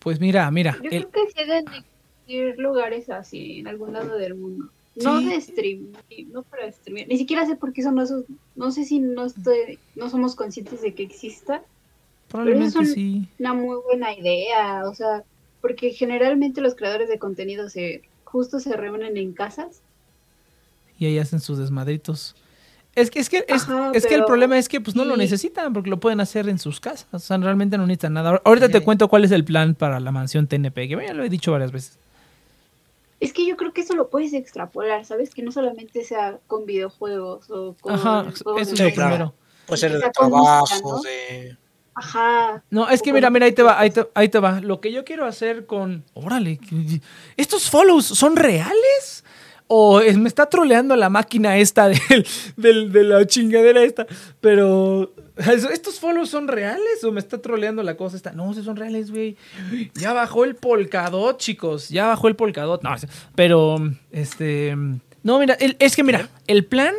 Pues 0.01 0.19
mira, 0.21 0.51
mira. 0.51 0.77
Yo 0.83 0.91
el- 0.91 1.07
creo 1.09 1.27
que 1.27 1.33
sí 1.33 1.39
deben 1.49 1.65
existir 1.69 2.55
lugares 2.59 3.09
así 3.11 3.59
en 3.61 3.69
algún 3.69 3.93
lado 3.93 4.17
del 4.17 4.35
mundo. 4.35 4.67
No 4.97 5.21
Sí. 5.21 5.27
de 5.27 5.41
stream, 5.41 5.93
no 6.33 6.43
para 6.43 6.71
streamear. 6.73 7.07
Ni 7.09 7.17
siquiera 7.19 7.47
sé 7.47 7.55
por 7.57 7.73
qué 7.73 7.83
son 7.83 7.99
esos. 8.01 8.25
No 8.57 8.73
sé 8.73 8.85
si 8.85 8.99
no 8.99 9.27
estoy, 9.27 9.79
no 9.95 10.11
somos 10.11 10.35
conscientes 10.35 10.83
de 10.83 10.95
que 10.95 11.03
exista. 11.05 11.63
probablemente 12.29 12.85
sí. 12.87 13.27
Una 13.41 13.55
muy 13.55 13.77
buena 13.85 14.15
idea, 14.15 14.85
o 14.89 14.95
sea, 14.95 15.25
porque 15.61 15.91
generalmente 15.91 16.61
los 16.61 16.75
creadores 16.75 17.09
de 17.09 17.19
contenido 17.19 17.69
se 17.69 18.03
justo 18.25 18.61
se 18.61 18.77
reúnen 18.77 19.17
en 19.17 19.33
casas. 19.33 19.83
Y 20.99 21.07
ahí 21.07 21.19
hacen 21.19 21.41
sus 21.41 21.59
desmadritos. 21.59 22.37
Es 22.95 23.11
que, 23.11 23.21
es 23.21 23.29
que, 23.29 23.45
es, 23.49 23.63
Ajá, 23.63 23.93
es 23.95 24.07
que 24.07 24.15
el 24.15 24.25
problema 24.25 24.59
es 24.59 24.69
que 24.69 24.81
pues 24.81 24.97
no 24.97 25.05
lo 25.05 25.17
necesitan 25.17 25.73
porque 25.73 25.91
lo 25.91 26.01
pueden 26.01 26.21
hacer 26.21 26.49
en 26.49 26.59
sus 26.59 26.81
casas. 26.81 27.07
O 27.13 27.19
sea, 27.19 27.37
realmente 27.39 27.79
no 27.79 27.87
necesitan 27.87 28.15
nada. 28.15 28.43
Ahorita 28.45 28.69
te 28.69 28.81
cuento 28.83 29.09
cuál 29.09 29.25
es 29.25 29.31
el 29.31 29.45
plan 29.45 29.75
para 29.75 30.01
la 30.01 30.11
mansión 30.11 30.47
TNP, 30.47 30.89
que 30.89 31.07
ya 31.07 31.15
lo 31.15 31.25
he 31.25 31.29
dicho 31.29 31.53
varias 31.53 31.73
veces. 31.73 31.99
Es 33.21 33.33
que 33.33 33.47
yo 33.47 33.57
creo 33.57 33.73
que 33.73 33.83
eso 33.83 33.95
lo 33.95 34.09
puedes 34.09 34.33
extrapolar, 34.33 35.05
¿sabes? 35.05 35.35
Que 35.35 35.43
no 35.43 35.53
solamente 35.53 36.05
sea 36.05 36.39
con 36.47 36.67
videojuegos 36.67 37.51
o 37.51 37.77
con 37.81 37.95
Ajá, 37.95 38.23
juegos 38.43 38.63
eso 38.63 38.73
es 38.73 38.79
de 38.79 38.85
lo 38.89 38.95
primero. 38.95 39.35
Puede 39.67 39.79
ser 39.79 39.93
de 39.93 39.99
música, 39.99 40.13
trabajo, 40.13 40.97
¿no? 40.97 41.03
de. 41.03 41.57
Ajá. 42.01 42.63
No, 42.71 42.89
es 42.89 43.03
que 43.03 43.13
mira, 43.13 43.29
mira, 43.31 43.45
ahí 43.47 43.53
te 43.53 43.63
va, 43.63 43.79
ahí 43.79 43.91
te, 43.91 44.07
ahí 44.15 44.29
te 44.29 44.39
va. 44.39 44.61
Lo 44.61 44.81
que 44.81 44.91
yo 44.91 45.05
quiero 45.05 45.27
hacer 45.27 45.67
con... 45.67 46.03
Órale, 46.15 46.59
¿estos 47.37 47.69
follows 47.71 48.07
son 48.07 48.37
reales? 48.37 49.25
¿O 49.67 50.01
me 50.17 50.29
está 50.29 50.47
troleando 50.47 50.97
la 50.97 51.11
máquina 51.11 51.57
esta 51.59 51.89
del, 51.89 52.27
del- 52.57 52.91
de 52.93 53.05
la 53.05 53.27
chingadera 53.27 53.83
esta? 53.83 54.07
Pero... 54.41 55.13
¿Estos 55.73 56.01
follows 56.01 56.29
son 56.29 56.49
reales 56.49 57.03
o 57.05 57.13
me 57.13 57.21
está 57.21 57.39
troleando 57.41 57.83
la 57.83 57.97
cosa 57.97 58.17
esta? 58.17 58.33
No, 58.33 58.53
sí 58.53 58.63
son 58.63 58.77
reales, 58.77 59.11
güey. 59.11 59.37
Ya 59.95 60.13
bajó 60.13 60.45
el 60.45 60.55
polkadot, 60.57 61.39
chicos. 61.39 61.89
Ya 61.89 62.09
bajó 62.09 62.29
el 62.29 62.37
polkadot. 62.37 62.83
No, 62.83 62.95
pero, 63.35 63.77
este... 64.11 64.75
No, 65.23 65.39
mira, 65.39 65.55
el- 65.55 65.77
es 65.79 65.97
que 65.97 66.03
mira, 66.03 66.29
el 66.47 66.65
plan, 66.65 66.95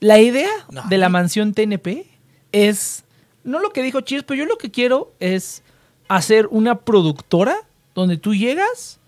la 0.00 0.18
idea 0.20 0.50
No. 0.70 0.82
de 0.88 0.98
la 0.98 1.08
mansión 1.08 1.52
TNP 1.54 2.06
es... 2.52 3.03
No 3.44 3.60
lo 3.60 3.70
que 3.70 3.82
dijo 3.82 4.00
Cheers, 4.00 4.24
pero 4.24 4.38
yo 4.38 4.46
lo 4.46 4.56
que 4.58 4.70
quiero 4.70 5.12
es 5.20 5.62
hacer 6.08 6.48
una 6.50 6.80
productora 6.80 7.56
donde 7.94 8.16
tú 8.16 8.34
llegas 8.34 8.98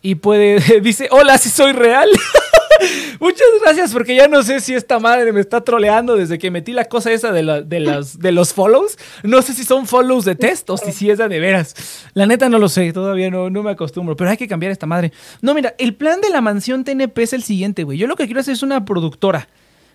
y 0.00 0.14
puede... 0.16 0.80
Dice, 0.80 1.08
hola, 1.10 1.36
sí 1.38 1.48
soy 1.50 1.72
real. 1.72 2.08
Muchas 3.20 3.46
gracias 3.62 3.92
porque 3.92 4.16
ya 4.16 4.26
no 4.26 4.42
sé 4.42 4.60
si 4.60 4.74
esta 4.74 4.98
madre 4.98 5.32
me 5.32 5.40
está 5.40 5.60
troleando 5.62 6.16
desde 6.16 6.38
que 6.38 6.50
metí 6.50 6.72
la 6.72 6.86
cosa 6.86 7.12
esa 7.12 7.30
de, 7.30 7.42
la- 7.44 7.62
de, 7.62 7.78
las, 7.80 8.18
de 8.18 8.32
los 8.32 8.52
follows. 8.52 8.98
No 9.22 9.40
sé 9.42 9.54
si 9.54 9.62
son 9.64 9.86
follows 9.86 10.24
de 10.24 10.34
test 10.34 10.68
o 10.70 10.76
si 10.76 10.90
sí 10.92 11.08
es 11.10 11.18
de 11.18 11.28
veras. 11.28 11.74
La 12.14 12.26
neta 12.26 12.48
no 12.48 12.58
lo 12.58 12.68
sé, 12.68 12.92
todavía 12.92 13.30
no, 13.30 13.50
no 13.50 13.62
me 13.62 13.70
acostumbro, 13.70 14.16
pero 14.16 14.30
hay 14.30 14.36
que 14.36 14.48
cambiar 14.48 14.72
esta 14.72 14.86
madre. 14.86 15.12
No, 15.40 15.54
mira, 15.54 15.74
el 15.78 15.94
plan 15.94 16.20
de 16.20 16.30
la 16.30 16.40
mansión 16.40 16.82
TNP 16.82 17.22
es 17.22 17.32
el 17.32 17.42
siguiente, 17.44 17.84
güey. 17.84 17.98
Yo 17.98 18.06
lo 18.08 18.16
que 18.16 18.24
quiero 18.26 18.40
hacer 18.40 18.54
es 18.54 18.62
una 18.64 18.84
productora. 18.84 19.48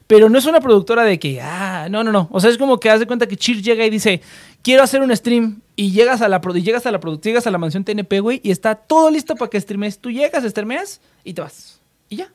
Pero 0.08 0.30
no 0.30 0.38
es 0.38 0.46
una 0.46 0.62
productora 0.62 1.04
de 1.04 1.20
que, 1.20 1.42
ah, 1.42 1.88
no, 1.90 2.04
no, 2.04 2.14
no. 2.14 2.30
O 2.32 2.40
sea, 2.40 2.50
es 2.50 2.58
como 2.58 2.80
que 2.80 2.90
haz 2.90 3.02
de 3.02 3.08
cuenta 3.08 3.28
que 3.28 3.36
Cheers 3.36 3.62
llega 3.62 3.86
y 3.86 3.90
dice, 3.90 4.22
quiero 4.62 4.84
hacer 4.84 5.02
un 5.02 5.16
stream. 5.16 5.62
Y 5.76 5.92
llegas 5.92 6.22
a 6.22 6.28
la, 6.28 6.42
y 6.56 6.62
llegas 6.64 6.86
a 6.88 6.92
la, 6.92 7.00
llegas 7.22 7.46
a 7.46 7.52
la 7.52 7.58
mansión 7.60 7.84
TNP, 7.84 8.20
güey, 8.20 8.42
y 8.44 8.50
está 8.50 8.74
todo 8.74 9.12
listo 9.12 9.36
para 9.36 9.50
que 9.50 9.62
streames. 9.62 10.00
Tú 10.00 10.10
llegas, 10.10 10.44
streameas 10.44 11.02
y 11.24 11.34
te 11.34 11.42
vas. 11.42 11.80
Y 12.10 12.16
ya. 12.16 12.32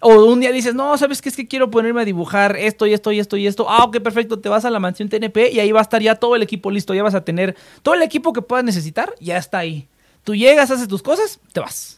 O 0.00 0.24
un 0.24 0.40
día 0.40 0.52
dices, 0.52 0.74
no, 0.74 0.96
¿sabes 0.96 1.20
qué? 1.20 1.28
Es 1.28 1.36
que 1.36 1.48
quiero 1.48 1.70
ponerme 1.70 2.02
a 2.02 2.04
dibujar 2.04 2.56
esto 2.56 2.86
y 2.86 2.92
esto 2.92 3.12
y 3.12 3.18
esto 3.18 3.36
y 3.36 3.46
esto. 3.46 3.66
Ah, 3.68 3.84
ok, 3.84 3.98
perfecto. 4.00 4.38
Te 4.38 4.48
vas 4.48 4.64
a 4.64 4.70
la 4.70 4.78
mansión 4.78 5.08
TNP 5.08 5.52
y 5.52 5.60
ahí 5.60 5.72
va 5.72 5.80
a 5.80 5.82
estar 5.82 6.00
ya 6.00 6.14
todo 6.14 6.36
el 6.36 6.42
equipo 6.42 6.70
listo. 6.70 6.94
Ya 6.94 7.02
vas 7.02 7.14
a 7.14 7.24
tener 7.24 7.56
todo 7.82 7.94
el 7.94 8.02
equipo 8.02 8.32
que 8.32 8.42
puedas 8.42 8.64
necesitar, 8.64 9.14
ya 9.20 9.36
está 9.36 9.58
ahí. 9.58 9.88
Tú 10.24 10.34
llegas, 10.34 10.70
haces 10.70 10.88
tus 10.88 11.02
cosas, 11.02 11.40
te 11.52 11.60
vas. 11.60 11.95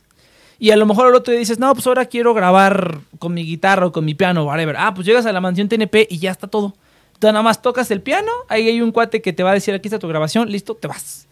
Y 0.58 0.70
a 0.70 0.76
lo 0.76 0.86
mejor 0.86 1.08
el 1.08 1.14
otro 1.14 1.30
día 1.32 1.38
dices, 1.38 1.58
no, 1.58 1.72
pues 1.72 1.86
ahora 1.86 2.06
quiero 2.06 2.34
grabar 2.34 2.98
con 3.18 3.32
mi 3.32 3.44
guitarra 3.44 3.86
o 3.86 3.92
con 3.92 4.04
mi 4.04 4.14
piano, 4.14 4.44
whatever. 4.44 4.76
Ah, 4.76 4.92
pues 4.94 5.06
llegas 5.06 5.24
a 5.26 5.32
la 5.32 5.40
mansión 5.40 5.68
TNP 5.68 6.08
y 6.10 6.18
ya 6.18 6.30
está 6.30 6.48
todo. 6.48 6.74
Tú 7.18 7.26
nada 7.26 7.42
más 7.42 7.62
tocas 7.62 7.90
el 7.90 8.00
piano, 8.00 8.30
ahí 8.48 8.68
hay 8.68 8.80
un 8.80 8.92
cuate 8.92 9.22
que 9.22 9.32
te 9.32 9.42
va 9.42 9.50
a 9.50 9.54
decir, 9.54 9.74
aquí 9.74 9.88
está 9.88 9.98
tu 9.98 10.08
grabación, 10.08 10.50
listo, 10.50 10.74
te 10.74 10.88
vas. 10.88 11.28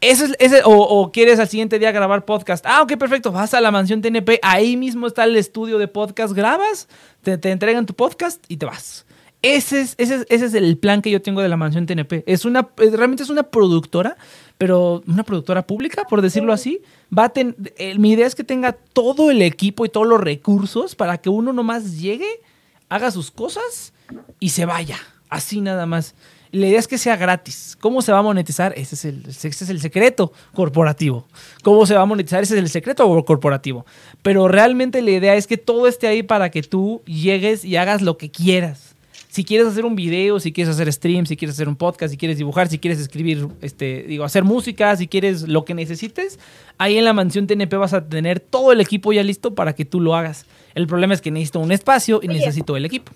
Ese 0.00 0.26
es, 0.26 0.36
ese, 0.38 0.62
o, 0.64 0.72
o 0.72 1.12
quieres 1.12 1.38
al 1.38 1.48
siguiente 1.48 1.78
día 1.78 1.90
grabar 1.90 2.24
podcast. 2.24 2.66
Ah, 2.66 2.82
ok, 2.82 2.96
perfecto. 2.96 3.32
Vas 3.32 3.54
a 3.54 3.60
la 3.60 3.70
mansión 3.70 4.02
TNP. 4.02 4.38
Ahí 4.42 4.76
mismo 4.76 5.06
está 5.06 5.24
el 5.24 5.34
estudio 5.36 5.78
de 5.78 5.88
podcast. 5.88 6.34
Grabas, 6.34 6.88
te, 7.22 7.38
te 7.38 7.50
entregan 7.50 7.86
tu 7.86 7.94
podcast 7.94 8.44
y 8.48 8.58
te 8.58 8.66
vas. 8.66 9.06
Ese 9.40 9.80
es, 9.82 9.94
ese, 9.98 10.14
es, 10.16 10.26
ese 10.30 10.46
es 10.46 10.54
el 10.54 10.78
plan 10.78 11.02
que 11.02 11.10
yo 11.10 11.20
tengo 11.20 11.42
de 11.42 11.48
la 11.48 11.56
mansión 11.56 11.86
TNP. 11.86 12.24
Es 12.26 12.44
una, 12.44 12.68
realmente 12.76 13.22
es 13.22 13.30
una 13.30 13.44
productora, 13.44 14.16
pero 14.58 15.02
una 15.06 15.22
productora 15.24 15.66
pública, 15.66 16.04
por 16.08 16.22
decirlo 16.22 16.52
así. 16.52 16.80
Va 17.16 17.24
a 17.24 17.28
ten- 17.30 17.56
eh, 17.76 17.98
mi 17.98 18.12
idea 18.12 18.26
es 18.26 18.34
que 18.34 18.44
tenga 18.44 18.72
todo 18.72 19.30
el 19.30 19.42
equipo 19.42 19.84
y 19.84 19.88
todos 19.88 20.06
los 20.06 20.20
recursos 20.20 20.94
para 20.94 21.18
que 21.18 21.28
uno 21.28 21.52
nomás 21.52 21.98
llegue, 22.00 22.40
haga 22.88 23.10
sus 23.10 23.30
cosas 23.30 23.92
y 24.40 24.50
se 24.50 24.64
vaya. 24.66 24.98
Así 25.28 25.60
nada 25.60 25.86
más. 25.86 26.14
La 26.52 26.68
idea 26.68 26.78
es 26.78 26.86
que 26.86 26.98
sea 26.98 27.16
gratis. 27.16 27.76
¿Cómo 27.80 28.00
se 28.00 28.12
va 28.12 28.18
a 28.18 28.22
monetizar? 28.22 28.72
Ese 28.76 28.94
es, 28.94 29.04
el, 29.04 29.24
ese 29.28 29.48
es 29.48 29.68
el 29.68 29.80
secreto 29.80 30.32
corporativo. 30.54 31.26
¿Cómo 31.64 31.84
se 31.84 31.94
va 31.94 32.02
a 32.02 32.06
monetizar? 32.06 32.44
Ese 32.44 32.54
es 32.54 32.60
el 32.60 32.68
secreto 32.68 33.24
corporativo. 33.24 33.84
Pero 34.22 34.46
realmente 34.46 35.02
la 35.02 35.10
idea 35.10 35.34
es 35.34 35.48
que 35.48 35.56
todo 35.56 35.88
esté 35.88 36.06
ahí 36.06 36.22
para 36.22 36.50
que 36.50 36.62
tú 36.62 37.02
llegues 37.06 37.64
y 37.64 37.74
hagas 37.74 38.02
lo 38.02 38.16
que 38.18 38.30
quieras. 38.30 38.93
Si 39.34 39.44
quieres 39.44 39.66
hacer 39.66 39.84
un 39.84 39.96
video, 39.96 40.38
si 40.38 40.52
quieres 40.52 40.72
hacer 40.72 40.92
stream, 40.92 41.26
si 41.26 41.36
quieres 41.36 41.56
hacer 41.56 41.68
un 41.68 41.74
podcast, 41.74 42.12
si 42.12 42.16
quieres 42.16 42.38
dibujar, 42.38 42.68
si 42.68 42.78
quieres 42.78 43.00
escribir, 43.00 43.48
este, 43.62 44.04
digo, 44.04 44.22
hacer 44.22 44.44
música, 44.44 44.94
si 44.94 45.08
quieres 45.08 45.48
lo 45.48 45.64
que 45.64 45.74
necesites, 45.74 46.38
ahí 46.78 46.98
en 46.98 47.04
la 47.04 47.12
mansión 47.12 47.48
TNP 47.48 47.76
vas 47.76 47.94
a 47.94 48.08
tener 48.08 48.38
todo 48.38 48.70
el 48.70 48.80
equipo 48.80 49.12
ya 49.12 49.24
listo 49.24 49.56
para 49.56 49.74
que 49.74 49.84
tú 49.84 50.00
lo 50.00 50.14
hagas. 50.14 50.46
El 50.76 50.86
problema 50.86 51.14
es 51.14 51.20
que 51.20 51.32
necesito 51.32 51.58
un 51.58 51.72
espacio 51.72 52.20
y 52.22 52.28
Oye. 52.28 52.38
necesito 52.38 52.76
el 52.76 52.84
equipo. 52.84 53.10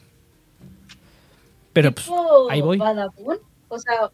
Pero 1.72 1.92
pues, 1.92 2.10
ahí 2.50 2.62
voy. 2.62 2.78
Badabun? 2.78 3.38
O 3.68 3.78
sea, 3.78 4.10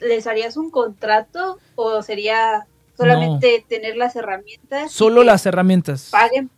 ¿les 0.00 0.26
harías 0.26 0.56
un 0.56 0.70
contrato 0.70 1.58
o 1.74 2.00
sería 2.00 2.66
solamente 2.96 3.62
tener 3.68 3.98
las 3.98 4.16
herramientas? 4.16 4.90
solo 4.90 5.22
las 5.22 5.44
herramientas. 5.44 6.08
paguen. 6.10 6.48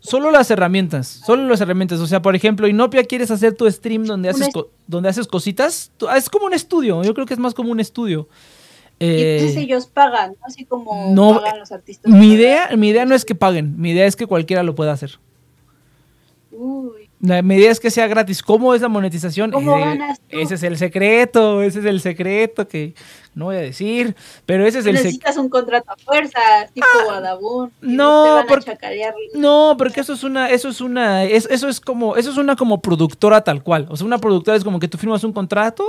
Solo 0.00 0.30
las 0.30 0.50
herramientas, 0.50 1.06
solo 1.26 1.46
las 1.46 1.60
herramientas. 1.60 2.00
O 2.00 2.06
sea, 2.06 2.22
por 2.22 2.34
ejemplo, 2.34 2.66
Inopia 2.66 3.04
quieres 3.04 3.30
hacer 3.30 3.54
tu 3.54 3.70
stream 3.70 4.04
donde 4.04 4.30
haces, 4.30 4.48
donde 4.86 5.08
haces 5.10 5.26
cositas. 5.26 5.92
ah, 6.08 6.16
Es 6.16 6.30
como 6.30 6.46
un 6.46 6.54
estudio, 6.54 7.02
yo 7.04 7.12
creo 7.14 7.26
que 7.26 7.34
es 7.34 7.40
más 7.40 7.52
como 7.54 7.70
un 7.70 7.80
estudio. 7.80 8.26
Y 8.98 9.04
Eh, 9.06 9.36
entonces 9.38 9.62
ellos 9.62 9.86
pagan, 9.86 10.30
¿no? 10.32 10.46
Así 10.46 10.64
como 10.64 11.12
no, 11.14 11.40
pagan 11.40 11.58
los 11.60 11.70
artistas. 11.72 12.12
mi 12.12 12.32
idea, 12.32 12.70
mi 12.76 12.88
idea 12.88 13.04
no 13.04 13.14
es 13.14 13.24
que 13.24 13.34
paguen, 13.34 13.78
mi 13.80 13.90
idea 13.92 14.06
es 14.06 14.16
que 14.16 14.26
cualquiera 14.26 14.62
lo 14.62 14.74
pueda 14.74 14.92
hacer. 14.92 15.18
Uy. 16.52 16.99
La 17.22 17.42
medida 17.42 17.70
es 17.70 17.80
que 17.80 17.90
sea 17.90 18.06
gratis. 18.06 18.42
¿Cómo 18.42 18.74
es 18.74 18.80
la 18.80 18.88
monetización? 18.88 19.50
¿Cómo 19.50 19.76
Eh, 19.76 19.80
ganas 19.80 20.20
tú? 20.20 20.38
ese 20.38 20.54
es 20.54 20.62
el 20.62 20.78
secreto, 20.78 21.60
ese 21.62 21.80
es 21.80 21.84
el 21.84 22.00
secreto 22.00 22.66
que 22.66 22.94
no 23.34 23.44
voy 23.46 23.56
a 23.56 23.60
decir, 23.60 24.16
pero 24.46 24.66
ese 24.66 24.78
es 24.78 24.86
el 24.86 24.96
secreto. 24.96 25.04
Necesitas 25.04 25.36
un 25.36 25.48
contrato 25.50 25.90
a 25.92 25.96
fuerza, 25.96 26.40
tipo 26.72 26.86
y 27.82 27.86
no, 27.94 28.24
te 28.24 28.30
van 28.30 28.46
porque-. 28.46 28.70
No, 29.34 29.74
porque 29.76 30.00
eso 30.00 30.14
es 30.14 30.24
una, 30.24 30.48
eso 30.50 30.70
es 30.70 30.80
una, 30.80 31.24
es- 31.24 31.46
eso 31.50 31.68
es 31.68 31.78
como, 31.80 32.16
eso 32.16 32.30
es 32.30 32.38
una 32.38 32.56
como 32.56 32.80
productora 32.80 33.42
tal 33.42 33.62
cual. 33.62 33.86
O 33.90 33.96
sea, 33.96 34.06
una 34.06 34.18
productora 34.18 34.56
es 34.56 34.64
como 34.64 34.80
que 34.80 34.88
tú 34.88 34.96
firmas 34.96 35.22
un 35.22 35.32
contrato, 35.34 35.84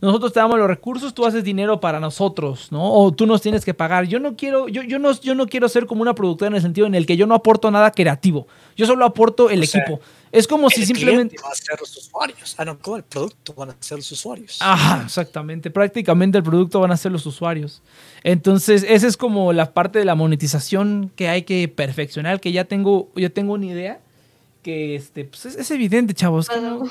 nosotros 0.00 0.32
te 0.32 0.40
damos 0.40 0.58
los 0.58 0.66
recursos, 0.66 1.12
tú 1.12 1.26
haces 1.26 1.44
dinero 1.44 1.78
para 1.80 2.00
nosotros, 2.00 2.72
¿no? 2.72 2.92
O 2.92 3.12
tú 3.12 3.26
nos 3.26 3.42
tienes 3.42 3.64
que 3.64 3.74
pagar. 3.74 4.06
Yo 4.06 4.18
no 4.18 4.34
quiero, 4.36 4.68
yo, 4.68 4.82
yo 4.82 4.98
no, 4.98 5.12
yo 5.20 5.34
no 5.34 5.46
quiero 5.46 5.68
ser 5.68 5.86
como 5.86 6.02
una 6.02 6.14
productora 6.14 6.48
en 6.48 6.54
el 6.54 6.62
sentido 6.62 6.86
en 6.86 6.94
el 6.94 7.04
que 7.04 7.16
yo 7.16 7.26
no 7.26 7.34
aporto 7.34 7.70
nada 7.70 7.90
creativo. 7.90 8.46
Yo 8.76 8.86
solo 8.86 9.04
aporto 9.04 9.50
el 9.50 9.62
O 9.62 9.66
sea, 9.66 9.82
equipo. 9.82 10.00
Es 10.32 10.46
como 10.46 10.70
si 10.70 10.82
el 10.82 10.86
simplemente. 10.86 11.36
va 11.44 11.50
a 11.50 11.54
ser 11.54 11.78
los 11.78 11.94
usuarios. 11.96 12.54
Ah, 12.56 12.64
no, 12.64 12.78
como 12.78 12.96
el 12.96 13.02
producto 13.02 13.52
van 13.52 13.70
a 13.70 13.76
ser 13.80 13.98
los 13.98 14.10
usuarios. 14.12 14.58
Ajá, 14.60 15.02
exactamente. 15.04 15.70
Prácticamente 15.70 16.38
el 16.38 16.44
producto 16.44 16.80
van 16.80 16.92
a 16.92 16.96
ser 16.96 17.12
los 17.12 17.26
usuarios. 17.26 17.82
Entonces, 18.22 18.84
esa 18.88 19.06
es 19.06 19.16
como 19.16 19.52
la 19.52 19.72
parte 19.74 19.98
de 19.98 20.04
la 20.04 20.14
monetización 20.14 21.10
que 21.16 21.28
hay 21.28 21.42
que 21.42 21.68
perfeccionar, 21.68 22.40
que 22.40 22.52
ya 22.52 22.64
tengo, 22.64 23.10
ya 23.16 23.28
tengo 23.28 23.54
una 23.54 23.66
idea. 23.66 24.00
Que 24.62 24.94
este, 24.94 25.24
pues 25.24 25.46
es, 25.46 25.56
es 25.56 25.70
evidente, 25.70 26.14
chavos. 26.14 26.48
que 26.48 26.60
no. 26.60 26.82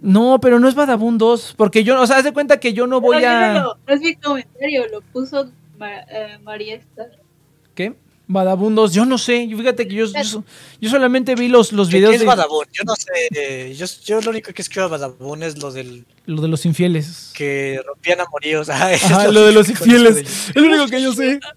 No, 0.00 0.38
pero 0.40 0.58
no 0.58 0.68
es 0.68 0.74
Badabun 0.74 1.18
2. 1.18 1.54
Porque 1.56 1.84
yo, 1.84 2.00
o 2.00 2.06
sea, 2.06 2.18
haz 2.18 2.24
de 2.24 2.32
cuenta 2.32 2.58
que 2.60 2.72
yo 2.72 2.86
no 2.86 3.00
voy 3.00 3.22
a. 3.24 3.52
no, 3.54 3.60
no, 3.60 3.74
no 3.86 3.94
es 3.94 4.00
mi 4.00 4.14
comentario, 4.16 4.86
lo 4.88 5.00
puso 5.00 5.50
Ma- 5.78 6.00
eh, 6.10 6.38
María 6.42 6.76
Estar. 6.76 7.10
¿Qué? 7.74 7.94
Badabun 8.32 8.76
2, 8.76 8.92
yo 8.94 9.04
no 9.06 9.18
sé. 9.18 9.48
Fíjate 9.48 9.88
que 9.88 9.94
yo, 9.96 10.06
yo, 10.06 10.44
yo 10.80 10.90
solamente 10.90 11.34
vi 11.34 11.48
los, 11.48 11.72
los 11.72 11.88
¿Qué, 11.88 11.96
videos 11.96 12.10
qué 12.10 12.14
es 12.16 12.20
de 12.20 12.26
Badabun? 12.28 12.64
Yo 12.72 12.84
no 12.84 12.94
sé. 12.94 13.74
Yo, 13.74 13.86
yo 14.04 14.20
lo 14.20 14.30
único 14.30 14.52
que 14.52 14.62
escribo 14.62 14.84
de 14.86 14.90
Badabun 14.92 15.42
es 15.42 15.58
lo 15.58 15.72
del 15.72 16.04
lo 16.26 16.40
de 16.42 16.46
los 16.48 16.64
infieles. 16.64 17.32
que 17.34 17.80
rompían 17.84 18.20
amoríos. 18.20 18.68
Ah, 18.70 18.92
Ajá, 18.94 19.26
es 19.26 19.32
lo 19.32 19.44
de 19.46 19.52
los 19.52 19.68
infieles. 19.68 20.18
Es 20.50 20.54
lo 20.54 20.62
único 20.62 20.86
que 20.86 21.02
yo 21.02 21.12
sé. 21.12 21.40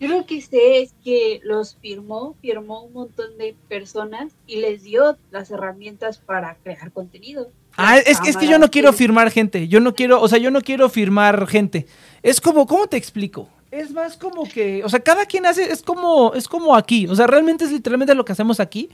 Yo 0.00 0.08
lo 0.08 0.26
que 0.26 0.40
sé 0.42 0.82
es 0.82 0.94
que 1.04 1.40
los 1.44 1.76
firmó, 1.80 2.34
firmó 2.42 2.82
un 2.82 2.92
montón 2.92 3.38
de 3.38 3.54
personas 3.68 4.32
y 4.46 4.56
les 4.56 4.82
dio 4.82 5.16
las 5.30 5.50
herramientas 5.50 6.18
para 6.18 6.56
crear 6.62 6.92
contenido. 6.92 7.50
Ah, 7.76 7.98
es, 7.98 8.20
que- 8.20 8.30
es 8.30 8.36
que 8.36 8.48
yo 8.48 8.58
no 8.58 8.70
quiero 8.70 8.92
firmar 8.92 9.30
gente. 9.30 9.68
Yo 9.68 9.80
no 9.80 9.94
quiero, 9.94 10.20
o 10.20 10.28
sea, 10.28 10.38
yo 10.38 10.50
no 10.50 10.60
quiero 10.60 10.88
firmar 10.88 11.46
gente. 11.46 11.86
Es 12.22 12.40
como, 12.40 12.66
¿cómo 12.66 12.86
te 12.88 12.96
explico? 12.96 13.48
Es 13.70 13.90
más 13.92 14.16
como 14.16 14.48
que, 14.48 14.82
o 14.84 14.88
sea, 14.88 14.98
cada 15.00 15.26
quien 15.26 15.46
hace, 15.46 15.70
es 15.70 15.82
como, 15.82 16.32
es 16.34 16.48
como 16.48 16.74
aquí. 16.74 17.06
O 17.06 17.14
sea, 17.14 17.26
realmente 17.26 17.64
es 17.64 17.70
literalmente 17.72 18.14
lo 18.14 18.24
que 18.24 18.32
hacemos 18.32 18.60
aquí. 18.60 18.88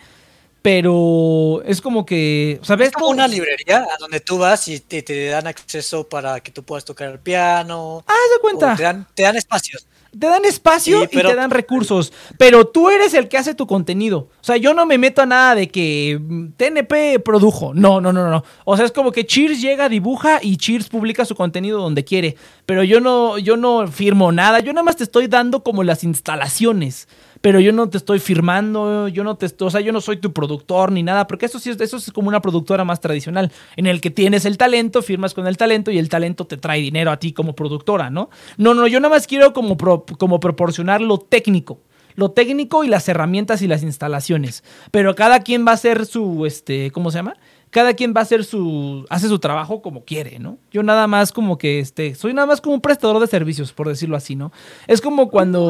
Pero 0.62 1.61
es 1.66 1.82
como 1.82 2.07
que, 2.07 2.59
o 2.62 2.64
sea, 2.64 2.74
ves 2.76 2.89
Es 2.89 2.95
como 2.95 3.09
una 3.11 3.28
librería 3.28 3.80
a 3.82 3.99
donde 4.01 4.18
tú 4.20 4.39
vas 4.39 4.66
y 4.68 4.80
te, 4.80 5.03
te 5.03 5.26
dan 5.26 5.47
acceso 5.47 6.09
para 6.09 6.41
que 6.41 6.51
tú 6.51 6.62
puedas 6.62 6.87
tocar 6.87 7.11
el 7.12 7.18
piano. 7.18 8.03
Haz 8.07 8.30
de 8.30 8.37
o 8.39 8.41
cuenta. 8.41 8.74
te, 8.74 8.82
dan, 8.82 9.07
te 9.14 9.22
dan 9.24 9.37
espacios. 9.37 9.87
Te 10.18 10.26
dan 10.26 10.44
espacio 10.44 11.00
Sí, 11.00 11.08
y 11.12 11.22
te 11.22 11.34
dan 11.34 11.50
recursos, 11.50 12.12
pero 12.38 12.66
tú 12.66 12.88
eres 12.88 13.14
el 13.14 13.28
que 13.28 13.36
hace 13.36 13.54
tu 13.54 13.66
contenido. 13.66 14.28
O 14.40 14.44
sea, 14.44 14.56
yo 14.56 14.74
no 14.74 14.86
me 14.86 14.98
meto 14.98 15.22
a 15.22 15.26
nada 15.26 15.54
de 15.54 15.68
que 15.68 16.18
mm, 16.20 16.48
TNP 16.56 17.20
produjo. 17.24 17.74
No, 17.74 18.00
no, 18.00 18.12
no, 18.12 18.30
no. 18.30 18.44
O 18.64 18.76
sea, 18.76 18.86
es 18.86 18.92
como 18.92 19.12
que 19.12 19.26
Cheers 19.26 19.60
llega, 19.60 19.88
dibuja 19.88 20.38
y 20.42 20.56
Cheers 20.56 20.88
publica 20.88 21.24
su 21.24 21.34
contenido 21.34 21.80
donde 21.80 22.04
quiere. 22.04 22.36
Pero 22.66 22.84
yo 22.84 23.00
no, 23.00 23.38
yo 23.38 23.56
no 23.56 23.86
firmo 23.88 24.32
nada. 24.32 24.60
Yo 24.60 24.72
nada 24.72 24.84
más 24.84 24.96
te 24.96 25.04
estoy 25.04 25.26
dando 25.26 25.62
como 25.62 25.82
las 25.82 26.04
instalaciones. 26.04 27.08
Pero 27.45 27.61
yo 27.61 27.72
no 27.72 27.90
te 27.90 27.99
estoy 27.99 28.20
firmando, 28.20 29.07
yo 29.09 29.22
no 29.22 29.36
te 29.36 29.45
estoy, 29.45 29.68
o 29.68 29.70
sea, 29.70 29.82
yo 29.82 29.92
no 29.92 30.01
soy 30.01 30.16
tu 30.16 30.32
productor 30.32 30.90
ni 30.90 31.03
nada, 31.03 31.26
porque 31.26 31.45
eso 31.45 31.59
sí 31.59 31.68
es, 31.68 31.78
eso 31.78 31.99
es 31.99 32.11
como 32.11 32.28
una 32.28 32.40
productora 32.40 32.86
más 32.86 33.01
tradicional, 33.03 33.53
en 33.76 33.86
el 33.86 34.01
que 34.01 34.11
tienes 34.11 34.47
el 34.47 34.57
talento, 34.57 35.03
firmas 35.03 35.34
con 35.34 35.47
el 35.47 35.59
talento 35.59 35.90
y 35.90 35.99
el 35.99 36.09
talento 36.09 36.47
te 36.47 36.57
trae 36.57 36.80
dinero 36.80 37.11
a 37.11 37.18
ti 37.18 37.34
como 37.34 37.55
productora, 37.55 38.09
¿no? 38.09 38.30
No, 38.57 38.72
no, 38.72 38.86
yo 38.86 38.99
nada 38.99 39.14
más 39.14 39.26
quiero 39.26 39.53
como, 39.53 39.76
pro- 39.76 40.07
como 40.18 40.40
proporcionar 40.40 41.03
lo 41.03 41.18
técnico, 41.18 41.80
lo 42.14 42.30
técnico 42.30 42.83
y 42.83 42.88
las 42.88 43.07
herramientas 43.11 43.61
y 43.61 43.66
las 43.66 43.83
instalaciones, 43.83 44.64
pero 44.91 45.14
cada 45.14 45.41
quien 45.41 45.66
va 45.66 45.72
a 45.72 45.75
hacer 45.75 46.07
su, 46.07 46.46
este, 46.46 46.92
¿cómo 46.92 47.11
se 47.11 47.18
llama? 47.18 47.37
Cada 47.68 47.92
quien 47.92 48.14
va 48.16 48.21
a 48.21 48.22
hacer 48.22 48.45
su, 48.45 49.04
hace 49.11 49.29
su 49.29 49.38
trabajo 49.38 49.83
como 49.83 50.04
quiere, 50.04 50.38
¿no? 50.38 50.57
Yo 50.71 50.83
nada 50.83 51.07
más 51.08 51.30
como 51.30 51.58
que, 51.58 51.79
este, 51.80 52.14
soy 52.14 52.33
nada 52.33 52.46
más 52.46 52.62
como 52.62 52.75
un 52.76 52.80
prestador 52.80 53.21
de 53.21 53.26
servicios, 53.26 53.75
por 53.75 53.87
decirlo 53.88 54.16
así, 54.16 54.34
¿no? 54.34 54.50
Es 54.87 55.03
como 55.03 55.29
cuando. 55.29 55.68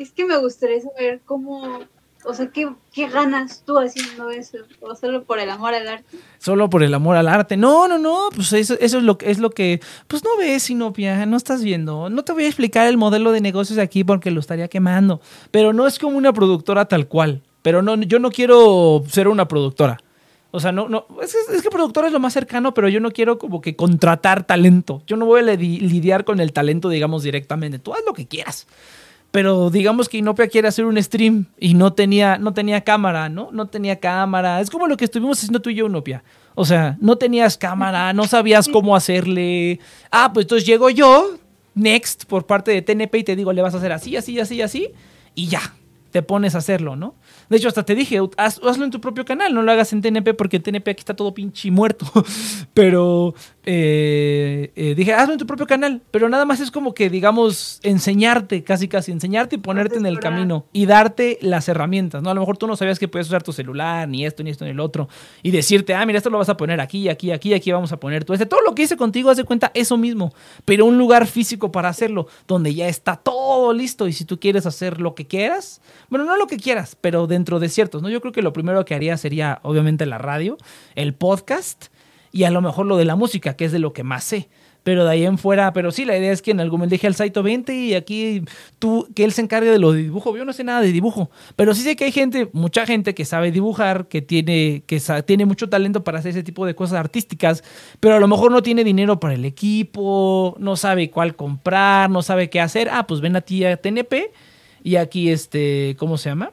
Es 0.00 0.12
que 0.12 0.24
me 0.24 0.38
gustaría 0.38 0.80
saber 0.80 1.20
cómo, 1.26 1.80
o 2.24 2.32
sea, 2.34 2.48
¿qué, 2.50 2.66
ganas 3.12 3.62
tú 3.66 3.78
haciendo 3.78 4.30
eso? 4.30 4.56
¿O 4.80 4.94
solo 4.94 5.24
por 5.24 5.38
el 5.40 5.50
amor 5.50 5.74
al 5.74 5.86
arte? 5.86 6.16
Solo 6.38 6.70
por 6.70 6.82
el 6.82 6.94
amor 6.94 7.16
al 7.16 7.28
arte. 7.28 7.58
No, 7.58 7.86
no, 7.86 7.98
no, 7.98 8.30
pues 8.34 8.50
eso, 8.54 8.78
eso 8.80 8.96
es 8.96 9.04
lo 9.04 9.18
es 9.20 9.38
lo 9.38 9.50
que 9.50 9.80
pues 10.08 10.24
no 10.24 10.30
ves, 10.38 10.62
Sinopia, 10.62 11.26
no 11.26 11.36
estás 11.36 11.62
viendo. 11.62 12.08
No 12.08 12.24
te 12.24 12.32
voy 12.32 12.44
a 12.44 12.46
explicar 12.46 12.86
el 12.86 12.96
modelo 12.96 13.30
de 13.30 13.42
negocios 13.42 13.78
aquí 13.78 14.02
porque 14.02 14.30
lo 14.30 14.40
estaría 14.40 14.68
quemando, 14.68 15.20
pero 15.50 15.74
no 15.74 15.86
es 15.86 15.98
como 15.98 16.16
una 16.16 16.32
productora 16.32 16.86
tal 16.86 17.06
cual. 17.06 17.42
Pero 17.60 17.82
no 17.82 17.94
yo 17.96 18.18
no 18.20 18.30
quiero 18.30 19.04
ser 19.06 19.28
una 19.28 19.48
productora. 19.48 19.98
O 20.50 20.60
sea, 20.60 20.72
no, 20.72 20.88
no, 20.88 21.04
es, 21.22 21.34
es 21.34 21.60
que 21.60 21.68
productora 21.68 22.06
es 22.06 22.12
lo 22.14 22.20
más 22.20 22.32
cercano, 22.32 22.72
pero 22.72 22.88
yo 22.88 23.00
no 23.00 23.10
quiero 23.10 23.38
como 23.38 23.60
que 23.60 23.76
contratar 23.76 24.44
talento. 24.46 25.02
Yo 25.06 25.18
no 25.18 25.26
voy 25.26 25.40
a 25.40 25.44
lidi- 25.44 25.78
lidiar 25.80 26.24
con 26.24 26.40
el 26.40 26.54
talento, 26.54 26.88
digamos, 26.88 27.22
directamente. 27.22 27.78
Tú 27.78 27.92
haz 27.92 28.00
lo 28.06 28.14
que 28.14 28.26
quieras. 28.26 28.66
Pero 29.30 29.70
digamos 29.70 30.08
que 30.08 30.18
Inopia 30.18 30.48
quiere 30.48 30.68
hacer 30.68 30.84
un 30.84 31.00
stream 31.00 31.46
y 31.58 31.74
no 31.74 31.92
tenía, 31.92 32.36
no 32.36 32.52
tenía 32.52 32.80
cámara, 32.80 33.28
¿no? 33.28 33.50
No 33.52 33.66
tenía 33.66 34.00
cámara. 34.00 34.60
Es 34.60 34.70
como 34.70 34.88
lo 34.88 34.96
que 34.96 35.04
estuvimos 35.04 35.38
haciendo 35.38 35.60
tú 35.60 35.70
y 35.70 35.76
yo, 35.76 35.86
Inopia. 35.86 36.24
O 36.54 36.64
sea, 36.64 36.96
no 37.00 37.16
tenías 37.16 37.56
cámara, 37.56 38.12
no 38.12 38.26
sabías 38.26 38.68
cómo 38.68 38.96
hacerle. 38.96 39.78
Ah, 40.10 40.30
pues 40.32 40.44
entonces 40.44 40.66
llego 40.66 40.90
yo, 40.90 41.36
next, 41.74 42.24
por 42.24 42.46
parte 42.46 42.72
de 42.72 42.82
TNP 42.82 43.18
y 43.18 43.24
te 43.24 43.36
digo, 43.36 43.52
le 43.52 43.62
vas 43.62 43.74
a 43.74 43.78
hacer 43.78 43.92
así, 43.92 44.16
así, 44.16 44.38
así, 44.40 44.60
así, 44.62 44.88
y 45.34 45.46
ya, 45.46 45.60
te 46.10 46.22
pones 46.22 46.54
a 46.54 46.58
hacerlo, 46.58 46.96
¿no? 46.96 47.14
De 47.50 47.56
hecho, 47.56 47.68
hasta 47.68 47.84
te 47.84 47.94
dije, 47.94 48.18
haz- 48.38 48.60
hazlo 48.64 48.84
en 48.84 48.90
tu 48.90 49.00
propio 49.00 49.24
canal, 49.24 49.52
no 49.52 49.62
lo 49.62 49.70
hagas 49.72 49.92
en 49.92 50.00
TNP 50.00 50.32
porque 50.34 50.56
en 50.56 50.62
TNP 50.62 50.88
aquí 50.92 51.00
está 51.00 51.14
todo 51.14 51.34
pinche 51.34 51.70
muerto. 51.70 52.06
Pero 52.74 53.34
eh, 53.64 54.72
eh, 54.76 54.94
dije, 54.96 55.12
hazlo 55.12 55.32
en 55.34 55.38
tu 55.38 55.46
propio 55.46 55.66
canal. 55.66 56.00
Pero 56.10 56.28
nada 56.28 56.44
más 56.44 56.60
es 56.60 56.70
como 56.70 56.94
que, 56.94 57.10
digamos, 57.10 57.80
enseñarte, 57.82 58.62
casi 58.62 58.88
casi, 58.88 59.12
enseñarte 59.12 59.56
y 59.56 59.58
ponerte 59.58 59.96
en 59.98 60.06
el 60.06 60.20
camino 60.20 60.66
y 60.72 60.86
darte 60.86 61.38
las 61.42 61.68
herramientas, 61.68 62.22
¿no? 62.22 62.30
A 62.30 62.34
lo 62.34 62.40
mejor 62.40 62.56
tú 62.56 62.66
no 62.66 62.76
sabías 62.76 62.98
que 62.98 63.08
podías 63.08 63.26
usar 63.28 63.42
tu 63.42 63.52
celular, 63.52 64.08
ni 64.08 64.24
esto, 64.24 64.42
ni 64.42 64.50
esto, 64.50 64.64
ni 64.64 64.70
el 64.70 64.80
otro. 64.80 65.08
Y 65.42 65.50
decirte, 65.50 65.94
ah, 65.94 66.06
mira, 66.06 66.18
esto 66.18 66.30
lo 66.30 66.38
vas 66.38 66.48
a 66.48 66.56
poner 66.56 66.80
aquí, 66.80 67.08
aquí, 67.08 67.32
aquí, 67.32 67.52
aquí 67.54 67.72
vamos 67.72 67.92
a 67.92 67.98
poner 67.98 68.24
todo 68.24 68.34
este. 68.34 68.46
Todo 68.46 68.60
lo 68.62 68.74
que 68.74 68.82
hice 68.84 68.96
contigo, 68.96 69.30
haz 69.30 69.36
de 69.36 69.44
cuenta 69.44 69.70
eso 69.74 69.96
mismo. 69.96 70.32
Pero 70.64 70.84
un 70.86 70.98
lugar 70.98 71.26
físico 71.26 71.72
para 71.72 71.88
hacerlo, 71.88 72.26
donde 72.46 72.74
ya 72.74 72.88
está 72.88 73.16
todo 73.16 73.72
listo. 73.72 74.06
Y 74.06 74.12
si 74.12 74.24
tú 74.24 74.38
quieres 74.38 74.66
hacer 74.66 75.00
lo 75.00 75.14
que 75.14 75.26
quieras, 75.26 75.80
bueno, 76.08 76.24
no 76.24 76.36
lo 76.36 76.46
que 76.46 76.56
quieras, 76.56 76.96
pero 77.00 77.26
dentro 77.40 77.58
de 77.58 77.70
ciertos, 77.70 78.02
¿no? 78.02 78.10
Yo 78.10 78.20
creo 78.20 78.32
que 78.32 78.42
lo 78.42 78.52
primero 78.52 78.84
que 78.84 78.94
haría 78.94 79.16
sería, 79.16 79.60
obviamente, 79.62 80.04
la 80.04 80.18
radio, 80.18 80.58
el 80.94 81.14
podcast 81.14 81.86
y 82.32 82.44
a 82.44 82.50
lo 82.50 82.60
mejor 82.60 82.84
lo 82.84 82.98
de 82.98 83.06
la 83.06 83.16
música, 83.16 83.56
que 83.56 83.64
es 83.64 83.72
de 83.72 83.78
lo 83.78 83.94
que 83.94 84.04
más 84.04 84.24
sé. 84.24 84.50
Pero 84.82 85.04
de 85.04 85.10
ahí 85.10 85.24
en 85.24 85.38
fuera, 85.38 85.72
pero 85.72 85.90
sí, 85.90 86.04
la 86.04 86.16
idea 86.16 86.32
es 86.32 86.42
que 86.42 86.50
en 86.50 86.60
algún 86.60 86.80
momento 86.80 86.94
dije 86.94 87.06
al 87.06 87.14
Saito 87.14 87.42
20 87.42 87.74
y 87.74 87.94
aquí 87.94 88.42
tú, 88.78 89.08
que 89.14 89.24
él 89.24 89.32
se 89.32 89.40
encargue 89.40 89.70
de 89.70 89.78
lo 89.78 89.92
de 89.92 90.02
dibujo. 90.02 90.36
Yo 90.36 90.44
no 90.44 90.52
sé 90.52 90.64
nada 90.64 90.82
de 90.82 90.92
dibujo, 90.92 91.30
pero 91.56 91.74
sí 91.74 91.82
sé 91.82 91.96
que 91.96 92.04
hay 92.04 92.12
gente, 92.12 92.50
mucha 92.52 92.84
gente 92.86 93.14
que 93.14 93.24
sabe 93.24 93.52
dibujar, 93.52 94.08
que 94.08 94.20
tiene, 94.20 94.82
que 94.86 95.00
tiene 95.24 95.46
mucho 95.46 95.68
talento 95.68 96.04
para 96.04 96.18
hacer 96.18 96.30
ese 96.30 96.42
tipo 96.42 96.66
de 96.66 96.74
cosas 96.74 96.98
artísticas, 96.98 97.64
pero 98.00 98.16
a 98.16 98.20
lo 98.20 98.28
mejor 98.28 98.52
no 98.52 98.62
tiene 98.62 98.84
dinero 98.84 99.18
para 99.18 99.34
el 99.34 99.44
equipo, 99.46 100.56
no 100.58 100.76
sabe 100.76 101.10
cuál 101.10 101.36
comprar, 101.36 102.10
no 102.10 102.22
sabe 102.22 102.50
qué 102.50 102.60
hacer. 102.60 102.90
Ah, 102.90 103.06
pues 103.06 103.20
ven 103.22 103.36
a 103.36 103.40
ti 103.40 103.64
a 103.64 103.76
TNP 103.78 104.30
y 104.82 104.96
aquí, 104.96 105.30
este, 105.30 105.94
¿cómo 105.98 106.16
se 106.16 106.30
llama? 106.30 106.52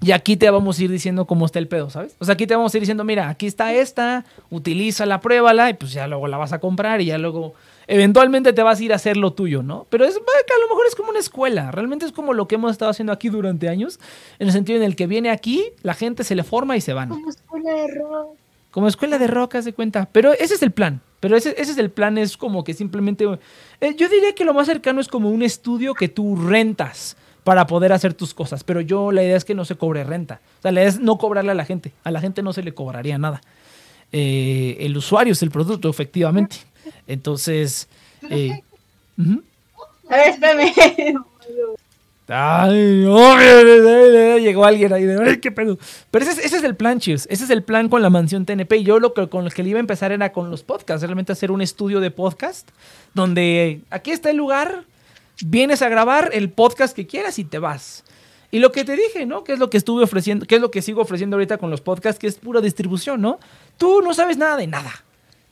Y 0.00 0.12
aquí 0.12 0.36
te 0.36 0.48
vamos 0.48 0.78
a 0.78 0.84
ir 0.84 0.90
diciendo 0.90 1.26
cómo 1.26 1.44
está 1.46 1.58
el 1.58 1.66
pedo, 1.66 1.90
¿sabes? 1.90 2.14
O 2.20 2.24
sea, 2.24 2.34
aquí 2.34 2.46
te 2.46 2.54
vamos 2.54 2.72
a 2.72 2.76
ir 2.76 2.82
diciendo, 2.82 3.02
mira, 3.02 3.28
aquí 3.28 3.46
está 3.46 3.74
esta, 3.74 4.24
utilízala, 4.48 5.20
pruébala, 5.20 5.70
y 5.70 5.74
pues 5.74 5.92
ya 5.92 6.06
luego 6.06 6.28
la 6.28 6.36
vas 6.36 6.52
a 6.52 6.60
comprar 6.60 7.00
y 7.00 7.06
ya 7.06 7.18
luego 7.18 7.54
eventualmente 7.88 8.52
te 8.52 8.62
vas 8.62 8.78
a 8.78 8.84
ir 8.84 8.92
a 8.92 8.96
hacer 8.96 9.16
lo 9.16 9.32
tuyo, 9.32 9.62
¿no? 9.62 9.86
Pero 9.90 10.04
es 10.04 10.14
que 10.14 10.20
a 10.54 10.60
lo 10.60 10.68
mejor 10.68 10.86
es 10.86 10.94
como 10.94 11.10
una 11.10 11.18
escuela, 11.18 11.72
realmente 11.72 12.06
es 12.06 12.12
como 12.12 12.32
lo 12.32 12.46
que 12.46 12.54
hemos 12.54 12.70
estado 12.70 12.92
haciendo 12.92 13.12
aquí 13.12 13.28
durante 13.28 13.68
años, 13.68 13.98
en 14.38 14.46
el 14.46 14.52
sentido 14.52 14.78
en 14.78 14.84
el 14.84 14.94
que 14.94 15.08
viene 15.08 15.30
aquí, 15.30 15.64
la 15.82 15.94
gente 15.94 16.22
se 16.22 16.36
le 16.36 16.44
forma 16.44 16.76
y 16.76 16.80
se 16.80 16.92
van. 16.92 17.08
Como 17.08 17.30
escuela 17.30 17.72
de 17.72 17.88
rock. 17.88 18.36
Como 18.70 18.86
escuela 18.86 19.18
de 19.18 19.26
rock, 19.26 19.56
haz 19.56 19.64
de 19.64 19.72
cuenta. 19.72 20.08
Pero 20.12 20.32
ese 20.32 20.54
es 20.54 20.62
el 20.62 20.70
plan. 20.70 21.00
Pero 21.20 21.36
ese, 21.36 21.54
ese 21.58 21.72
es 21.72 21.78
el 21.78 21.90
plan, 21.90 22.16
es 22.18 22.36
como 22.36 22.62
que 22.62 22.74
simplemente... 22.74 23.24
eh, 23.80 23.94
yo 23.96 24.08
diría 24.08 24.34
que 24.34 24.44
lo 24.44 24.54
más 24.54 24.68
cercano 24.68 25.00
es 25.00 25.08
como 25.08 25.30
un 25.30 25.42
estudio 25.42 25.94
que 25.94 26.08
tú 26.08 26.36
rentas 26.36 27.16
para 27.48 27.66
poder 27.66 27.94
hacer 27.94 28.12
tus 28.12 28.34
cosas. 28.34 28.62
Pero 28.62 28.82
yo 28.82 29.10
la 29.10 29.22
idea 29.22 29.34
es 29.34 29.46
que 29.46 29.54
no 29.54 29.64
se 29.64 29.74
cobre 29.74 30.04
renta. 30.04 30.40
O 30.58 30.62
sea, 30.62 30.70
la 30.70 30.80
idea 30.80 30.90
es 30.90 31.00
no 31.00 31.16
cobrarle 31.16 31.52
a 31.52 31.54
la 31.54 31.64
gente. 31.64 31.92
A 32.04 32.10
la 32.10 32.20
gente 32.20 32.42
no 32.42 32.52
se 32.52 32.62
le 32.62 32.74
cobraría 32.74 33.16
nada. 33.16 33.40
Eh, 34.12 34.76
el 34.80 34.94
usuario 34.94 35.32
es 35.32 35.42
el 35.42 35.50
producto, 35.50 35.88
efectivamente. 35.88 36.56
Entonces... 37.06 37.88
eh, 38.28 38.60
ujú. 39.16 39.42
A 40.10 40.16
ver, 40.16 40.28
espérame. 40.28 40.72
Ay, 42.30 43.06
oh, 43.08 43.36
llegó 44.38 44.66
alguien 44.66 44.92
ahí 44.92 45.04
de, 45.04 45.16
ay, 45.26 45.38
qué 45.38 45.50
pedo. 45.50 45.78
Pero 46.10 46.24
ese, 46.26 46.32
es- 46.38 46.46
ese 46.46 46.58
es 46.58 46.64
el 46.64 46.76
plan, 46.76 47.00
Cheers. 47.00 47.26
Ese 47.30 47.44
es 47.44 47.50
el 47.50 47.62
plan 47.62 47.88
con 47.88 48.02
la 48.02 48.10
mansión 48.10 48.44
TNP. 48.44 48.76
Y 48.76 48.84
yo 48.84 48.98
lo 49.00 49.14
que, 49.14 49.26
con 49.30 49.46
lo 49.46 49.50
que 49.50 49.62
le 49.62 49.70
iba 49.70 49.78
a 49.78 49.80
empezar 49.80 50.12
era 50.12 50.30
con 50.32 50.50
los 50.50 50.62
podcasts. 50.62 51.02
Realmente 51.02 51.32
hacer 51.32 51.50
un 51.50 51.62
estudio 51.62 52.00
de 52.00 52.10
podcast. 52.10 52.68
Donde 53.14 53.80
aquí 53.88 54.10
está 54.10 54.28
el 54.28 54.36
lugar. 54.36 54.84
Vienes 55.44 55.82
a 55.82 55.88
grabar 55.88 56.30
el 56.32 56.50
podcast 56.50 56.94
que 56.94 57.06
quieras 57.06 57.38
y 57.38 57.44
te 57.44 57.58
vas. 57.58 58.04
Y 58.50 58.60
lo 58.60 58.72
que 58.72 58.84
te 58.84 58.96
dije, 58.96 59.26
¿no? 59.26 59.44
Que 59.44 59.52
es 59.52 59.58
lo 59.58 59.68
que 59.70 59.76
estuve 59.76 60.02
ofreciendo, 60.02 60.46
que 60.46 60.56
es 60.56 60.60
lo 60.60 60.70
que 60.70 60.82
sigo 60.82 61.02
ofreciendo 61.02 61.36
ahorita 61.36 61.58
con 61.58 61.70
los 61.70 61.80
podcasts, 61.80 62.18
que 62.18 62.26
es 62.26 62.36
pura 62.36 62.60
distribución, 62.60 63.20
¿no? 63.20 63.38
Tú 63.76 64.00
no 64.00 64.14
sabes 64.14 64.36
nada 64.38 64.56
de 64.56 64.66
nada. 64.66 65.04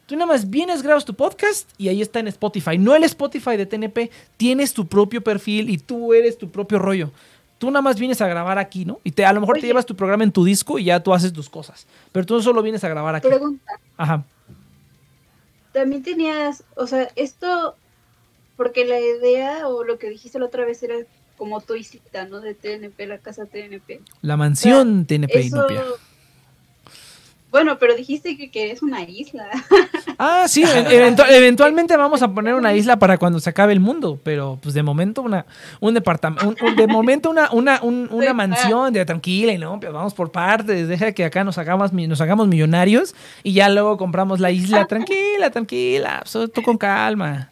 Tú 0.07 0.15
nada 0.15 0.27
más 0.27 0.49
vienes, 0.49 0.83
grabas 0.83 1.05
tu 1.05 1.15
podcast 1.15 1.69
y 1.79 1.89
ahí 1.89 2.01
está 2.01 2.21
en 2.21 2.29
Spotify. 2.29 2.79
No 2.79 2.95
el 2.95 3.05
Spotify 3.05 3.57
de 3.57 3.67
TNP, 3.67 4.11
tienes 4.37 4.73
tu 4.73 4.87
propio 4.87 5.21
perfil 5.23 5.69
y 5.69 5.79
tú 5.79 6.15
eres 6.15 6.39
tu 6.39 6.49
propio 6.49 6.79
rollo. 6.79 7.11
Tú 7.59 7.71
nada 7.71 7.83
más 7.83 7.99
vienes 7.99 8.21
a 8.21 8.29
grabar 8.29 8.59
aquí, 8.59 8.85
¿no? 8.85 9.01
Y 9.03 9.11
te, 9.11 9.25
a 9.25 9.33
lo 9.33 9.41
mejor 9.41 9.59
te 9.59 9.67
llevas 9.67 9.85
tu 9.85 9.97
programa 9.97 10.25
en 10.25 10.31
tu 10.31 10.45
disco 10.45 10.79
y 10.79 10.85
ya 10.85 11.03
tú 11.03 11.13
haces 11.13 11.33
tus 11.33 11.51
cosas. 11.51 11.87
Pero 12.13 12.25
tú 12.25 12.41
solo 12.41 12.63
vienes 12.63 12.85
a 12.85 12.89
grabar 12.89 13.15
aquí. 13.17 13.27
Pregunta, 13.29 13.73
Ajá. 13.97 14.25
también 15.73 16.03
tenías, 16.03 16.65
o 16.77 16.87
sea, 16.87 17.09
esto, 17.17 17.75
porque 18.57 18.85
la 18.85 18.99
idea 19.01 19.69
o 19.69 19.85
lo 19.85 19.99
que 19.99 20.09
dijiste 20.11 20.39
la 20.39 20.47
otra 20.47 20.65
vez 20.65 20.83
era 20.83 20.95
como 21.37 21.61
tu 21.61 21.75
islita, 21.75 22.25
¿no? 22.25 22.41
De 22.41 22.55
TNP, 22.55 23.07
la 23.07 23.19
casa 23.19 23.45
TNP. 23.47 24.01
La 24.23 24.37
mansión 24.37 25.05
TNP 25.07 25.39
Eso... 25.39 25.57
Inopia. 25.59 25.85
Bueno, 27.51 27.79
pero 27.79 27.95
dijiste 27.95 28.37
que, 28.37 28.51
que 28.51 28.71
es 28.71 28.83
una 28.83 29.03
isla. 29.03 29.49
Ah, 30.19 30.47
sí, 30.49 30.63
eventu- 30.65 31.27
eventualmente 31.29 31.95
vamos 31.95 32.23
a 32.23 32.29
poner 32.29 32.55
una 32.55 32.73
isla 32.73 32.99
para 32.99 33.19
cuando 33.19 33.39
se 33.39 33.51
acabe 33.51 33.75
el 33.75 33.81
mundo, 33.81 34.19
pero 34.23 34.59
pues 34.63 34.75
de 34.75 34.83
momento 34.83 35.21
una 35.21 35.45
un 35.79 35.93
departamento, 35.93 36.65
de 36.75 36.87
momento 36.87 37.29
una 37.29 37.51
una, 37.53 37.81
un- 37.83 38.09
una 38.13 38.33
mansión 38.33 38.95
de 38.95 39.05
tranquila 39.05 39.53
y 39.53 39.59
no, 39.59 39.79
pues 39.79 39.93
vamos 39.93 40.15
por 40.15 40.33
partes, 40.33 40.89
deja 40.89 41.13
que 41.13 41.23
acá 41.27 41.45
nos 41.45 41.59
hagamos 41.59 41.93
nos 41.93 42.19
hagamos 42.23 42.49
millonarios 42.49 43.15
y 43.43 43.53
ya 43.53 43.69
luego 43.69 43.99
compramos 43.99 44.41
la 44.41 44.51
isla 44.51 44.87
tranquila, 44.87 45.51
tranquila, 45.51 46.25
pues, 46.33 46.51
tú 46.51 46.63
con 46.63 46.79
calma. 46.79 47.51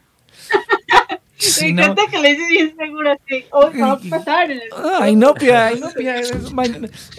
Me 1.61 1.73
no- 1.73 1.83
encanta 1.83 2.01
que 2.09 2.19
le 2.19 2.29
dices 2.29 2.47
bien 2.49 2.75
seguro 2.77 3.11
así. 3.11 3.45
Oh, 3.51 3.69
va 3.79 3.91
a 3.91 3.99
pasar 3.99 4.49
el 4.51 4.61
Ah, 4.99 5.09
Inopia, 5.09 5.73
Inopia, 5.73 6.15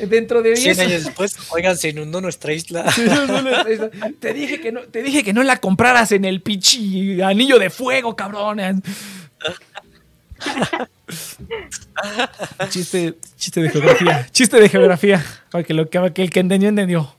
dentro 0.08 0.42
de 0.42 0.50
10 0.54 0.60
100 0.76 0.80
años 0.80 1.04
después, 1.04 1.36
oigan, 1.50 1.76
se 1.76 1.90
inundó 1.90 2.20
nuestra 2.20 2.52
isla. 2.52 2.84
Te 4.20 4.32
dije 4.34 4.60
que 4.60 4.72
no, 4.72 4.80
te 4.82 5.02
dije 5.02 5.22
que 5.22 5.32
no 5.32 5.42
la 5.42 5.58
compraras 5.58 6.12
en 6.12 6.24
el 6.24 6.40
pinche 6.42 7.22
anillo 7.22 7.58
de 7.58 7.70
fuego, 7.70 8.16
cabrón. 8.16 8.82
chiste, 12.68 13.14
chiste 13.36 13.60
de 13.62 13.70
geografía. 13.70 14.26
Chiste 14.32 14.60
de 14.60 14.68
geografía. 14.68 15.24
Para 15.50 15.64
que, 15.64 15.74
lo, 15.74 15.88
que, 15.88 16.12
que 16.14 16.22
el 16.22 16.30
que 16.30 16.40
entendió, 16.40 16.68
entendió. 16.68 17.14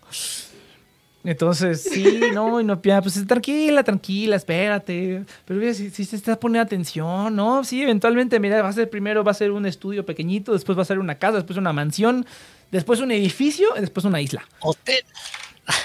Entonces, 1.30 1.84
sí, 1.84 2.22
no, 2.34 2.62
y 2.62 2.64
no, 2.64 2.82
ya, 2.82 3.02
pues 3.02 3.28
tranquila, 3.28 3.84
tranquila, 3.84 4.38
espérate. 4.38 5.26
Pero 5.45 5.60
mira, 5.60 5.74
si, 5.74 5.90
si 5.90 6.06
se 6.06 6.16
está 6.16 6.40
poniendo 6.40 6.64
atención, 6.66 7.36
¿no? 7.36 7.66
Sí, 7.66 7.82
eventualmente, 7.84 8.40
mira, 8.40 8.62
va 8.62 8.70
a 8.70 8.74
ser 8.74 8.90
primero, 8.90 9.26
va 9.26 9.32
a 9.32 9.34
ser 9.36 9.52
un 9.52 9.66
estudio 9.66 10.06
pequeñito, 10.06 10.54
después 10.54 10.78
va 10.78 10.84
a 10.84 10.86
ser 10.86 10.99
una 10.99 11.16
casa, 11.16 11.36
después 11.36 11.58
una 11.58 11.74
mansión, 11.74 12.26
después 12.72 13.02
un 13.02 13.12
edificio 13.12 13.68
y 13.78 13.82
después 13.82 14.06
una 14.06 14.22
isla. 14.22 14.48
Hotel, 14.62 15.04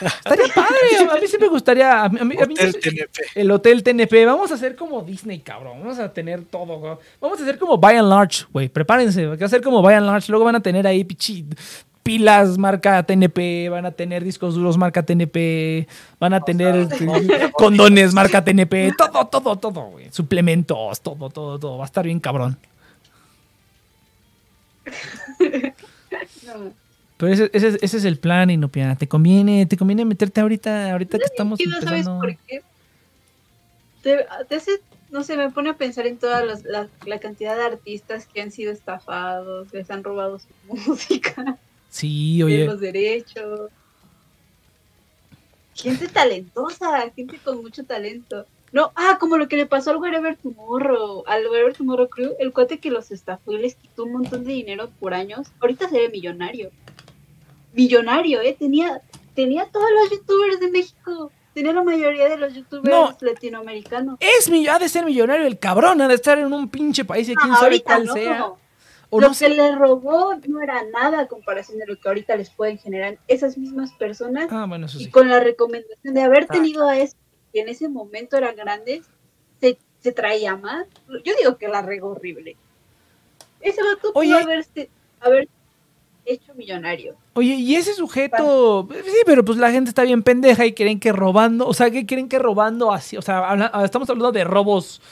Estaría 0.00 0.44
padre, 0.54 1.10
a 1.10 1.14
mí 1.16 1.26
sí 1.26 1.36
me 1.40 1.48
gustaría. 1.48 2.04
A 2.04 2.08
mí, 2.08 2.18
a 2.20 2.24
mí- 2.24 2.36
a 2.40 2.46
mí- 2.46 2.54
hotel 2.54 2.76
TNP. 2.80 3.20
el 3.34 3.50
hotel 3.50 3.82
TNP, 3.82 4.24
vamos 4.26 4.52
a 4.52 4.54
hacer 4.54 4.76
como 4.76 5.02
Disney, 5.02 5.40
cabrón. 5.40 5.80
Vamos 5.80 5.98
a 5.98 6.12
tener 6.12 6.44
todo, 6.44 6.78
güey. 6.78 6.94
Vamos 7.20 7.40
a 7.40 7.42
hacer 7.42 7.58
como 7.58 7.76
By 7.78 7.96
and 7.96 8.08
Large, 8.08 8.44
güey. 8.52 8.68
Prepárense, 8.68 9.26
hay 9.26 9.36
que 9.36 9.44
hacer 9.44 9.60
como 9.60 9.82
By 9.82 9.96
and 9.96 10.06
Large. 10.06 10.30
Luego 10.30 10.44
van 10.44 10.54
a 10.54 10.60
tener 10.60 10.86
ahí 10.86 11.02
pichi, 11.02 11.44
pilas 12.02 12.58
marca 12.58 13.02
TNP, 13.04 13.68
van 13.70 13.86
a 13.86 13.92
tener 13.92 14.24
discos 14.24 14.54
duros 14.54 14.76
marca 14.76 15.02
TNP, 15.04 15.86
van 16.18 16.34
a 16.34 16.40
tener 16.40 16.88
condones 17.52 18.12
marca 18.12 18.42
TNP, 18.44 18.92
todo, 18.96 19.26
todo, 19.26 19.56
todo, 19.56 19.82
güey. 19.90 20.10
Suplementos, 20.10 21.00
todo, 21.00 21.30
todo, 21.30 21.58
todo. 21.58 21.78
Va 21.78 21.84
a 21.84 21.86
estar 21.86 22.04
bien 22.04 22.18
cabrón. 22.20 22.58
No. 26.46 26.72
Pero 27.16 27.32
ese, 27.32 27.50
ese, 27.52 27.78
ese 27.80 27.96
es 27.98 28.04
el 28.04 28.18
plan, 28.18 28.50
Inopia. 28.50 28.96
Te 28.96 29.06
conviene, 29.06 29.66
te 29.66 29.76
conviene 29.76 30.04
meterte 30.04 30.40
ahorita, 30.40 30.90
ahorita 30.92 31.18
que 31.18 31.24
estamos 31.24 31.60
Y 31.60 31.66
no 31.66 31.80
sabes 31.80 32.08
por 32.08 32.36
qué. 32.48 32.62
Te, 34.02 34.26
te 34.48 34.56
hace, 34.56 34.72
no 35.10 35.22
sé, 35.22 35.36
me 35.36 35.48
pone 35.50 35.70
a 35.70 35.74
pensar 35.74 36.06
en 36.08 36.18
toda 36.18 36.44
los- 36.44 36.64
la, 36.64 36.88
la 37.06 37.20
cantidad 37.20 37.56
de 37.56 37.62
artistas 37.64 38.26
que 38.26 38.42
han 38.42 38.50
sido 38.50 38.72
estafados, 38.72 39.72
les 39.72 39.88
han 39.92 40.02
robado 40.02 40.40
su 40.40 40.48
música, 40.88 41.58
Sí, 41.92 42.42
oye. 42.42 42.64
los 42.64 42.80
derechos. 42.80 43.70
Gente 45.74 46.08
talentosa, 46.08 47.10
gente 47.14 47.38
con 47.44 47.60
mucho 47.62 47.84
talento. 47.84 48.46
No, 48.72 48.92
ah, 48.96 49.18
como 49.20 49.36
lo 49.36 49.48
que 49.48 49.56
le 49.56 49.66
pasó 49.66 49.90
al 49.90 49.98
Wherever 49.98 50.34
Tomorrow, 50.36 51.24
al 51.26 51.46
Wherever 51.46 51.74
Tomorrow 51.74 52.08
Crew, 52.08 52.32
el 52.38 52.52
cuate 52.52 52.78
que 52.78 52.90
los 52.90 53.10
estafó 53.10 53.52
y 53.52 53.58
les 53.58 53.74
quitó 53.74 54.04
un 54.04 54.12
montón 54.12 54.44
de 54.44 54.52
dinero 54.54 54.90
por 55.00 55.12
años, 55.12 55.48
ahorita 55.60 55.90
se 55.90 55.98
ve 55.98 56.08
millonario. 56.08 56.70
Millonario, 57.74 58.40
eh, 58.40 58.56
tenía, 58.58 59.02
tenía 59.34 59.66
todos 59.66 59.88
los 60.00 60.10
youtubers 60.10 60.60
de 60.60 60.70
México, 60.70 61.30
tenía 61.54 61.74
la 61.74 61.82
mayoría 61.82 62.30
de 62.30 62.38
los 62.38 62.54
youtubers 62.54 62.88
No. 62.90 63.14
latinoamericanos. 63.20 64.16
Es 64.20 64.48
mi, 64.48 64.66
ha 64.66 64.78
de 64.78 64.88
ser 64.88 65.04
millonario 65.04 65.46
el 65.46 65.58
cabrón, 65.58 66.00
ha 66.00 66.08
de 66.08 66.14
estar 66.14 66.38
en 66.38 66.50
un 66.52 66.70
pinche 66.70 67.04
país 67.04 67.28
y 67.28 67.34
quién 67.34 67.52
Ah, 67.52 67.58
sabe 67.60 67.82
cuál 67.82 68.06
no. 68.06 68.14
sea. 68.14 68.46
O 69.14 69.20
lo 69.20 69.28
no 69.28 69.34
sé. 69.34 69.48
que 69.48 69.54
le 69.56 69.74
robó 69.76 70.34
no 70.48 70.60
era 70.62 70.82
nada 70.90 71.20
a 71.20 71.26
comparación 71.26 71.78
de 71.78 71.86
lo 71.86 72.00
que 72.00 72.08
ahorita 72.08 72.34
les 72.34 72.48
pueden 72.48 72.78
generar 72.78 73.18
esas 73.28 73.58
mismas 73.58 73.92
personas 73.92 74.48
Ah, 74.50 74.64
bueno, 74.66 74.86
eso 74.86 74.98
y 74.98 75.04
sí. 75.04 75.10
con 75.10 75.28
la 75.28 75.38
recomendación 75.38 76.14
de 76.14 76.22
haber 76.22 76.44
Ah. 76.48 76.52
tenido 76.54 76.88
a 76.88 76.96
esos 76.98 77.16
que 77.52 77.60
en 77.60 77.68
ese 77.68 77.90
momento 77.90 78.38
eran 78.38 78.56
grandes, 78.56 79.02
se, 79.60 79.76
se 80.00 80.12
traía 80.12 80.56
más. 80.56 80.86
Yo 81.24 81.34
digo 81.38 81.58
que 81.58 81.68
la 81.68 81.82
regó 81.82 82.08
horrible. 82.12 82.56
Ese 83.60 83.82
vato 83.82 84.14
pudo 84.14 84.38
haberse, 84.38 84.88
haber 85.20 85.46
hecho 86.24 86.54
millonario. 86.54 87.14
Oye, 87.34 87.54
y 87.56 87.74
ese 87.76 87.92
sujeto, 87.94 88.88
sí, 88.90 89.18
pero 89.26 89.44
pues 89.44 89.58
la 89.58 89.70
gente 89.70 89.90
está 89.90 90.04
bien 90.04 90.22
pendeja 90.22 90.64
y 90.64 90.72
creen 90.72 90.98
que 90.98 91.12
robando, 91.12 91.66
o 91.66 91.74
sea, 91.74 91.90
que 91.90 92.06
creen 92.06 92.28
que 92.30 92.38
robando 92.38 92.92
así, 92.92 93.16
o 93.18 93.22
sea, 93.22 93.48
habla- 93.50 93.70
estamos 93.84 94.08
hablando 94.08 94.32
de 94.32 94.44
robos 94.44 95.02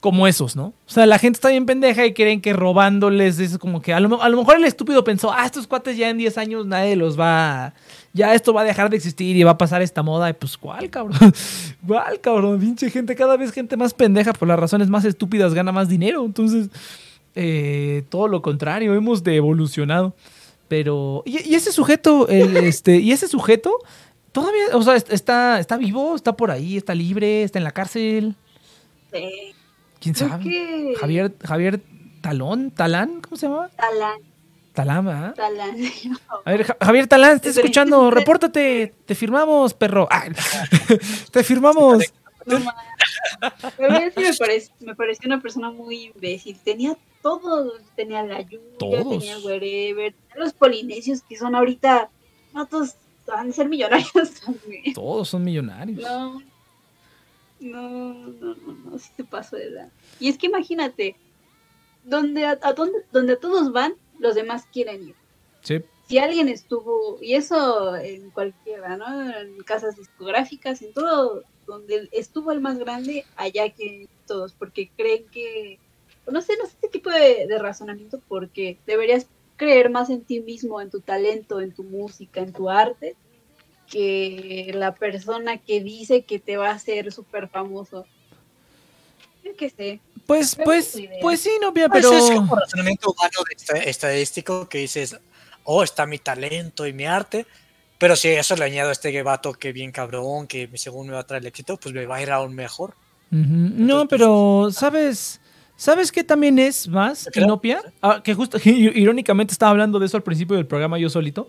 como 0.00 0.26
esos, 0.28 0.54
¿no? 0.54 0.66
O 0.66 0.74
sea, 0.90 1.06
la 1.06 1.18
gente 1.18 1.38
está 1.38 1.48
bien 1.48 1.66
pendeja 1.66 2.06
y 2.06 2.14
creen 2.14 2.40
que 2.40 2.52
robándoles 2.52 3.38
es 3.40 3.58
como 3.58 3.82
que 3.82 3.92
a 3.92 3.98
lo, 4.00 4.22
a 4.22 4.28
lo 4.28 4.36
mejor 4.36 4.56
el 4.56 4.64
estúpido 4.64 5.02
pensó, 5.02 5.32
ah, 5.32 5.44
estos 5.44 5.66
cuates 5.66 5.96
ya 5.96 6.08
en 6.08 6.18
10 6.18 6.38
años 6.38 6.66
nadie 6.66 6.94
los 6.94 7.18
va, 7.18 7.66
a- 7.66 7.74
ya 8.12 8.32
esto 8.34 8.52
va 8.52 8.60
a 8.60 8.64
dejar 8.64 8.90
de 8.90 8.96
existir 8.96 9.36
y 9.36 9.42
va 9.42 9.52
a 9.52 9.58
pasar 9.58 9.82
esta 9.82 10.02
moda, 10.04 10.30
y 10.30 10.34
pues 10.34 10.56
¿cuál, 10.56 10.88
cabrón? 10.88 11.18
¿Cuál, 11.86 12.20
cabrón? 12.20 12.60
Pinche 12.60 12.90
gente, 12.90 13.16
cada 13.16 13.36
vez 13.36 13.50
gente 13.52 13.76
más 13.76 13.92
pendeja 13.92 14.32
por 14.32 14.46
las 14.46 14.58
razones 14.60 14.88
más 14.88 15.04
estúpidas 15.04 15.52
gana 15.52 15.72
más 15.72 15.88
dinero, 15.88 16.24
entonces, 16.24 16.68
eh, 17.34 18.04
todo 18.08 18.28
lo 18.28 18.40
contrario, 18.40 18.94
hemos 18.94 19.22
de 19.24 19.36
evolucionado. 19.36 20.14
Pero, 20.68 21.22
¿y, 21.26 21.50
y 21.50 21.54
ese 21.54 21.72
sujeto, 21.72 22.28
el, 22.28 22.56
este, 22.58 22.98
y 22.98 23.10
ese 23.12 23.26
sujeto, 23.26 23.72
todavía, 24.32 24.64
o 24.74 24.82
sea, 24.82 24.94
est- 24.96 25.10
está, 25.12 25.58
está 25.58 25.76
vivo, 25.76 26.14
está 26.14 26.36
por 26.36 26.50
ahí, 26.52 26.76
está 26.76 26.94
libre, 26.94 27.42
está 27.42 27.58
en 27.58 27.64
la 27.64 27.72
cárcel, 27.72 28.36
Sí. 29.12 29.54
Quién 30.00 30.14
Creo 30.14 30.28
sabe. 30.28 30.44
que 30.44 30.94
Javier, 30.98 31.32
Javier 31.44 31.80
Talón, 32.20 32.70
Talán, 32.70 33.20
¿cómo 33.20 33.36
se 33.36 33.46
llama? 33.48 33.68
Talán, 33.76 34.20
Talán, 34.72 35.04
¿verdad? 35.06 35.34
Talán. 35.34 35.76
A 36.44 36.50
ver, 36.52 36.64
Ja- 36.64 36.76
Javier 36.80 37.06
Talán, 37.06 37.36
¿estás 37.36 37.56
escuchando? 37.56 38.10
Repórtate, 38.10 38.94
te 39.06 39.14
firmamos, 39.14 39.74
perro. 39.74 40.06
Ah, 40.10 40.24
te 41.32 41.42
firmamos. 41.44 42.04
No 42.46 42.60
ma- 42.60 42.74
Pero 43.76 43.92
a 43.94 44.00
mí 44.00 44.06
sí 44.16 44.22
me, 44.80 44.94
pareció 44.94 45.26
una 45.26 45.40
persona 45.40 45.70
muy 45.70 46.06
imbécil. 46.14 46.56
Tenía 46.64 46.96
todo. 47.22 47.72
Tenía 47.94 48.22
la 48.22 48.40
lluvia, 48.40 48.78
Todos. 48.78 49.08
tenía 49.18 49.38
wherever, 49.40 50.14
tenía 50.14 50.44
los 50.44 50.52
polinesios 50.54 51.22
que 51.22 51.36
son 51.36 51.54
ahorita. 51.54 52.08
No 52.54 52.66
todos 52.66 52.94
van 53.26 53.50
a 53.50 53.52
ser 53.52 53.68
millonarios 53.68 54.12
también. 54.44 54.94
Todos 54.94 55.28
son 55.28 55.44
millonarios. 55.44 56.00
No. 56.00 56.40
No, 57.60 58.14
no, 58.14 58.54
no, 58.54 58.72
no, 58.72 58.98
se 58.98 59.24
pasó 59.24 59.56
de 59.56 59.66
edad. 59.66 59.92
Y 60.20 60.28
es 60.28 60.38
que 60.38 60.46
imagínate, 60.46 61.16
donde 62.04 62.46
a, 62.46 62.58
a 62.62 62.72
donde, 62.72 62.98
donde 63.12 63.36
todos 63.36 63.72
van, 63.72 63.94
los 64.18 64.34
demás 64.34 64.64
quieren 64.72 65.08
ir. 65.08 65.14
Sí. 65.62 65.82
Si 66.08 66.18
alguien 66.18 66.48
estuvo, 66.48 67.18
y 67.20 67.34
eso 67.34 67.94
en 67.96 68.30
cualquiera, 68.30 68.96
¿no? 68.96 69.30
En 69.30 69.58
casas 69.62 69.96
discográficas, 69.96 70.80
en 70.82 70.92
todo, 70.92 71.42
donde 71.66 72.08
estuvo 72.12 72.52
el 72.52 72.60
más 72.60 72.78
grande, 72.78 73.24
allá 73.36 73.68
que 73.70 74.08
todos, 74.26 74.52
porque 74.52 74.90
creen 74.96 75.26
que, 75.30 75.78
no 76.30 76.40
sé, 76.40 76.56
no 76.56 76.64
sé 76.64 76.72
este 76.72 76.88
tipo 76.88 77.10
de, 77.10 77.46
de 77.46 77.58
razonamiento, 77.58 78.22
porque 78.26 78.78
deberías 78.86 79.26
creer 79.56 79.90
más 79.90 80.08
en 80.08 80.22
ti 80.22 80.40
mismo, 80.40 80.80
en 80.80 80.88
tu 80.88 81.00
talento, 81.00 81.60
en 81.60 81.72
tu 81.72 81.82
música, 81.82 82.40
en 82.40 82.52
tu 82.52 82.70
arte, 82.70 83.16
que 83.90 84.70
la 84.74 84.94
persona 84.94 85.58
que 85.58 85.82
dice 85.82 86.22
que 86.22 86.38
te 86.38 86.56
va 86.56 86.70
a 86.70 86.74
hacer 86.74 87.12
súper 87.12 87.48
famoso. 87.48 88.06
que 89.56 89.70
sé. 89.70 90.00
Pues, 90.26 90.56
pues, 90.56 90.92
pues 91.22 91.40
sí, 91.40 91.50
Pues 91.90 92.02
pero. 92.02 92.12
es 92.12 92.30
como 92.30 92.54
razonamiento 92.54 93.10
humano 93.10 93.38
de 93.72 93.88
estadístico 93.88 94.68
que 94.68 94.78
dices, 94.78 95.18
oh, 95.64 95.82
está 95.82 96.04
mi 96.04 96.18
talento 96.18 96.86
y 96.86 96.92
mi 96.92 97.06
arte. 97.06 97.46
Pero 97.98 98.14
si 98.14 98.28
a 98.28 98.40
eso 98.40 98.54
le 98.54 98.64
añado 98.64 98.90
a 98.90 98.92
este 98.92 99.22
vato 99.22 99.54
que 99.54 99.72
bien 99.72 99.90
cabrón, 99.90 100.46
que 100.46 100.68
según 100.74 101.08
me 101.08 101.14
va 101.14 101.20
a 101.20 101.26
traer 101.26 101.42
el 101.42 101.48
éxito, 101.48 101.78
pues 101.78 101.94
me 101.94 102.06
va 102.06 102.16
a 102.16 102.22
ir 102.22 102.30
aún 102.30 102.54
mejor. 102.54 102.94
No, 103.30 104.02
Entonces, 104.02 104.08
pero, 104.10 104.68
¿sabes? 104.70 105.40
¿Sabes 105.76 106.10
qué 106.10 106.24
también 106.24 106.58
es 106.58 106.88
más. 106.88 107.28
Inopia? 107.34 107.80
Ah, 108.02 108.20
que 108.22 108.34
justo, 108.34 108.58
irónicamente 108.64 109.52
estaba 109.52 109.70
hablando 109.70 109.98
de 109.98 110.06
eso 110.06 110.16
al 110.16 110.22
principio 110.22 110.56
del 110.56 110.66
programa 110.66 110.98
yo 110.98 111.08
solito. 111.08 111.48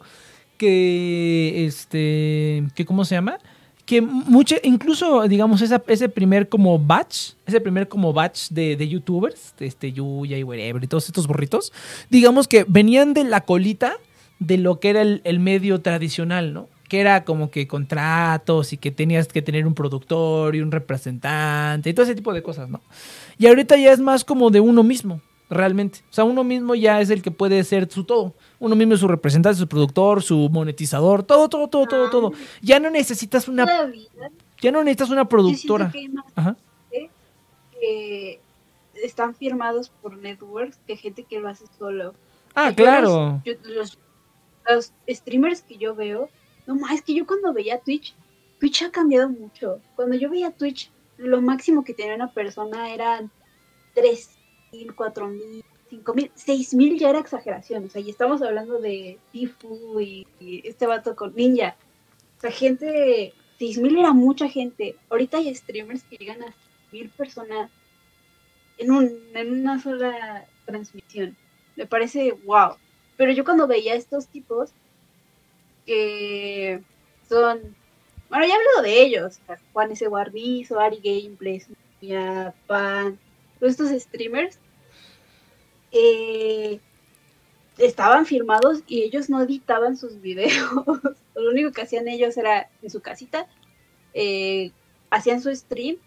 Que, 0.59 1.65
este, 1.65 2.65
¿cómo 2.85 3.05
se 3.05 3.15
llama? 3.15 3.39
Que 3.85 4.01
mucho, 4.01 4.57
incluso, 4.61 5.25
digamos, 5.29 5.61
esa, 5.61 5.81
ese 5.87 6.09
primer 6.09 6.49
como 6.49 6.77
batch, 6.77 7.31
ese 7.47 7.61
primer 7.61 7.87
como 7.87 8.11
batch 8.11 8.49
de, 8.49 8.75
de 8.75 8.89
youtubers, 8.89 9.55
este 9.57 9.93
Yuya 9.93 10.37
y 10.37 10.43
whatever 10.43 10.83
y 10.83 10.87
todos 10.87 11.07
estos 11.07 11.27
burritos, 11.27 11.71
digamos 12.09 12.49
que 12.49 12.65
venían 12.67 13.13
de 13.13 13.23
la 13.23 13.41
colita 13.45 13.93
de 14.39 14.57
lo 14.57 14.81
que 14.81 14.89
era 14.89 15.01
el, 15.01 15.21
el 15.23 15.39
medio 15.39 15.79
tradicional, 15.79 16.53
¿no? 16.53 16.67
Que 16.89 16.99
era 16.99 17.23
como 17.23 17.51
que 17.51 17.65
contratos 17.67 18.73
y 18.73 18.77
que 18.77 18.91
tenías 18.91 19.29
que 19.29 19.41
tener 19.41 19.65
un 19.65 19.75
productor 19.75 20.57
y 20.57 20.61
un 20.61 20.71
representante 20.71 21.89
y 21.89 21.93
todo 21.93 22.03
ese 22.03 22.15
tipo 22.15 22.33
de 22.33 22.43
cosas, 22.43 22.69
¿no? 22.69 22.81
Y 23.37 23.47
ahorita 23.47 23.77
ya 23.77 23.93
es 23.93 24.01
más 24.01 24.25
como 24.25 24.49
de 24.49 24.59
uno 24.59 24.83
mismo, 24.83 25.21
realmente. 25.49 25.99
O 26.09 26.13
sea, 26.13 26.23
uno 26.23 26.43
mismo 26.43 26.75
ya 26.75 27.01
es 27.01 27.09
el 27.09 27.21
que 27.21 27.31
puede 27.31 27.63
ser 27.63 27.89
su 27.91 28.03
todo. 28.03 28.33
Uno 28.59 28.75
mismo 28.75 28.93
es 28.93 28.99
su 28.99 29.07
representante, 29.07 29.57
su 29.57 29.67
productor, 29.67 30.21
su 30.21 30.49
monetizador, 30.49 31.23
todo, 31.23 31.49
todo, 31.49 31.67
todo, 31.67 31.85
todo, 31.87 32.09
todo. 32.09 32.31
Ya 32.61 32.79
no 32.79 32.89
necesitas 32.89 33.47
una, 33.47 33.65
ya 34.61 34.71
no 34.71 34.83
necesitas 34.83 35.09
una 35.09 35.25
productora. 35.27 35.89
que 35.91 35.99
hay 35.99 36.09
más 36.09 36.25
Ajá. 36.35 36.55
que 37.79 38.39
están 39.03 39.33
firmados 39.35 39.89
por 40.01 40.17
networks 40.17 40.77
que 40.85 40.95
gente 40.97 41.23
que 41.23 41.39
lo 41.39 41.47
hace 41.49 41.65
solo. 41.77 42.13
Ah, 42.55 42.73
claro. 42.75 43.41
Los, 43.45 43.61
yo- 43.63 43.69
los- 43.73 43.97
los 44.69 44.91
streamers 45.09 45.61
que 45.61 45.77
yo 45.77 45.95
veo, 45.95 46.29
no 46.67 46.75
más, 46.75 46.91
es 46.93 47.01
que 47.01 47.13
yo 47.15 47.25
cuando 47.25 47.53
veía 47.53 47.79
Twitch, 47.79 48.13
Twitch 48.59 48.83
ha 48.83 48.91
cambiado 48.91 49.29
mucho. 49.29 49.79
Cuando 49.95 50.15
yo 50.15 50.29
veía 50.29 50.51
Twitch, 50.51 50.91
lo 51.17 51.41
máximo 51.41 51.83
que 51.83 51.93
tenía 51.93 52.13
una 52.15 52.31
persona 52.31 52.93
eran 52.93 53.31
3.000, 54.71 54.95
4.000, 54.95 55.63
5.000, 55.91 56.31
6.000 56.35 56.99
ya 56.99 57.09
era 57.09 57.19
exageración. 57.19 57.85
O 57.85 57.89
sea, 57.89 58.01
y 58.01 58.09
estamos 58.09 58.41
hablando 58.41 58.79
de 58.79 59.17
Tifu 59.31 59.99
y, 59.99 60.27
este 60.39 60.87
vato 60.87 61.15
con 61.15 61.35
Ninja. 61.35 61.75
O 62.37 62.41
sea, 62.41 62.51
gente, 62.51 63.33
6.000 63.59 63.99
era 63.99 64.13
mucha 64.13 64.47
gente. 64.47 64.95
Ahorita 65.09 65.37
hay 65.37 65.53
streamers 65.53 66.03
que 66.03 66.17
llegan 66.17 66.43
a 66.43 66.55
1.000 66.91 67.11
personas 67.11 67.71
en, 68.77 68.91
un, 68.91 69.11
en 69.33 69.61
una 69.61 69.79
sola 69.81 70.45
transmisión. 70.65 71.35
Me 71.75 71.85
parece 71.85 72.31
wow. 72.45 72.75
Pero 73.17 73.31
yo 73.33 73.43
cuando 73.43 73.67
veía 73.67 73.95
estos 73.95 74.27
tipos 74.27 74.71
que 75.85 76.81
son, 77.27 77.75
bueno, 78.29 78.45
ya 78.45 78.55
hablo 78.55 78.83
de 78.83 79.01
ellos, 79.01 79.39
Juan 79.73 79.91
S. 79.91 80.07
Guarnizo, 80.07 80.79
Ari 80.79 80.99
Gameplays, 81.03 81.67
Pan, 82.67 83.19
estos 83.67 83.89
streamers, 83.89 84.59
eh, 85.91 86.79
estaban 87.77 88.25
firmados 88.25 88.83
y 88.87 89.03
ellos 89.03 89.29
no 89.29 89.41
editaban 89.41 89.97
sus 89.97 90.21
videos. 90.21 90.53
Lo 91.35 91.49
único 91.49 91.71
que 91.71 91.81
hacían 91.81 92.07
ellos 92.07 92.37
era 92.37 92.69
en 92.81 92.89
su 92.89 93.01
casita, 93.01 93.47
eh, 94.13 94.71
hacían 95.09 95.41
su 95.41 95.53
stream 95.55 95.97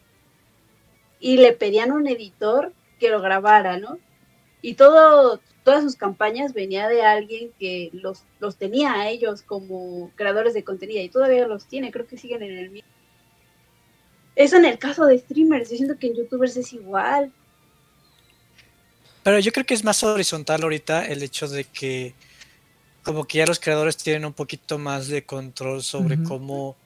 y 1.21 1.39
le 1.39 1.53
pedían 1.53 1.91
a 1.91 1.95
un 1.95 2.07
editor 2.07 2.73
que 2.99 3.09
lo 3.09 3.21
grabara, 3.21 3.79
¿no? 3.79 3.99
Y 4.61 4.75
todo, 4.75 5.41
todas 5.65 5.83
sus 5.83 5.97
campañas 5.97 6.53
venía 6.53 6.89
de 6.89 7.03
alguien 7.03 7.53
que 7.59 7.91
los, 7.93 8.25
los 8.39 8.57
tenía 8.57 8.93
a 8.93 9.09
ellos 9.09 9.43
como 9.43 10.11
creadores 10.15 10.55
de 10.55 10.65
contenido 10.65 11.03
y 11.03 11.09
todavía 11.09 11.47
los 11.47 11.67
tiene, 11.67 11.91
creo 11.91 12.07
que 12.07 12.19
siguen 12.19 12.43
en 12.43 12.59
el 12.59 12.71
mismo. 12.71 12.89
Eso 14.35 14.57
en 14.57 14.65
el 14.65 14.79
caso 14.79 15.05
de 15.07 15.19
streamers, 15.19 15.71
yo 15.71 15.77
siento 15.77 15.99
que 15.99 16.07
en 16.09 16.15
youtubers 16.15 16.57
es 16.57 16.73
igual. 16.73 17.33
Pero 19.23 19.39
yo 19.39 19.53
creo 19.53 19.65
que 19.67 19.75
es 19.75 19.85
más 19.85 20.03
horizontal 20.03 20.63
ahorita 20.63 21.07
el 21.07 21.23
hecho 21.23 21.49
de 21.49 21.65
que 21.65 22.15
como 23.05 23.25
que 23.25 23.39
ya 23.39 23.47
los 23.47 23.59
creadores 23.61 23.97
tienen 23.97 24.25
un 24.25 24.33
poquito 24.33 24.79
más 24.79 25.09
de 25.09 25.25
control 25.25 25.83
sobre 25.83 26.23
cómo 26.23 26.77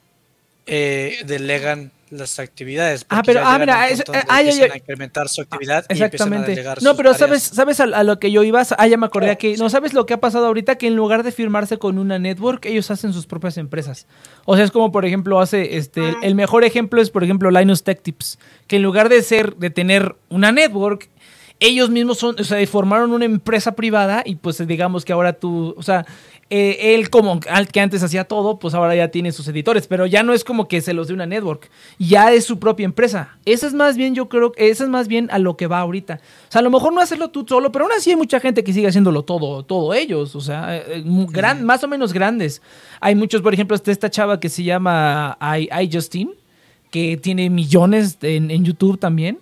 eh, 0.66 1.18
delegan 1.26 1.92
las 2.10 2.38
actividades. 2.38 3.04
Ah, 3.08 3.22
pero- 3.24 3.40
ah, 3.44 3.58
mira, 3.58 3.88
es- 3.88 4.02
ah, 4.28 4.42
ya, 4.42 4.50
empiezan 4.50 4.68
ya. 4.68 4.74
a 4.74 4.76
incrementar 4.78 5.28
su 5.28 5.40
actividad 5.42 5.84
y 5.88 5.92
empiezan 5.92 6.02
a 6.02 6.06
Exactamente. 6.06 6.50
delegar 6.50 6.82
No, 6.82 6.90
sus 6.90 6.96
pero 6.96 7.12
tareas. 7.12 7.42
sabes, 7.42 7.42
sabes 7.42 7.80
a, 7.80 7.84
a 7.84 8.02
lo 8.04 8.18
que 8.18 8.30
yo 8.32 8.42
iba, 8.44 8.62
ah, 8.78 8.86
ya 8.86 8.96
me 8.96 9.06
acordé 9.06 9.32
Oh, 9.32 9.36
sí. 9.40 9.54
No, 9.58 9.70
¿sabes 9.70 9.92
lo 9.92 10.06
que 10.06 10.14
ha 10.14 10.20
pasado 10.20 10.46
ahorita? 10.46 10.76
Que 10.76 10.86
en 10.88 10.96
lugar 10.96 11.22
de 11.22 11.30
firmarse 11.32 11.78
con 11.78 11.98
una 11.98 12.18
network, 12.18 12.64
ellos 12.66 12.90
hacen 12.90 13.12
sus 13.12 13.26
propias 13.26 13.56
empresas. 13.58 14.06
O 14.44 14.56
sea, 14.56 14.64
es 14.64 14.70
como, 14.70 14.90
por 14.92 15.04
ejemplo, 15.04 15.40
hace, 15.40 15.76
este, 15.76 16.00
el, 16.08 16.14
Ah. 16.16 16.18
el 16.22 16.34
mejor 16.36 16.64
ejemplo 16.64 17.00
es, 17.02 17.10
por 17.10 17.22
ejemplo, 17.24 17.50
Linus 17.50 17.82
Tech 17.84 18.00
Tips, 18.02 18.38
que 18.66 18.76
en 18.76 18.82
lugar 18.82 19.08
de 19.08 19.22
ser, 19.22 19.56
de 19.56 19.70
tener 19.70 20.16
una 20.30 20.52
network, 20.52 21.08
ellos 21.60 21.90
mismos 21.90 22.18
son, 22.18 22.36
o 22.38 22.44
sea, 22.44 22.64
formaron 22.66 23.12
una 23.12 23.24
empresa 23.24 23.72
privada 23.72 24.22
y 24.24 24.36
pues 24.36 24.64
digamos 24.66 25.04
que 25.04 25.12
ahora 25.12 25.32
tú, 25.32 25.74
o 25.76 25.82
sea, 25.82 26.04
eh, 26.48 26.94
él 26.94 27.10
como 27.10 27.40
al 27.50 27.66
que 27.66 27.80
antes 27.80 28.02
hacía 28.02 28.24
todo, 28.24 28.58
pues 28.58 28.74
ahora 28.74 28.94
ya 28.94 29.08
tiene 29.08 29.32
sus 29.32 29.48
editores, 29.48 29.86
pero 29.88 30.06
ya 30.06 30.22
no 30.22 30.32
es 30.32 30.44
como 30.44 30.68
que 30.68 30.80
se 30.80 30.92
los 30.92 31.08
dé 31.08 31.14
una 31.14 31.26
network, 31.26 31.68
ya 31.98 32.32
es 32.32 32.44
su 32.44 32.58
propia 32.58 32.84
empresa. 32.84 33.36
Esa 33.44 33.66
es 33.66 33.74
más 33.74 33.96
bien, 33.96 34.14
yo 34.14 34.28
creo, 34.28 34.52
esa 34.56 34.84
es 34.84 34.90
más 34.90 35.08
bien 35.08 35.28
a 35.32 35.38
lo 35.38 35.56
que 35.56 35.66
va 35.66 35.80
ahorita. 35.80 36.20
O 36.48 36.52
sea, 36.52 36.60
a 36.60 36.62
lo 36.62 36.70
mejor 36.70 36.92
no 36.92 37.00
hacerlo 37.00 37.30
tú 37.30 37.44
solo, 37.48 37.72
pero 37.72 37.86
aún 37.86 37.92
así 37.96 38.10
hay 38.10 38.16
mucha 38.16 38.38
gente 38.38 38.62
que 38.62 38.72
sigue 38.72 38.86
haciéndolo 38.86 39.22
todo, 39.22 39.64
todo 39.64 39.94
ellos, 39.94 40.36
o 40.36 40.40
sea, 40.40 40.76
eh, 40.76 41.02
gran, 41.04 41.64
más 41.64 41.82
o 41.82 41.88
menos 41.88 42.12
grandes. 42.12 42.62
Hay 43.00 43.14
muchos, 43.14 43.42
por 43.42 43.54
ejemplo, 43.54 43.74
está 43.74 43.90
esta 43.90 44.10
chava 44.10 44.38
que 44.38 44.48
se 44.48 44.62
llama 44.62 45.36
I, 45.40 45.68
I 45.72 45.90
Justine, 45.92 46.32
que 46.90 47.16
tiene 47.16 47.50
millones 47.50 48.18
en, 48.22 48.50
en 48.52 48.64
YouTube 48.64 49.00
también, 49.00 49.38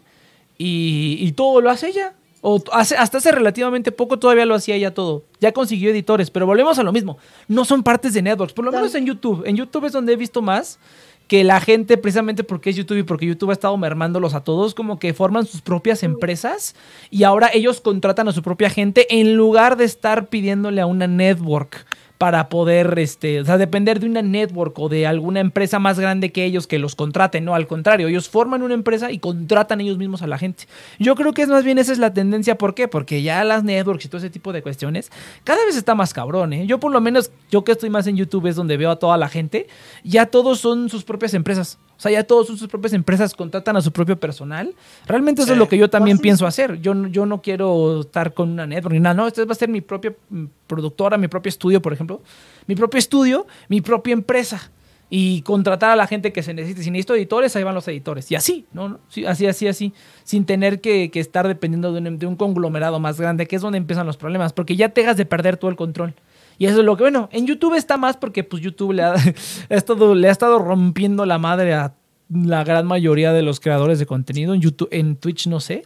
y, 0.58 1.16
y 1.20 1.32
todo 1.32 1.60
lo 1.60 1.70
hace 1.70 1.88
ella. 1.88 2.14
O 2.46 2.62
hace, 2.72 2.94
hasta 2.96 3.16
hace 3.18 3.32
relativamente 3.32 3.90
poco 3.90 4.18
todavía 4.18 4.44
lo 4.44 4.54
hacía 4.54 4.74
ella 4.74 4.92
todo. 4.92 5.22
Ya 5.40 5.52
consiguió 5.52 5.90
editores, 5.90 6.30
pero 6.30 6.44
volvemos 6.44 6.78
a 6.78 6.82
lo 6.82 6.92
mismo. 6.92 7.16
No 7.48 7.64
son 7.64 7.82
partes 7.82 8.12
de 8.12 8.20
networks, 8.20 8.52
por 8.52 8.66
lo 8.66 8.70
Tal- 8.70 8.82
menos 8.82 8.94
en 8.94 9.06
YouTube. 9.06 9.44
En 9.46 9.56
YouTube 9.56 9.86
es 9.86 9.92
donde 9.92 10.12
he 10.12 10.16
visto 10.16 10.42
más 10.42 10.78
que 11.26 11.42
la 11.42 11.58
gente, 11.58 11.96
precisamente 11.96 12.44
porque 12.44 12.68
es 12.68 12.76
YouTube 12.76 12.98
y 12.98 13.02
porque 13.02 13.24
YouTube 13.24 13.48
ha 13.48 13.54
estado 13.54 13.74
mermándolos 13.78 14.34
a 14.34 14.44
todos, 14.44 14.74
como 14.74 14.98
que 14.98 15.14
forman 15.14 15.46
sus 15.46 15.62
propias 15.62 16.02
empresas 16.02 16.74
y 17.10 17.22
ahora 17.22 17.48
ellos 17.54 17.80
contratan 17.80 18.28
a 18.28 18.32
su 18.32 18.42
propia 18.42 18.68
gente 18.68 19.06
en 19.08 19.34
lugar 19.34 19.78
de 19.78 19.84
estar 19.86 20.26
pidiéndole 20.26 20.82
a 20.82 20.86
una 20.86 21.06
network 21.06 21.86
para 22.18 22.48
poder, 22.48 22.98
este, 22.98 23.40
o 23.40 23.44
sea, 23.44 23.58
depender 23.58 23.98
de 24.00 24.06
una 24.06 24.22
network 24.22 24.78
o 24.78 24.88
de 24.88 25.06
alguna 25.06 25.40
empresa 25.40 25.78
más 25.78 25.98
grande 25.98 26.30
que 26.30 26.44
ellos 26.44 26.66
que 26.66 26.78
los 26.78 26.94
contraten, 26.94 27.44
no, 27.44 27.54
al 27.54 27.66
contrario, 27.66 28.08
ellos 28.08 28.28
forman 28.28 28.62
una 28.62 28.74
empresa 28.74 29.10
y 29.10 29.18
contratan 29.18 29.80
ellos 29.80 29.98
mismos 29.98 30.22
a 30.22 30.26
la 30.26 30.38
gente. 30.38 30.66
Yo 30.98 31.16
creo 31.16 31.32
que 31.32 31.42
es 31.42 31.48
más 31.48 31.64
bien 31.64 31.78
esa 31.78 31.92
es 31.92 31.98
la 31.98 32.14
tendencia, 32.14 32.56
¿por 32.56 32.74
qué? 32.74 32.88
Porque 32.88 33.22
ya 33.22 33.42
las 33.44 33.64
networks 33.64 34.04
y 34.04 34.08
todo 34.08 34.18
ese 34.18 34.30
tipo 34.30 34.52
de 34.52 34.62
cuestiones 34.62 35.10
cada 35.42 35.64
vez 35.64 35.76
está 35.76 35.94
más 35.94 36.14
cabrón, 36.14 36.52
¿eh? 36.52 36.66
Yo 36.66 36.78
por 36.78 36.92
lo 36.92 37.00
menos, 37.00 37.32
yo 37.50 37.64
que 37.64 37.72
estoy 37.72 37.90
más 37.90 38.06
en 38.06 38.16
YouTube 38.16 38.46
es 38.46 38.56
donde 38.56 38.76
veo 38.76 38.90
a 38.90 38.96
toda 38.96 39.16
la 39.16 39.28
gente, 39.28 39.66
ya 40.04 40.26
todos 40.26 40.60
son 40.60 40.88
sus 40.88 41.04
propias 41.04 41.34
empresas. 41.34 41.78
O 41.96 42.00
sea, 42.00 42.10
ya 42.10 42.24
todos 42.24 42.46
son 42.48 42.56
sus 42.58 42.68
propias 42.68 42.92
empresas, 42.92 43.34
contratan 43.34 43.76
a 43.76 43.82
su 43.82 43.92
propio 43.92 44.18
personal. 44.18 44.74
Realmente 45.06 45.42
eso 45.42 45.48
Sí. 45.48 45.52
es 45.52 45.58
lo 45.58 45.68
que 45.68 45.78
yo 45.78 45.88
también 45.88 46.16
Pues 46.16 46.20
sí. 46.20 46.22
pienso 46.24 46.46
hacer. 46.46 46.80
Yo, 46.80 46.94
no- 46.94 47.08
yo 47.08 47.24
no 47.26 47.40
quiero 47.40 48.00
estar 48.00 48.34
con 48.34 48.50
una 48.50 48.66
network 48.66 48.94
ni 48.94 49.00
nada. 49.00 49.14
No, 49.14 49.26
esta 49.26 49.44
va 49.44 49.52
a 49.52 49.54
ser 49.54 49.68
mi 49.68 49.80
propia 49.80 50.14
mm, 50.30 50.44
productora, 50.66 51.16
mi 51.16 51.28
propio 51.28 51.48
estudio, 51.50 51.80
por 51.80 51.92
ejemplo. 51.92 52.20
Mi 52.66 52.74
propio 52.74 52.98
estudio, 52.98 53.46
mi 53.68 53.80
propia 53.80 54.12
empresa. 54.12 54.70
Y 55.10 55.42
contratar 55.42 55.90
a 55.90 55.96
la 55.96 56.06
gente 56.08 56.32
que 56.32 56.42
se 56.42 56.54
necesite. 56.54 56.82
Si 56.82 56.90
necesito 56.90 57.14
editores, 57.14 57.54
ahí 57.54 57.62
van 57.62 57.74
los 57.74 57.86
editores. 57.86 58.30
Y 58.32 58.34
así, 58.34 58.66
¿no? 58.72 58.88
¿no? 58.88 58.98
Sí, 59.08 59.24
así, 59.26 59.46
así, 59.46 59.68
así. 59.68 59.92
Sin 60.24 60.44
tener 60.46 60.80
que, 60.80 61.10
que 61.10 61.20
estar 61.20 61.46
dependiendo 61.46 61.92
de 61.92 62.00
un, 62.00 62.18
de 62.18 62.26
un 62.26 62.34
conglomerado 62.36 62.98
más 62.98 63.20
grande, 63.20 63.46
que 63.46 63.54
es 63.56 63.62
donde 63.62 63.78
empiezan 63.78 64.06
los 64.06 64.16
problemas. 64.16 64.52
Porque 64.52 64.74
ya 64.76 64.88
te 64.88 65.02
dejas 65.02 65.16
de 65.16 65.26
perder 65.26 65.56
todo 65.58 65.70
el 65.70 65.76
control. 65.76 66.14
Y 66.58 66.66
eso 66.66 66.78
es 66.80 66.84
lo 66.84 66.96
que, 66.96 67.02
bueno, 67.04 67.28
en 67.32 67.46
YouTube 67.46 67.74
está 67.74 67.96
más 67.96 68.16
porque 68.16 68.44
pues 68.44 68.62
YouTube 68.62 68.92
le 68.92 69.02
ha, 69.02 69.12
ha 69.70 69.74
estado, 69.74 70.14
le 70.14 70.28
ha 70.28 70.32
estado 70.32 70.58
rompiendo 70.58 71.26
la 71.26 71.38
madre 71.38 71.74
a 71.74 71.94
la 72.30 72.64
gran 72.64 72.86
mayoría 72.86 73.32
de 73.32 73.42
los 73.42 73.60
creadores 73.60 73.98
de 73.98 74.06
contenido. 74.06 74.54
En 74.54 74.60
YouTube, 74.60 74.88
en 74.92 75.16
Twitch 75.16 75.46
no 75.46 75.60
sé. 75.60 75.82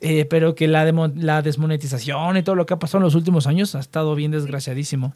eh, 0.00 0.24
pero 0.26 0.54
que 0.54 0.68
la, 0.68 0.84
demo- 0.84 1.12
la 1.16 1.42
desmonetización 1.42 2.36
y 2.36 2.42
todo 2.42 2.54
lo 2.56 2.66
que 2.66 2.74
ha 2.74 2.78
pasado 2.78 2.98
en 2.98 3.04
los 3.04 3.14
últimos 3.14 3.46
años 3.46 3.74
ha 3.74 3.80
estado 3.80 4.14
bien 4.14 4.30
desgraciadísimo. 4.30 5.14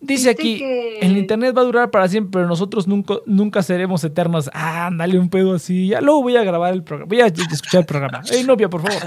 Dice 0.00 0.28
¿Viste 0.28 0.30
aquí, 0.30 0.58
que- 0.58 0.98
el 1.00 1.16
internet 1.16 1.56
va 1.56 1.62
a 1.62 1.64
durar 1.64 1.90
para 1.90 2.06
siempre, 2.08 2.30
pero 2.32 2.46
nosotros 2.46 2.86
nunca, 2.86 3.14
nunca 3.24 3.62
seremos 3.62 4.04
eternos. 4.04 4.50
Ah, 4.52 4.90
dale 4.92 5.18
un 5.18 5.30
pedo 5.30 5.54
así. 5.54 5.88
Ya 5.88 6.00
luego 6.02 6.22
voy 6.22 6.36
a 6.36 6.44
grabar 6.44 6.72
el 6.74 6.82
programa. 6.82 7.08
Voy 7.08 7.20
a 7.22 7.26
escuchar 7.26 7.80
el 7.80 7.86
programa. 7.86 8.22
Ey, 8.30 8.44
novia, 8.44 8.68
por 8.68 8.82
favor. 8.82 9.02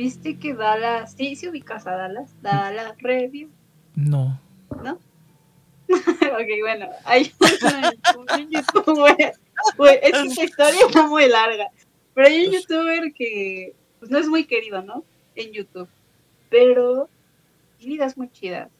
¿Viste 0.00 0.38
que 0.38 0.54
Dallas, 0.54 1.12
sí, 1.12 1.36
sí 1.36 1.46
ubicas 1.46 1.86
a 1.86 1.90
Dallas? 1.90 2.34
Dallas 2.40 2.96
Review, 3.02 3.50
No. 3.94 4.40
¿no? 4.82 4.92
ok, 5.90 6.48
bueno, 6.62 6.88
hay 7.04 7.30
un 8.16 8.50
youtuber 8.50 9.34
Güey, 9.76 9.98
es 10.02 10.12
que 10.12 10.26
esta 10.28 10.44
historia 10.44 10.86
está 10.86 11.06
muy 11.06 11.28
larga. 11.28 11.68
Pero 12.14 12.28
hay 12.28 12.46
un 12.46 12.52
youtuber 12.54 13.12
que 13.12 13.74
pues, 13.98 14.10
no 14.10 14.16
es 14.16 14.26
muy 14.26 14.46
querido, 14.46 14.80
¿no? 14.80 15.04
En 15.34 15.52
YouTube. 15.52 15.90
Pero 16.48 17.10
tiene 17.76 17.96
ideas 17.96 18.16
muy 18.16 18.30
chidas. 18.30 18.70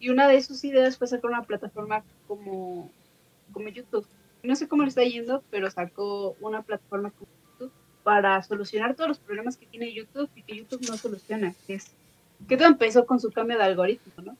Y 0.00 0.08
una 0.08 0.26
de 0.26 0.42
sus 0.42 0.64
ideas 0.64 0.98
fue 0.98 1.06
sacar 1.06 1.30
una 1.30 1.44
plataforma 1.44 2.02
como, 2.26 2.90
como 3.52 3.68
YouTube. 3.68 4.04
No 4.42 4.56
sé 4.56 4.66
cómo 4.66 4.82
le 4.82 4.88
está 4.88 5.04
yendo, 5.04 5.44
pero 5.48 5.70
sacó 5.70 6.34
una 6.40 6.62
plataforma 6.62 7.12
como 7.12 7.30
para 8.02 8.42
solucionar 8.42 8.94
todos 8.94 9.08
los 9.08 9.18
problemas 9.18 9.56
que 9.56 9.66
tiene 9.66 9.92
YouTube 9.92 10.28
y 10.34 10.42
que 10.42 10.56
YouTube 10.56 10.88
no 10.88 10.96
soluciona. 10.96 11.54
Que, 11.66 11.74
es, 11.74 11.86
que 12.48 12.56
todo 12.56 12.68
empezó 12.68 13.06
con 13.06 13.20
su 13.20 13.30
cambio 13.30 13.58
de 13.58 13.64
algoritmo, 13.64 14.12
¿no? 14.22 14.36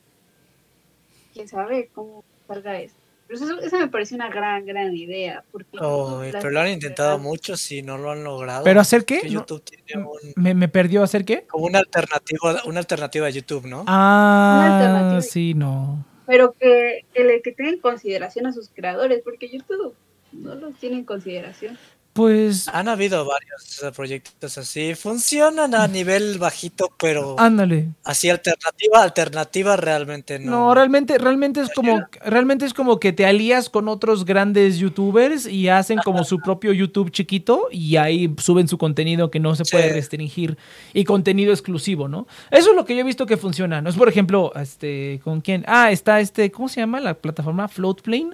Quién 1.32 1.48
sabe 1.48 1.90
cómo 1.94 2.24
salga 2.46 2.80
esto. 2.80 2.98
Pero 3.30 3.44
eso, 3.44 3.60
esa 3.60 3.78
me 3.78 3.86
parece 3.86 4.16
una 4.16 4.28
gran, 4.28 4.66
gran 4.66 4.92
idea. 4.92 5.44
Porque 5.52 5.78
Oh, 5.80 6.20
pero 6.32 6.50
lo 6.50 6.60
han 6.60 6.68
intentado 6.68 7.16
muchos 7.20 7.70
y 7.70 7.80
no 7.80 7.96
lo 7.96 8.10
han 8.10 8.24
logrado. 8.24 8.64
¿Pero 8.64 8.80
hacer 8.80 9.04
qué? 9.04 9.20
Que 9.20 9.28
No, 9.28 9.34
YouTube 9.34 9.62
tiene 9.62 10.02
un, 10.02 10.18
me, 10.34 10.52
me 10.52 10.66
perdió 10.66 11.04
hacer 11.04 11.24
qué? 11.24 11.46
como 11.46 11.66
una 11.66 11.78
alternativa, 11.78 12.62
una 12.64 12.80
alternativa 12.80 13.28
a 13.28 13.30
YouTube, 13.30 13.66
¿no? 13.66 13.84
Ah, 13.86 14.78
alternativa. 14.80 15.22
sí, 15.22 15.54
no. 15.54 16.04
pero 16.26 16.52
que, 16.54 17.04
que, 17.14 17.22
le, 17.22 17.40
que 17.40 17.52
tenga 17.52 17.70
en 17.70 17.78
consideración 17.78 18.46
a 18.46 18.52
sus 18.52 18.68
creadores, 18.68 19.20
porque 19.22 19.48
YouTube 19.48 19.94
no 20.32 20.56
los 20.56 20.74
tiene 20.74 20.96
en 20.96 21.04
consideración. 21.04 21.78
Pues, 22.12 22.66
Han 22.68 22.88
habido 22.88 23.24
varios 23.24 23.82
eh, 23.84 23.92
proyectos 23.94 24.58
así. 24.58 24.96
Funcionan 24.96 25.74
a 25.76 25.86
nivel 25.86 26.38
bajito, 26.38 26.88
pero 26.98 27.36
ándale. 27.38 27.90
así 28.02 28.28
alternativa, 28.28 29.02
alternativa 29.02 29.76
realmente 29.76 30.40
no. 30.40 30.50
No, 30.50 30.74
realmente, 30.74 31.18
realmente 31.18 31.60
es 31.60 31.70
como, 31.72 32.04
realmente 32.24 32.66
es 32.66 32.74
como 32.74 32.98
que 32.98 33.12
te 33.12 33.26
alías 33.26 33.70
con 33.70 33.86
otros 33.86 34.24
grandes 34.24 34.78
youtubers 34.78 35.46
y 35.46 35.68
hacen 35.68 35.98
como 36.04 36.24
su 36.24 36.40
propio 36.40 36.72
YouTube 36.72 37.10
chiquito 37.12 37.68
y 37.70 37.94
ahí 37.96 38.34
suben 38.38 38.66
su 38.66 38.76
contenido 38.76 39.30
que 39.30 39.38
no 39.38 39.54
se 39.54 39.64
puede 39.64 39.88
Sí. 39.88 39.94
restringir 39.94 40.58
y 40.92 41.04
contenido 41.04 41.52
exclusivo, 41.52 42.08
¿no? 42.08 42.26
Eso 42.50 42.70
es 42.70 42.76
lo 42.76 42.84
que 42.84 42.94
yo 42.96 43.02
he 43.02 43.04
visto 43.04 43.24
que 43.24 43.36
funciona. 43.36 43.80
No 43.80 43.88
es 43.88 43.96
por 43.96 44.08
ejemplo, 44.08 44.52
este, 44.56 45.20
¿con 45.22 45.40
quién? 45.40 45.64
Ah, 45.68 45.92
está 45.92 46.18
este, 46.20 46.50
¿cómo 46.50 46.68
se 46.68 46.80
llama 46.80 46.98
la 46.98 47.14
plataforma? 47.14 47.68
Floatplane, 47.68 48.30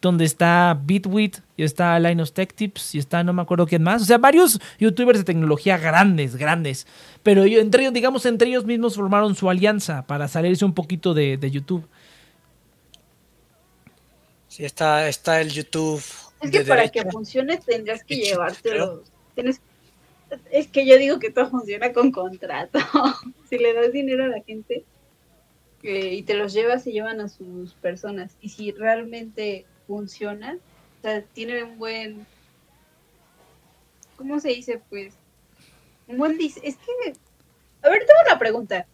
donde 0.00 0.24
está 0.24 0.78
Bitwit 0.80 1.38
y 1.56 1.64
está 1.64 1.98
Linus 1.98 2.32
Tech 2.32 2.54
Tips 2.54 2.94
y 2.94 2.98
está 2.98 3.24
no 3.24 3.32
me 3.32 3.42
acuerdo 3.42 3.66
quién 3.66 3.82
más. 3.82 4.02
O 4.02 4.04
sea, 4.04 4.18
varios 4.18 4.60
youtubers 4.78 5.18
de 5.18 5.24
tecnología 5.24 5.76
grandes, 5.76 6.36
grandes. 6.36 6.86
Pero 7.22 7.44
entre 7.44 7.82
ellos, 7.82 7.92
digamos, 7.92 8.24
entre 8.26 8.48
ellos 8.48 8.64
mismos 8.64 8.94
formaron 8.94 9.34
su 9.34 9.50
alianza 9.50 10.06
para 10.06 10.28
salirse 10.28 10.64
un 10.64 10.74
poquito 10.74 11.14
de, 11.14 11.36
de 11.36 11.50
YouTube. 11.50 11.88
Sí, 14.46 14.64
está, 14.64 15.08
está 15.08 15.40
el 15.40 15.50
YouTube. 15.50 16.02
Es 16.40 16.50
que 16.50 16.60
de 16.60 16.64
para 16.64 16.82
derecha. 16.82 17.04
que 17.04 17.10
funcione 17.10 17.56
tendrías 17.58 18.04
que 18.04 18.16
llevártelo. 18.16 19.02
Tienes, 19.34 19.60
es 20.50 20.68
que 20.68 20.86
yo 20.86 20.96
digo 20.96 21.18
que 21.18 21.30
todo 21.30 21.50
funciona 21.50 21.92
con 21.92 22.12
contrato. 22.12 22.78
si 23.50 23.58
le 23.58 23.74
das 23.74 23.92
dinero 23.92 24.24
a 24.24 24.28
la 24.28 24.42
gente 24.42 24.84
eh, 25.82 26.14
y 26.14 26.22
te 26.22 26.34
los 26.34 26.52
llevas, 26.52 26.84
se 26.84 26.92
llevan 26.92 27.20
a 27.20 27.28
sus 27.28 27.74
personas. 27.74 28.36
Y 28.40 28.50
si 28.50 28.70
realmente 28.72 29.66
funciona, 29.88 30.56
o 30.98 31.02
sea, 31.02 31.22
tiene 31.32 31.64
un 31.64 31.78
buen. 31.78 32.26
¿Cómo 34.16 34.38
se 34.38 34.48
dice? 34.50 34.80
Pues. 34.88 35.14
Un 36.06 36.18
buen. 36.18 36.38
dis- 36.38 36.60
Es 36.62 36.76
que. 36.76 37.12
A 37.82 37.88
ver, 37.90 38.00
tengo 38.06 38.20
una 38.26 38.38
pregunta. 38.38 38.86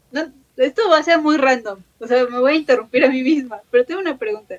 Esto 0.57 0.89
va 0.89 0.99
a 0.99 1.03
ser 1.03 1.21
muy 1.21 1.37
random. 1.37 1.81
O 1.99 2.07
sea, 2.07 2.25
me 2.27 2.39
voy 2.39 2.53
a 2.53 2.57
interrumpir 2.57 3.05
a 3.05 3.09
mí 3.11 3.23
misma. 3.23 3.61
Pero 3.71 3.85
tengo 3.85 4.01
una 4.01 4.17
pregunta. 4.19 4.57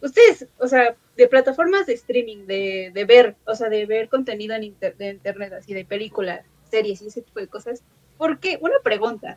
Ustedes, 0.00 0.46
o 0.58 0.66
sea, 0.66 0.96
de 1.16 1.28
plataformas 1.28 1.86
de 1.86 1.92
streaming, 1.92 2.46
de, 2.46 2.90
de 2.94 3.04
ver, 3.04 3.36
o 3.44 3.54
sea, 3.54 3.68
de 3.68 3.84
ver 3.84 4.08
contenido 4.08 4.54
en 4.54 4.64
inter- 4.64 4.96
de 4.96 5.10
internet, 5.10 5.52
así 5.52 5.74
de 5.74 5.84
películas, 5.84 6.40
series 6.70 7.02
y 7.02 7.08
ese 7.08 7.20
tipo 7.20 7.38
de 7.40 7.48
cosas, 7.48 7.82
¿por 8.16 8.38
qué? 8.38 8.56
Una 8.62 8.76
pregunta. 8.82 9.36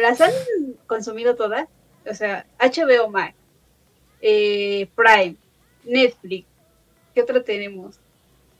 ¿Las 0.00 0.22
han 0.22 0.32
consumido 0.86 1.36
todas? 1.36 1.68
O 2.10 2.14
sea, 2.14 2.46
HBO 2.58 3.08
Max, 3.10 3.34
eh, 4.20 4.88
Prime, 4.94 5.36
Netflix, 5.84 6.46
¿qué 7.14 7.22
otra 7.22 7.42
tenemos? 7.42 7.96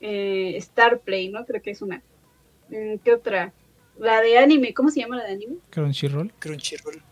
Eh, 0.00 0.58
Starplay, 0.60 1.28
¿no? 1.28 1.44
Creo 1.44 1.62
que 1.62 1.70
es 1.70 1.82
una. 1.82 2.02
Mm, 2.68 2.96
¿Qué 3.04 3.14
otra? 3.14 3.52
La 3.98 4.20
de 4.20 4.38
anime, 4.38 4.74
¿cómo 4.74 4.90
se 4.90 5.00
llama 5.00 5.16
la 5.16 5.24
de 5.24 5.32
anime? 5.32 5.56
Crunchyroll. 5.70 6.32
Crunchyroll. 6.38 7.02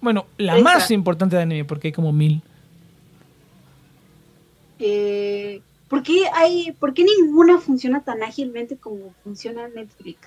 Bueno, 0.00 0.26
la 0.36 0.54
Esa. 0.54 0.64
más 0.64 0.90
importante 0.90 1.36
de 1.36 1.42
anime, 1.42 1.64
porque 1.64 1.88
hay 1.88 1.92
como 1.92 2.12
mil. 2.12 2.42
Eh, 4.80 5.60
¿por, 5.88 6.02
qué 6.02 6.24
hay, 6.34 6.72
¿Por 6.72 6.92
qué 6.92 7.04
ninguna 7.04 7.58
funciona 7.58 8.02
tan 8.02 8.22
ágilmente 8.24 8.76
como 8.76 9.14
funciona 9.22 9.68
Netflix? 9.68 10.18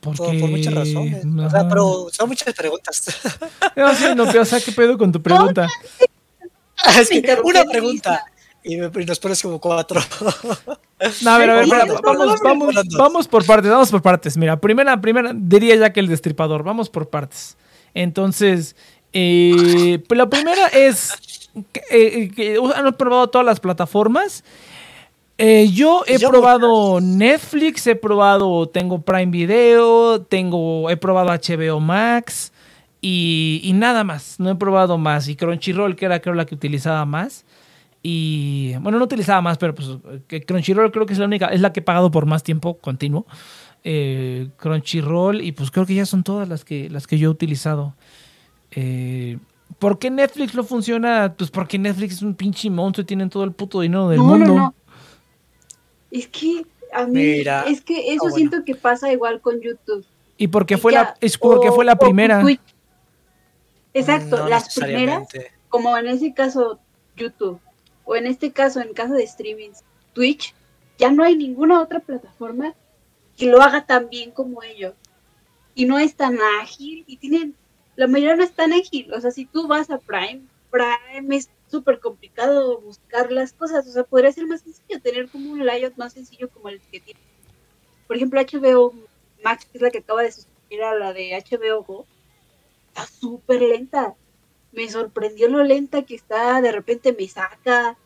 Pues 0.00 0.16
Por, 0.16 0.16
porque... 0.16 0.38
por 0.40 0.50
muchas 0.50 0.74
razones. 0.74 1.24
O 1.24 1.50
sea, 1.50 1.60
Ajá. 1.60 1.68
pero 1.68 2.06
son 2.12 2.28
muchas 2.28 2.54
preguntas. 2.54 3.04
No, 3.76 3.94
sí, 3.94 4.04
no, 4.14 4.26
pero, 4.26 4.42
o 4.42 4.44
sea, 4.44 4.60
¿qué 4.60 4.72
pedo 4.72 4.98
con 4.98 5.10
tu 5.12 5.22
pregunta? 5.22 5.66
es 6.98 7.08
que 7.08 7.38
una 7.42 7.64
pregunta. 7.64 8.24
Y, 8.64 8.76
me- 8.76 8.90
y 9.02 9.04
nos 9.04 9.18
pones 9.18 9.42
como 9.42 9.58
cuatro. 9.60 10.00
No, 11.22 11.30
a 11.30 11.38
ver, 11.38 11.50
a 11.50 11.54
ver, 11.54 11.64
espera, 11.64 11.84
vamos, 12.04 12.40
vamos, 12.42 12.74
vamos 12.96 13.28
por 13.28 13.44
partes, 13.44 13.70
vamos 13.70 13.90
por 13.90 14.02
partes. 14.02 14.36
Mira, 14.36 14.60
primera, 14.60 15.00
primera, 15.00 15.32
diría 15.34 15.74
ya 15.76 15.92
que 15.92 16.00
el 16.00 16.06
destripador, 16.06 16.62
vamos 16.62 16.88
por 16.90 17.08
partes. 17.08 17.56
Entonces, 17.94 18.76
eh, 19.12 20.02
pues 20.06 20.16
la 20.18 20.28
primera 20.30 20.68
es 20.68 21.12
que, 21.72 21.82
eh, 21.90 22.30
que 22.30 22.58
han 22.74 22.94
probado 22.94 23.28
todas 23.30 23.44
las 23.46 23.58
plataformas. 23.60 24.44
Eh, 25.44 25.70
yo 25.72 26.04
he 26.06 26.18
Yo 26.18 26.30
probado 26.30 27.00
Netflix, 27.00 27.84
he 27.88 27.96
probado, 27.96 28.68
tengo 28.68 29.02
Prime 29.02 29.32
Video, 29.32 30.22
tengo, 30.22 30.88
he 30.88 30.96
probado 30.96 31.30
HBO 31.30 31.80
Max 31.80 32.52
y, 33.00 33.60
y 33.64 33.72
nada 33.72 34.04
más, 34.04 34.38
no 34.38 34.50
he 34.50 34.54
probado 34.54 34.98
más. 34.98 35.26
Y 35.26 35.34
Crunchyroll, 35.34 35.96
que 35.96 36.04
era 36.04 36.20
creo 36.20 36.36
la 36.36 36.46
que 36.46 36.54
utilizaba 36.54 37.04
más. 37.06 37.44
Y 38.04 38.74
bueno, 38.82 39.00
no 39.00 39.04
utilizaba 39.04 39.40
más, 39.40 39.58
pero 39.58 39.74
pues 39.74 39.88
Crunchyroll 40.46 40.92
creo 40.92 41.06
que 41.06 41.12
es 41.12 41.18
la 41.18 41.24
única, 41.24 41.46
es 41.46 41.60
la 41.60 41.72
que 41.72 41.80
he 41.80 41.82
pagado 41.82 42.12
por 42.12 42.24
más 42.24 42.44
tiempo 42.44 42.78
continuo. 42.78 43.26
Eh, 43.82 44.46
Crunchyroll 44.58 45.40
y 45.40 45.50
pues 45.50 45.72
creo 45.72 45.86
que 45.86 45.96
ya 45.96 46.06
son 46.06 46.22
todas 46.22 46.48
las 46.48 46.64
que, 46.64 46.88
las 46.88 47.08
que 47.08 47.18
yo 47.18 47.30
he 47.30 47.32
utilizado. 47.32 47.96
Eh, 48.70 49.38
¿Por 49.80 49.98
qué 49.98 50.08
Netflix 50.08 50.54
no 50.54 50.62
funciona? 50.62 51.34
Pues 51.36 51.50
porque 51.50 51.80
Netflix 51.80 52.14
es 52.14 52.22
un 52.22 52.36
pinche 52.36 52.70
monstruo 52.70 53.02
y 53.02 53.06
tienen 53.06 53.28
todo 53.28 53.42
el 53.42 53.50
puto 53.50 53.80
dinero 53.80 54.08
del 54.08 54.18
no, 54.18 54.24
mundo. 54.24 54.46
no, 54.46 54.54
no. 54.54 54.74
Es 56.12 56.28
que 56.28 56.64
a 56.92 57.06
mí, 57.06 57.12
Mira. 57.20 57.64
es 57.66 57.80
que 57.80 58.12
eso 58.12 58.26
Ah, 58.26 58.30
bueno. 58.30 58.36
siento 58.36 58.64
que 58.64 58.74
pasa 58.76 59.10
igual 59.12 59.40
con 59.40 59.60
YouTube. 59.60 60.04
Y 60.36 60.46
porque 60.48 60.74
Y 60.74 60.76
fue 60.76 60.92
ya, 60.92 61.02
la, 61.02 61.16
es 61.20 61.36
porque 61.38 61.70
o- 61.70 61.72
fue 61.74 61.84
la 61.84 61.96
primera. 61.96 62.40
Twitch. 62.42 62.60
Exacto, 63.94 64.36
No 64.38 64.48
las 64.48 64.74
primeras, 64.74 65.28
como 65.68 65.96
en 65.98 66.06
ese 66.06 66.32
caso 66.32 66.78
YouTube, 67.16 67.60
o 68.04 68.16
en 68.16 68.26
este 68.26 68.50
caso, 68.52 68.80
en 68.80 68.94
caso 68.94 69.14
de 69.14 69.24
streaming, 69.24 69.70
Twitch, 70.14 70.54
ya 70.98 71.10
no 71.10 71.22
hay 71.24 71.36
ninguna 71.36 71.80
otra 71.80 72.00
plataforma 72.00 72.74
que 73.36 73.46
lo 73.46 73.60
haga 73.62 73.84
tan 73.84 74.08
bien 74.08 74.30
como 74.30 74.62
ellos. 74.62 74.94
Y 75.74 75.84
no 75.86 75.98
es 75.98 76.14
tan 76.14 76.38
ágil, 76.60 77.04
y 77.06 77.16
tienen, 77.18 77.54
la 77.96 78.06
mayoría 78.06 78.36
no 78.36 78.44
es 78.44 78.52
tan 78.52 78.72
ágil. 78.72 79.12
O 79.12 79.20
sea, 79.20 79.30
si 79.30 79.44
tú 79.46 79.66
vas 79.68 79.90
a 79.90 79.98
Prime, 79.98 80.42
Prime 80.70 81.36
es 81.36 81.48
súper 81.72 81.98
complicado 82.00 82.80
buscar 82.80 83.32
las 83.32 83.52
cosas. 83.54 83.86
O 83.88 83.90
sea, 83.92 84.04
podría 84.04 84.30
ser 84.30 84.46
más 84.46 84.60
sencillo 84.60 85.00
tener 85.00 85.28
como 85.30 85.50
un 85.50 85.64
layout 85.66 85.96
más 85.96 86.12
sencillo 86.12 86.50
como 86.50 86.68
el 86.68 86.80
que 86.80 87.00
tiene. 87.00 87.20
Por 88.06 88.16
ejemplo, 88.16 88.40
HBO 88.40 88.94
Max, 89.42 89.64
que 89.64 89.78
es 89.78 89.82
la 89.82 89.90
que 89.90 89.98
acaba 89.98 90.22
de 90.22 90.32
sustituir 90.32 90.82
a 90.82 90.94
la 90.94 91.12
de 91.12 91.32
HBO 91.34 91.82
Go, 91.82 92.06
está 92.88 93.06
súper 93.06 93.62
lenta. 93.62 94.14
Me 94.70 94.88
sorprendió 94.88 95.48
lo 95.48 95.62
lenta 95.64 96.02
que 96.02 96.14
está, 96.14 96.60
de 96.60 96.72
repente 96.72 97.14
me 97.18 97.26
saca, 97.26 97.96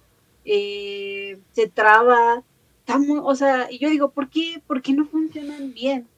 eh, 0.44 1.38
se 1.52 1.68
traba. 1.68 2.44
Está 2.80 2.98
muy- 2.98 3.20
o 3.22 3.34
sea, 3.34 3.66
y 3.70 3.78
yo 3.78 3.90
digo, 3.90 4.10
¿por 4.12 4.30
qué, 4.30 4.62
¿por 4.66 4.80
qué 4.80 4.92
no 4.92 5.06
funcionan 5.06 5.74
bien? 5.74 6.08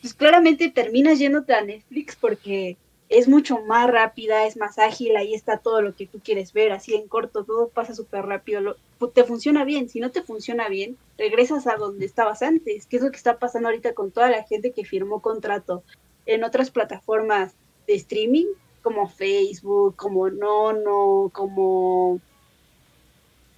Pues 0.00 0.14
claramente 0.14 0.70
terminas 0.70 1.18
yéndote 1.18 1.52
a 1.52 1.62
Netflix 1.62 2.14
porque 2.16 2.76
es 3.08 3.28
mucho 3.28 3.58
más 3.60 3.88
rápida, 3.90 4.46
es 4.46 4.56
más 4.56 4.78
ágil, 4.78 5.16
ahí 5.16 5.32
está 5.34 5.58
todo 5.58 5.80
lo 5.80 5.94
que 5.94 6.06
tú 6.06 6.18
quieres 6.24 6.52
ver, 6.52 6.72
así 6.72 6.94
en 6.94 7.06
corto, 7.06 7.44
todo 7.44 7.68
pasa 7.68 7.94
súper 7.94 8.26
rápido, 8.26 8.60
lo- 8.60 8.76
te 9.14 9.22
funciona 9.24 9.64
bien, 9.64 9.88
si 9.88 10.00
no 10.00 10.10
te 10.10 10.22
funciona 10.22 10.68
bien, 10.68 10.96
regresas 11.16 11.66
a 11.68 11.76
donde 11.76 12.04
estabas 12.06 12.42
antes, 12.42 12.86
que 12.86 12.96
es 12.96 13.02
lo 13.02 13.10
que 13.10 13.16
está 13.16 13.38
pasando 13.38 13.68
ahorita 13.68 13.92
con 13.94 14.10
toda 14.10 14.28
la 14.30 14.42
gente 14.42 14.72
que 14.72 14.84
firmó 14.84 15.20
contrato 15.20 15.82
en 16.26 16.42
otras 16.42 16.70
plataformas 16.70 17.52
de 17.86 17.94
streaming, 17.94 18.46
como 18.82 19.08
Facebook, 19.08 19.94
como 19.96 20.28
Nono, 20.30 21.30
como 21.32 22.20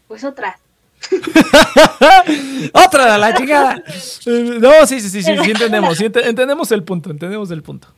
pues 0.08 0.24
otras. 0.24 0.58
Otra 2.72 3.18
la 3.18 3.34
chingada. 3.34 3.82
No, 4.26 4.86
sí, 4.86 5.00
sí, 5.00 5.08
sí, 5.10 5.22
sí, 5.22 5.36
sí 5.44 5.50
entendemos, 5.50 5.96
sí 5.96 6.04
ente- 6.06 6.26
entendemos 6.28 6.70
el 6.72 6.82
punto, 6.82 7.10
entendemos 7.10 7.50
el 7.50 7.62
punto. 7.62 7.88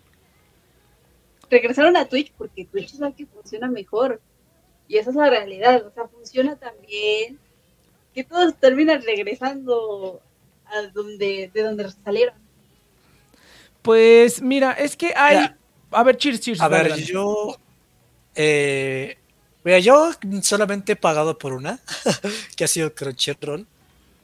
Regresaron 1.51 1.97
a 1.97 2.07
Twitch 2.07 2.33
porque 2.39 2.65
Twitch 2.65 2.95
es 2.95 3.01
la 3.01 3.13
que 3.13 3.27
funciona 3.27 3.69
mejor. 3.69 4.21
Y 4.89 4.97
esa 4.97 5.11
es 5.11 5.17
la 5.17 5.29
realidad, 5.29 5.87
o 5.87 5.93
sea, 5.93 6.09
funciona 6.09 6.57
también 6.57 7.39
que 8.15 8.25
todos 8.25 8.55
terminan 8.57 9.03
regresando 9.03 10.21
a 10.67 10.83
donde, 10.93 11.51
de 11.53 11.63
donde 11.63 11.91
salieron. 12.05 12.35
Pues 13.83 14.43
mira, 14.43 14.73
es 14.73 14.97
que 14.97 15.13
hay... 15.17 15.51
A 15.93 16.03
ver, 16.03 16.17
cheers, 16.17 16.41
cheers. 16.41 16.61
A 16.61 16.69
ver, 16.69 16.95
yo. 16.97 17.57
Eh, 18.35 19.17
mira, 19.65 19.81
yo 19.81 20.13
solamente 20.43 20.93
he 20.93 20.97
pagado 20.97 21.37
por 21.37 21.53
una, 21.53 21.81
que 22.57 22.65
ha 22.65 22.69
sido 22.69 22.95
Crunchyroll. 22.95 23.67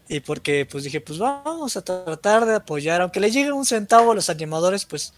Y 0.08 0.20
porque 0.20 0.66
pues 0.70 0.84
dije, 0.84 1.00
pues 1.00 1.18
vamos 1.18 1.76
a 1.76 1.82
tratar 1.82 2.46
de 2.46 2.54
apoyar, 2.54 3.00
aunque 3.00 3.18
le 3.18 3.32
llegue 3.32 3.50
un 3.50 3.66
centavo 3.66 4.12
a 4.12 4.14
los 4.14 4.30
animadores, 4.30 4.84
pues 4.84 5.12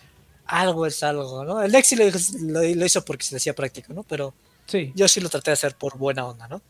algo 0.49 0.87
es 0.87 1.03
algo, 1.03 1.45
¿no? 1.45 1.63
El 1.63 1.71
Lexi 1.73 1.95
lo, 1.97 2.05
dijo- 2.05 2.19
lo- 2.41 2.63
lo 2.63 2.85
hizo 2.87 3.05
porque 3.05 3.25
se 3.25 3.35
le 3.35 3.37
hacía 3.37 3.55
práctico, 3.55 3.93
¿no? 3.93 4.03
Pero 4.03 4.35
Sí. 4.67 4.93
yo 4.95 5.07
sí 5.09 5.21
lo 5.21 5.29
traté 5.29 5.51
de 5.51 5.55
hacer 5.55 5.75
por 5.77 5.97
buena 5.97 6.27
onda, 6.27 6.49
¿no? 6.49 6.61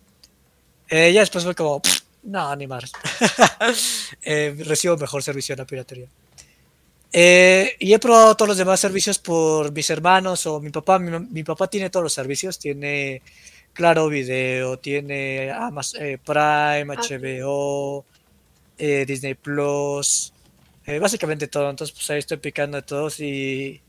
Eh, 0.91 1.13
ya 1.13 1.21
después 1.21 1.45
fue 1.45 1.55
como, 1.55 1.81
"Pff, 1.81 2.01
no, 2.25 2.55
ni 2.57 2.67
más. 2.67 2.93
Eh, 4.23 4.55
recibo 4.67 4.97
mejor 4.97 5.23
servicio 5.23 5.53
en 5.55 5.59
la 5.59 5.65
piratería. 5.67 6.07
Eh, 7.13 7.77
y 7.79 7.93
he 7.95 7.99
probado 7.99 8.37
todos 8.37 8.49
los 8.51 8.59
demás 8.59 8.81
servicios 8.81 9.19
por 9.19 9.73
mis 9.73 9.89
hermanos 9.91 10.45
o 10.47 10.61
mi 10.61 10.71
papá. 10.71 10.99
Mi, 10.99 11.19
mi 11.19 11.43
papá 11.43 11.67
tiene 11.69 11.89
todos 11.91 12.05
los 12.05 12.13
servicios, 12.13 12.59
tiene 12.59 13.23
Claro 13.73 14.09
Video, 14.09 14.79
tiene 14.79 15.51
Amazon, 15.51 16.03
eh, 16.03 16.19
Prime, 16.23 16.85
HBO, 16.97 18.05
eh, 18.77 19.05
Disney 19.07 19.35
Plus, 19.35 20.33
eh, 20.89 20.99
básicamente 20.99 21.47
todo. 21.49 21.69
Entonces, 21.69 21.95
pues 21.95 22.09
ahí 22.11 22.19
estoy 22.19 22.39
picando 22.39 22.79
de 22.79 22.83
todos 22.83 23.21
y 23.21 23.83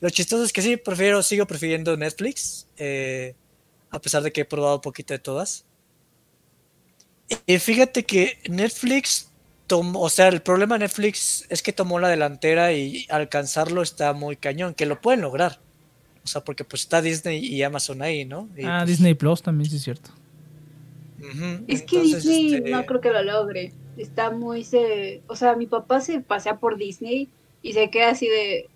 lo 0.00 0.10
chistoso 0.10 0.44
es 0.44 0.52
que 0.52 0.60
sí, 0.60 0.76
prefiero, 0.76 1.22
sigo 1.22 1.46
prefiriendo 1.46 1.96
Netflix, 1.96 2.68
eh, 2.76 3.34
a 3.90 3.98
pesar 3.98 4.22
de 4.22 4.32
que 4.32 4.42
he 4.42 4.44
probado 4.44 4.76
un 4.76 4.82
poquito 4.82 5.14
de 5.14 5.18
todas. 5.18 5.64
Y 7.46 7.58
fíjate 7.58 8.04
que 8.04 8.38
Netflix 8.50 9.30
tomó, 9.66 10.00
o 10.02 10.10
sea, 10.10 10.28
el 10.28 10.42
problema 10.42 10.74
de 10.74 10.80
Netflix 10.80 11.46
es 11.48 11.62
que 11.62 11.72
tomó 11.72 11.98
la 11.98 12.08
delantera 12.08 12.74
y 12.74 13.06
alcanzarlo 13.08 13.80
está 13.80 14.12
muy 14.12 14.36
cañón, 14.36 14.74
que 14.74 14.84
lo 14.84 15.00
pueden 15.00 15.22
lograr. 15.22 15.58
O 16.22 16.26
sea, 16.26 16.44
porque 16.44 16.64
pues 16.64 16.82
está 16.82 17.00
Disney 17.00 17.38
y 17.38 17.62
Amazon 17.62 18.02
ahí, 18.02 18.26
¿no? 18.26 18.50
Y, 18.58 18.64
Ah, 18.66 18.80
pues, 18.80 18.98
Disney 18.98 19.14
Plus 19.14 19.40
también, 19.40 19.70
sí 19.70 19.76
es 19.76 19.84
cierto. 19.84 20.10
Es 21.66 21.82
que 21.82 21.96
entonces, 21.96 22.24
Disney 22.24 22.54
este, 22.56 22.70
no 22.70 22.84
creo 22.84 23.00
que 23.00 23.10
lo 23.10 23.22
logre. 23.22 23.72
Está 23.96 24.30
muy 24.30 24.64
se, 24.64 25.22
o 25.26 25.36
sea, 25.36 25.54
mi 25.56 25.66
papá 25.66 26.00
se 26.00 26.20
pasea 26.20 26.56
por 26.58 26.76
Disney 26.78 27.28
y 27.62 27.72
se 27.74 27.90
queda 27.90 28.10
así 28.10 28.26
de 28.26 28.68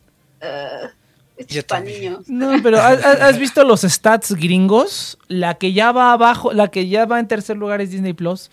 "Ah, 0.43 0.91
esto 1.37 1.55
Yo 1.55 1.61
es 1.61 1.65
para 1.67 1.85
niños. 1.85 2.29
No, 2.29 2.53
pero 2.63 2.79
¿has, 2.81 3.39
visto 3.39 3.63
los 3.65 3.83
stats 3.83 4.35
gringos? 4.35 5.19
La 5.29 5.55
que 5.55 5.73
ya 5.73 5.93
va 5.93 6.13
abajo, 6.13 6.53
la 6.53 6.69
que 6.69 6.89
ya 6.89 7.05
va 7.07 7.19
en 7.21 7.29
tercer 7.29 7.57
lugar 7.57 7.81
es 7.81 7.91
Disney 7.91 8.13
Plus. 8.13 8.51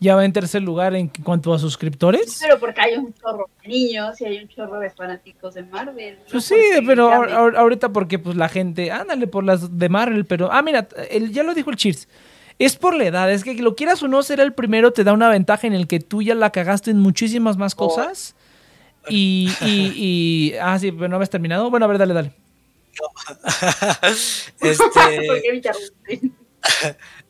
Ya 0.00 0.14
va 0.14 0.24
en 0.24 0.32
tercer 0.32 0.62
lugar 0.62 0.94
en 0.94 1.08
cuanto 1.08 1.52
a 1.52 1.58
suscriptores. 1.58 2.38
Pero 2.40 2.60
porque 2.60 2.80
hay 2.80 2.94
un 2.96 3.12
chorro 3.14 3.50
de 3.62 3.68
niños 3.68 4.20
y 4.20 4.26
hay 4.26 4.38
un 4.38 4.46
chorro 4.46 4.78
de 4.78 4.90
fanáticos 4.90 5.54
de 5.54 5.64
Marvel. 5.64 6.18
Pues 6.30 6.44
sí, 6.44 6.54
porque 6.74 6.86
pero 6.86 7.10
ahor- 7.10 7.56
ahorita 7.56 7.88
porque 7.88 8.18
pues 8.20 8.36
la 8.36 8.48
gente, 8.48 8.92
ándale 8.92 9.26
por 9.26 9.42
las 9.42 9.76
de 9.76 9.88
Marvel, 9.88 10.24
pero 10.24 10.52
ah, 10.52 10.62
mira, 10.62 10.86
el, 11.10 11.32
ya 11.32 11.42
lo 11.42 11.52
dijo 11.52 11.70
el 11.70 11.76
Cheers. 11.76 12.06
Es 12.58 12.76
por 12.76 12.94
la 12.96 13.04
edad, 13.06 13.30
es 13.30 13.44
que 13.44 13.54
lo 13.54 13.76
quieras 13.76 14.02
o 14.02 14.08
no 14.08 14.22
ser 14.22 14.40
el 14.40 14.52
primero 14.52 14.92
te 14.92 15.04
da 15.04 15.12
una 15.12 15.28
ventaja 15.28 15.66
en 15.66 15.74
el 15.74 15.86
que 15.86 16.00
tú 16.00 16.22
ya 16.22 16.34
la 16.34 16.50
cagaste 16.50 16.90
en 16.90 16.98
muchísimas 16.98 17.56
más 17.56 17.74
Oh. 17.76 17.88
cosas. 17.88 18.34
Y, 19.08 19.50
y, 19.62 19.92
y- 19.96 20.54
ah, 20.60 20.78
sí, 20.78 20.90
pero 20.92 21.08
no 21.08 21.16
habías 21.16 21.30
terminado. 21.30 21.70
Bueno, 21.70 21.84
a 21.86 21.88
ver, 21.88 21.98
dale, 21.98 22.14
dale. 22.14 22.32
¿Por 24.58 24.68
este, 24.68 24.90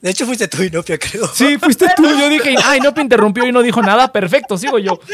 de 0.01 0.11
hecho 0.11 0.25
fuiste 0.27 0.49
tú 0.49 0.63
y 0.63 0.71
no, 0.71 0.83
creo. 0.83 0.99
Sí, 1.35 1.59
fuiste 1.59 1.87
tú. 1.95 2.05
Yo 2.05 2.29
dije, 2.31 2.55
ay, 2.65 2.81
no 2.81 2.95
te 2.95 3.03
interrumpió 3.03 3.47
y 3.47 3.53
no 3.53 3.63
dijo 3.63 3.83
nada. 3.83 4.11
Perfecto, 4.13 4.57
sigo 4.57 4.79
yo. 4.79 4.99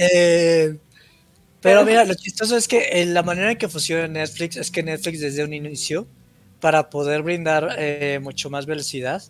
Eh, 0.00 0.78
pero 1.60 1.84
mira, 1.84 2.04
lo 2.06 2.14
chistoso 2.14 2.56
es 2.56 2.66
que 2.66 2.78
eh, 2.92 3.04
la 3.06 3.22
manera 3.22 3.50
en 3.52 3.58
que 3.58 3.68
funciona 3.68 4.08
Netflix 4.08 4.56
es 4.56 4.70
que 4.70 4.82
Netflix 4.82 5.20
desde 5.20 5.44
un 5.44 5.52
inicio, 5.52 6.06
para 6.62 6.90
poder 6.90 7.22
brindar 7.22 7.74
eh, 7.76 8.20
mucho 8.22 8.48
más 8.48 8.66
velocidad, 8.66 9.20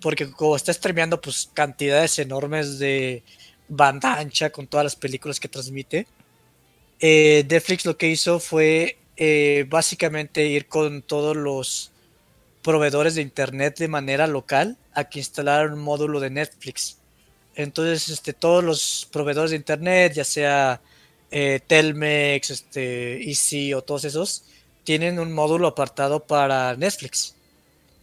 porque 0.00 0.30
como 0.30 0.54
está 0.54 0.72
streameando 0.72 1.20
pues 1.20 1.50
cantidades 1.52 2.16
enormes 2.20 2.78
de 2.78 3.24
banda 3.66 4.14
ancha 4.20 4.50
con 4.50 4.68
todas 4.68 4.84
las 4.84 4.94
películas 4.94 5.40
que 5.40 5.48
transmite, 5.48 6.06
eh, 7.00 7.44
Netflix 7.50 7.84
lo 7.84 7.98
que 7.98 8.06
hizo 8.06 8.38
fue 8.38 8.98
eh, 9.16 9.66
básicamente 9.68 10.46
ir 10.46 10.68
con 10.68 11.02
todos 11.02 11.36
los 11.36 11.90
proveedores 12.62 13.16
de 13.16 13.22
internet 13.22 13.76
de 13.80 13.88
manera 13.88 14.28
local 14.28 14.78
a 14.92 15.08
que 15.08 15.18
instalaran 15.18 15.72
un 15.72 15.80
módulo 15.80 16.20
de 16.20 16.30
Netflix. 16.30 16.98
Entonces, 17.56 18.10
este, 18.10 18.32
todos 18.32 18.62
los 18.62 19.08
proveedores 19.10 19.50
de 19.50 19.56
internet, 19.56 20.12
ya 20.14 20.24
sea 20.24 20.80
Telmex, 21.66 22.50
este, 22.50 23.74
o 23.74 23.82
todos 23.82 24.04
esos, 24.04 24.44
tienen 24.84 25.18
un 25.18 25.32
módulo 25.32 25.68
apartado 25.68 26.20
para 26.20 26.76
Netflix. 26.76 27.34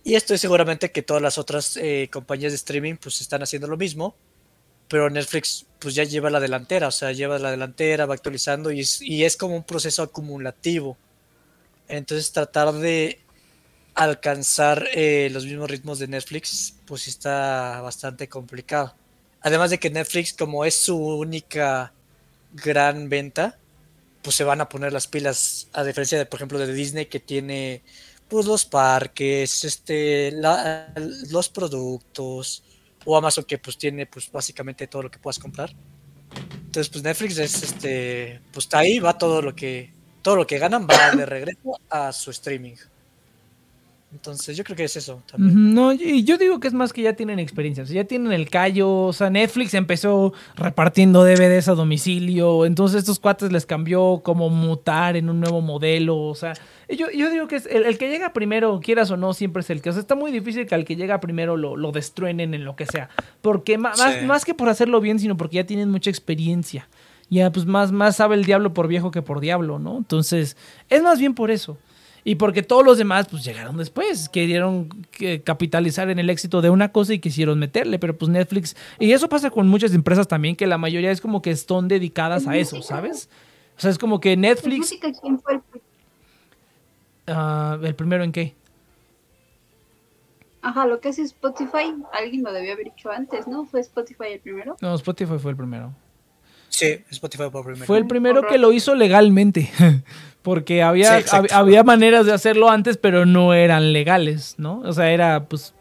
Y 0.04 0.16
estoy 0.16 0.38
seguramente 0.38 0.92
que 0.92 1.04
todas 1.04 1.22
las 1.22 1.38
otras 1.38 1.78
eh, 1.78 2.10
compañías 2.12 2.52
de 2.52 2.56
streaming 2.56 2.96
pues 2.96 3.22
están 3.22 3.44
haciendo 3.44 3.68
lo 3.68 3.78
mismo, 3.78 4.16
pero 4.88 5.10
Netflix 5.10 5.66
pues 5.80 5.96
ya 5.96 6.04
lleva 6.04 6.30
la 6.30 6.40
delantera, 6.40 6.88
o 6.88 6.92
sea, 6.92 7.12
lleva 7.12 7.40
la 7.40 7.52
delantera, 7.52 8.06
va 8.06 8.16
actualizando 8.16 8.72
y 8.72 8.82
es, 8.82 9.02
y 9.02 9.24
es 9.24 9.38
como 9.38 9.56
un 9.56 9.64
proceso 9.64 10.02
acumulativo. 10.02 10.98
Entonces 11.88 12.32
tratar 12.32 12.74
de 12.74 13.20
alcanzar 13.94 14.88
eh, 14.94 15.30
los 15.32 15.46
mismos 15.46 15.70
ritmos 15.70 16.00
de 16.00 16.08
Netflix 16.08 16.76
pues 16.86 17.08
está 17.08 17.82
bastante 17.82 18.28
complicado. 18.28 18.96
Además 19.42 19.70
de 19.70 19.80
que 19.80 19.90
Netflix, 19.90 20.34
como 20.34 20.66
es 20.66 20.76
su 20.76 20.98
única 20.98 21.94
gran 22.54 23.10
venta, 23.10 23.58
pues 24.22 24.36
se 24.36 24.44
van 24.44 24.62
a 24.62 24.70
poner 24.70 24.94
las 24.94 25.08
pilas, 25.08 25.68
a 25.74 25.84
diferencia 25.84 26.18
de, 26.18 26.26
por 26.26 26.38
ejemplo, 26.38 26.60
de 26.60 26.74
Disney, 26.74 27.06
que 27.08 27.20
tiene 27.20 27.84
pues 28.28 28.46
los 28.46 28.66
parques, 28.66 29.64
este, 29.66 30.32
la- 30.32 30.94
los 31.30 31.50
productos, 31.50 32.64
o 33.04 33.18
Amazon 33.18 33.44
que 33.46 33.58
pues 33.58 33.78
tiene 33.78 34.06
pues 34.06 34.32
básicamente 34.32 34.88
todo 34.88 35.04
lo 35.04 35.12
que 35.12 35.20
puedas 35.20 35.40
comprar. 35.40 35.74
Entonces, 36.66 36.90
pues 36.90 37.04
Netflix 37.04 37.38
es 37.40 37.64
este, 37.64 38.40
pues 38.54 38.66
está 38.66 38.80
ahí, 38.80 39.00
va 39.00 39.18
todo 39.18 39.42
lo 39.42 39.54
que, 39.54 39.94
todo 40.22 40.36
lo 40.38 40.48
que 40.48 40.60
ganan 40.60 40.88
va 40.88 41.12
de 41.16 41.26
regreso 41.26 41.80
a 41.90 42.14
su 42.14 42.32
streaming. 42.32 42.76
Entonces, 44.14 44.58
yo 44.58 44.64
creo 44.66 44.76
que 44.76 44.84
es 44.84 44.98
eso 44.98 45.24
también. 45.32 45.74
No, 45.74 45.94
y 45.94 46.24
yo 46.26 46.38
digo 46.38 46.60
que 46.60 46.68
es 46.68 46.74
más 46.74 46.92
que 46.92 47.02
ya 47.02 47.14
tienen 47.14 47.40
experiencia, 47.40 47.84
o 47.84 47.88
sea, 47.88 47.96
ya 47.96 48.04
tienen 48.08 48.34
el 48.34 48.50
callo, 48.50 48.92
o 49.06 49.14
sea, 49.14 49.30
Netflix 49.30 49.74
empezó 49.74 50.34
repartiendo 50.58 51.24
DVDs 51.24 51.70
a 51.70 51.76
domicilio, 51.76 52.66
entonces 52.66 53.00
estos 53.00 53.20
cuates 53.20 53.52
les 53.54 53.66
cambió 53.66 54.20
como 54.24 54.50
mutar 54.50 55.16
en 55.16 55.30
un 55.30 55.40
nuevo 55.40 55.62
modelo, 55.62 56.18
o 56.18 56.36
sea, 56.36 56.54
yo, 56.90 57.10
yo 57.10 57.30
digo 57.30 57.48
que 57.48 57.56
es 57.56 57.66
el, 57.68 57.84
el 57.86 57.98
que 57.98 58.10
llega 58.10 58.34
primero, 58.34 58.82
quieras 58.84 59.10
o 59.12 59.18
no, 59.18 59.34
siempre 59.34 59.62
es 59.62 59.70
el 59.70 59.82
que, 59.82 59.92
o 59.92 59.94
sea, 59.94 60.02
está 60.02 60.16
muy 60.16 60.32
difícil 60.32 60.66
que 60.68 60.76
al 60.76 60.84
que 60.84 60.98
llega 60.98 61.22
primero 61.22 61.56
lo, 61.56 61.78
lo 61.78 61.94
destruenen 61.94 62.54
en 62.54 62.66
lo 62.66 62.76
que 62.76 62.86
sea, 62.88 63.10
porque 63.42 63.78
más, 63.78 63.98
Sí. 63.98 64.26
más 64.26 64.44
que 64.44 64.54
por 64.54 64.68
hacerlo 64.68 65.00
bien, 65.00 65.20
sino 65.20 65.38
porque 65.38 65.56
ya 65.56 65.64
tienen 65.66 65.90
mucha 65.90 66.10
experiencia, 66.10 66.90
ya 67.30 67.50
pues 67.50 67.66
más, 67.66 67.94
más 67.94 68.18
sabe 68.18 68.36
el 68.36 68.44
diablo 68.44 68.74
por 68.74 68.90
viejo 68.90 69.10
que 69.10 69.22
por 69.22 69.40
diablo, 69.40 69.80
¿no? 69.80 69.98
Entonces, 69.98 70.58
es 70.90 71.02
más 71.02 71.18
bien 71.18 71.34
por 71.34 71.50
eso. 71.50 71.78
Y 72.24 72.36
porque 72.36 72.62
todos 72.62 72.86
los 72.86 72.98
demás, 72.98 73.28
pues 73.30 73.44
llegaron 73.44 73.78
después, 73.78 74.30
quisieron 74.30 74.90
que- 75.12 75.42
capitalizar 75.42 76.10
en 76.10 76.20
el 76.20 76.30
éxito 76.30 76.62
de 76.62 76.70
una 76.70 76.92
cosa 76.92 77.14
y 77.14 77.20
quisieron 77.20 77.58
meterle, 77.58 77.98
pero 77.98 78.16
pues 78.18 78.30
Netflix, 78.30 78.76
y 79.00 79.12
eso 79.12 79.28
pasa 79.28 79.50
con 79.50 79.68
muchas 79.68 79.94
empresas 79.94 80.28
también, 80.28 80.56
que 80.56 80.68
la 80.68 80.78
mayoría 80.78 81.12
es 81.12 81.20
como 81.22 81.42
que 81.42 81.50
están 81.52 81.88
dedicadas 81.88 82.46
a 82.48 82.56
eso, 82.58 82.82
¿sabes? 82.84 83.30
O 83.78 83.82
sea, 83.82 83.90
es 83.90 83.98
como 83.98 84.20
que 84.20 84.34
¿En 84.34 84.42
Netflix, 84.42 84.78
música 84.80 85.12
quién 85.20 85.40
fue 85.40 85.54
el 85.56 85.62
ah, 87.28 87.80
¿el 87.82 87.96
primero 87.96 88.24
en 88.24 88.32
qué? 88.32 88.54
Ajá, 90.62 90.86
lo 90.86 91.00
que 91.00 91.10
hace 91.10 91.24
Spotify, 91.24 91.96
alguien 92.14 92.44
lo 92.44 92.54
debió 92.54 92.74
haber 92.74 92.86
dicho 92.94 93.10
antes, 93.10 93.48
¿no? 93.48 93.66
¿Fue 93.66 93.80
Spotify 93.80 94.26
el 94.34 94.40
primero? 94.42 94.78
No, 94.80 94.94
Spotify 94.94 95.40
fue 95.40 95.52
el 95.52 95.58
primero. 95.58 95.92
Sí, 96.86 97.04
Spotify 97.12 97.44
por 97.52 97.64
primero. 97.66 97.86
Fue 97.86 97.98
el 97.98 98.08
primero 98.08 98.48
que 98.48 98.58
lo 98.58 98.72
hizo 98.74 98.96
legalmente, 98.96 99.70
porque 100.42 100.82
había, 100.84 101.08
Sí, 101.08 101.14
hab- 101.14 101.20
exacto. 101.20 101.56
había 101.56 101.84
maneras 101.84 102.26
de 102.26 102.34
hacerlo 102.34 102.70
antes, 102.70 102.98
pero 102.98 103.26
no 103.26 103.54
eran 103.54 103.94
legales, 103.94 104.56
¿no? 104.58 104.80
O 104.86 104.94
sea, 104.94 105.12
era 105.12 105.46
pues 105.46 105.74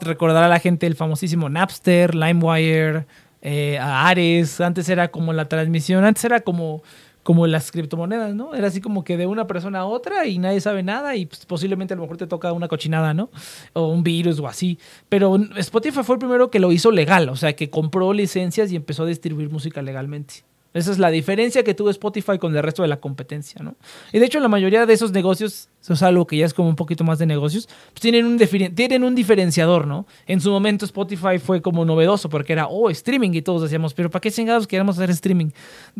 recordar 0.00 0.42
a 0.42 0.48
la 0.48 0.58
gente 0.58 0.86
el 0.86 0.96
famosísimo 0.96 1.48
Napster, 1.48 2.14
LimeWire, 2.14 3.06
eh, 3.40 3.78
a 3.78 4.08
Ares, 4.08 4.60
antes 4.60 4.88
era 4.88 5.08
como 5.08 5.32
la 5.32 5.46
transmisión, 5.48 6.04
antes 6.04 6.24
era 6.24 6.40
como, 6.40 6.82
como 7.22 7.46
las 7.46 7.70
criptomonedas, 7.70 8.34
¿no? 8.34 8.54
Era 8.54 8.68
así 8.68 8.80
como 8.80 9.04
que 9.04 9.16
de 9.16 9.26
una 9.26 9.46
persona 9.46 9.80
a 9.80 9.84
otra 9.84 10.26
y 10.26 10.38
nadie 10.38 10.60
sabe 10.60 10.82
nada 10.82 11.14
y 11.16 11.26
pues, 11.26 11.46
posiblemente 11.46 11.94
a 11.94 11.96
lo 11.96 12.02
mejor 12.02 12.16
te 12.16 12.26
toca 12.26 12.52
una 12.52 12.68
cochinada, 12.68 13.14
¿no? 13.14 13.30
O 13.72 13.88
un 13.88 14.02
virus 14.02 14.40
o 14.40 14.48
así. 14.48 14.78
Pero 15.08 15.36
Spotify 15.56 16.02
fue 16.02 16.16
el 16.16 16.18
primero 16.18 16.50
que 16.50 16.58
lo 16.58 16.72
hizo 16.72 16.90
legal, 16.90 17.28
o 17.28 17.36
sea, 17.36 17.54
que 17.54 17.70
compró 17.70 18.12
licencias 18.12 18.72
y 18.72 18.76
empezó 18.76 19.04
a 19.04 19.06
distribuir 19.06 19.50
música 19.50 19.82
legalmente. 19.82 20.44
Esa 20.74 20.90
es 20.90 20.98
la 20.98 21.10
diferencia 21.10 21.62
que 21.64 21.74
tuvo 21.74 21.90
Spotify 21.90 22.38
con 22.38 22.56
el 22.56 22.62
resto 22.62 22.80
de 22.80 22.88
la 22.88 22.98
competencia, 22.98 23.62
¿no? 23.62 23.76
Y 24.10 24.18
de 24.18 24.24
hecho 24.24 24.40
la 24.40 24.48
mayoría 24.48 24.86
de 24.86 24.94
esos 24.94 25.12
negocios, 25.12 25.68
eso 25.82 25.92
es 25.92 26.02
algo 26.02 26.26
que 26.26 26.38
ya 26.38 26.46
es 26.46 26.54
como 26.54 26.68
un 26.68 26.76
poquito 26.76 27.04
más 27.04 27.18
de 27.18 27.26
negocios, 27.26 27.68
pues 27.92 28.00
tienen 28.00 28.24
un, 28.24 28.38
tienen 28.74 29.04
un 29.04 29.14
diferenciador, 29.14 29.86
¿no? 29.86 30.06
En 30.26 30.40
su 30.40 30.50
momento 30.50 30.86
Spotify 30.86 31.38
fue 31.38 31.60
como 31.60 31.84
novedoso 31.84 32.30
porque 32.30 32.54
era, 32.54 32.68
oh, 32.68 32.88
streaming 32.88 33.32
y 33.34 33.42
todos 33.42 33.62
decíamos, 33.62 33.92
pero 33.92 34.10
¿para 34.10 34.20
qué 34.20 34.30
chingados 34.30 34.66
queremos 34.66 34.96
hacer 34.96 35.10
streaming? 35.10 35.50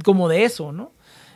Como 0.03 0.27
de 0.29 0.45
eso, 0.45 0.73
¿no? 0.73 0.93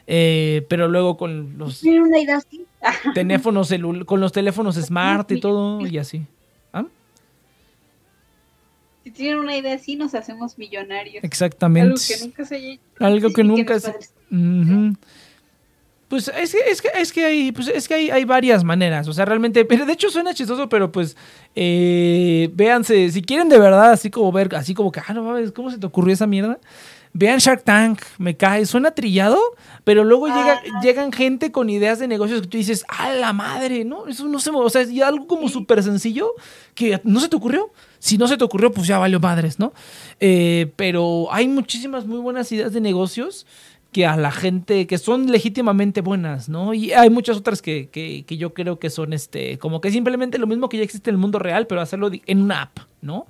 Eh, 0.07 0.65
pero 0.69 0.89
luego 0.89 1.17
con 1.17 1.59
los 1.59 1.83
una 1.83 2.21
idea 2.21 2.37
así? 2.37 2.65
teléfonos 3.15 3.73
con 4.07 4.21
los 4.21 4.33
teléfonos 4.33 4.77
smart 4.77 5.31
y 5.33 5.41
todo 5.41 5.85
y 5.87 5.99
así. 5.99 6.27
Si 9.03 9.13
tienen 9.13 9.39
una 9.39 9.57
idea 9.57 9.75
así, 9.77 9.95
nos 9.95 10.17
hacemos 10.17 10.59
millonarios. 10.59 11.23
Exactamente. 11.23 11.93
Algo 11.93 12.01
que 12.09 12.25
nunca 12.25 12.45
se 12.45 12.81
Algo 12.99 13.31
que 13.31 13.45
nunca 13.45 13.79
se... 13.79 13.95
Pues 16.09 16.29
es 16.29 16.53
que, 16.53 16.59
es 16.71 16.83
que, 16.83 16.89
es 16.95 17.13
que, 17.13 17.25
hay, 17.25 17.53
pues 17.53 17.69
es 17.69 17.87
que 17.89 17.95
hay, 17.95 18.11
hay, 18.11 18.25
varias 18.25 18.63
maneras. 18.63 19.07
O 19.07 19.13
sea, 19.13 19.25
realmente, 19.25 19.65
pero 19.65 19.87
de 19.87 19.93
hecho 19.93 20.11
suena 20.11 20.35
chistoso, 20.35 20.69
pero 20.69 20.91
pues 20.91 21.17
eh, 21.55 22.49
véanse, 22.55 23.11
si 23.11 23.23
quieren 23.23 23.49
de 23.49 23.59
verdad, 23.59 23.91
así 23.91 24.11
como 24.11 24.31
ver, 24.31 24.55
así 24.55 24.73
como 24.73 24.93
que, 24.93 25.01
ah, 25.07 25.13
no 25.15 25.25
mames, 25.25 25.51
¿cómo 25.53 25.71
se 25.71 25.79
te 25.79 25.87
ocurrió 25.87 26.13
esa 26.15 26.27
mierda? 26.27 26.59
Vean 27.19 27.39
Shark 27.39 27.65
Tank, 27.65 28.03
me 28.19 28.37
cae, 28.37 28.67
suena 28.67 28.91
trillado, 28.91 29.39
pero 29.85 30.05
luego 30.05 30.27
llega, 30.27 30.61
llegan 30.83 31.13
gente 31.13 31.51
con 31.51 31.71
ideas 31.71 31.99
de 31.99 32.09
negocios 32.09 32.43
que 32.43 32.47
tú 32.47 32.59
dices, 32.59 32.85
¡a 32.89 33.09
la 33.15 33.33
madre! 33.33 33.87
¿No? 33.87 34.07
Eso 34.07 34.29
no 34.29 34.39
se. 34.39 34.51
O 34.51 34.69
sea, 34.69 34.83
es 34.83 35.01
algo 35.01 35.27
como 35.27 35.49
súper 35.49 35.83
sencillo 35.83 36.35
que 36.75 37.01
no 37.05 37.19
se 37.21 37.31
te 37.31 37.37
ocurrió. 37.37 37.71
Si 38.01 38.19
no 38.19 38.29
se 38.29 38.37
te 38.37 38.45
ocurrió, 38.45 38.71
pues 38.71 38.87
ya 38.87 38.99
valió 38.99 39.19
madres, 39.19 39.59
¿no? 39.59 39.73
Eh, 40.21 40.73
pero 40.77 41.33
hay 41.33 41.49
muchísimas 41.49 42.05
muy 42.05 42.19
buenas 42.19 42.53
ideas 42.53 42.75
de 42.75 42.83
negocios 42.83 43.47
que 43.93 44.05
a 44.05 44.19
la 44.19 44.31
gente, 44.31 44.87
que 44.87 44.99
son 44.99 45.33
legítimamente 45.33 46.03
buenas, 46.03 46.51
¿no? 46.51 46.75
Y 46.75 46.93
hay 46.93 47.09
muchas 47.09 47.39
otras 47.39 47.63
que, 47.63 47.89
que, 47.89 48.25
que, 48.27 48.37
yo 48.37 48.53
creo 48.53 48.79
que 48.79 48.91
son 48.91 49.15
este, 49.15 49.57
como 49.57 49.81
que 49.81 49.91
simplemente 49.91 50.37
lo 50.37 50.47
mismo 50.47 50.69
que 50.69 50.77
ya 50.77 50.83
existe 50.83 51.09
en 51.09 51.15
el 51.15 51.19
mundo 51.19 51.39
real, 51.39 51.67
pero 51.67 51.81
hacerlo 51.81 52.11
en 52.13 52.43
una 52.43 52.61
app, 52.61 52.81
¿no? 53.01 53.27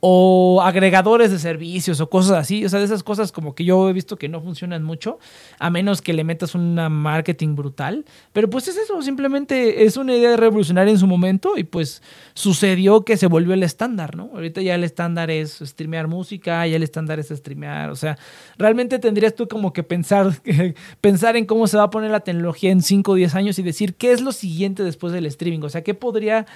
O 0.00 0.62
agregadores 0.62 1.30
de 1.30 1.38
servicios 1.38 2.00
o 2.00 2.08
cosas 2.08 2.32
así. 2.32 2.64
O 2.64 2.68
sea, 2.68 2.78
de 2.78 2.86
esas 2.86 3.02
cosas 3.02 3.32
como 3.32 3.54
que 3.54 3.64
yo 3.64 3.88
he 3.88 3.92
visto 3.92 4.16
que 4.16 4.28
no 4.28 4.40
funcionan 4.40 4.82
mucho, 4.82 5.18
a 5.58 5.70
menos 5.70 6.00
que 6.00 6.14
le 6.14 6.24
metas 6.24 6.54
una 6.54 6.88
marketing 6.88 7.54
brutal. 7.54 8.04
Pero 8.32 8.48
pues 8.48 8.66
es 8.68 8.76
eso, 8.76 9.00
simplemente 9.02 9.84
es 9.84 9.96
una 9.96 10.14
idea 10.16 10.36
revolucionaria 10.36 10.90
en 10.90 10.98
su 10.98 11.06
momento 11.06 11.56
y 11.56 11.64
pues 11.64 12.02
sucedió 12.34 13.04
que 13.04 13.16
se 13.16 13.26
volvió 13.26 13.52
el 13.52 13.62
estándar, 13.62 14.16
¿no? 14.16 14.30
Ahorita 14.34 14.62
ya 14.62 14.74
el 14.74 14.84
estándar 14.84 15.30
es 15.30 15.58
streamear 15.58 16.08
música, 16.08 16.66
ya 16.66 16.76
el 16.76 16.82
estándar 16.82 17.18
es 17.18 17.28
streamear. 17.28 17.90
O 17.90 17.96
sea, 17.96 18.18
realmente 18.56 18.98
tendrías 18.98 19.34
tú 19.34 19.48
como 19.48 19.72
que 19.72 19.82
pensar, 19.82 20.32
pensar 21.00 21.36
en 21.36 21.44
cómo 21.44 21.66
se 21.66 21.76
va 21.76 21.84
a 21.84 21.90
poner 21.90 22.10
la 22.10 22.20
tecnología 22.20 22.70
en 22.70 22.82
5 22.82 23.12
o 23.12 23.14
10 23.14 23.34
años 23.34 23.58
y 23.58 23.62
decir 23.62 23.94
qué 23.94 24.12
es 24.12 24.22
lo 24.22 24.32
siguiente 24.32 24.82
después 24.82 25.12
del 25.12 25.26
streaming. 25.26 25.60
O 25.62 25.68
sea, 25.68 25.82
qué 25.82 25.92
podría 25.92 26.46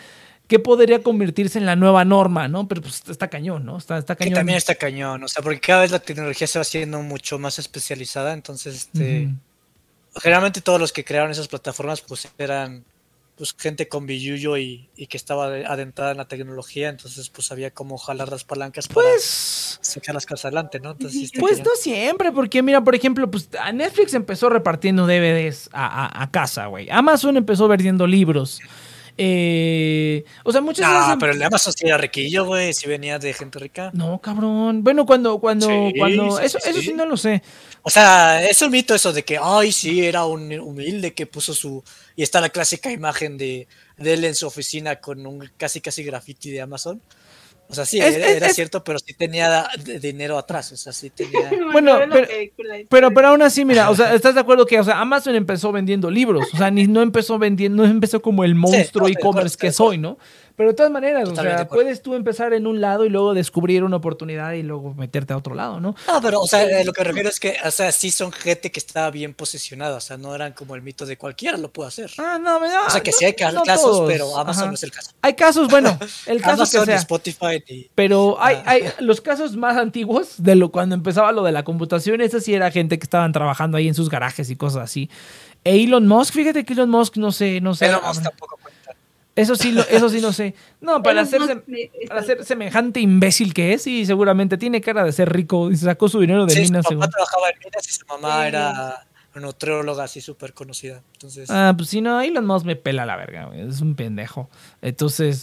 ¿Qué 0.46 0.58
podría 0.58 1.02
convertirse 1.02 1.58
en 1.58 1.64
la 1.64 1.74
nueva 1.74 2.04
norma, 2.04 2.48
¿no? 2.48 2.68
Pero 2.68 2.82
pues 2.82 3.02
está 3.08 3.28
cañón, 3.28 3.64
¿no? 3.64 3.78
Está, 3.78 3.96
está 3.96 4.14
cañón. 4.14 4.34
Que 4.34 4.40
también 4.40 4.58
está 4.58 4.74
cañón, 4.74 5.24
o 5.24 5.28
sea, 5.28 5.42
porque 5.42 5.60
cada 5.60 5.80
vez 5.80 5.90
la 5.90 6.00
tecnología 6.00 6.46
se 6.46 6.58
va 6.58 6.62
haciendo 6.62 7.00
mucho 7.00 7.38
más 7.38 7.58
especializada, 7.58 8.34
entonces, 8.34 8.74
este, 8.74 9.30
generalmente 10.16 10.60
todos 10.60 10.78
los 10.78 10.92
que 10.92 11.04
crearon 11.04 11.30
esas 11.30 11.48
plataformas, 11.48 12.02
pues 12.02 12.28
eran 12.36 12.84
pues 13.36 13.54
gente 13.58 13.88
con 13.88 14.06
billuyo 14.06 14.56
y, 14.56 14.88
y, 14.96 15.08
que 15.08 15.16
estaba 15.16 15.46
adentrada 15.46 16.12
en 16.12 16.18
la 16.18 16.28
tecnología, 16.28 16.88
entonces 16.88 17.28
pues 17.30 17.50
había 17.50 17.72
como 17.72 17.98
jalar 17.98 18.28
las 18.28 18.44
palancas 18.44 18.86
para 18.86 19.08
pues, 19.08 19.78
sacar 19.80 20.14
las 20.14 20.24
cosas 20.24 20.44
adelante, 20.44 20.78
¿no? 20.78 20.92
Entonces, 20.92 21.32
pues 21.40 21.58
no 21.58 21.70
siempre, 21.76 22.30
porque 22.30 22.62
mira, 22.62 22.84
por 22.84 22.94
ejemplo, 22.94 23.28
pues 23.28 23.48
Netflix 23.72 24.14
empezó 24.14 24.50
repartiendo 24.50 25.06
DVDs 25.06 25.68
a, 25.72 26.04
a, 26.04 26.22
a 26.22 26.30
casa, 26.30 26.66
güey. 26.66 26.88
Amazon 26.90 27.36
empezó 27.36 27.66
vendiendo 27.66 28.06
libros. 28.06 28.60
Eh, 29.16 30.24
o 30.42 30.50
sea, 30.50 30.60
muchas 30.60 30.88
veces. 30.88 31.04
Ah, 31.06 31.16
pero 31.18 31.32
el 31.32 31.42
Amazon 31.42 31.72
sí 31.72 31.86
era 31.86 31.96
riquillo, 31.96 32.46
güey. 32.46 32.72
Si 32.72 32.88
venía 32.88 33.18
de 33.18 33.32
gente 33.32 33.58
rica. 33.58 33.90
No, 33.94 34.20
cabrón. 34.20 34.82
Bueno, 34.82 35.06
cuando, 35.06 35.38
cuando, 35.38 35.68
cuando. 35.96 36.40
eso, 36.40 36.58
eso 36.58 36.80
sí 36.80 36.92
no 36.92 37.06
lo 37.06 37.16
sé. 37.16 37.42
O 37.82 37.90
sea, 37.90 38.44
es 38.48 38.60
un 38.62 38.70
mito 38.70 38.94
eso 38.94 39.12
de 39.12 39.24
que, 39.24 39.38
ay, 39.40 39.70
sí, 39.70 40.04
era 40.04 40.24
un 40.24 40.52
humilde 40.58 41.14
que 41.14 41.26
puso 41.26 41.54
su. 41.54 41.82
Y 42.16 42.22
está 42.22 42.40
la 42.40 42.48
clásica 42.48 42.90
imagen 42.90 43.38
de, 43.38 43.68
de 43.96 44.14
él 44.14 44.24
en 44.24 44.34
su 44.34 44.46
oficina 44.46 44.96
con 44.96 45.26
un 45.26 45.50
casi 45.56 45.80
casi 45.80 46.02
graffiti 46.02 46.50
de 46.50 46.60
Amazon. 46.60 47.00
O 47.68 47.74
sea, 47.74 47.86
sí, 47.86 47.98
era, 47.98 48.48
cierto, 48.50 48.84
pero 48.84 48.98
sí 48.98 49.14
tenía 49.14 49.66
dinero 50.00 50.38
atrás. 50.38 50.70
O 50.72 50.76
sea, 50.76 50.92
sí 50.92 51.10
tenía. 51.10 51.50
bueno, 51.72 51.98
pero, 52.88 53.12
pero, 53.12 53.28
aún 53.28 53.42
así, 53.42 53.64
mira, 53.64 53.90
o 53.90 53.96
sea, 53.96 54.14
¿estás 54.14 54.34
de 54.34 54.40
acuerdo 54.40 54.66
que, 54.66 54.78
o 54.78 54.84
sea, 54.84 55.00
Amazon 55.00 55.34
empezó 55.34 55.72
vendiendo 55.72 56.10
libros? 56.10 56.46
O 56.52 56.56
sea, 56.56 56.70
ni 56.70 56.86
no 56.86 57.02
empezó 57.02 57.38
vendiendo, 57.38 57.84
no 57.84 57.90
empezó 57.90 58.20
como 58.20 58.44
el 58.44 58.54
monstruo 58.54 59.08
e-commerce 59.08 59.56
que 59.58 59.72
soy, 59.72 59.98
¿no? 59.98 60.18
Pero 60.56 60.70
de 60.70 60.74
todas 60.74 60.92
maneras, 60.92 61.28
o 61.28 61.34
sea, 61.34 61.68
puedes 61.68 62.00
tú 62.00 62.14
empezar 62.14 62.52
en 62.52 62.68
un 62.68 62.80
lado 62.80 63.04
y 63.04 63.08
luego 63.08 63.34
descubrir 63.34 63.82
una 63.82 63.96
oportunidad 63.96 64.52
y 64.52 64.62
luego 64.62 64.94
meterte 64.94 65.32
a 65.32 65.36
otro 65.36 65.54
lado, 65.54 65.80
¿no? 65.80 65.96
No, 66.06 66.20
pero, 66.22 66.40
o 66.40 66.46
sea, 66.46 66.62
eh, 66.62 66.84
lo 66.84 66.92
que 66.92 67.02
refiero 67.02 67.28
es 67.28 67.40
que, 67.40 67.56
o 67.64 67.70
sea, 67.72 67.90
sí 67.90 68.12
son 68.12 68.30
gente 68.30 68.70
que 68.70 68.78
estaba 68.78 69.10
bien 69.10 69.34
posicionada, 69.34 69.96
o 69.96 70.00
sea, 70.00 70.16
no 70.16 70.32
eran 70.32 70.52
como 70.52 70.76
el 70.76 70.82
mito 70.82 71.06
de 71.06 71.16
cualquiera 71.16 71.56
lo 71.56 71.72
puede 71.72 71.88
hacer. 71.88 72.12
Ah, 72.18 72.38
no, 72.40 72.60
no 72.60 72.66
O 72.86 72.90
sea, 72.90 73.02
que 73.02 73.10
sí 73.10 73.24
hay 73.24 73.34
casos, 73.34 74.04
pero 74.06 74.36
Amazon 74.38 74.68
no 74.68 74.74
es 74.74 74.82
el 74.84 74.92
caso. 74.92 75.10
Hay 75.22 75.34
casos, 75.34 75.68
bueno, 75.68 75.98
el 76.26 76.40
caso 76.40 76.54
Amazon, 76.62 76.80
que 76.82 76.86
sea. 76.86 76.96
Spotify 76.96 77.64
y... 77.66 77.90
Pero 77.94 78.36
hay, 78.40 78.62
hay 78.64 78.84
los 79.00 79.20
casos 79.20 79.56
más 79.56 79.76
antiguos 79.76 80.34
de 80.38 80.54
lo 80.54 80.70
cuando 80.70 80.94
empezaba 80.94 81.32
lo 81.32 81.42
de 81.42 81.50
la 81.50 81.64
computación, 81.64 82.20
esa 82.20 82.40
sí 82.40 82.54
era 82.54 82.70
gente 82.70 82.98
que 82.98 83.04
estaban 83.04 83.32
trabajando 83.32 83.76
ahí 83.76 83.88
en 83.88 83.94
sus 83.94 84.08
garajes 84.08 84.50
y 84.50 84.56
cosas 84.56 84.84
así. 84.84 85.10
E 85.64 85.82
Elon 85.82 86.06
Musk, 86.06 86.34
fíjate 86.34 86.64
que 86.64 86.74
Elon 86.74 86.90
Musk, 86.90 87.16
no 87.16 87.32
sé, 87.32 87.60
no 87.60 87.74
sé. 87.74 87.86
Elon 87.86 88.02
Musk 88.06 88.22
tampoco 88.22 88.53
eso 89.36 89.56
sí, 89.56 89.76
eso 89.90 90.08
sí 90.08 90.20
no 90.20 90.32
sé. 90.32 90.54
No, 90.80 91.02
para 91.02 91.24
ser, 91.24 91.64
para 92.08 92.22
ser 92.22 92.44
semejante 92.44 93.00
imbécil 93.00 93.52
que 93.52 93.72
es, 93.72 93.86
y 93.86 94.06
seguramente 94.06 94.56
tiene 94.58 94.80
cara 94.80 95.04
de 95.04 95.12
ser 95.12 95.32
rico 95.32 95.70
y 95.70 95.76
sacó 95.76 96.08
su 96.08 96.20
dinero 96.20 96.46
de 96.46 96.60
minas. 96.60 96.86
Su 96.86 96.98
papá 96.98 97.08
trabajaba 97.08 97.50
en 97.50 97.58
minas 97.58 97.88
y 97.88 97.92
su 97.92 98.06
mamá 98.06 98.46
era 98.46 99.06
una 99.34 99.46
nutrióloga 99.46 100.04
así 100.04 100.20
súper 100.20 100.54
conocida. 100.54 101.02
Entonces... 101.14 101.50
Ah, 101.50 101.74
pues 101.76 101.88
sí, 101.88 102.00
no, 102.00 102.20
Elon 102.20 102.46
Musk 102.46 102.66
me 102.66 102.76
pela 102.76 103.04
la 103.04 103.16
verga, 103.16 103.50
Es 103.54 103.80
un 103.80 103.96
pendejo. 103.96 104.48
Entonces. 104.80 105.42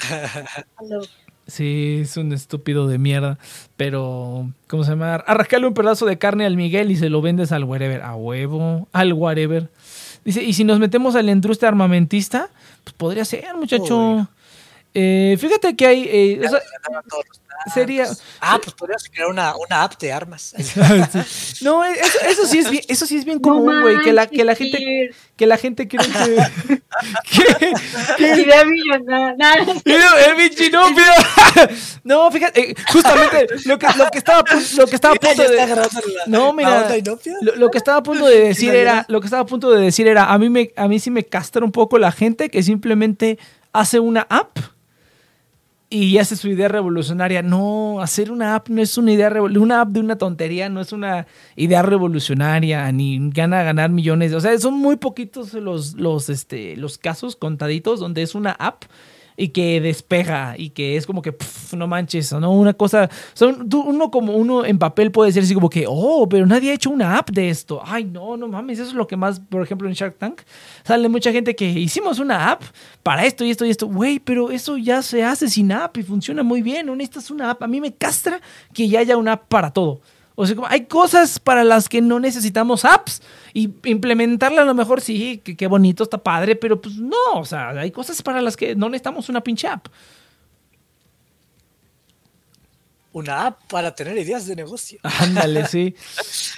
sí, 1.47 1.99
es 2.03 2.15
un 2.15 2.31
estúpido 2.31 2.87
de 2.87 2.97
mierda. 2.97 3.37
Pero, 3.75 4.49
¿cómo 4.67 4.85
se 4.85 4.91
llama? 4.91 5.15
Arrascale 5.15 5.67
un 5.67 5.73
pedazo 5.73 6.05
de 6.05 6.17
carne 6.17 6.45
al 6.45 6.55
Miguel 6.55 6.91
y 6.91 6.95
se 6.95 7.09
lo 7.09 7.21
vendes 7.21 7.51
al 7.51 7.65
wherever. 7.65 8.01
A 8.01 8.15
huevo, 8.15 8.87
al 8.93 9.11
whatever. 9.11 9.69
Dice, 10.23 10.43
y 10.43 10.53
si 10.53 10.63
nos 10.63 10.79
metemos 10.79 11.15
a 11.15 11.21
la 11.21 11.31
armamentista, 11.67 12.49
pues 12.83 12.93
podría 12.93 13.25
ser, 13.25 13.55
muchacho. 13.55 14.27
Eh, 14.93 15.37
fíjate 15.39 15.75
que 15.75 15.87
hay. 15.87 16.03
Eh, 16.11 16.41
sería. 17.73 18.07
Ah, 18.39 18.59
pues 18.61 18.73
podrías 18.75 19.03
crear 19.09 19.29
una, 19.29 19.55
una 19.55 19.83
app 19.83 19.97
de 19.99 20.11
armas. 20.11 20.53
No, 21.61 21.83
eso, 21.83 22.19
eso, 22.27 22.47
sí 22.47 22.57
es 22.57 22.71
bien, 22.71 22.83
eso 22.87 23.05
sí 23.05 23.17
es 23.17 23.25
bien 23.25 23.39
común, 23.39 23.81
güey. 23.81 24.01
que 24.01 24.11
la, 24.11 24.25
que 24.25 24.43
la 24.43 24.55
gente, 24.55 25.11
que 25.35 25.45
la 25.45 25.57
gente 25.57 25.87
cree 25.87 26.07
que. 26.07 26.81
que, 27.29 27.73
que 28.17 28.41
idea 28.41 28.65
millonaria. 28.65 29.75
no, 30.71 30.89
no, 32.03 32.31
fíjate, 32.31 32.71
eh, 32.71 32.75
justamente 32.91 33.47
lo 33.65 33.77
que, 33.77 33.87
lo 33.95 34.09
que 34.09 34.17
estaba, 34.17 34.43
lo 34.75 34.87
que 34.87 34.95
estaba 34.95 35.13
a 35.13 35.17
punto 35.17 35.43
de. 35.43 35.89
No, 36.25 36.51
mira. 36.51 36.89
Lo, 37.41 37.55
lo, 37.55 37.69
que 37.69 37.77
estaba 37.77 37.99
a 37.99 38.03
punto 38.03 38.25
de 38.25 38.39
decir 38.39 38.73
era. 38.73 39.05
Lo 39.07 39.21
que 39.21 39.27
estaba 39.27 39.43
a 39.43 39.45
punto 39.45 39.69
de 39.69 39.81
decir 39.81 40.07
era. 40.07 40.31
A 40.31 40.37
mí 40.39 40.49
me, 40.49 40.71
a 40.75 40.87
mí 40.87 40.99
sí 40.99 41.11
me 41.11 41.23
castra 41.23 41.63
un 41.63 41.71
poco 41.71 41.99
la 41.99 42.11
gente 42.11 42.49
que 42.49 42.63
simplemente 42.63 43.37
hace 43.71 43.99
una 43.99 44.25
app 44.29 44.57
y 45.93 46.17
hace 46.19 46.37
su 46.37 46.47
idea 46.47 46.69
revolucionaria. 46.69 47.43
No, 47.43 47.99
hacer 47.99 48.31
una 48.31 48.55
app 48.55 48.69
no 48.69 48.81
es 48.81 48.97
una 48.97 49.11
idea 49.11 49.29
una 49.29 49.81
app 49.81 49.89
de 49.89 49.99
una 49.99 50.17
tontería, 50.17 50.69
no 50.69 50.79
es 50.79 50.93
una 50.93 51.27
idea 51.57 51.81
revolucionaria, 51.81 52.89
ni 52.93 53.19
gana 53.31 53.61
ganar 53.61 53.89
millones. 53.89 54.33
O 54.33 54.39
sea, 54.39 54.57
son 54.57 54.75
muy 54.75 54.95
poquitos 54.95 55.53
los, 55.53 55.95
los, 55.95 56.29
este, 56.29 56.77
los 56.77 56.97
casos 56.97 57.35
contaditos 57.35 57.99
donde 57.99 58.21
es 58.21 58.35
una 58.35 58.51
app 58.51 58.85
y 59.41 59.49
que 59.49 59.81
despega 59.81 60.53
y 60.55 60.69
que 60.69 60.97
es 60.97 61.07
como 61.07 61.23
que 61.23 61.35
no 61.75 61.87
manches, 61.87 62.31
¿no? 62.33 62.51
Una 62.51 62.73
cosa, 62.73 63.09
son, 63.33 63.67
uno 63.73 64.11
como 64.11 64.35
uno 64.35 64.63
en 64.65 64.77
papel 64.77 65.11
puede 65.11 65.29
decir 65.29 65.41
así 65.41 65.55
como 65.55 65.67
que, 65.67 65.85
oh, 65.87 66.29
pero 66.29 66.45
nadie 66.45 66.69
ha 66.69 66.75
hecho 66.75 66.91
una 66.91 67.17
app 67.17 67.31
de 67.31 67.49
esto. 67.49 67.81
Ay, 67.83 68.03
no, 68.03 68.37
no 68.37 68.47
mames, 68.47 68.77
eso 68.77 68.89
es 68.89 68.93
lo 68.93 69.07
que 69.07 69.17
más, 69.17 69.39
por 69.39 69.63
ejemplo, 69.63 69.87
en 69.87 69.95
Shark 69.95 70.19
Tank 70.19 70.41
sale 70.83 71.09
mucha 71.09 71.31
gente 71.31 71.55
que 71.55 71.67
hicimos 71.67 72.19
una 72.19 72.51
app 72.51 72.61
para 73.01 73.25
esto 73.25 73.43
y 73.43 73.49
esto 73.49 73.65
y 73.65 73.71
esto. 73.71 73.87
Güey, 73.87 74.19
pero 74.19 74.51
eso 74.51 74.77
ya 74.77 75.01
se 75.01 75.23
hace 75.23 75.49
sin 75.49 75.71
app 75.71 75.97
y 75.97 76.03
funciona 76.03 76.43
muy 76.43 76.61
bien, 76.61 76.85
no 76.85 76.95
necesitas 76.95 77.31
una 77.31 77.49
app. 77.49 77.63
A 77.63 77.67
mí 77.67 77.81
me 77.81 77.95
castra 77.95 78.39
que 78.75 78.87
ya 78.87 78.99
haya 78.99 79.17
una 79.17 79.33
app 79.33 79.47
para 79.47 79.71
todo. 79.71 80.01
O 80.35 80.45
sea, 80.45 80.55
hay 80.67 80.85
cosas 80.85 81.39
para 81.39 81.63
las 81.63 81.89
que 81.89 82.01
no 82.01 82.19
necesitamos 82.19 82.85
apps. 82.85 83.21
Y 83.53 83.69
implementarla 83.83 84.61
a 84.61 84.65
lo 84.65 84.73
mejor 84.73 85.01
sí, 85.01 85.39
qué 85.39 85.67
bonito, 85.67 86.03
está 86.03 86.17
padre, 86.17 86.55
pero 86.55 86.79
pues 86.79 86.95
no, 86.95 87.33
o 87.35 87.45
sea, 87.45 87.69
hay 87.69 87.91
cosas 87.91 88.21
para 88.21 88.41
las 88.41 88.55
que 88.55 88.75
no 88.75 88.89
necesitamos 88.89 89.29
una 89.29 89.41
pinche 89.41 89.67
app. 89.67 89.87
Una 93.13 93.47
app 93.47 93.59
para 93.69 93.93
tener 93.93 94.17
ideas 94.17 94.45
de 94.47 94.55
negocio. 94.55 94.99
Ándale, 95.19 95.67
sí. 95.67 95.95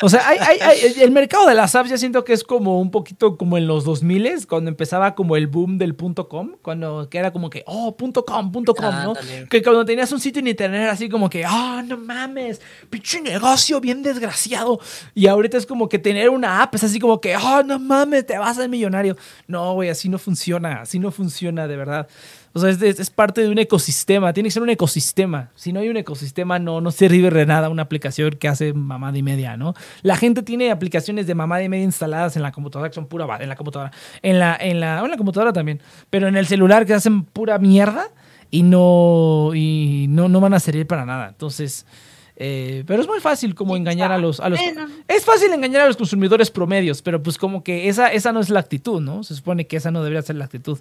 O 0.01 0.09
sea, 0.09 0.27
hay, 0.27 0.37
hay, 0.39 0.59
hay- 0.59 1.01
el 1.01 1.11
mercado 1.11 1.47
de 1.47 1.55
las 1.55 1.73
apps 1.75 1.89
ya 1.89 1.97
siento 1.97 2.23
que 2.23 2.33
es 2.33 2.43
como 2.43 2.79
un 2.79 2.91
poquito 2.91 3.37
como 3.37 3.57
en 3.57 3.67
los 3.67 3.83
2000 3.85 4.47
cuando 4.47 4.69
empezaba 4.69 5.15
como 5.15 5.35
el 5.35 5.47
boom 5.47 5.77
del 5.77 5.95
punto 5.95 6.29
.com, 6.29 6.51
cuando 6.61 7.09
que 7.09 7.17
era 7.17 7.31
como 7.31 7.49
que, 7.49 7.63
oh, 7.65 7.95
punto 7.97 8.23
.com, 8.25 8.51
punto 8.51 8.73
.com, 8.75 8.93
¿no? 9.03 9.13
Que 9.49 9.61
cuando 9.63 9.83
tenías 9.85 10.11
un 10.11 10.19
sitio 10.19 10.39
en 10.39 10.47
internet 10.47 10.81
era 10.83 10.91
así 10.91 11.09
como 11.09 11.29
que, 11.29 11.43
ah, 11.45 11.83
no 11.85 11.97
mames, 11.97 12.61
pinche 12.89 13.19
negocio 13.21 13.79
bien 13.81 14.03
desgraciado. 14.03 14.79
Y 15.15 15.27
ahorita 15.27 15.57
es 15.57 15.65
como 15.65 15.89
que 15.89 15.99
tener 15.99 16.29
una 16.29 16.61
app 16.61 16.75
es 16.75 16.83
así 16.83 16.99
como 16.99 17.19
que, 17.19 17.33
ah, 17.35 17.63
no 17.65 17.79
mames, 17.79 18.25
te 18.25 18.37
vas 18.37 18.57
a 18.57 18.61
ser 18.61 18.69
millonario. 18.69 19.17
No, 19.47 19.73
güey, 19.73 19.89
así 19.89 20.09
no 20.09 20.19
funciona, 20.19 20.81
así 20.81 20.99
no 20.99 21.11
funciona 21.11 21.67
de 21.67 21.75
verdad. 21.77 22.07
O 22.55 22.59
sea, 22.59 22.69
es, 22.69 22.81
es- 22.81 22.99
es 22.99 23.09
parte 23.09 23.41
de 23.41 23.49
un 23.49 23.57
ecosistema, 23.57 24.31
tiene 24.31 24.47
que 24.47 24.51
ser 24.53 24.61
un 24.61 24.69
ecosistema. 24.69 25.49
Si 25.55 25.73
no 25.73 25.79
hay 25.79 25.89
un 25.89 25.97
ecosistema, 25.97 26.59
no, 26.59 26.81
no 26.81 26.91
sirve 26.91 27.29
de 27.31 27.45
nada 27.47 27.69
una 27.69 27.81
aplicación 27.81 28.31
que 28.35 28.47
hace 28.47 28.73
mamada 28.73 29.17
y 29.17 29.23
media, 29.23 29.57
¿no? 29.57 29.73
La 30.03 30.15
gente 30.17 30.43
tiene 30.43 30.69
aplicaciones 30.71 31.25
de 31.25 31.33
mamada 31.35 31.63
y 31.63 31.69
media 31.69 31.83
instaladas 31.83 32.35
en 32.35 32.43
la 32.43 32.51
computadora 32.51 32.89
que 32.89 32.95
son 32.95 33.07
pura 33.07 33.25
en 33.39 33.49
la 33.49 33.55
computadora. 33.55 33.91
En 34.21 34.37
la, 34.37 34.55
en 34.59 34.79
la, 34.79 34.99
en 35.03 35.09
la 35.09 35.17
computadora 35.17 35.51
también. 35.51 35.81
Pero 36.11 36.27
en 36.27 36.37
el 36.37 36.45
celular 36.45 36.85
que 36.85 36.93
hacen 36.93 37.23
pura 37.23 37.57
mierda 37.57 38.09
y 38.51 38.61
no, 38.61 39.51
y 39.55 40.05
no, 40.09 40.29
no 40.29 40.39
van 40.39 40.53
a 40.53 40.59
servir 40.59 40.85
para 40.85 41.05
nada. 41.05 41.29
Entonces, 41.29 41.87
eh, 42.35 42.83
pero 42.85 43.01
es 43.01 43.07
muy 43.07 43.19
fácil 43.19 43.55
como 43.55 43.75
engañar 43.75 44.11
a 44.11 44.17
los, 44.19 44.39
a 44.39 44.49
los... 44.49 44.59
Bueno. 44.59 44.87
Es 45.07 45.25
fácil 45.25 45.51
engañar 45.53 45.81
a 45.81 45.87
los 45.87 45.97
consumidores 45.97 46.51
promedios, 46.51 47.01
pero 47.01 47.23
pues 47.23 47.37
como 47.39 47.63
que 47.63 47.89
esa, 47.89 48.09
esa 48.11 48.31
no 48.31 48.39
es 48.41 48.49
la 48.49 48.59
actitud, 48.59 49.01
¿no? 49.01 49.23
Se 49.23 49.33
supone 49.35 49.65
que 49.65 49.77
esa 49.77 49.89
no 49.89 50.03
debería 50.03 50.21
ser 50.21 50.35
la 50.35 50.45
actitud. 50.45 50.77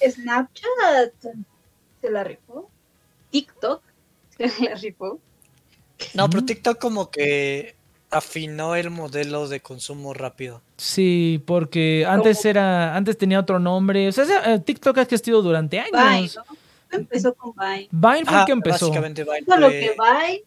Snapchat 0.00 1.14
se 2.00 2.10
la 2.10 2.24
rifó. 2.24 2.70
TikTok 3.30 3.82
se 4.36 4.64
la 4.64 4.74
rifó. 4.74 5.20
No, 6.14 6.28
pero 6.28 6.40
Ujú. 6.40 6.46
TikTok 6.46 6.78
como 6.78 7.10
que 7.10 7.74
afinó 8.10 8.76
el 8.76 8.90
modelo 8.90 9.48
de 9.48 9.60
consumo 9.60 10.14
rápido. 10.14 10.62
Sí, 10.76 11.42
porque 11.46 12.04
antes 12.06 12.44
era, 12.44 12.94
antes 12.94 13.16
tenía 13.18 13.40
otro 13.40 13.58
nombre. 13.58 14.08
O 14.08 14.12
sea, 14.12 14.54
eh, 14.54 14.58
TikTok 14.60 14.98
ha 14.98 15.02
existido 15.02 15.42
durante 15.42 15.82
Vine, 15.82 15.98
años. 15.98 16.36
¿no? 16.36 16.56
Empezó 16.98 17.34
con 17.34 17.52
Vine. 17.56 17.88
Vine 17.90 18.24
fue 18.24 18.40
el 18.40 18.44
que 18.44 18.52
empezó. 18.52 18.86
Básicamente 18.86 19.24
Vine 19.24 19.60
lo 19.60 19.68
que 19.68 19.96
Vine, 19.98 20.44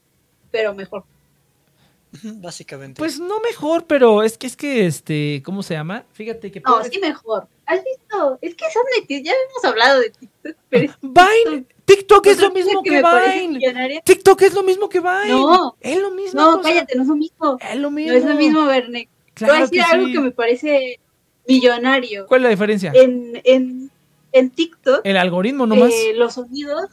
pero 0.51 0.73
mejor. 0.73 1.03
Básicamente. 2.23 2.97
Pues 2.99 3.19
no 3.19 3.39
mejor, 3.39 3.85
pero 3.85 4.23
es 4.23 4.37
que 4.37 4.47
es 4.47 4.55
que 4.57 4.85
este, 4.85 5.41
¿cómo 5.45 5.61
se 5.63 5.75
llama? 5.75 6.05
Fíjate 6.13 6.51
que 6.51 6.59
No, 6.61 6.83
sí 6.83 6.99
mejor. 6.99 7.47
¿Has 7.65 7.83
visto? 7.83 8.39
Es 8.41 8.55
que 8.55 8.65
han 8.65 8.71
metido, 8.99 9.21
ya 9.25 9.31
hemos 9.31 9.63
hablado 9.65 9.99
de 9.99 10.09
TikTok, 10.09 10.55
pero 10.69 10.85
es 10.85 10.91
Vine, 11.01 11.65
TikTok 11.85 12.25
es 12.27 12.39
lo 12.39 12.51
mismo 12.51 12.81
que, 12.81 13.01
parece 13.01 13.47
Vine. 13.47 14.01
TikTok 14.03 14.41
es 14.41 14.53
lo 14.53 14.63
mismo 14.63 14.89
que 14.89 14.99
Vine. 14.99 15.27
No. 15.29 15.75
es 15.79 15.99
lo 15.99 16.11
mismo. 16.11 16.41
No, 16.41 16.61
cállate, 16.61 16.95
no 16.95 17.03
es 17.03 17.07
lo 17.07 17.15
mismo. 17.15 17.57
Es 17.61 17.75
lo 17.75 17.81
No 17.81 17.91
mismo. 17.91 18.13
es 18.13 18.25
lo 18.25 18.35
mismo, 18.35 18.65
Verne. 18.65 19.07
Voy 19.39 19.49
a 19.49 19.53
decir 19.61 19.69
que 19.69 19.81
algo 19.81 20.07
sí. 20.07 20.13
que 20.13 20.19
me 20.19 20.31
parece 20.31 20.99
millonario. 21.47 22.25
¿Cuál 22.27 22.41
es 22.41 22.43
la 22.43 22.49
diferencia? 22.49 22.91
En, 22.95 23.39
en, 23.43 23.91
en 24.31 24.49
TikTok, 24.49 25.01
El 25.03 25.17
algoritmo 25.17 25.65
nomás. 25.67 25.91
eh, 25.93 26.13
los 26.15 26.33
sonidos. 26.33 26.89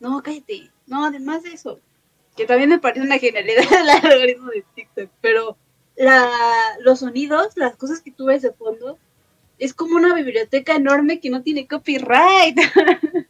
No, 0.00 0.22
cállate. 0.22 0.70
No, 0.86 1.04
además 1.04 1.42
de 1.42 1.52
eso. 1.52 1.80
Que 2.38 2.46
también 2.46 2.70
me 2.70 2.78
parece 2.78 3.04
una 3.04 3.18
genialidad 3.18 3.64
el 3.82 3.90
algoritmo 3.90 4.50
de 4.52 4.64
TikTok. 4.76 5.10
Pero 5.20 5.58
la, 5.96 6.30
los 6.80 7.00
sonidos, 7.00 7.48
las 7.56 7.76
cosas 7.76 8.00
que 8.00 8.12
tú 8.12 8.26
ves 8.26 8.42
de 8.42 8.52
fondo, 8.52 8.96
es 9.58 9.74
como 9.74 9.96
una 9.96 10.14
biblioteca 10.14 10.76
enorme 10.76 11.18
que 11.18 11.30
no 11.30 11.42
tiene 11.42 11.66
copyright. 11.66 12.56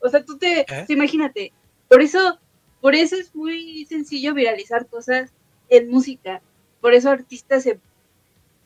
o 0.00 0.08
sea, 0.08 0.24
tú 0.24 0.38
te. 0.38 0.60
¿Eh? 0.60 0.86
imagínate. 0.86 1.52
Por 1.88 2.00
eso, 2.00 2.38
por 2.80 2.94
eso 2.94 3.16
es 3.16 3.34
muy 3.34 3.84
sencillo 3.86 4.34
viralizar 4.34 4.86
cosas 4.86 5.32
en 5.68 5.90
música. 5.90 6.40
Por 6.80 6.94
eso 6.94 7.10
artistas 7.10 7.64
se 7.64 7.80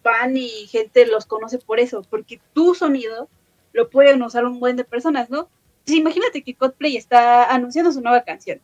van 0.05 0.37
y 0.37 0.51
gente 0.67 1.07
los 1.07 1.25
conoce 1.25 1.57
por 1.57 1.81
eso. 1.81 2.03
Porque 2.11 2.43
tu 2.53 2.75
sonido 2.75 3.31
lo 3.73 3.89
pueden 3.89 4.23
usar 4.23 4.45
un 4.45 4.61
buen 4.61 4.77
de 4.77 4.85
personas, 4.85 5.31
¿no? 5.31 5.49
Entonces, 5.79 5.97
imagínate 5.97 6.43
que 6.43 6.55
Coldplay 6.55 6.99
está 6.99 7.51
anunciando 7.51 7.91
su 7.91 8.03
nueva 8.03 8.23
canción. 8.23 8.61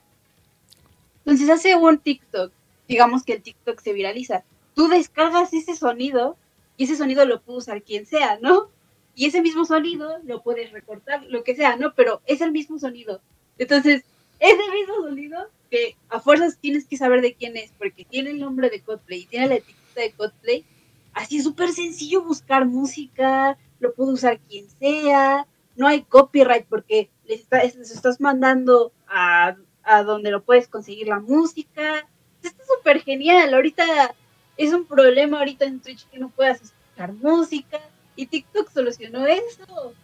Entonces 1.28 1.50
hace 1.50 1.76
un 1.76 1.98
TikTok, 1.98 2.50
digamos 2.88 3.22
que 3.22 3.34
el 3.34 3.42
TikTok 3.42 3.80
se 3.80 3.92
viraliza. 3.92 4.44
Tú 4.74 4.88
descargas 4.88 5.52
ese 5.52 5.76
sonido 5.76 6.38
y 6.78 6.84
ese 6.84 6.96
sonido 6.96 7.26
lo 7.26 7.42
puede 7.42 7.58
usar 7.58 7.82
quien 7.82 8.06
sea, 8.06 8.38
¿no? 8.40 8.70
Y 9.14 9.26
ese 9.26 9.42
mismo 9.42 9.66
sonido 9.66 10.16
lo 10.24 10.42
puedes 10.42 10.72
recortar, 10.72 11.22
lo 11.24 11.44
que 11.44 11.54
sea, 11.54 11.76
¿no? 11.76 11.92
Pero 11.94 12.22
es 12.24 12.40
el 12.40 12.50
mismo 12.50 12.78
sonido. 12.78 13.20
Entonces, 13.58 14.04
ese 14.40 14.70
mismo 14.72 14.94
sonido 15.06 15.50
que 15.70 15.96
a 16.08 16.18
fuerzas 16.18 16.56
tienes 16.58 16.86
que 16.86 16.96
saber 16.96 17.20
de 17.20 17.34
quién 17.34 17.58
es, 17.58 17.72
porque 17.76 18.06
tiene 18.06 18.30
el 18.30 18.40
nombre 18.40 18.70
de 18.70 18.80
Coldplay 18.80 19.20
y 19.20 19.26
tiene 19.26 19.48
la 19.48 19.56
etiqueta 19.56 20.00
de 20.00 20.12
Coldplay. 20.12 20.64
Así 21.12 21.36
es 21.36 21.44
súper 21.44 21.72
sencillo 21.72 22.22
buscar 22.22 22.64
música, 22.64 23.58
lo 23.80 23.92
puede 23.92 24.12
usar 24.12 24.38
quien 24.48 24.66
sea, 24.70 25.46
no 25.76 25.86
hay 25.86 26.04
copyright 26.04 26.64
porque 26.70 27.10
les, 27.26 27.40
está- 27.40 27.62
les 27.62 27.90
estás 27.90 28.18
mandando 28.18 28.92
a, 29.06 29.56
a 29.88 30.02
donde 30.02 30.30
lo 30.30 30.42
puedes 30.42 30.68
conseguir 30.68 31.08
la 31.08 31.18
música. 31.18 32.06
Está 32.42 32.62
súper 32.64 33.00
genial. 33.02 33.52
Ahorita 33.54 34.14
es 34.56 34.72
un 34.72 34.84
problema 34.84 35.38
ahorita 35.38 35.64
en 35.64 35.80
Twitch 35.80 36.06
que 36.08 36.18
no 36.18 36.28
puedas 36.28 36.60
escuchar 36.62 37.12
música 37.14 37.80
y 38.14 38.26
TikTok 38.26 38.70
solucionó 38.70 39.26
eso. 39.26 39.94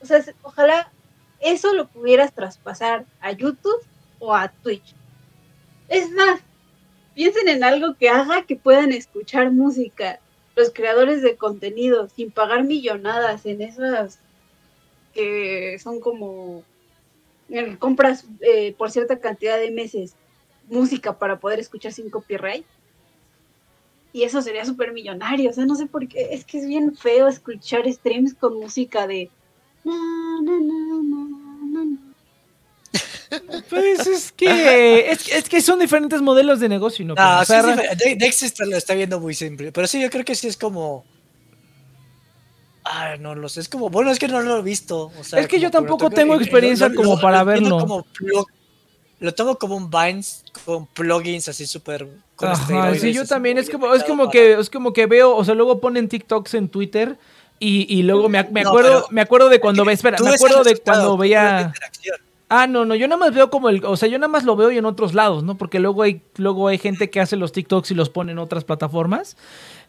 O 0.00 0.06
sea, 0.06 0.22
se- 0.22 0.34
ojalá 0.42 0.90
eso 1.40 1.74
lo 1.74 1.88
pudieras 1.88 2.32
traspasar 2.32 3.04
a 3.20 3.32
YouTube 3.32 3.84
o 4.18 4.34
a 4.34 4.48
Twitch. 4.48 4.94
Es 5.88 6.10
más, 6.10 6.40
piensen 7.14 7.48
en 7.48 7.62
algo 7.64 7.94
que 7.96 8.08
haga 8.08 8.42
que 8.46 8.56
puedan 8.56 8.92
escuchar 8.92 9.50
música 9.52 10.20
los 10.56 10.70
creadores 10.72 11.20
de 11.20 11.36
contenido 11.36 12.08
sin 12.08 12.30
pagar 12.30 12.64
millonadas 12.64 13.44
en 13.44 13.60
esas 13.60 14.20
que 15.12 15.78
son 15.82 16.00
como 16.00 16.62
compras 17.78 18.24
eh, 18.40 18.74
por 18.76 18.90
cierta 18.90 19.18
cantidad 19.18 19.58
de 19.58 19.70
meses 19.70 20.14
música 20.68 21.18
para 21.18 21.38
poder 21.40 21.60
escuchar 21.60 21.92
sin 21.92 22.10
copyright. 22.10 22.64
Y 24.12 24.22
eso 24.22 24.40
sería 24.42 24.64
súper 24.64 24.92
millonario. 24.92 25.50
O 25.50 25.52
sea, 25.52 25.66
no 25.66 25.74
sé 25.74 25.86
por 25.86 26.06
qué. 26.08 26.28
Es 26.32 26.44
que 26.44 26.58
es 26.58 26.66
bien 26.66 26.96
feo 26.96 27.26
escuchar 27.28 27.90
streams 27.92 28.34
con 28.34 28.54
música 28.58 29.06
de. 29.06 29.28
na, 29.84 29.92
na, 30.42 30.52
na, 30.52 31.02
na, 31.02 31.28
na, 31.66 31.84
na. 31.84 31.98
Pues 33.68 34.06
es 34.06 34.30
que, 34.30 35.10
es, 35.10 35.24
que- 35.24 35.36
es 35.36 35.48
que 35.48 35.60
son 35.60 35.80
diferentes 35.80 36.22
modelos 36.22 36.60
de 36.60 36.68
negocio, 36.68 37.04
¿no? 37.04 37.14
No, 37.16 37.38
O 37.38 37.40
sí 37.40 37.46
sea, 37.46 37.58
es 37.58 37.66
ra- 37.66 37.74
difer- 37.76 37.96
De- 37.96 38.14
Dexter 38.16 38.68
lo 38.68 38.76
está 38.76 38.94
viendo 38.94 39.18
muy 39.18 39.34
simple. 39.34 39.72
Pero 39.72 39.86
sí, 39.88 40.00
yo 40.00 40.08
creo 40.10 40.24
que 40.24 40.34
sí 40.36 40.46
es 40.46 40.56
como. 40.56 41.04
Ah, 42.84 43.16
no 43.18 43.34
lo 43.34 43.48
sé. 43.48 43.60
Es 43.60 43.68
como. 43.68 43.88
Bueno, 43.90 44.10
es 44.10 44.18
que 44.18 44.28
no 44.28 44.40
lo 44.42 44.58
he 44.58 44.62
visto. 44.62 45.10
o 45.18 45.24
sea, 45.24 45.40
Es 45.40 45.48
que 45.48 45.58
yo 45.58 45.70
tampoco 45.70 46.10
tengo 46.10 46.34
experiencia 46.34 46.88
lo- 46.90 46.94
como 46.94 47.14
lo- 47.16 47.20
para 47.20 47.38
lo 47.40 47.44
verlo. 47.46 47.78
como 47.78 48.04
plug- 48.04 48.46
lo 49.20 49.32
tomo 49.34 49.56
como 49.56 49.76
un 49.76 49.88
Vines 49.90 50.44
con 50.66 50.86
plugins 50.86 51.48
así 51.48 51.66
súper. 51.66 52.06
sí, 53.00 53.12
yo 53.12 53.24
también. 53.26 53.56
Es 53.58 53.70
como, 53.70 53.94
es 53.94 54.04
como 54.04 54.24
para- 54.24 54.32
que, 54.32 54.52
es 54.54 54.68
como 54.68 54.92
que 54.92 55.06
veo, 55.06 55.34
o 55.34 55.44
sea, 55.44 55.54
luego 55.54 55.80
ponen 55.80 56.08
TikToks 56.08 56.54
en 56.54 56.68
Twitter 56.68 57.16
y, 57.58 57.86
y 57.88 58.02
luego 58.02 58.28
me, 58.28 58.42
me 58.50 58.62
No, 58.62 58.70
acuerdo, 58.70 58.90
pero- 58.92 59.06
me 59.10 59.20
acuerdo 59.22 59.48
de 59.48 59.60
cuando 59.60 59.84
ve, 59.84 59.92
espera, 59.94 60.18
me 60.22 60.34
acuerdo 60.34 60.62
de 60.62 60.76
cuando 60.76 61.16
veía. 61.16 61.72
Ah, 62.50 62.66
no, 62.66 62.84
no, 62.84 62.94
yo 62.94 63.08
nada 63.08 63.18
más 63.18 63.34
veo 63.34 63.48
como 63.50 63.70
el, 63.70 63.82
o 63.84 63.96
sea, 63.96 64.08
yo 64.08 64.18
nada 64.18 64.28
más 64.28 64.44
lo 64.44 64.54
veo 64.54 64.70
y 64.70 64.76
en 64.76 64.84
otros 64.84 65.14
lados, 65.14 65.42
¿no? 65.42 65.56
Porque 65.56 65.78
luego 65.80 66.02
hay, 66.02 66.20
luego 66.36 66.68
hay 66.68 66.76
gente 66.78 67.08
que 67.08 67.20
hace 67.20 67.36
los 67.36 67.52
TikToks 67.52 67.90
y 67.92 67.94
los 67.94 68.10
pone 68.10 68.32
en 68.32 68.38
otras 68.38 68.64
plataformas. 68.64 69.36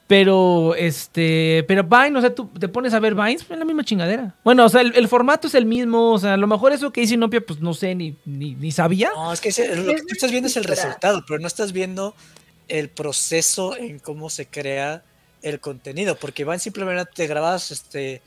Pero, 0.08 0.76
este, 0.76 1.66
pero 1.68 1.84
Vine, 1.84 2.18
o 2.20 2.22
sea, 2.22 2.34
tú 2.34 2.48
te 2.60 2.68
pones 2.68 2.94
a 2.94 3.00
ver 3.00 3.16
Vines, 3.16 3.42
es 3.42 3.50
la 3.58 3.66
misma 3.66 3.84
chingadera. 3.84 4.36
Bueno, 4.44 4.66
o 4.66 4.70
sea, 4.70 4.82
el, 4.82 4.96
el 4.96 5.08
formato 5.08 5.48
es 5.48 5.56
el 5.56 5.66
mismo, 5.66 6.12
o 6.12 6.20
sea, 6.20 6.36
a 6.36 6.38
lo 6.38 6.46
mejor 6.46 6.74
eso 6.74 6.92
que 6.94 7.02
hice 7.02 7.16
Inopia, 7.16 7.42
pues 7.42 7.60
no 7.60 7.74
sé, 7.74 7.96
ni, 7.96 8.16
ni, 8.26 8.54
ni 8.54 8.72
sabía. 8.72 9.10
No, 9.16 9.34
es 9.34 9.42
que 9.42 9.50
ese- 9.50 9.76
lo 9.76 9.84
que 9.96 10.02
tú 10.02 10.08
estás 10.12 10.30
viendo 10.30 10.48
es 10.48 10.58
el 10.58 10.64
resultado, 10.66 11.24
pero 11.28 11.40
no 11.40 11.48
estás 11.48 11.72
viendo 11.72 12.14
el 12.68 12.90
proceso 12.90 13.76
en 13.76 13.98
cómo 13.98 14.30
se 14.30 14.46
crea 14.46 15.04
el 15.42 15.60
contenido, 15.60 16.16
porque 16.16 16.44
van 16.44 16.60
simplemente 16.60 17.10
te 17.14 17.26
grabas 17.28 17.72
este 17.72 18.22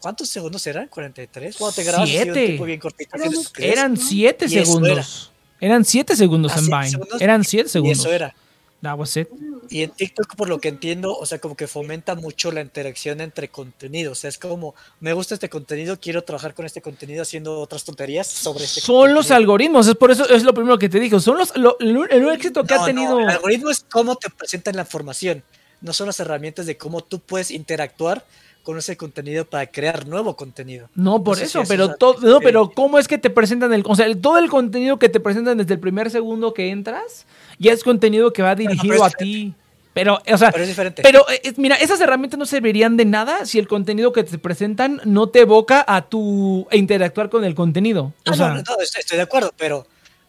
¿cuántos 0.00 0.28
segundos 0.28 0.66
eran? 0.66 0.88
¿43? 0.90 1.56
Cuando 1.56 1.74
te 1.74 1.84
grabas 1.84 2.08
así 2.08 2.16
un 2.18 2.22
Siete. 2.24 2.46
tipo 2.48 2.64
bien 2.64 2.80
cortito 2.80 3.16
Eran 3.16 3.32
Eran 3.58 3.96
siete 3.96 4.44
Y 4.46 4.48
segundos. 4.50 5.30
Eran 5.60 5.84
siete 5.84 6.16
segundos 6.16 6.52
Ah, 6.54 6.58
en 6.58 6.64
siete 6.64 6.76
Vine. 6.78 6.90
segundos. 6.90 7.20
Eran 7.22 7.44
siete 7.44 7.68
y 7.68 7.70
segundos. 7.70 7.98
eso 8.00 8.12
era. 8.12 8.34
That 8.82 8.98
was 8.98 9.16
it. 9.16 9.28
Y 9.70 9.82
en 9.84 9.90
TikTok, 9.90 10.34
por 10.34 10.48
lo 10.48 10.58
que 10.60 10.68
entiendo, 10.68 11.16
o 11.16 11.24
sea, 11.24 11.38
como 11.38 11.54
que 11.56 11.68
fomenta 11.68 12.14
mucho 12.16 12.50
la 12.50 12.60
interacción 12.60 13.20
entre 13.20 13.48
contenidos. 13.48 14.18
O 14.18 14.20
sea, 14.20 14.28
es 14.28 14.38
como, 14.38 14.74
me 15.00 15.12
gusta 15.12 15.34
este 15.34 15.48
contenido, 15.48 15.98
quiero 16.00 16.22
trabajar 16.22 16.52
con 16.52 16.66
este 16.66 16.82
contenido 16.82 17.22
haciendo 17.22 17.60
otras 17.60 17.84
tonterías 17.84 18.26
sobre 18.26 18.64
este 18.64 18.80
Son 18.80 19.14
los 19.14 19.30
algoritmos, 19.30 19.86
es 19.86 19.94
por 19.94 20.10
eso 20.10 20.28
es 20.28 20.42
lo 20.42 20.52
primero 20.52 20.78
que 20.78 20.88
te 20.88 20.98
digo. 20.98 21.20
Son 21.20 21.38
los 21.38 21.56
lo- 21.56 21.78
el, 21.78 22.28
éxito 22.30 22.64
que 22.64 22.74
No, 22.74 22.82
ha 22.82 22.86
tenido. 22.86 23.10
no, 23.12 23.20
el 23.20 23.30
algoritmo 23.30 23.70
es 23.70 23.86
cómo 23.88 24.16
te 24.16 24.28
presentan 24.30 24.74
la 24.76 24.82
información, 24.82 25.44
no 25.80 25.92
son 25.92 26.08
las 26.08 26.18
herramientas 26.18 26.66
de 26.66 26.76
cómo 26.76 27.00
tú 27.02 27.20
puedes 27.20 27.52
interactuar 27.52 28.24
con 28.64 28.78
ese 28.78 28.96
contenido 28.96 29.44
para 29.44 29.66
crear 29.66 30.06
nuevo 30.06 30.36
contenido. 30.36 30.88
No, 30.94 31.22
por 31.24 31.36
No 31.36 31.40
sé 31.40 31.44
eso, 31.46 31.62
si 31.62 31.68
pero 31.68 31.84
es 31.92 31.98
todo, 31.98 32.20
no, 32.20 32.40
pero 32.40 32.70
¿cómo 32.70 32.98
es 32.98 33.08
que 33.08 33.18
te 33.18 33.28
presentan 33.30 33.72
el, 33.72 33.82
o 33.86 33.94
sea, 33.96 34.06
el- 34.06 34.20
todo 34.20 34.38
el 34.38 34.48
contenido 34.50 34.98
que 34.98 35.08
te 35.08 35.18
presentan 35.20 35.58
desde 35.58 35.74
el 35.74 35.80
primer 35.80 36.10
segundo 36.10 36.52
que 36.54 36.70
entras, 36.70 37.26
ya 37.62 37.72
es 37.72 37.82
contenido 37.84 38.32
que 38.32 38.42
va 38.42 38.54
dirigido 38.54 39.04
a 39.04 39.10
ti. 39.10 39.54
Pero, 39.94 40.20
o 40.26 40.38
sea, 40.38 40.50
Pero 40.50 40.64
es 40.64 40.70
diferente. 40.70 41.02
pero 41.02 41.28
eh, 41.28 41.40
eh, 41.44 41.52
mira, 41.58 41.76
esas 41.76 42.00
herramientas 42.00 42.38
no 42.38 42.46
servirían 42.46 42.96
de 42.96 43.04
nada 43.04 43.44
si 43.44 43.58
el 43.58 43.68
contenido 43.68 44.10
que 44.10 44.24
te 44.24 44.38
presentan 44.38 45.02
no 45.04 45.28
te 45.28 45.40
evoca 45.40 45.84
a 45.86 46.00
tu 46.08 46.66
a 46.70 46.76
interactuar 46.76 47.28
con 47.28 47.44
el 47.44 47.54
contenido. 47.54 48.04
O 48.26 48.32
Ah, 48.32 48.34
sea, 48.34 48.48
no, 48.48 48.54
no, 48.54 48.80
estoy, 48.80 49.00
estoy 49.00 49.16
de 49.18 49.22
acuerdo, 49.24 49.52
pero, 49.58 49.86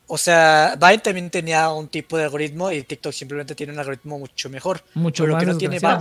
o 0.07 0.17
sea, 0.17 0.75
Vine 0.77 0.97
también 0.97 1.29
tenía 1.29 1.69
un 1.71 1.87
tipo 1.87 2.17
de 2.17 2.25
algoritmo 2.25 2.73
y 2.73 2.83
TikTok 2.83 3.13
simplemente 3.13 3.55
tiene 3.55 3.71
un 3.71 3.79
algoritmo 3.79 4.19
mucho 4.19 4.49
mejor. 4.49 4.83
mucho 4.95 5.23
Pero 5.23 5.33
más 5.35 5.43
que 5.45 5.51
no 5.51 5.57
tiene. 5.57 5.79
Vine 5.79 5.97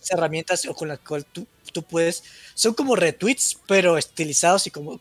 es 0.00 0.10
herramientas 0.12 0.68
con 0.76 0.86
las 0.86 1.00
cuales 1.00 1.26
tú, 1.32 1.44
tú 1.72 1.82
puedes, 1.82 2.22
son 2.54 2.74
como 2.74 2.94
retweets, 2.94 3.58
pero 3.66 3.98
estilizados 3.98 4.68
y 4.68 4.70
como 4.70 5.00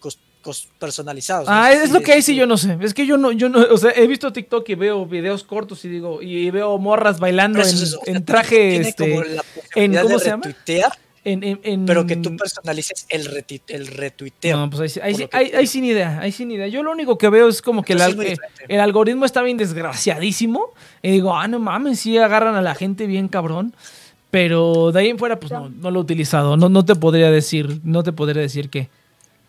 personalizados. 0.80 1.48
¿no? 1.48 1.54
Ah, 1.54 1.72
es 1.72 1.92
lo 1.92 2.02
que 2.02 2.14
ahí 2.14 2.22
sí 2.22 2.36
yo 2.36 2.46
no 2.46 2.58
sé. 2.58 2.78
Es 2.82 2.94
que 2.94 3.06
yo 3.06 3.18
no, 3.18 3.32
yo 3.32 3.50
no, 3.50 3.60
o 3.72 3.78
sea, 3.78 3.92
he 3.96 4.08
visto 4.08 4.32
TikTok 4.32 4.68
y 4.70 4.76
veo 4.76 5.06
videos 5.06 5.44
cortos 5.44 5.84
y 5.86 5.90
digo, 5.90 6.22
y 6.22 6.50
veo 6.52 6.78
morras 6.78 7.20
bailando 7.20 7.60
en, 7.60 7.66
eso 7.66 7.76
es 7.76 7.82
eso, 7.84 8.00
o 8.02 8.06
sea, 8.06 8.16
en 8.16 8.26
traje, 8.26 8.70
tiene 8.72 8.90
este, 8.90 9.10
como 9.10 9.24
la 9.24 9.44
posibilidad 9.44 10.02
¿cómo 10.04 10.14
de 10.18 10.24
se 10.24 10.30
llama? 10.30 10.44
en, 11.26 11.44
en- 11.44 11.60
en- 11.64 11.86
pero 11.86 12.08
que 12.08 12.16
tú 12.16 12.36
personalices 12.38 13.06
el, 13.10 13.30
reti- 13.30 13.62
el 13.68 13.88
retuiteo. 13.88 14.58
No, 14.58 14.70
pues 14.70 14.82
ahí, 14.82 14.90
sí- 14.90 15.00
ahí, 15.04 15.16
sí- 15.16 15.28
que 15.28 15.38
ahí- 15.58 15.68
sin 15.68 15.84
idea, 15.84 16.20
ahí 16.22 16.32
sin 16.32 16.50
idea. 16.50 16.68
Yo 16.68 16.82
lo 16.82 16.92
único 16.92 17.18
que 17.18 17.30
veo 17.30 17.50
es 17.50 17.62
como 17.62 17.84
que 17.84 17.94
el, 17.94 18.02
eh, 18.22 18.38
el 18.70 18.80
algoritmo 18.80 19.26
está 19.26 19.42
bien 19.42 19.58
desgraciadísimo. 19.58 20.72
Y 21.02 21.12
digo, 21.12 21.36
ah, 21.36 21.48
no 21.48 21.60
mames, 21.60 22.00
sí 22.00 22.18
agarran 22.18 22.56
a 22.56 22.62
la 22.62 22.74
gente 22.74 23.06
bien 23.06 23.28
cabrón. 23.28 23.74
Pero 24.32 24.92
de 24.92 25.00
ahí 25.00 25.10
en 25.10 25.18
fuera, 25.18 25.40
pues 25.40 25.52
no, 25.52 25.70
no 25.70 25.90
lo 25.92 26.00
he 26.00 26.04
utilizado. 26.04 26.56
No, 26.56 26.70
no 26.70 26.86
te 26.86 26.96
podría 26.96 27.32
decir, 27.32 27.82
no 27.84 28.04
te 28.04 28.12
podría 28.14 28.42
decir 28.42 28.70
qué. 28.70 28.88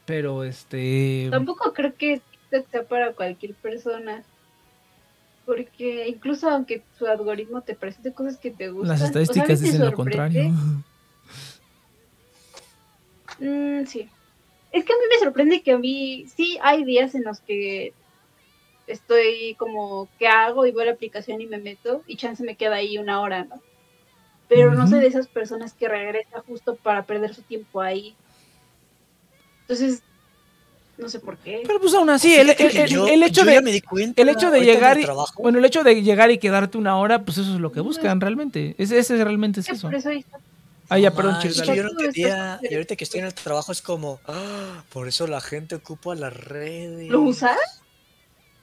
Pero 0.06 0.44
este. 0.44 1.28
Tampoco 1.30 1.72
creo 1.72 1.94
que 1.94 2.20
TikTok 2.30 2.70
sea 2.70 2.84
para 2.84 3.12
cualquier 3.12 3.54
persona. 3.54 4.22
Porque 5.46 6.08
incluso 6.08 6.48
aunque 6.48 6.82
su 6.98 7.06
algoritmo 7.06 7.62
te 7.62 7.74
presente 7.74 8.12
cosas 8.12 8.38
que 8.38 8.50
te 8.50 8.70
gustan. 8.70 8.88
Las 8.90 8.98
o 8.98 9.00
sea, 9.00 9.06
estadísticas 9.08 9.60
dicen 9.60 9.84
lo 9.84 9.92
contrario. 9.92 10.50
Mm, 13.40 13.86
sí. 13.86 14.06
Es 14.70 14.84
que 14.84 14.92
a 14.92 14.96
mí 14.96 15.02
me 15.10 15.18
sorprende 15.18 15.62
que 15.62 15.72
a 15.72 15.78
mí 15.78 16.26
sí 16.36 16.58
hay 16.62 16.84
días 16.84 17.14
en 17.14 17.24
los 17.24 17.40
que 17.40 17.92
estoy 18.86 19.54
como, 19.58 20.08
¿qué 20.18 20.28
hago? 20.28 20.66
Y 20.66 20.72
voy 20.72 20.82
a 20.82 20.86
la 20.86 20.92
aplicación 20.92 21.40
y 21.40 21.46
me 21.46 21.58
meto 21.58 22.02
y 22.06 22.16
chance 22.16 22.44
me 22.44 22.56
queda 22.56 22.76
ahí 22.76 22.98
una 22.98 23.20
hora, 23.20 23.44
¿no? 23.44 23.60
Pero 24.48 24.74
no 24.74 24.86
soy 24.88 25.00
de 25.00 25.06
esas 25.06 25.28
personas 25.28 25.74
que 25.74 25.88
regresa 25.88 26.40
justo 26.40 26.74
para 26.74 27.04
perder 27.04 27.34
su 27.34 27.42
tiempo 27.42 27.80
ahí. 27.80 28.16
Entonces, 29.70 30.02
no 30.98 31.08
sé 31.08 31.20
por 31.20 31.36
qué. 31.38 31.62
Pero 31.66 31.80
pues 31.80 31.94
aún 31.94 32.10
así, 32.10 32.34
el, 32.34 32.50
el- 32.50 32.76
el- 32.76 32.88
yo- 32.88 33.06
el 33.06 33.22
hecho 33.22 33.42
yo 33.42 33.46
de. 33.46 33.54
ya 33.54 33.60
me 33.62 33.72
di 33.72 33.80
cuenta 33.80 34.20
El 34.20 34.28
hecho 34.28 34.50
de 34.50 34.60
llegar 34.62 34.98
y, 34.98 35.02
trabajo, 35.04 35.42
bueno, 35.42 35.58
el 35.58 35.64
hecho 35.64 35.82
de 35.84 36.02
llegar 36.02 36.30
y 36.30 36.38
quedarte 36.38 36.76
una 36.76 36.96
hora, 36.98 37.22
pues 37.24 37.38
eso 37.38 37.54
es 37.54 37.60
lo 37.60 37.72
que 37.72 37.80
buscan 37.80 38.20
realmente. 38.20 38.74
Ese, 38.78 38.98
ese 38.98 39.22
realmente 39.22 39.60
es 39.60 39.68
eso. 39.68 39.88
por 39.88 39.94
eso 39.94 40.08
ahí 40.10 40.18
está. 40.18 40.38
Ah, 40.88 40.98
ya, 40.98 41.14
perdón, 41.14 41.38
Chirtal. 41.40 41.66
que 41.68 41.76
yo 41.76 41.84
no 41.84 41.90
entendía, 41.90 42.58
y 42.68 42.74
ahorita 42.74 42.96
que 42.96 43.04
estoy 43.04 43.20
en 43.20 43.26
el 43.26 43.34
trabajo 43.34 43.70
es 43.70 43.80
como, 43.80 44.18
ah, 44.26 44.82
por 44.92 45.06
eso 45.06 45.28
la 45.28 45.40
gente 45.40 45.76
ocupa 45.76 46.16
las 46.16 46.34
redes. 46.36 47.08
¿Lo 47.08 47.20
usas? 47.22 47.56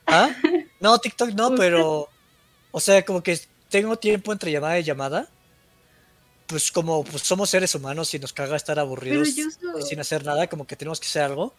¿Ah? 0.06 0.30
No, 0.82 1.00
TikTok 1.00 1.30
no, 1.32 1.56
pero, 1.56 2.10
o 2.72 2.80
sea, 2.82 3.04
como 3.04 3.24
que 3.24 3.40
tengo 3.70 3.96
tiempo 3.98 4.32
entre 4.34 4.52
llamada 4.52 4.78
y 4.78 4.84
llamada. 4.84 5.28
Pues 6.48 6.72
como 6.72 7.04
pues, 7.04 7.24
somos 7.24 7.50
seres 7.50 7.76
humanos 7.76 8.14
y 8.14 8.20
nos 8.20 8.34
caga 8.34 8.56
estar 8.56 8.80
aburridos 8.80 9.36
sin 9.88 10.00
hacer 10.00 10.26
nada, 10.26 10.48
como 10.48 10.66
que 10.66 10.76
tenemos 10.76 11.00
que 11.00 11.08
hacer 11.08 11.24
algo. 11.24 11.54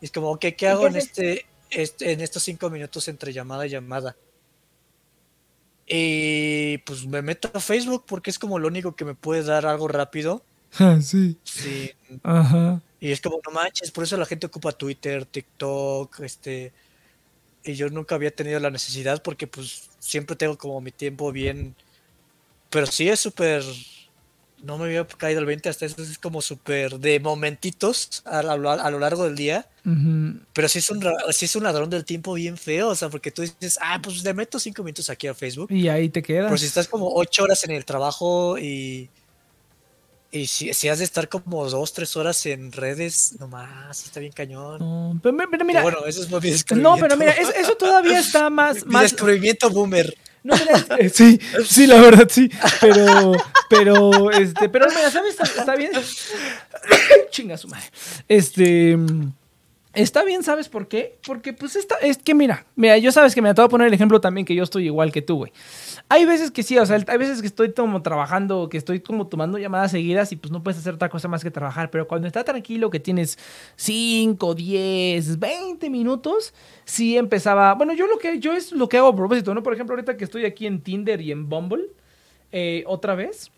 Y 0.00 0.06
es 0.06 0.10
como, 0.10 0.30
ok, 0.32 0.40
¿qué 0.40 0.56
qué 0.56 0.68
hago 0.68 0.86
en 0.88 0.96
este, 0.96 1.46
este, 1.70 2.12
en 2.12 2.20
estos 2.20 2.42
cinco 2.42 2.68
minutos 2.68 3.06
entre 3.08 3.32
llamada 3.32 3.66
y 3.66 3.70
llamada? 3.70 4.16
Y 5.86 6.78
pues 6.78 7.06
me 7.06 7.22
meto 7.22 7.50
a 7.52 7.60
Facebook 7.60 8.04
porque 8.06 8.30
es 8.30 8.38
como 8.38 8.58
lo 8.58 8.68
único 8.68 8.96
que 8.96 9.04
me 9.04 9.14
puede 9.14 9.42
dar 9.42 9.66
algo 9.66 9.88
rápido. 9.88 10.42
sí. 11.02 11.36
Sí, 11.44 11.92
Ajá. 12.22 12.80
y 12.98 13.12
es 13.12 13.20
como, 13.20 13.40
no 13.46 13.52
manches, 13.52 13.90
por 13.90 14.04
eso 14.04 14.16
la 14.16 14.26
gente 14.26 14.46
ocupa 14.46 14.72
Twitter, 14.72 15.24
TikTok, 15.26 16.20
este... 16.20 16.72
Y 17.64 17.74
yo 17.74 17.88
nunca 17.90 18.16
había 18.16 18.34
tenido 18.34 18.58
la 18.58 18.70
necesidad 18.70 19.22
porque 19.22 19.46
pues 19.46 19.90
siempre 20.00 20.34
tengo 20.34 20.58
como 20.58 20.80
mi 20.80 20.90
tiempo 20.90 21.30
bien... 21.30 21.76
Pero 22.70 22.86
sí 22.86 23.08
es 23.08 23.20
súper... 23.20 23.62
No 24.62 24.78
me 24.78 24.84
había 24.84 25.04
caído 25.06 25.40
el 25.40 25.46
20 25.46 25.68
hasta 25.68 25.86
eso, 25.86 26.00
es 26.02 26.18
como 26.18 26.40
súper 26.40 26.98
de 27.00 27.18
momentitos 27.20 28.22
a, 28.24 28.42
lo- 28.42 28.70
a 28.70 28.90
lo 28.90 28.98
largo 29.00 29.24
del 29.24 29.34
día. 29.34 29.66
Pero 30.52 30.68
sí 30.68 30.78
es, 30.78 30.88
un, 30.90 31.04
sí 31.32 31.46
es 31.46 31.56
un 31.56 31.64
ladrón 31.64 31.90
del 31.90 32.04
tiempo 32.04 32.34
bien 32.34 32.56
feo, 32.56 32.88
o 32.90 32.94
sea, 32.94 33.08
porque 33.08 33.30
tú 33.32 33.42
dices, 33.42 33.78
ah, 33.82 33.98
pues 34.02 34.22
le 34.22 34.32
meto 34.34 34.60
cinco 34.60 34.82
minutos 34.84 35.10
aquí 35.10 35.26
a 35.26 35.34
Facebook. 35.34 35.70
Y 35.72 35.88
ahí 35.88 36.08
te 36.08 36.22
quedas. 36.22 36.46
Pero 36.46 36.58
si 36.58 36.66
estás 36.66 36.86
como 36.86 37.12
ocho 37.14 37.42
horas 37.44 37.64
en 37.64 37.72
el 37.72 37.84
trabajo 37.84 38.56
y... 38.58 39.10
Y 40.34 40.46
si, 40.46 40.72
si 40.72 40.88
has 40.88 40.98
de 40.98 41.04
estar 41.04 41.28
como 41.28 41.68
dos, 41.68 41.92
tres 41.92 42.16
horas 42.16 42.46
en 42.46 42.72
redes, 42.72 43.34
nomás, 43.38 44.02
está 44.06 44.18
bien 44.18 44.32
cañón. 44.32 44.78
No, 44.78 45.20
pero, 45.22 45.36
pero 45.36 45.48
Pero 45.50 45.64
mira, 45.66 45.82
bueno, 45.82 46.06
eso 46.06 46.22
es 46.22 46.30
mi 46.30 46.80
no, 46.80 46.96
pero 46.96 47.18
mira, 47.18 47.32
es- 47.32 47.50
eso 47.54 47.74
todavía 47.76 48.18
está 48.18 48.48
más, 48.50 48.86
Mi 48.86 48.92
más, 48.94 49.02
descubrimiento 49.02 49.68
boomer. 49.68 50.16
No, 50.44 50.54
eh, 50.98 51.08
sí, 51.08 51.40
sí, 51.64 51.86
la 51.86 52.00
verdad, 52.00 52.28
sí. 52.30 52.50
Pero, 52.80 53.32
pero, 53.68 54.30
este, 54.32 54.68
pero 54.68 54.86
mira, 54.88 55.10
¿sabes? 55.10 55.38
Está, 55.38 55.44
está 55.44 55.76
bien. 55.76 55.92
Chinga 57.30 57.56
su 57.56 57.68
madre. 57.68 57.86
Este. 58.28 58.98
Está 59.94 60.24
bien, 60.24 60.42
¿sabes 60.42 60.70
por 60.70 60.88
qué? 60.88 61.18
Porque, 61.26 61.52
pues, 61.52 61.76
esta, 61.76 61.96
es 61.96 62.16
que 62.16 62.34
mira, 62.34 62.64
mira, 62.76 62.96
yo 62.96 63.12
sabes 63.12 63.34
que 63.34 63.42
me 63.42 63.52
te 63.52 63.60
voy 63.60 63.66
a 63.66 63.68
poner 63.68 63.88
el 63.88 63.94
ejemplo 63.94 64.22
también 64.22 64.46
que 64.46 64.54
yo 64.54 64.62
estoy 64.62 64.86
igual 64.86 65.12
que 65.12 65.20
tú, 65.20 65.36
güey. 65.36 65.52
Hay 66.08 66.24
veces 66.24 66.50
que 66.50 66.62
sí, 66.62 66.78
o 66.78 66.86
sea, 66.86 66.98
hay 67.06 67.18
veces 67.18 67.42
que 67.42 67.46
estoy 67.46 67.72
como 67.72 68.00
trabajando, 68.00 68.70
que 68.70 68.78
estoy 68.78 69.00
como 69.00 69.26
tomando 69.26 69.58
llamadas 69.58 69.90
seguidas 69.90 70.32
y 70.32 70.36
pues 70.36 70.50
no 70.50 70.62
puedes 70.62 70.80
hacer 70.80 70.94
otra 70.94 71.10
cosa 71.10 71.28
más 71.28 71.42
que 71.42 71.50
trabajar. 71.50 71.90
Pero 71.90 72.08
cuando 72.08 72.26
está 72.26 72.42
tranquilo, 72.42 72.88
que 72.88 73.00
tienes 73.00 73.38
5, 73.76 74.54
10, 74.54 75.38
20 75.38 75.90
minutos, 75.90 76.54
sí 76.86 77.18
empezaba. 77.18 77.74
Bueno, 77.74 77.92
yo 77.92 78.06
lo 78.06 78.18
que 78.18 78.38
yo 78.38 78.54
es 78.54 78.72
lo 78.72 78.88
que 78.88 78.96
hago 78.96 79.08
a 79.08 79.16
propósito, 79.16 79.54
¿no? 79.54 79.62
Por 79.62 79.74
ejemplo, 79.74 79.94
ahorita 79.94 80.16
que 80.16 80.24
estoy 80.24 80.46
aquí 80.46 80.66
en 80.66 80.80
Tinder 80.80 81.20
y 81.20 81.32
en 81.32 81.50
Bumble, 81.50 81.84
eh, 82.50 82.82
otra 82.86 83.14
vez. 83.14 83.50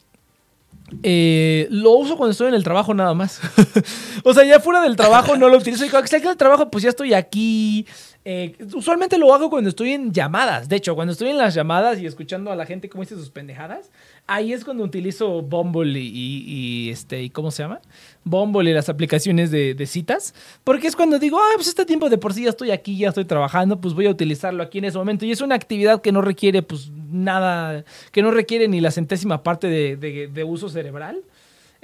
Eh, 1.03 1.67
lo 1.71 1.93
uso 1.93 2.17
cuando 2.17 2.33
estoy 2.33 2.49
en 2.49 2.55
el 2.55 2.65
trabajo 2.65 2.95
nada 2.95 3.15
más. 3.15 3.41
o 4.25 4.35
sea, 4.35 4.45
ya 4.45 4.61
fuera 4.61 4.81
del 4.81 4.97
trabajo 4.97 5.37
no 5.37 5.49
lo 5.49 5.59
utilizo. 5.59 5.85
Y 5.85 5.89
cuando 5.89 6.05
estoy 6.05 6.19
aquí 6.19 6.27
en 6.27 6.33
el 6.33 6.39
trabajo, 6.39 6.71
pues 6.71 6.85
ya 6.85 6.91
estoy 6.91 7.15
aquí. 7.15 7.87
Eh, 8.27 8.57
usualmente 8.75 9.19
lo 9.19 9.35
hago 9.35 9.51
cuando 9.51 9.69
estoy 9.69 9.91
en 9.93 10.11
llamadas. 10.13 10.67
De 10.69 10.77
hecho, 10.77 10.95
cuando 10.95 11.13
estoy 11.13 11.29
en 11.29 11.37
las 11.37 11.55
llamadas 11.55 11.99
y 12.01 12.07
escuchando 12.07 12.51
a 12.51 12.57
la 12.57 12.65
gente 12.65 12.89
cómo 12.89 13.03
dice 13.03 13.17
sus 13.17 13.29
pendejadas, 13.29 13.91
ahí 14.27 14.55
es 14.55 14.65
cuando 14.65 14.83
utilizo 14.83 15.43
Bumble 15.43 16.01
y, 16.01 16.07
y- 16.07 16.45
y, 16.47 16.91
este, 16.91 17.23
¿y 17.23 17.29
¿cómo 17.29 17.51
se 17.51 17.63
llama? 17.65 17.81
Bumble 18.25 18.71
y 18.71 18.73
las 18.73 18.89
aplicaciones 18.89 19.51
de, 19.51 19.75
de 19.75 19.87
citas. 19.87 20.35
Porque 20.65 20.87
es 20.87 20.97
cuando 20.97 21.19
digo, 21.19 21.39
ah, 21.39 21.53
pues 21.57 21.69
este 21.69 21.85
tiempo 21.85 22.09
de 22.09 22.17
por 22.17 22.33
sí 22.33 22.45
ya 22.45 22.51
estoy 22.51 22.71
aquí, 22.71 22.97
ya 22.97 23.11
estoy 23.11 23.27
trabajando, 23.27 23.79
pues 23.79 23.93
voy 23.93 24.07
a 24.07 24.11
utilizarlo 24.11 24.63
aquí 24.63 24.79
en 24.79 24.87
ese 24.87 24.97
momento. 24.97 25.27
Y 25.27 25.31
es 25.33 25.43
una 25.43 25.55
actividad 25.55 26.01
que 26.01 26.11
no 26.11 26.23
requiere, 26.23 26.63
pues, 26.63 26.91
nada, 27.11 27.85
que 28.11 28.23
no 28.23 28.31
requiere 28.31 28.69
ni 28.69 28.81
la 28.81 28.91
centésima 28.91 29.43
parte 29.43 29.67
de, 29.67 29.97
de- 29.97 30.29
de 30.29 30.45
uso 30.45 30.71
cerebral. 30.71 31.21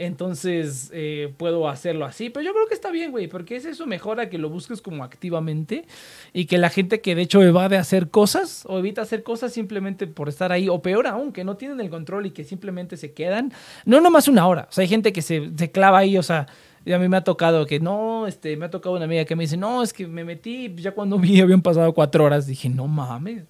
Entonces 0.00 0.90
eh, 0.94 1.30
puedo 1.36 1.68
hacerlo 1.68 2.06
así. 2.06 2.30
Pero 2.30 2.42
yo 2.42 2.54
creo 2.54 2.66
que 2.66 2.72
está 2.72 2.90
bien, 2.90 3.10
güey, 3.10 3.28
porque 3.28 3.56
es 3.56 3.66
eso 3.66 3.86
mejora 3.86 4.30
que 4.30 4.38
lo 4.38 4.48
busques 4.48 4.80
como 4.80 5.04
activamente 5.04 5.84
y 6.32 6.46
que 6.46 6.56
la 6.56 6.70
gente 6.70 7.02
que 7.02 7.14
de 7.14 7.20
hecho 7.20 7.42
evade 7.42 7.76
hacer 7.76 8.08
cosas 8.08 8.64
o 8.64 8.78
evita 8.78 9.02
hacer 9.02 9.22
cosas 9.22 9.52
simplemente 9.52 10.06
por 10.06 10.30
estar 10.30 10.52
ahí, 10.52 10.70
o 10.70 10.80
peor 10.80 11.06
aún, 11.06 11.32
que 11.32 11.44
no 11.44 11.58
tienen 11.58 11.80
el 11.80 11.90
control 11.90 12.24
y 12.24 12.30
que 12.30 12.44
simplemente 12.44 12.96
se 12.96 13.12
quedan, 13.12 13.52
no 13.84 14.00
nomás 14.00 14.26
una 14.26 14.48
hora. 14.48 14.68
O 14.70 14.72
sea, 14.72 14.80
hay 14.80 14.88
gente 14.88 15.12
que 15.12 15.20
se, 15.20 15.50
se 15.54 15.70
clava 15.70 15.98
ahí, 15.98 16.16
o 16.16 16.22
sea. 16.22 16.46
Y 16.82 16.92
a 16.94 16.98
mí 16.98 17.06
me 17.10 17.18
ha 17.18 17.24
tocado 17.24 17.66
que 17.66 17.78
no, 17.78 18.26
este, 18.26 18.56
me 18.56 18.64
ha 18.64 18.70
tocado 18.70 18.96
una 18.96 19.04
amiga 19.04 19.26
que 19.26 19.36
me 19.36 19.44
dice, 19.44 19.58
no, 19.58 19.82
es 19.82 19.92
que 19.92 20.06
me 20.06 20.24
metí, 20.24 20.74
ya 20.76 20.92
cuando 20.92 21.18
vi 21.18 21.42
habían 21.42 21.60
pasado 21.60 21.92
cuatro 21.92 22.24
horas, 22.24 22.46
dije, 22.46 22.70
no 22.70 22.88
mames. 22.88 23.44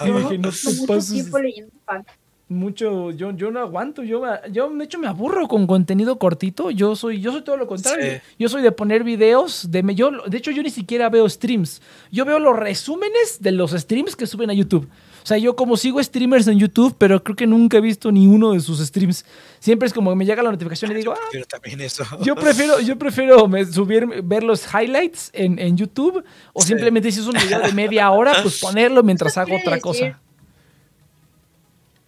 Y 0.00 0.10
dije, 0.12 0.38
no 0.38 0.50
te 0.50 0.70
mucho 0.76 0.86
pases 0.86 1.12
tiempo 1.12 1.40
leyendo 1.40 1.72
fan. 1.84 2.06
Mucho 2.52 3.10
yo 3.10 3.32
yo 3.32 3.50
no 3.50 3.60
aguanto 3.60 4.02
yo 4.02 4.20
me- 4.20 4.52
yo 4.52 4.70
de 4.70 4.84
hecho 4.84 4.98
me 4.98 5.06
aburro 5.08 5.48
con 5.48 5.66
contenido 5.66 6.18
cortito 6.18 6.70
yo 6.70 6.94
soy 6.96 7.20
yo 7.20 7.32
soy 7.32 7.42
todo 7.42 7.56
lo 7.56 7.66
contrario 7.66 8.14
Sí. 8.16 8.34
yo 8.38 8.48
soy 8.48 8.62
de 8.62 8.72
poner 8.72 9.04
videos 9.04 9.70
de 9.70 9.82
me- 9.82 9.94
yo 9.94 10.10
de 10.26 10.38
hecho 10.38 10.50
yo 10.50 10.62
ni 10.62 10.70
siquiera 10.70 11.08
veo 11.08 11.28
streams 11.28 11.80
yo 12.10 12.24
veo 12.24 12.38
los 12.38 12.56
resúmenes 12.58 13.38
de 13.40 13.52
los 13.52 13.72
streams 13.72 14.14
que 14.16 14.26
suben 14.26 14.50
a 14.50 14.54
YouTube 14.54 14.88
o 15.22 15.26
sea 15.26 15.38
yo 15.38 15.54
como 15.56 15.76
sigo 15.76 16.02
streamers 16.02 16.46
en 16.48 16.58
YouTube 16.58 16.94
pero 16.98 17.22
creo 17.22 17.36
que 17.36 17.46
nunca 17.46 17.78
he 17.78 17.80
visto 17.80 18.10
ni 18.12 18.26
uno 18.26 18.52
de 18.52 18.60
sus 18.60 18.78
streams 18.80 19.24
siempre 19.60 19.86
es 19.86 19.92
como 19.94 20.10
que 20.10 20.16
me 20.16 20.24
llega 20.26 20.42
la 20.42 20.50
notificación 20.50 20.90
y 20.92 20.94
digo 20.94 21.12
ah, 21.12 21.28
Pero 21.30 21.44
también 21.46 21.80
eso. 21.80 22.04
yo 22.22 22.34
prefiero, 22.34 22.80
yo 22.80 22.98
prefiero 22.98 23.46
me- 23.48 23.64
subir, 23.64 24.06
ver 24.24 24.42
los 24.42 24.64
highlights 24.74 25.30
en, 25.32 25.58
en 25.58 25.76
YouTube 25.76 26.24
o 26.52 26.60
Sí. 26.62 26.68
simplemente 26.68 27.10
si 27.12 27.20
es 27.20 27.26
un 27.26 27.34
video 27.34 27.60
de 27.60 27.72
media 27.72 28.10
hora, 28.10 28.34
pues 28.42 28.60
ponerlo 28.60 29.02
mientras 29.02 29.38
hago 29.38 29.54
otra 29.56 29.76
decir- 29.76 29.80
cosa. 29.82 30.18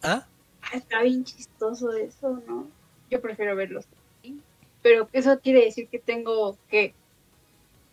¿Ah? 0.03 0.27
Está 0.73 1.03
bien 1.03 1.25
chistoso 1.25 1.93
eso, 1.93 2.43
¿no? 2.47 2.69
Yo 3.11 3.21
prefiero 3.21 3.55
verlos. 3.57 3.87
así. 4.21 4.39
pero 4.83 5.09
eso 5.13 5.39
quiere 5.41 5.65
decir 5.65 5.89
que 5.89 5.99
tengo 5.99 6.57
que... 6.69 6.95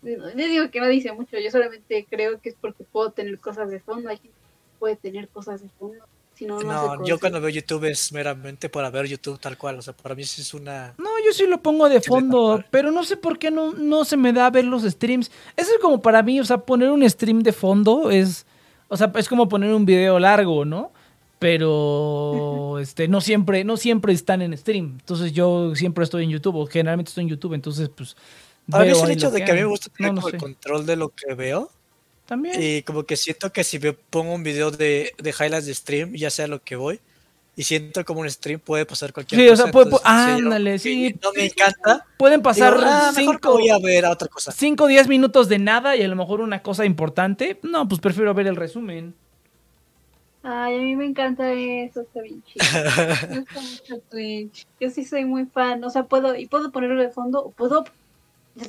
No, 0.02 0.30
yo 0.31 0.48
digo 0.48 0.72
que 0.72 0.80
no 0.80 0.88
dice 0.88 1.11
mucho, 1.11 1.38
yo 1.38 1.52
solamente 1.52 2.07
creo 2.10 2.41
que 2.41 2.49
es 2.49 2.56
porque 2.60 2.84
puedo 2.84 3.11
tener 3.11 3.38
cosas 3.39 3.69
de 3.69 3.80
fondo, 3.80 4.10
hay 4.10 4.18
gente 4.18 4.30
que 4.30 4.80
puede 4.80 4.95
tener 4.95 5.27
cosas 5.27 5.61
de 5.61 5.69
fondo. 5.69 6.03
Si 6.34 6.45
no, 6.45 6.60
no, 6.60 6.95
No, 6.95 7.06
yo 7.06 7.19
cuando 7.19 7.39
veo 7.39 7.49
YouTube 7.49 7.85
es 7.85 8.11
meramente 8.11 8.68
para 8.68 8.89
ver 8.89 9.06
YouTube 9.06 9.39
tal 9.39 9.57
cual. 9.57 9.77
O 9.77 9.81
sea, 9.81 9.93
para 9.93 10.15
mí 10.15 10.23
sí 10.23 10.41
es 10.41 10.53
una. 10.53 10.95
No, 10.98 11.10
yo 11.23 11.34
sí 11.34 11.45
lo 11.45 11.61
pongo 11.61 11.88
de 11.88 12.02
fondo, 12.02 12.64
pero 12.72 12.89
no 12.89 13.03
sé 13.03 13.18
por 13.18 13.38
qué 13.38 13.52
no, 13.52 13.73
no 13.73 14.06
se 14.06 14.18
me 14.18 14.34
da 14.34 14.49
ver 14.49 14.65
los 14.65 14.84
streams. 14.84 15.30
Eso 15.56 15.72
es 15.72 15.80
como 15.80 16.02
para 16.02 16.23
mí, 16.23 16.39
o 16.39 16.45
sea, 16.45 16.57
poner 16.57 16.89
un 16.89 17.07
stream 17.07 17.41
de 17.41 17.52
fondo 17.52 18.10
es, 18.10 18.48
o 18.88 18.98
sea, 18.98 19.11
es 19.15 19.30
como 19.30 19.48
poner 19.48 19.72
un 19.73 19.85
video 19.85 20.18
largo, 20.18 20.65
¿no? 20.65 20.91
Pero 21.42 22.78
este 22.80 23.08
no 23.08 23.20
siempre, 23.20 23.64
no 23.64 23.76
siempre 23.76 24.14
están 24.14 24.44
en 24.44 24.56
stream. 24.56 24.98
Entonces 25.00 25.34
yo 25.34 25.76
siempre 25.76 26.04
estoy 26.04 26.24
en 26.24 26.30
YouTube, 26.30 26.56
o 26.56 26.68
generalmente 26.68 27.10
estoy 27.10 27.24
en 27.24 27.30
YouTube, 27.30 27.54
entonces 27.54 27.90
pues 27.90 28.16
mí 28.68 28.88
es 28.90 29.02
el 29.02 29.12
hecho 29.12 29.32
de 29.32 29.44
que 29.44 29.52
a 29.52 29.56
mí 29.56 29.62
me 29.62 29.66
gusta 29.66 29.90
tener 29.90 30.12
No, 30.12 30.16
no 30.18 30.22
como 30.22 30.34
el 30.34 30.40
control 30.40 30.86
de 30.86 30.96
lo 30.96 31.10
que 31.10 31.34
veo. 31.34 31.70
También. 32.28 32.56
Y 32.62 32.84
como 32.84 33.04
que 33.04 33.18
siento 33.18 33.52
que 33.52 33.64
si 33.64 33.80
me 33.80 33.92
pongo 33.94 34.34
un 34.34 34.44
video 34.44 34.70
de, 34.70 35.14
de 35.18 35.30
highlights 35.32 35.66
de 35.66 35.74
stream, 35.74 36.14
ya 36.14 36.30
sea 36.30 36.46
lo 36.46 36.62
que 36.62 36.76
voy, 36.76 37.00
y 37.56 37.64
siento 37.64 38.06
como 38.06 38.22
un 38.22 38.30
stream 38.30 38.60
puede 38.60 38.86
pasar 38.86 39.12
cualquier 39.12 39.42
Sí, 39.42 39.48
o 39.48 39.52
cosa. 39.52 39.64
sea, 39.64 39.72
puede- 39.72 39.86
entonces, 39.88 40.08
sí, 40.08 40.42
ándale, 40.44 40.80
sí. 40.80 41.16
No 41.24 41.32
me 41.34 41.46
encanta. 41.46 42.06
Pueden 42.18 42.42
pasar 42.44 42.76
Digo, 42.76 42.86
ah, 42.88 43.12
mejor 43.16 43.36
cinco, 43.36 43.52
voy 43.54 43.70
a 43.70 43.80
ver 43.80 44.06
a 44.06 44.12
otra 44.12 44.28
cosa. 44.28 44.52
5 44.52 44.84
o 44.84 44.88
10 44.88 45.08
minutos 45.08 45.50
de 45.50 45.58
nada 45.58 45.96
y 45.98 46.04
a 46.04 46.08
lo 46.08 46.16
mejor 46.16 46.40
una 46.40 46.62
cosa 46.62 46.86
importante. 46.86 47.60
No, 47.64 47.88
pues 47.88 48.00
prefiero 48.00 48.32
ver 48.36 48.46
el 48.48 48.56
resumen. 48.56 49.16
Ay, 50.44 50.76
a 50.76 50.80
mí 50.80 50.96
me 50.96 51.06
encanta 51.06 51.52
eso, 51.54 52.02
está 52.02 52.22
bien 52.22 52.42
chido. 52.44 52.66
Me 53.30 53.40
gusta 53.40 53.62
mucho 53.62 54.00
Twitch. 54.10 54.66
Yo 54.80 54.90
sí 54.90 55.06
soy 55.06 55.26
muy 55.26 55.46
fan, 55.46 55.84
o 55.84 55.90
sea, 55.90 56.04
puedo, 56.04 56.36
y 56.36 56.48
puedo 56.48 56.72
ponerlo 56.72 57.02
de 57.02 57.10
fondo, 57.10 57.44
o 57.44 57.52
puedo 57.52 57.84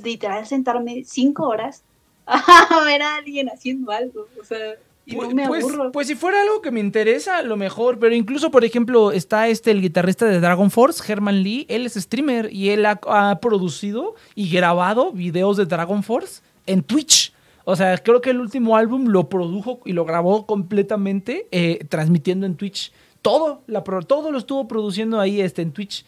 literal 0.05 0.47
sentarme 0.47 1.03
cinco 1.05 1.49
horas 1.49 1.83
a 2.27 2.85
ver 2.85 3.03
a 3.03 3.17
alguien 3.17 3.49
haciendo 3.49 3.91
algo, 3.91 4.29
o 4.41 4.45
sea, 4.45 4.77
y 5.05 5.17
no 5.17 5.31
me 5.31 5.49
pues, 5.49 5.65
aburro. 5.65 5.93
pues 5.93 6.07
si 6.07 6.15
fuera 6.15 6.41
algo 6.43 6.63
que 6.63 6.71
me 6.71 6.81
interesa, 6.81 7.39
a 7.39 7.43
lo 7.43 7.57
mejor. 7.57 7.99
Pero 7.99 8.15
incluso, 8.15 8.51
por 8.51 8.65
ejemplo, 8.65 9.11
está 9.11 9.49
este 9.49 9.73
el 9.73 9.81
guitarrista 9.81 10.27
de 10.27 10.41
Dragon 10.41 10.71
Force, 10.71 11.03
Herman 11.11 11.43
Lee. 11.43 11.67
Él 11.69 11.87
es 11.87 11.95
streamer 11.95 12.53
y 12.53 12.71
él 12.71 12.87
ha, 12.87 13.01
ha 13.07 13.41
producido 13.41 14.15
y 14.35 14.49
grabado 14.51 15.13
videos 15.13 15.57
de 15.57 15.67
Dragon 15.67 16.03
Force 16.03 16.43
en 16.67 16.83
Twitch. 16.83 17.32
O 17.65 17.77
sea, 17.77 17.97
creo 17.99 18.21
que 18.21 18.31
el 18.31 18.41
último 18.41 18.77
álbum 18.77 19.07
lo 19.07 19.29
produjo 19.29 19.81
y 19.85 19.93
lo 19.93 20.05
grabó 20.05 20.47
completamente 20.47 21.47
eh, 21.53 21.85
transmitiendo 21.89 22.47
en 22.47 22.57
Twitch. 22.57 22.93
Todo, 23.23 23.63
la, 23.67 23.83
todo 23.83 24.33
lo 24.33 24.39
estuvo 24.39 24.67
produciendo 24.67 25.21
ahí 25.21 25.41
este, 25.41 25.63
en 25.63 25.73
Twitch. 25.73 26.05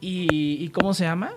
Y, 0.00 0.62
y 0.62 0.68
¿cómo 0.68 0.94
se 0.94 1.04
llama? 1.04 1.32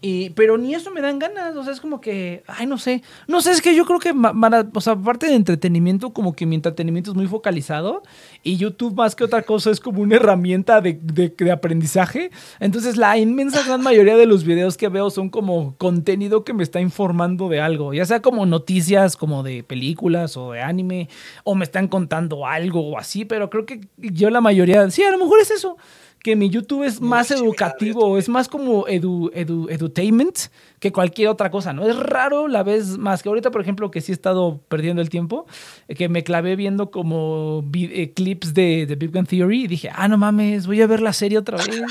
Y, 0.00 0.30
pero 0.30 0.58
ni 0.58 0.74
eso 0.76 0.92
me 0.92 1.00
dan 1.00 1.18
ganas, 1.18 1.56
o 1.56 1.64
sea, 1.64 1.72
es 1.72 1.80
como 1.80 2.00
que, 2.00 2.44
ay, 2.46 2.66
no 2.66 2.78
sé, 2.78 3.02
no 3.26 3.40
sé, 3.40 3.50
es 3.50 3.60
que 3.60 3.74
yo 3.74 3.84
creo 3.84 3.98
que, 3.98 4.14
para- 4.14 4.64
o 4.72 4.80
sea, 4.80 4.92
aparte 4.92 5.26
de 5.26 5.34
entretenimiento, 5.34 6.10
como 6.12 6.34
que 6.36 6.46
mi 6.46 6.54
entretenimiento 6.54 7.10
es 7.10 7.16
muy 7.16 7.26
focalizado 7.26 8.04
y 8.44 8.56
YouTube 8.58 8.94
más 8.94 9.16
que 9.16 9.24
otra 9.24 9.42
cosa 9.42 9.72
es 9.72 9.80
como 9.80 10.00
una 10.02 10.14
herramienta 10.14 10.80
de, 10.80 10.98
de- 11.02 11.34
de 11.36 11.50
aprendizaje. 11.50 12.30
Entonces 12.60 12.96
la 12.96 13.18
inmensa 13.18 13.64
gran 13.66 13.82
mayoría 13.82 14.16
de 14.16 14.26
los 14.26 14.44
videos 14.44 14.76
que 14.76 14.88
veo 14.88 15.10
son 15.10 15.30
como 15.30 15.74
contenido 15.78 16.44
que 16.44 16.52
me 16.54 16.62
está 16.62 16.80
informando 16.80 17.48
de 17.48 17.60
algo, 17.60 17.92
ya 17.92 18.04
sea 18.06 18.22
como 18.22 18.46
noticias 18.46 19.16
como 19.16 19.42
de 19.42 19.64
películas 19.64 20.36
o 20.36 20.52
de 20.52 20.60
anime, 20.62 21.08
o 21.42 21.56
me 21.56 21.64
están 21.64 21.88
contando 21.88 22.46
algo 22.46 22.88
o 22.88 22.98
así, 22.98 23.24
pero 23.24 23.50
creo 23.50 23.66
que 23.66 23.80
yo 23.96 24.30
la 24.30 24.40
mayoría, 24.40 24.88
sí, 24.90 25.02
a 25.02 25.10
lo 25.10 25.18
mejor 25.18 25.40
es 25.40 25.50
eso 25.50 25.76
que 26.22 26.34
mi 26.36 26.50
YouTube 26.50 26.82
es 26.84 27.00
más 27.00 27.30
educativo, 27.30 28.18
es 28.18 28.28
más 28.28 28.48
como 28.48 28.86
edu, 28.88 29.30
edu- 29.34 29.70
edutainment 29.70 30.36
que 30.80 30.92
cualquier 30.92 31.28
otra 31.28 31.50
cosa, 31.50 31.72
¿no? 31.72 31.88
Es 31.88 31.96
raro 31.96 32.48
la 32.48 32.62
vez 32.62 32.98
más 32.98 33.22
que 33.22 33.28
ahorita, 33.28 33.50
por 33.50 33.60
ejemplo, 33.60 33.90
que 33.90 34.00
sí 34.00 34.12
he 34.12 34.14
estado 34.14 34.60
perdiendo 34.68 35.00
el 35.02 35.10
tiempo, 35.10 35.46
eh, 35.88 35.94
que 35.94 36.08
me 36.08 36.24
clavé 36.24 36.56
viendo 36.56 36.90
como 36.90 37.64
eh, 37.74 38.12
clips 38.14 38.52
de, 38.54 38.86
de 38.86 38.94
Big 38.96 39.10
Bang 39.10 39.26
Theory 39.28 39.64
y 39.64 39.66
dije, 39.68 39.90
ah, 39.94 40.08
no 40.08 40.18
mames, 40.18 40.66
voy 40.66 40.82
a 40.82 40.86
ver 40.86 41.00
la 41.00 41.12
serie 41.12 41.38
otra 41.38 41.56
vez. 41.58 41.82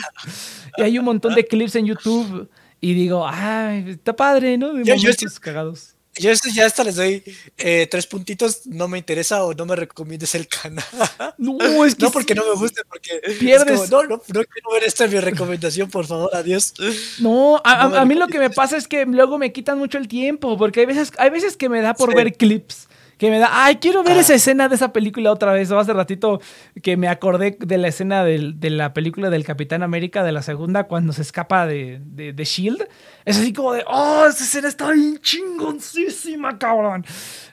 y 0.78 0.82
hay 0.82 0.98
un 1.00 1.06
montón 1.06 1.34
de 1.36 1.46
clips 1.46 1.76
en 1.76 1.86
YouTube 1.86 2.50
y 2.80 2.94
digo, 2.94 3.26
ay, 3.28 3.90
está 3.92 4.16
padre, 4.16 4.58
¿no? 4.58 4.74
De 4.74 4.84
Yo- 4.84 4.94
yo 4.96 5.02
momentos 5.02 5.40
cagados. 5.40 5.96
Yo 6.20 6.32
ya 6.54 6.66
hasta 6.66 6.84
les 6.84 6.96
doy 6.96 7.24
eh, 7.58 7.88
tres 7.90 8.08
puntitos, 8.08 8.66
no 8.66 8.88
me 8.88 8.98
interesa 8.98 9.44
o 9.44 9.54
no 9.54 9.66
me 9.66 9.76
recomiendes 9.76 10.34
el 10.36 10.48
canal. 10.48 10.84
No, 11.38 11.86
es 11.86 11.96
que 11.96 12.04
No 12.06 12.12
porque 12.12 12.34
sí. 12.34 12.40
no 12.40 12.46
me 12.46 12.60
guste, 12.60 12.82
porque 12.90 13.22
es 13.24 13.38
Pierdes. 13.38 13.82
como, 13.90 14.02
no, 14.04 14.04
no, 14.04 14.16
no 14.16 14.22
quiero 14.44 14.72
ver 14.74 14.84
esta 14.86 15.08
mi 15.08 15.20
recomendación, 15.20 15.90
por 15.90 16.06
favor, 16.08 16.30
adiós. 16.34 16.74
No, 17.20 17.62
a, 17.64 17.84
No 17.84 17.90
me 17.92 17.98
a- 17.98 18.02
a 18.02 18.06
mí 18.06 18.16
lo 18.16 18.28
que 18.28 18.40
me 18.40 18.50
pasa 18.50 18.78
es 18.78 18.88
que 18.88 19.06
luego 19.06 19.38
me 19.38 19.52
quitan 19.52 19.78
mucho 19.78 19.98
el 19.98 20.08
tiempo, 20.08 20.58
porque 20.58 20.80
hay 20.82 20.86
veces, 20.88 21.12
hay 21.18 21.30
veces 21.30 21.56
que 21.58 21.70
me 21.70 21.82
da 21.82 21.94
por 21.94 22.10
Sí. 22.12 22.16
ver 22.16 22.34
clips. 22.34 22.87
Que 23.18 23.32
me 23.32 23.40
da, 23.40 23.50
ay, 23.66 23.78
quiero 23.78 24.04
ver 24.04 24.18
Ah. 24.18 24.20
esa 24.20 24.36
escena 24.36 24.70
de 24.70 24.76
esa 24.76 24.94
película 24.94 25.32
otra 25.32 25.52
vez. 25.54 25.72
O 25.72 25.80
hace 25.80 25.92
ratito 25.94 26.40
que 26.84 26.98
me 26.98 27.08
acordé 27.08 27.58
de 27.60 27.78
la 27.80 27.88
escena 27.88 28.24
de 28.24 28.70
la 28.70 28.94
película 28.94 29.30
del 29.32 29.44
Capitán 29.44 29.82
América 29.82 30.24
de 30.24 30.32
la 30.32 30.42
segunda 30.44 30.84
cuando 30.84 31.14
se 31.14 31.24
escapa 31.24 31.66
de, 31.66 32.00
de, 32.06 32.34
de 32.34 32.44
Shield. 32.46 32.88
Es 33.26 33.38
así 33.40 33.54
como 33.54 33.74
de, 33.74 33.84
oh, 33.88 34.26
esa 34.30 34.44
escena 34.44 34.68
está 34.68 34.92
bien 34.92 35.18
chingoncísima, 35.20 36.58
cabrón. 36.58 37.06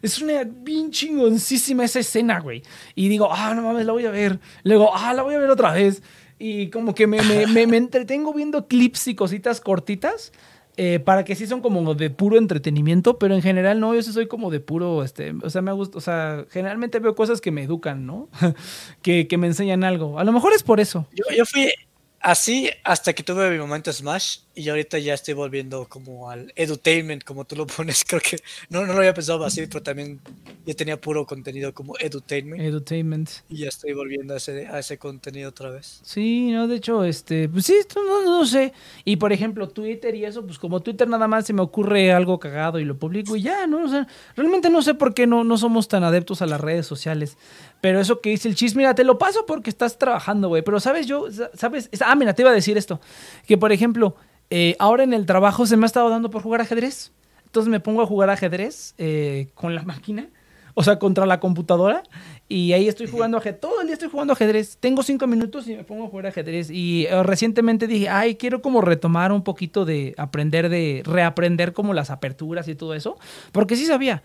Es 0.02 0.20
una 0.20 0.44
bien 0.44 0.90
chingoncísima 0.90 1.84
esa 1.84 2.00
escena, 2.00 2.40
güey. 2.40 2.62
Y 2.94 3.08
digo, 3.08 3.28
ah, 3.32 3.54
no 3.54 3.62
mames, 3.62 3.86
la 3.86 3.92
voy 3.92 4.06
a 4.06 4.10
ver. 4.10 4.38
Luego, 4.62 4.94
ah, 4.94 5.14
la 5.14 5.22
voy 5.22 5.34
a 5.34 5.38
ver 5.38 5.50
otra 5.50 5.72
vez. 5.72 6.02
Y 6.38 6.68
como 6.70 6.94
que 6.94 7.06
me, 7.06 7.22
me, 7.22 7.46
me- 7.46 7.66
me 7.66 7.76
entretengo 7.76 8.32
viendo 8.34 8.66
clips 8.66 9.06
y 9.08 9.14
cositas 9.14 9.60
cortitas. 9.60 10.32
Eh, 10.76 10.98
para 10.98 11.24
que 11.24 11.34
sí 11.34 11.46
son 11.46 11.60
como 11.60 11.94
de 11.94 12.10
puro 12.10 12.36
entretenimiento, 12.36 13.18
pero 13.18 13.34
en 13.34 13.42
general 13.42 13.80
no, 13.80 13.94
yo 13.94 14.02
sí 14.02 14.12
soy 14.12 14.26
como 14.26 14.50
de 14.50 14.60
puro, 14.60 15.04
este, 15.04 15.34
o 15.42 15.50
sea, 15.50 15.62
me 15.62 15.72
gusta, 15.72 15.98
o 15.98 16.00
sea, 16.00 16.46
generalmente 16.50 16.98
veo 16.98 17.14
cosas 17.14 17.40
que 17.40 17.50
me 17.50 17.62
educan, 17.62 18.06
¿no? 18.06 18.28
que, 19.02 19.28
que 19.28 19.38
me 19.38 19.46
enseñan 19.46 19.84
algo. 19.84 20.18
A 20.18 20.24
lo 20.24 20.32
mejor 20.32 20.52
es 20.52 20.62
por 20.62 20.80
eso. 20.80 21.06
Yo, 21.12 21.24
yo 21.36 21.44
fui 21.44 21.72
así 22.20 22.70
hasta 22.84 23.12
que 23.12 23.22
tuve 23.22 23.50
mi 23.50 23.58
momento 23.58 23.92
Smash 23.92 24.43
y 24.54 24.68
ahorita 24.68 24.98
ya 24.98 25.14
estoy 25.14 25.34
volviendo 25.34 25.86
como 25.88 26.30
al 26.30 26.52
edutainment, 26.56 27.24
como 27.24 27.44
tú 27.44 27.56
lo 27.56 27.66
pones. 27.66 28.04
Creo 28.04 28.20
que 28.20 28.38
no, 28.68 28.86
no 28.86 28.92
lo 28.92 28.98
había 28.98 29.14
pensado 29.14 29.44
así, 29.44 29.66
pero 29.66 29.82
también 29.82 30.20
yo 30.66 30.76
tenía 30.76 31.00
puro 31.00 31.26
contenido 31.26 31.72
como 31.74 31.94
edutainment 31.98 32.62
Edutainment. 32.62 33.30
y 33.48 33.58
ya 33.58 33.68
estoy 33.68 33.92
volviendo 33.92 34.34
a 34.34 34.36
ese, 34.36 34.66
a 34.66 34.78
ese 34.78 34.98
contenido 34.98 35.50
otra 35.50 35.70
vez. 35.70 36.00
Sí, 36.02 36.50
no, 36.52 36.68
de 36.68 36.76
hecho, 36.76 37.04
este, 37.04 37.48
pues 37.48 37.66
sí, 37.66 37.74
no, 37.96 38.22
no 38.22 38.46
sé. 38.46 38.72
Y 39.04 39.16
por 39.16 39.32
ejemplo, 39.32 39.68
Twitter 39.68 40.14
y 40.14 40.24
eso, 40.24 40.44
pues 40.46 40.58
como 40.58 40.80
Twitter 40.80 41.08
nada 41.08 41.28
más 41.28 41.46
se 41.46 41.52
me 41.52 41.62
ocurre 41.62 42.12
algo 42.12 42.38
cagado 42.38 42.78
y 42.78 42.84
lo 42.84 42.96
publico 42.96 43.36
y 43.36 43.42
ya, 43.42 43.66
¿no? 43.66 43.84
O 43.84 43.88
sea, 43.88 44.06
realmente 44.36 44.70
no 44.70 44.82
sé 44.82 44.94
por 44.94 45.14
qué 45.14 45.26
no, 45.26 45.44
no 45.44 45.58
somos 45.58 45.88
tan 45.88 46.04
adeptos 46.04 46.42
a 46.42 46.46
las 46.46 46.60
redes 46.60 46.86
sociales. 46.86 47.36
Pero 47.80 48.00
eso 48.00 48.20
que 48.20 48.30
dice 48.30 48.48
el 48.48 48.54
chis, 48.54 48.76
mira, 48.76 48.94
te 48.94 49.04
lo 49.04 49.18
paso 49.18 49.44
porque 49.46 49.68
estás 49.68 49.98
trabajando, 49.98 50.48
güey. 50.48 50.62
Pero 50.62 50.80
sabes, 50.80 51.06
yo, 51.06 51.26
sabes, 51.54 51.90
ah, 52.00 52.14
mira, 52.14 52.32
te 52.34 52.42
iba 52.42 52.50
a 52.50 52.54
decir 52.54 52.78
esto. 52.78 53.00
Que 53.46 53.58
por 53.58 53.72
ejemplo, 53.72 54.16
eh, 54.50 54.76
ahora 54.78 55.04
en 55.04 55.12
el 55.12 55.26
trabajo 55.26 55.66
se 55.66 55.76
me 55.76 55.84
ha 55.84 55.86
estado 55.86 56.10
dando 56.10 56.30
por 56.30 56.42
jugar 56.42 56.60
ajedrez. 56.60 57.12
Entonces 57.46 57.70
me 57.70 57.80
pongo 57.80 58.02
a 58.02 58.06
jugar 58.06 58.30
ajedrez 58.30 58.94
eh, 58.98 59.48
con 59.54 59.74
la 59.74 59.82
máquina, 59.84 60.28
o 60.74 60.82
sea, 60.82 60.98
contra 60.98 61.24
la 61.24 61.40
computadora. 61.40 62.02
Y 62.48 62.72
ahí 62.72 62.88
estoy 62.88 63.06
jugando 63.06 63.38
ajedrez. 63.38 63.60
Todo 63.60 63.80
el 63.80 63.86
día 63.86 63.94
estoy 63.94 64.10
jugando 64.10 64.32
ajedrez. 64.32 64.76
Tengo 64.78 65.02
cinco 65.02 65.26
minutos 65.26 65.68
y 65.68 65.76
me 65.76 65.84
pongo 65.84 66.04
a 66.04 66.08
jugar 66.08 66.26
ajedrez. 66.26 66.70
Y 66.70 67.06
eh, 67.06 67.22
recientemente 67.22 67.86
dije, 67.86 68.08
ay, 68.08 68.34
quiero 68.34 68.60
como 68.60 68.80
retomar 68.80 69.32
un 69.32 69.42
poquito 69.42 69.84
de 69.84 70.14
aprender, 70.18 70.68
de 70.68 71.02
reaprender 71.04 71.72
como 71.72 71.94
las 71.94 72.10
aperturas 72.10 72.66
y 72.68 72.74
todo 72.74 72.94
eso. 72.94 73.18
Porque 73.52 73.76
sí 73.76 73.86
sabía. 73.86 74.22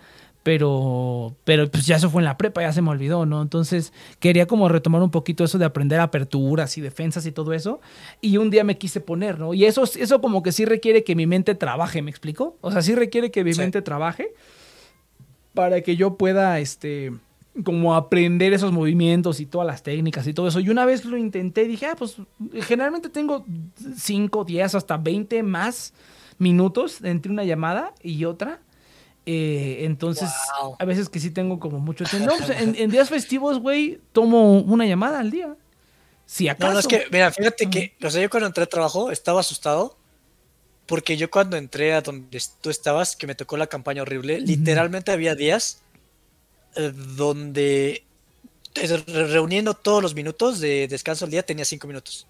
Pero, 0.50 1.36
pero 1.44 1.70
pues 1.70 1.86
ya 1.86 1.98
eso 1.98 2.10
fue 2.10 2.22
en 2.22 2.26
la 2.26 2.36
prepa, 2.36 2.64
ya 2.64 2.74
se 2.74 2.82
me 2.82 2.90
olvidó, 2.90 3.24
¿no? 3.28 3.40
Entonces 3.44 3.94
quería 4.18 4.48
como 4.48 4.68
retomar 4.68 5.04
un 5.04 5.12
poquito 5.12 5.44
eso 5.44 5.60
de 5.60 5.66
aprender 5.66 6.00
aperturas 6.00 6.76
y 6.76 6.82
defensas 6.82 7.24
y 7.28 7.32
todo 7.32 7.54
eso. 7.54 7.82
Y 8.20 8.38
un 8.38 8.50
día 8.50 8.64
me 8.64 8.76
quise 8.80 9.00
poner, 9.00 9.38
¿no? 9.38 9.54
Y 9.54 9.66
eso, 9.66 9.84
eso 9.84 10.22
como 10.22 10.42
que 10.42 10.52
sí 10.52 10.66
requiere 10.66 11.04
que 11.04 11.14
mi 11.16 11.28
mente 11.28 11.54
trabaje, 11.54 12.02
¿me 12.02 12.10
explico? 12.10 12.58
O 12.62 12.72
sea, 12.72 12.82
sí 12.82 12.96
requiere 12.96 13.30
que 13.30 13.44
mi 13.44 13.54
Sí. 13.54 13.60
mente 13.60 13.84
trabaje 13.84 14.34
para 15.54 15.82
que 15.82 15.96
yo 15.96 16.16
pueda, 16.16 16.58
este, 16.58 17.12
como 17.64 17.94
aprender 17.94 18.52
esos 18.54 18.72
movimientos 18.72 19.40
y 19.40 19.46
todas 19.46 19.68
las 19.68 19.84
técnicas 19.84 20.26
y 20.26 20.34
todo 20.34 20.48
eso. 20.48 20.60
Y 20.62 20.70
una 20.70 20.84
vez 20.84 21.06
lo 21.06 21.16
intenté, 21.16 21.66
dije, 21.66 21.86
ah, 21.86 21.96
pues 21.96 22.16
generalmente 22.64 23.10
tengo 23.10 23.46
5, 23.98 24.46
10, 24.46 24.74
hasta 24.74 24.98
20 24.98 25.44
más 25.44 25.94
minutos 26.40 27.04
entre 27.04 27.32
una 27.32 27.44
llamada 27.44 27.94
y 28.02 28.26
otra. 28.26 28.62
Eh, 29.32 29.86
entonces, 29.86 30.32
Wow. 30.60 30.76
a 30.80 30.86
veces 30.86 31.08
que 31.08 31.20
sí 31.20 31.30
tengo 31.30 31.60
como 31.60 31.78
mucho 31.80 32.04
tiempo. 32.06 32.30
No, 32.32 32.38
pues, 32.44 32.50
en, 32.60 32.74
en 32.78 32.90
días 32.90 33.10
festivos, 33.10 33.60
güey, 33.60 34.00
tomo 34.12 34.60
una 34.62 34.88
llamada 34.88 35.20
al 35.20 35.30
día. 35.30 35.56
Si 36.26 36.48
acaso. 36.48 36.68
No, 36.68 36.74
no, 36.74 36.80
es 36.80 36.88
que, 36.88 37.06
mira, 37.12 37.32
fíjate 37.32 37.70
que, 37.70 37.96
o 38.04 38.10
sea, 38.10 38.22
yo 38.24 38.30
cuando 38.32 38.48
entré 38.48 38.64
a 38.64 38.68
trabajo 38.68 39.12
estaba 39.12 39.42
asustado 39.42 39.98
porque 40.88 41.16
yo 41.16 41.30
cuando 41.30 41.58
entré 41.58 41.94
a 41.94 42.02
donde 42.02 42.42
tú 42.62 42.72
estabas, 42.72 43.16
que 43.16 43.28
me 43.28 43.36
tocó 43.36 43.56
la 43.58 43.68
campaña 43.68 44.02
horrible, 44.02 44.40
literalmente 44.42 45.12
había 45.12 45.36
días 45.36 45.82
eh, 46.76 46.92
donde 47.16 48.04
eh, 48.76 49.04
re- 49.06 49.28
reuniendo 49.28 49.76
todos 49.76 50.02
los 50.02 50.16
minutos 50.16 50.60
de 50.60 50.88
descanso 50.88 51.26
al 51.26 51.32
día 51.32 51.44
tenía 51.44 51.66
cinco 51.66 51.86
minutos. 51.88 52.26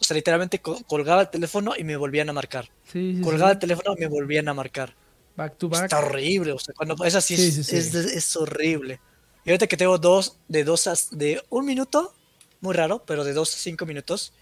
O 0.00 0.04
sea, 0.04 0.14
literalmente 0.14 0.60
co- 0.60 0.80
colgaba 0.86 1.20
el 1.22 1.28
teléfono 1.28 1.74
y 1.76 1.84
me 1.84 1.96
volvían 1.98 2.30
a 2.30 2.32
marcar. 2.32 2.70
Sí, 2.90 3.16
sí, 3.16 3.20
Colgaba 3.22 3.50
sí. 3.50 3.54
el 3.56 3.58
teléfono 3.58 3.94
y 3.96 4.00
me 4.00 4.06
volvían 4.06 4.48
a 4.48 4.54
marcar. 4.54 4.94
Back 5.36 5.56
to 5.58 5.68
back. 5.68 5.84
Está 5.84 5.98
horrible, 6.00 6.52
o 6.52 6.58
sea, 6.58 6.74
cuando 6.74 7.02
es 7.04 7.14
así 7.14 7.36
Sí, 7.36 7.60
es, 7.60 7.66
sí, 7.66 7.76
es 7.76 7.94
es 7.94 8.36
horrible. 8.36 9.00
Y 9.44 9.50
ahorita 9.50 9.66
que 9.66 9.76
tengo 9.76 9.98
dos, 9.98 10.36
de 10.48 10.64
dos 10.64 10.86
a, 10.86 10.94
de 11.12 11.42
un 11.48 11.64
minuto, 11.64 12.14
muy 12.60 12.74
raro, 12.74 13.02
pero 13.06 13.24
de 13.24 13.32
dos 13.32 13.54
a 13.54 13.58
cinco 13.58 13.86
minutos, 13.86 14.32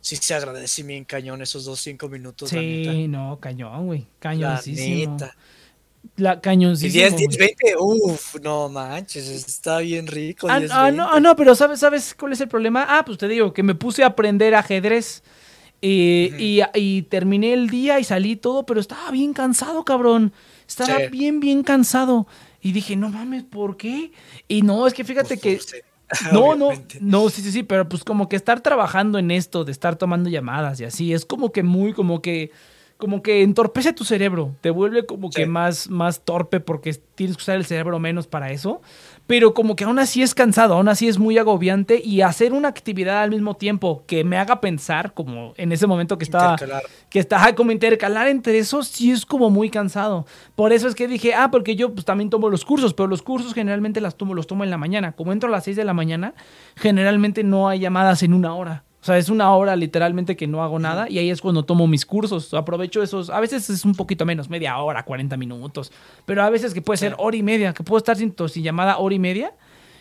sí 0.00 0.16
se 0.16 0.34
agradece 0.34 0.82
bien 0.82 1.04
cañón 1.04 1.42
esos 1.42 1.64
dos 1.64 1.80
cinco 1.80 2.08
minutos, 2.08 2.52
la 2.52 2.62
neta. 2.62 2.92
Sí, 2.92 3.08
no, 3.08 3.38
cañón, 3.40 3.86
güey. 3.86 4.00
La 4.00 4.06
Cañoncísimo. 4.20 5.12
neta. 5.12 5.36
La 6.16 6.34
Y 6.34 6.40
cañoncísimo. 6.40 6.92
10, 6.92 7.16
10, 7.16 7.36
güey. 7.36 7.38
20, 7.60 7.76
uff, 7.78 8.36
no 8.40 8.68
manches, 8.68 9.28
está 9.28 9.78
bien 9.80 10.06
rico. 10.06 10.46
Ah, 10.48 10.60
10, 10.60 10.70
ah, 10.72 10.90
no, 10.90 11.04
20. 11.04 11.16
ah, 11.16 11.20
no, 11.20 11.36
pero 11.36 11.54
¿sabes, 11.54 11.80
¿sabes 11.80 12.14
cuál 12.18 12.32
es 12.32 12.40
el 12.40 12.48
problema? 12.48 12.86
Ah, 12.88 13.04
pues 13.04 13.18
te 13.18 13.28
digo, 13.28 13.52
que 13.52 13.62
me 13.62 13.74
puse 13.74 14.02
a 14.02 14.06
aprender 14.08 14.54
ajedrez. 14.54 15.22
Eh, 15.82 16.34
y, 16.38 16.60
y 16.74 17.02
terminé 17.02 17.52
el 17.52 17.68
día 17.70 18.00
y 18.00 18.04
salí 18.04 18.36
todo, 18.36 18.66
pero 18.66 18.80
estaba 18.80 19.10
bien 19.10 19.32
cansado, 19.32 19.84
cabrón. 19.84 20.32
Estaba 20.66 20.98
Sí. 20.98 21.04
bien, 21.10 21.40
bien 21.40 21.62
cansado. 21.62 22.26
Y 22.60 22.72
dije, 22.72 22.96
no 22.96 23.08
mames, 23.10 23.44
¿por 23.44 23.76
qué? 23.76 24.12
Y 24.48 24.62
no, 24.62 24.86
es 24.86 24.94
que 24.94 25.04
fíjate 25.04 25.34
Uf, 25.34 25.40
que... 25.40 25.58
sí, 25.58 25.76
No, 26.32 26.54
no, 26.56 26.68
obviamente. 26.68 26.98
no, 27.00 27.28
sí, 27.28 27.42
sí, 27.42 27.52
sí, 27.52 27.62
pero 27.62 27.88
pues 27.88 28.02
como 28.02 28.28
que 28.28 28.36
estar 28.36 28.60
trabajando 28.60 29.18
en 29.18 29.30
esto, 29.30 29.64
de 29.64 29.72
estar 29.72 29.96
tomando 29.96 30.30
llamadas 30.30 30.80
y 30.80 30.84
así, 30.84 31.12
es 31.12 31.24
como 31.26 31.52
que 31.52 31.62
muy, 31.62 31.92
como 31.92 32.22
que, 32.22 32.50
como 32.96 33.22
que 33.22 33.42
entorpece 33.42 33.92
tu 33.92 34.04
cerebro, 34.04 34.56
te 34.62 34.70
vuelve 34.70 35.04
como 35.06 35.30
que 35.30 35.44
más, 35.46 35.88
más 35.90 36.24
torpe 36.24 36.60
porque 36.60 36.94
tienes 37.14 37.36
que 37.36 37.42
usar 37.42 37.56
el 37.56 37.66
cerebro 37.66 37.98
menos 37.98 38.26
para 38.26 38.50
eso, 38.52 38.80
pero 39.28 39.52
como 39.52 39.76
que 39.76 39.84
aún 39.84 39.98
así 39.98 40.22
es 40.22 40.34
cansado, 40.34 40.72
aún 40.72 40.88
así 40.88 41.06
es 41.06 41.18
muy 41.18 41.36
agobiante 41.36 42.00
y 42.02 42.22
hacer 42.22 42.54
una 42.54 42.68
actividad 42.68 43.22
al 43.22 43.28
mismo 43.28 43.56
tiempo 43.56 44.02
que 44.06 44.24
me 44.24 44.38
haga 44.38 44.62
pensar, 44.62 45.12
como 45.12 45.52
en 45.58 45.70
ese 45.70 45.86
momento 45.86 46.16
que 46.16 46.24
estaba 46.24 46.52
Intercalar. 46.52 46.82
que 47.10 47.18
está 47.18 47.36
ajá, 47.36 47.54
como 47.54 47.70
intercalar 47.70 48.26
entre 48.28 48.56
esos 48.56 48.88
sí 48.88 49.10
es 49.10 49.26
como 49.26 49.50
muy 49.50 49.68
cansado. 49.68 50.24
Por 50.56 50.72
eso 50.72 50.88
es 50.88 50.94
que 50.94 51.06
dije, 51.06 51.34
ah, 51.34 51.50
porque 51.50 51.76
yo 51.76 51.92
pues 51.92 52.06
también 52.06 52.30
tomo 52.30 52.48
los 52.48 52.64
cursos, 52.64 52.94
pero 52.94 53.06
los 53.06 53.20
cursos 53.20 53.52
generalmente 53.52 54.00
las 54.00 54.16
tomo, 54.16 54.32
los 54.32 54.46
tomo 54.46 54.64
en 54.64 54.70
la 54.70 54.78
mañana. 54.78 55.12
Como 55.12 55.30
entro 55.32 55.50
a 55.50 55.52
las 55.52 55.64
6 55.64 55.76
de 55.76 55.84
la 55.84 55.92
mañana, 55.92 56.32
generalmente 56.74 57.44
no 57.44 57.68
hay 57.68 57.80
llamadas 57.80 58.22
en 58.22 58.32
una 58.32 58.54
hora. 58.54 58.84
O 59.08 59.10
sea, 59.10 59.16
es 59.16 59.30
una 59.30 59.54
hora 59.54 59.74
literalmente 59.74 60.36
que 60.36 60.46
no 60.46 60.62
hago 60.62 60.78
nada 60.78 61.08
y 61.08 61.16
ahí 61.16 61.30
es 61.30 61.40
cuando 61.40 61.64
tomo 61.64 61.86
mis 61.86 62.04
cursos. 62.04 62.52
Aprovecho 62.52 63.02
esos, 63.02 63.30
a 63.30 63.40
veces 63.40 63.70
es 63.70 63.86
un 63.86 63.94
poquito 63.94 64.26
menos, 64.26 64.50
media 64.50 64.76
hora, 64.76 65.02
40 65.02 65.34
minutos, 65.38 65.90
pero 66.26 66.42
a 66.42 66.50
veces 66.50 66.74
que 66.74 66.82
puede 66.82 66.98
ser 66.98 67.14
hora 67.16 67.34
y 67.34 67.42
media, 67.42 67.72
que 67.72 67.82
puedo 67.82 67.96
estar 67.96 68.18
sin, 68.18 68.34
sin 68.50 68.62
llamada 68.62 68.98
hora 68.98 69.14
y 69.14 69.18
media. 69.18 69.54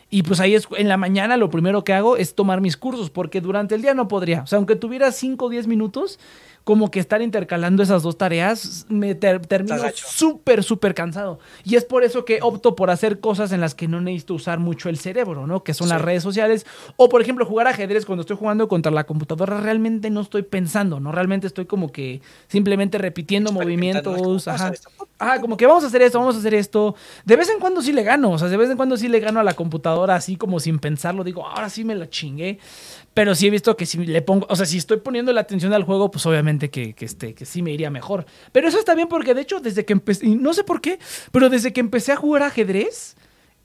Y 0.09 0.23
pues 0.23 0.41
ahí 0.41 0.55
es, 0.55 0.67
en 0.75 0.89
la 0.89 0.97
mañana 0.97 1.37
lo 1.37 1.49
primero 1.49 1.85
que 1.85 1.93
hago 1.93 2.17
es 2.17 2.35
tomar 2.35 2.59
mis 2.59 2.75
cursos, 2.75 3.09
porque 3.09 3.39
durante 3.39 3.75
el 3.75 3.81
día 3.81 3.93
no 3.93 4.09
podría. 4.09 4.41
O 4.41 4.47
sea, 4.47 4.57
aunque 4.57 4.75
tuviera 4.75 5.13
5 5.13 5.45
o 5.45 5.49
10 5.49 5.67
minutos, 5.67 6.19
como 6.67 6.91
que 6.91 6.99
estar 6.99 7.21
intercalando 7.21 7.81
esas 7.81 8.03
dos 8.03 8.17
tareas, 8.17 8.85
me 8.89 9.15
ter- 9.15 9.39
termino 9.39 9.77
súper, 9.95 10.65
súper 10.65 10.93
cansado. 10.93 11.39
Y 11.63 11.77
es 11.77 11.85
por 11.85 12.03
eso 12.03 12.25
que 12.25 12.39
opto 12.41 12.75
por 12.75 12.89
hacer 12.89 13.21
cosas 13.21 13.53
en 13.53 13.61
las 13.61 13.73
que 13.73 13.87
no 13.87 14.01
necesito 14.01 14.33
usar 14.33 14.59
mucho 14.59 14.89
el 14.89 14.97
cerebro, 14.97 15.47
¿no? 15.47 15.63
Que 15.63 15.73
son 15.73 15.87
las 15.87 16.01
redes 16.01 16.23
sociales. 16.23 16.65
O, 16.97 17.07
por 17.07 17.21
ejemplo, 17.21 17.45
jugar 17.45 17.67
ajedrez 17.67 18.05
cuando 18.05 18.19
estoy 18.19 18.35
jugando 18.35 18.67
contra 18.67 18.91
la 18.91 19.05
computadora, 19.05 19.61
realmente 19.61 20.09
no 20.09 20.19
estoy 20.19 20.41
pensando, 20.41 20.99
¿no? 20.99 21.13
Realmente 21.13 21.47
estoy 21.47 21.67
como 21.67 21.89
que 21.89 22.19
simplemente 22.49 22.97
repitiendo 22.97 23.53
movimientos. 23.53 24.17
¿cómo 24.17 24.37
Ajá. 24.45 24.73
Ah, 25.19 25.37
como 25.39 25.55
que 25.55 25.65
vamos 25.65 25.85
a 25.85 25.87
hacer 25.87 26.01
esto, 26.01 26.19
vamos 26.19 26.35
a 26.35 26.39
hacer 26.39 26.53
esto. 26.53 26.95
De 27.23 27.37
vez 27.37 27.49
en 27.49 27.61
cuando 27.61 27.81
sí 27.81 27.93
le 27.93 28.03
gano, 28.03 28.31
o 28.31 28.37
sea, 28.37 28.49
de 28.49 28.57
vez 28.57 28.69
en 28.69 28.75
cuando 28.75 28.97
sí 28.97 29.07
le 29.07 29.21
gano 29.21 29.39
a 29.39 29.43
la 29.45 29.53
computadora 29.53 30.15
así 30.15 30.35
como 30.35 30.59
sin 30.59 30.79
pensarlo. 30.79 31.23
Digo, 31.23 31.47
ahora 31.47 31.69
sí 31.69 31.85
me 31.85 31.95
la 31.95 32.09
chingué. 32.09 32.59
Pero 33.17 33.33
sí 33.33 33.47
he 33.47 33.49
visto 33.49 33.75
que 33.75 33.87
si 33.87 33.97
le 34.05 34.21
pongo, 34.21 34.45
o 34.47 34.55
sea, 34.55 34.67
si 34.67 34.77
estoy 34.77 34.97
poniendo 34.97 35.33
la 35.33 35.41
atención 35.41 35.73
al 35.73 35.83
juego, 35.83 36.11
pues 36.11 36.23
obviamente 36.27 36.69
que, 36.69 36.93
que, 36.93 37.05
este, 37.05 37.33
que 37.33 37.47
sí 37.47 37.63
me 37.63 37.71
iría 37.71 37.89
mejor. 37.89 38.27
Pero 38.51 38.67
eso 38.67 38.77
está 38.77 38.93
bien 38.93 39.07
porque 39.07 39.33
de 39.33 39.41
hecho 39.41 39.59
desde 39.59 39.85
que 39.85 39.93
empecé, 39.93 40.27
y 40.27 40.35
no 40.35 40.53
sé 40.53 40.63
por 40.63 40.81
qué, 40.81 40.99
pero 41.31 41.49
desde 41.49 41.73
que 41.73 41.79
empecé 41.79 42.11
a 42.11 42.15
jugar 42.15 42.43
ajedrez, 42.43 43.15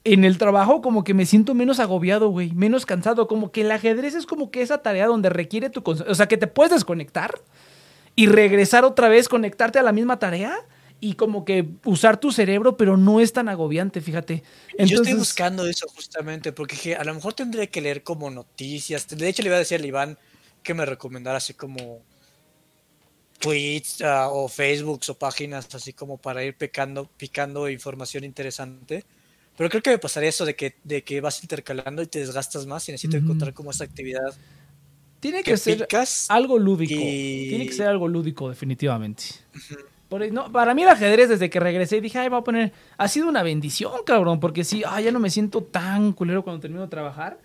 en 0.05 0.25
el 0.25 0.39
trabajo 0.39 0.81
como 0.81 1.03
que 1.03 1.13
me 1.13 1.27
siento 1.27 1.53
menos 1.53 1.79
agobiado, 1.79 2.29
güey, 2.29 2.51
menos 2.53 2.87
cansado. 2.87 3.27
Como 3.27 3.51
que 3.51 3.61
el 3.61 3.71
ajedrez 3.71 4.15
es 4.15 4.25
como 4.25 4.49
que 4.49 4.63
esa 4.63 4.79
tarea 4.79 5.05
donde 5.05 5.29
requiere 5.29 5.69
tu... 5.69 5.83
O 5.85 6.15
sea, 6.15 6.27
que 6.27 6.37
te 6.37 6.47
puedes 6.47 6.73
desconectar 6.73 7.39
y 8.15 8.25
regresar 8.25 8.85
otra 8.85 9.07
vez, 9.07 9.29
conectarte 9.29 9.77
a 9.77 9.83
la 9.83 9.91
misma 9.91 10.17
tarea 10.17 10.65
y 11.05 11.15
como 11.15 11.43
que 11.43 11.67
usar 11.83 12.17
tu 12.19 12.31
cerebro, 12.31 12.77
pero 12.77 12.95
no 12.95 13.19
es 13.19 13.33
tan 13.33 13.49
agobiante, 13.49 13.99
fíjate. 13.99 14.41
Yo 14.77 14.95
estoy 14.97 15.13
buscando 15.15 15.67
eso 15.67 15.85
justamente, 15.89 16.53
porque 16.53 16.75
dije, 16.75 16.95
a 16.95 17.03
lo 17.03 17.13
mejor 17.13 17.33
tendría 17.33 17.67
que 17.67 17.81
leer 17.81 18.03
como 18.03 18.29
noticias. 18.29 19.07
De 19.07 19.27
hecho, 19.27 19.41
le 19.41 19.49
iba 19.49 19.57
a 19.57 19.59
decir 19.59 19.79
al 19.79 19.85
Iván 19.85 20.17
que 20.63 20.73
me 20.73 20.85
recomendara 20.85 21.37
así 21.37 21.53
como 21.53 22.01
tweets 23.39 24.01
ah, 24.01 24.29
o 24.31 24.47
Facebooks 24.47 25.09
o 25.09 25.15
páginas 25.17 25.67
así 25.75 25.91
como 25.91 26.17
para 26.17 26.43
ir 26.43 26.55
picando, 26.55 27.09
picando 27.17 27.69
información 27.69 28.23
interesante. 28.23 29.03
Pero 29.57 29.69
creo 29.69 29.83
que 29.83 29.89
me 29.91 29.97
pasaría 29.99 30.29
eso 30.29 30.45
de 30.45 30.55
que, 30.55 30.75
de 30.83 31.03
que 31.03 31.19
vas 31.21 31.43
intercalando 31.43 32.01
y 32.01 32.07
te 32.07 32.19
desgastas 32.19 32.65
más 32.65 32.87
y 32.87 32.93
necesito 32.93 33.17
encontrar 33.17 33.53
como 33.53 33.71
esa 33.71 33.83
actividad 33.83 34.33
tiene 35.19 35.43
que 35.43 35.51
que 35.51 35.57
ser 35.57 35.87
algo 36.29 36.57
lúdico. 36.57 36.93
y- 36.95 37.49
Tiene 37.49 37.65
que 37.65 37.73
ser 37.73 37.87
algo 37.87 38.07
lúdico, 38.07 38.49
definitivamente. 38.49 39.23
No, 40.31 40.51
para 40.51 40.73
mí 40.73 40.83
el 40.83 40.89
ajedrez 40.89 41.29
desde 41.29 41.49
que 41.49 41.59
regresé 41.59 42.01
dije, 42.01 42.19
ay, 42.19 42.29
voy 42.29 42.39
a 42.39 42.43
poner, 42.43 42.71
ha 42.97 43.07
sido 43.07 43.27
una 43.27 43.43
bendición, 43.43 43.91
cabrón, 44.05 44.39
porque 44.39 44.63
sí, 44.63 44.83
ay, 44.87 45.05
ya 45.05 45.11
no 45.11 45.19
me 45.19 45.29
siento 45.29 45.63
tan 45.63 46.13
culero 46.13 46.43
cuando 46.43 46.61
termino 46.61 46.81
de 46.83 46.87
trabajar. 46.87 47.37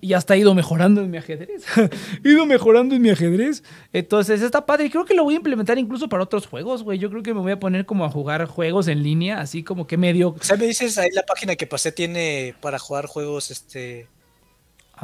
Y 0.00 0.14
hasta 0.14 0.34
he 0.34 0.38
ido 0.38 0.52
mejorando 0.52 1.00
en 1.00 1.12
mi 1.12 1.18
ajedrez. 1.18 1.64
he 2.24 2.28
ido 2.28 2.44
mejorando 2.44 2.96
en 2.96 3.02
mi 3.02 3.10
ajedrez. 3.10 3.62
Entonces 3.92 4.42
está 4.42 4.66
padre. 4.66 4.90
Creo 4.90 5.04
que 5.04 5.14
lo 5.14 5.22
voy 5.22 5.34
a 5.34 5.36
implementar 5.36 5.78
incluso 5.78 6.08
para 6.08 6.24
otros 6.24 6.48
juegos, 6.48 6.82
güey. 6.82 6.98
Yo 6.98 7.08
creo 7.08 7.22
que 7.22 7.32
me 7.32 7.38
voy 7.38 7.52
a 7.52 7.60
poner 7.60 7.86
como 7.86 8.04
a 8.04 8.10
jugar 8.10 8.46
juegos 8.46 8.88
en 8.88 9.04
línea, 9.04 9.38
así 9.38 9.62
como 9.62 9.86
que 9.86 9.96
medio... 9.96 10.30
O 10.30 10.42
sea, 10.42 10.56
me 10.56 10.66
dices, 10.66 10.98
ahí 10.98 11.10
la 11.12 11.22
página 11.22 11.54
que 11.54 11.68
pasé 11.68 11.92
tiene 11.92 12.56
para 12.60 12.80
jugar 12.80 13.06
juegos 13.06 13.52
este 13.52 14.08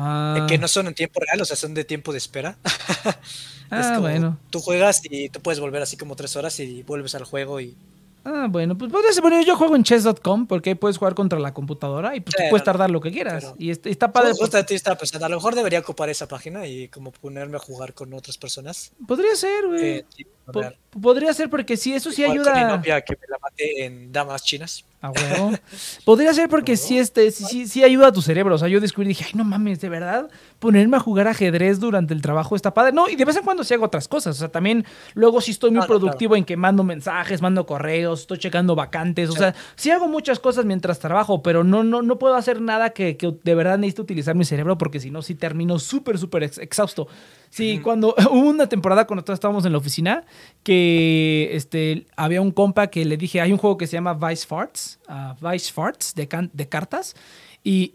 Ah, 0.00 0.46
que 0.48 0.58
no 0.58 0.68
son 0.68 0.86
en 0.86 0.94
tiempo 0.94 1.20
real, 1.20 1.40
o 1.42 1.44
sea, 1.44 1.56
son 1.56 1.74
de 1.74 1.84
tiempo 1.84 2.12
de 2.12 2.18
espera. 2.18 2.56
ah, 3.70 3.80
Es 3.80 3.86
como, 3.88 4.00
bueno. 4.02 4.38
Tú 4.50 4.60
juegas 4.60 5.00
y 5.04 5.28
tú 5.28 5.40
puedes 5.40 5.58
volver 5.58 5.82
así 5.82 5.96
como 5.96 6.14
tres 6.14 6.36
horas 6.36 6.58
y 6.60 6.84
vuelves 6.84 7.14
al 7.16 7.24
juego 7.24 7.60
y... 7.60 7.76
Ah, 8.24 8.46
bueno, 8.48 8.76
pues 8.76 8.92
podría 8.92 9.12
ser, 9.12 9.22
bueno, 9.22 9.40
yo 9.42 9.56
juego 9.56 9.74
en 9.74 9.82
chess.com 9.84 10.46
porque 10.46 10.70
ahí 10.70 10.74
puedes 10.74 10.98
jugar 10.98 11.14
contra 11.14 11.38
la 11.38 11.54
computadora 11.54 12.14
y 12.14 12.20
pues 12.20 12.36
tú 12.36 12.42
Sí, 12.42 12.48
puedes 12.50 12.64
tardar 12.64 12.90
lo 12.90 13.00
que 13.00 13.10
quieras. 13.10 13.54
Y 13.58 13.70
está, 13.70 13.88
está 13.88 14.12
padre. 14.12 14.34
Ti 14.66 14.74
estaba 14.74 14.96
pensando, 14.96 15.26
a 15.26 15.28
lo 15.28 15.36
mejor 15.36 15.54
debería 15.54 15.80
ocupar 15.80 16.10
esa 16.10 16.28
página 16.28 16.66
y 16.66 16.88
como 16.88 17.10
ponerme 17.10 17.56
a 17.56 17.60
jugar 17.60 17.94
con 17.94 18.12
otras 18.12 18.36
personas. 18.36 18.92
Podría 19.06 19.34
ser, 19.34 19.66
güey. 19.66 19.84
eh, 19.84 20.04
Po- 20.52 21.00
podría 21.00 21.32
ser 21.34 21.50
porque 21.50 21.76
sí, 21.76 21.92
eso 21.94 22.10
sí 22.10 22.22
Igual 22.22 22.38
ayuda. 22.40 22.76
novia 22.76 23.00
que 23.02 23.14
me 23.14 23.26
la 23.28 23.38
maté 23.40 23.84
en 23.84 24.10
damas 24.12 24.42
chinas. 24.42 24.84
A 25.00 25.10
huevo. 25.12 25.52
Podría 26.04 26.34
ser 26.34 26.48
porque 26.48 26.76
sí, 26.76 26.98
este, 26.98 27.30
sí, 27.30 27.44
sí, 27.44 27.68
sí 27.68 27.84
ayuda 27.84 28.08
a 28.08 28.12
tu 28.12 28.20
cerebro. 28.20 28.56
O 28.56 28.58
sea, 28.58 28.66
yo 28.66 28.80
descubrí 28.80 29.06
y 29.06 29.08
dije, 29.10 29.26
ay, 29.28 29.32
no 29.36 29.44
mames, 29.44 29.80
de 29.80 29.88
verdad, 29.88 30.28
ponerme 30.58 30.96
a 30.96 31.00
jugar 31.00 31.28
ajedrez 31.28 31.78
durante 31.78 32.14
el 32.14 32.20
trabajo 32.20 32.56
está 32.56 32.74
padre. 32.74 32.90
No, 32.92 33.08
y 33.08 33.14
de 33.14 33.24
vez 33.24 33.36
en 33.36 33.44
cuando 33.44 33.62
sí 33.62 33.74
hago 33.74 33.84
otras 33.84 34.08
cosas. 34.08 34.34
O 34.34 34.38
sea, 34.40 34.48
también 34.48 34.84
luego 35.14 35.40
sí 35.40 35.52
estoy 35.52 35.70
muy 35.70 35.76
No, 35.76 35.82
no, 35.82 35.86
productivo 35.86 36.34
en 36.34 36.44
que 36.44 36.56
mando 36.56 36.82
mensajes, 36.82 37.40
mando 37.40 37.64
correos, 37.64 38.22
estoy 38.22 38.38
checando 38.38 38.74
vacantes. 38.74 39.28
O 39.30 39.32
Sí. 39.34 39.38
sea, 39.38 39.54
sí 39.76 39.92
hago 39.92 40.08
muchas 40.08 40.40
cosas 40.40 40.64
mientras 40.64 40.98
trabajo, 40.98 41.44
pero 41.44 41.62
no, 41.62 41.84
no, 41.84 42.02
no 42.02 42.18
puedo 42.18 42.34
hacer 42.34 42.60
nada 42.60 42.90
que, 42.90 43.16
que 43.16 43.32
de 43.44 43.54
verdad 43.54 43.78
necesito 43.78 44.02
utilizar 44.02 44.34
mi 44.34 44.44
cerebro 44.44 44.78
porque 44.78 44.98
si 44.98 45.12
no, 45.12 45.22
sí 45.22 45.36
termino 45.36 45.78
súper, 45.78 46.18
súper 46.18 46.42
ex- 46.42 46.58
exhausto. 46.58 47.06
Sí, 47.50 47.80
cuando 47.82 48.14
hubo 48.30 48.48
una 48.50 48.68
temporada 48.68 49.06
cuando 49.06 49.24
todos 49.24 49.36
estábamos 49.38 49.64
en 49.64 49.72
la 49.72 49.78
oficina 49.78 50.24
que 50.62 51.50
este, 51.52 52.06
había 52.16 52.40
un 52.42 52.50
compa 52.52 52.88
que 52.88 53.04
le 53.04 53.16
dije, 53.16 53.40
hay 53.40 53.52
un 53.52 53.58
juego 53.58 53.76
que 53.76 53.86
se 53.86 53.94
llama 53.94 54.14
Vice 54.14 54.46
Farts, 54.46 54.98
ah, 55.08 55.34
Vice 55.40 55.72
Farts 55.72 56.14
de, 56.14 56.28
can- 56.28 56.50
de 56.52 56.68
cartas. 56.68 57.14
Y, 57.64 57.90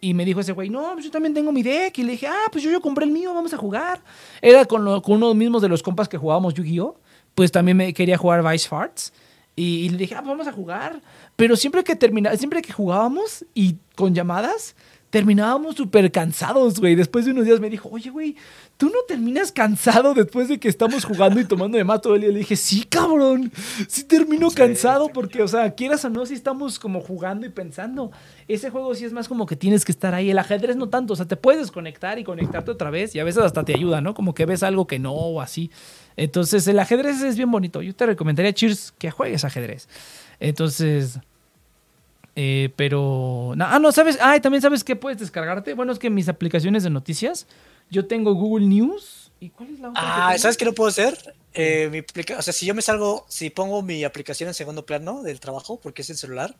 y- 0.00 0.14
me 0.14 0.24
dijo 0.24 0.40
ese 0.40 0.52
güey, 0.52 0.68
no, 0.68 0.90
pues 0.92 1.04
yo 1.06 1.10
también 1.10 1.32
tengo 1.34 1.50
mi 1.50 1.62
deck. 1.62 1.96
Y 1.98 2.02
le 2.04 2.12
dije, 2.12 2.26
ah, 2.28 2.48
pues 2.52 2.62
yo, 2.62 2.70
yo 2.70 2.80
compré 2.80 3.04
el 3.04 3.10
mío, 3.10 3.32
vamos 3.34 3.52
a 3.52 3.56
jugar. 3.56 4.00
Era 4.40 4.64
con, 4.64 4.84
lo- 4.84 5.00
con 5.02 5.16
uno 5.16 5.34
mismos 5.34 5.62
de 5.62 5.68
los 5.68 5.82
compas 5.82 6.08
que 6.08 6.18
jugábamos 6.18 6.54
Yu-Gi-Oh! 6.54 6.96
Pues 7.34 7.50
también 7.50 7.76
me 7.78 7.92
quería 7.94 8.18
jugar 8.18 8.42
Vice 8.48 8.68
Farts. 8.68 9.12
Y, 9.56 9.84
y 9.84 9.88
le 9.88 9.96
dije, 9.98 10.14
ah, 10.14 10.18
pues 10.22 10.28
vamos 10.28 10.46
a 10.46 10.52
jugar. 10.52 11.00
Pero 11.36 11.56
siempre 11.56 11.82
que 11.82 11.96
termina, 11.96 12.36
siempre 12.36 12.62
que 12.62 12.72
jugábamos 12.72 13.44
y 13.54 13.76
con 13.96 14.14
llamadas, 14.14 14.76
terminábamos 15.12 15.76
súper 15.76 16.10
cansados, 16.10 16.80
güey. 16.80 16.94
Después 16.94 17.26
de 17.26 17.32
unos 17.32 17.44
días 17.44 17.60
me 17.60 17.68
dijo, 17.68 17.90
oye, 17.92 18.08
güey, 18.08 18.34
¿tú 18.78 18.86
no 18.86 19.00
terminas 19.06 19.52
cansado 19.52 20.14
después 20.14 20.48
de 20.48 20.58
que 20.58 20.68
estamos 20.70 21.04
jugando 21.04 21.38
y 21.38 21.44
tomando 21.44 21.76
de 21.76 21.84
más 21.84 22.00
todo 22.00 22.14
el 22.14 22.22
día? 22.22 22.30
Le 22.30 22.38
dije, 22.38 22.56
sí, 22.56 22.84
cabrón, 22.88 23.52
sí 23.88 24.04
termino 24.04 24.48
Sí, 24.48 24.56
cansado 24.56 25.04
sí. 25.04 25.10
porque, 25.12 25.42
o 25.42 25.48
sea, 25.48 25.74
quieras 25.74 26.02
o 26.06 26.08
no, 26.08 26.24
si 26.24 26.32
estamos 26.32 26.78
como 26.78 27.02
jugando 27.02 27.44
y 27.44 27.50
pensando. 27.50 28.10
Ese 28.48 28.70
juego 28.70 28.94
sí 28.94 29.04
es 29.04 29.12
más 29.12 29.28
como 29.28 29.44
que 29.44 29.54
tienes 29.54 29.84
que 29.84 29.92
estar 29.92 30.14
ahí. 30.14 30.30
El 30.30 30.38
ajedrez 30.38 30.76
no 30.76 30.88
tanto, 30.88 31.12
o 31.12 31.16
sea, 31.16 31.26
te 31.26 31.36
puedes 31.36 31.60
desconectar 31.60 32.18
y 32.18 32.24
conectarte 32.24 32.70
otra 32.70 32.88
vez 32.88 33.14
y 33.14 33.20
a 33.20 33.24
veces 33.24 33.42
hasta 33.42 33.64
te 33.64 33.74
ayuda, 33.74 34.00
¿no? 34.00 34.14
Como 34.14 34.32
que 34.32 34.46
ves 34.46 34.62
algo 34.62 34.86
que 34.86 34.98
no 34.98 35.12
o 35.12 35.42
así. 35.42 35.70
Entonces, 36.16 36.66
el 36.68 36.78
ajedrez 36.78 37.20
es 37.20 37.36
bien 37.36 37.50
bonito. 37.50 37.82
Yo 37.82 37.94
te 37.94 38.06
recomendaría, 38.06 38.54
Cheers, 38.54 38.92
que 38.92 39.10
juegues 39.10 39.44
ajedrez. 39.44 39.90
Entonces, 40.40 41.18
eh, 42.36 42.70
pero. 42.76 43.52
no, 43.56 43.64
ah, 43.66 43.78
no, 43.78 43.92
¿sabes? 43.92 44.18
Ah, 44.20 44.36
y 44.36 44.40
también 44.40 44.62
sabes 44.62 44.84
qué 44.84 44.96
puedes 44.96 45.18
descargarte. 45.18 45.74
Bueno, 45.74 45.92
es 45.92 45.98
que 45.98 46.10
mis 46.10 46.28
aplicaciones 46.28 46.82
de 46.82 46.90
noticias, 46.90 47.46
yo 47.90 48.06
tengo 48.06 48.34
Google 48.34 48.66
News 48.66 49.30
¿Y 49.40 49.50
cuál 49.50 49.70
es 49.70 49.80
la 49.80 49.90
otra? 49.90 50.00
que 50.02 50.08
Ah, 50.08 50.26
tengo? 50.28 50.38
¿sabes 50.38 50.56
qué 50.56 50.64
no 50.64 50.72
puedo 50.72 50.88
hacer? 50.88 51.34
Eh, 51.54 51.88
mi 51.90 51.98
aplica- 51.98 52.38
o 52.38 52.42
sea, 52.42 52.52
si 52.52 52.64
yo 52.64 52.74
me 52.74 52.80
salgo, 52.82 53.26
si 53.28 53.50
pongo 53.50 53.82
mi 53.82 54.04
aplicación 54.04 54.48
en 54.48 54.54
segundo 54.54 54.86
plano 54.86 55.22
del 55.22 55.40
trabajo, 55.40 55.78
porque 55.82 56.02
es 56.02 56.10
en 56.10 56.16
celular, 56.16 56.54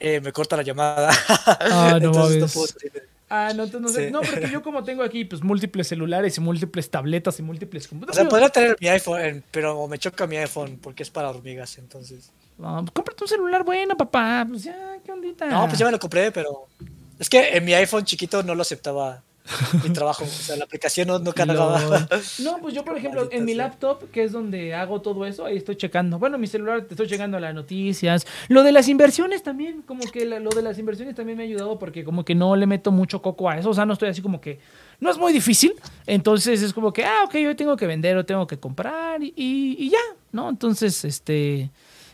eh, 0.00 0.20
me 0.20 0.32
corta 0.32 0.56
la 0.56 0.62
llamada. 0.62 1.10
Ah, 1.38 1.98
no 2.00 2.06
Entonces 2.08 2.36
mames. 2.38 2.52
puedo 2.52 2.68
Ah, 3.34 3.52
no, 3.56 3.62
entonces 3.64 3.80
no 3.80 3.88
sé. 3.88 4.06
Sí. 4.08 4.12
No, 4.12 4.20
porque 4.20 4.50
yo 4.50 4.62
como 4.62 4.84
tengo 4.84 5.02
aquí 5.02 5.24
pues 5.24 5.42
múltiples 5.42 5.88
celulares 5.88 6.36
y 6.36 6.40
múltiples 6.42 6.90
tabletas 6.90 7.38
y 7.38 7.42
múltiples 7.42 7.86
O 7.86 7.90
computadoras. 7.90 8.20
sea, 8.20 8.28
podría 8.28 8.48
tener 8.50 8.76
mi 8.78 8.88
iPhone, 8.88 9.42
pero 9.50 9.88
me 9.88 9.98
choca 9.98 10.26
mi 10.26 10.36
iPhone 10.36 10.78
porque 10.82 11.02
es 11.02 11.08
para 11.10 11.30
hormigas, 11.30 11.78
entonces. 11.78 12.30
Ah, 12.62 12.78
pues 12.80 12.90
cómprate 12.92 13.24
un 13.24 13.28
celular 13.28 13.64
bueno, 13.64 13.96
papá. 13.96 14.44
Pues 14.48 14.64
ya, 14.64 14.76
qué 15.04 15.12
ondita. 15.12 15.46
No, 15.46 15.66
pues 15.66 15.78
ya 15.78 15.86
me 15.86 15.92
lo 15.92 15.98
compré, 15.98 16.30
pero 16.32 16.66
es 17.18 17.28
que 17.28 17.56
en 17.56 17.64
mi 17.64 17.74
iPhone 17.74 18.04
chiquito 18.04 18.42
no 18.42 18.54
lo 18.54 18.62
aceptaba 18.62 19.22
mi 19.82 19.90
trabajo. 19.90 20.22
O 20.22 20.26
sea, 20.28 20.54
la 20.56 20.64
aplicación 20.64 21.08
no, 21.08 21.18
no 21.18 21.32
cargaba. 21.34 21.80
No, 22.38 22.58
pues 22.60 22.74
yo, 22.74 22.84
por 22.84 22.96
ejemplo, 22.96 23.28
en 23.32 23.44
mi 23.44 23.54
laptop, 23.54 24.08
que 24.12 24.22
es 24.22 24.30
donde 24.30 24.72
hago 24.74 25.00
todo 25.00 25.26
eso, 25.26 25.44
ahí 25.44 25.56
estoy 25.56 25.74
checando. 25.74 26.18
Bueno, 26.20 26.38
mi 26.38 26.46
celular 26.46 26.82
te 26.82 26.94
estoy 26.94 27.08
checando 27.08 27.40
las 27.40 27.52
noticias. 27.52 28.24
Lo 28.48 28.62
de 28.62 28.70
las 28.70 28.86
inversiones 28.88 29.42
también, 29.42 29.82
como 29.82 30.04
que 30.12 30.24
la- 30.24 30.38
lo 30.38 30.50
de 30.50 30.62
las 30.62 30.78
inversiones 30.78 31.16
también 31.16 31.36
me 31.36 31.42
ha 31.42 31.46
ayudado 31.46 31.76
porque 31.78 32.04
como 32.04 32.24
que 32.24 32.36
no 32.36 32.54
le 32.54 32.66
meto 32.66 32.92
mucho 32.92 33.20
coco 33.20 33.50
a 33.50 33.58
eso. 33.58 33.70
O 33.70 33.74
sea, 33.74 33.84
no 33.84 33.94
estoy 33.94 34.08
así 34.10 34.22
como 34.22 34.40
que... 34.40 34.60
No 35.00 35.10
es 35.10 35.18
muy 35.18 35.32
difícil. 35.32 35.74
Entonces 36.06 36.62
es 36.62 36.72
como 36.72 36.92
que, 36.92 37.04
ah, 37.04 37.24
ok, 37.24 37.34
yo 37.38 37.56
tengo 37.56 37.76
que 37.76 37.88
vender 37.88 38.16
o 38.16 38.24
tengo 38.24 38.46
que 38.46 38.58
comprar 38.60 39.20
y, 39.24 39.32
y- 39.36 39.76
y 39.76 39.90
ya, 39.90 39.98
¿no? 40.30 40.48
Entonces, 40.48 41.04
este... 41.04 41.68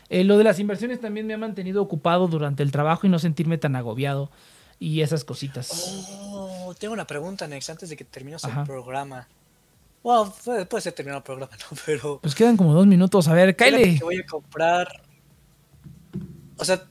eh, 0.09 0.23
lo 0.23 0.37
de 0.37 0.43
las 0.43 0.59
inversiones 0.59 0.99
también 0.99 1.27
me 1.27 1.33
ha 1.33 1.37
mantenido 1.37 1.81
ocupado 1.81 2.27
durante 2.27 2.63
el 2.63 2.71
trabajo 2.71 3.05
y 3.05 3.09
no 3.09 3.19
sentirme 3.19 3.57
tan 3.57 3.75
agobiado 3.75 4.31
y 4.79 5.01
esas 5.01 5.23
cositas. 5.23 6.07
Oh, 6.31 6.73
tengo 6.79 6.93
una 6.93 7.05
pregunta, 7.05 7.47
Nex, 7.47 7.69
antes 7.69 7.89
de 7.89 7.97
que 7.97 8.05
termines 8.05 8.43
el 8.43 8.63
programa. 8.63 9.27
Bueno, 10.01 10.33
puede, 10.43 10.65
puede 10.65 10.81
ser 10.81 10.93
terminado 10.93 11.17
el 11.19 11.23
programa, 11.23 11.51
¿no? 11.71 11.77
Pero. 11.85 12.19
Pues 12.21 12.33
quedan 12.33 12.57
como 12.57 12.73
dos 12.73 12.87
minutos. 12.87 13.27
A 13.27 13.33
ver, 13.33 13.55
Kyle. 13.55 13.97
que 13.97 14.03
voy 14.03 14.17
a 14.17 14.25
comprar. 14.25 15.03
O 16.57 16.65
sea, 16.65 16.83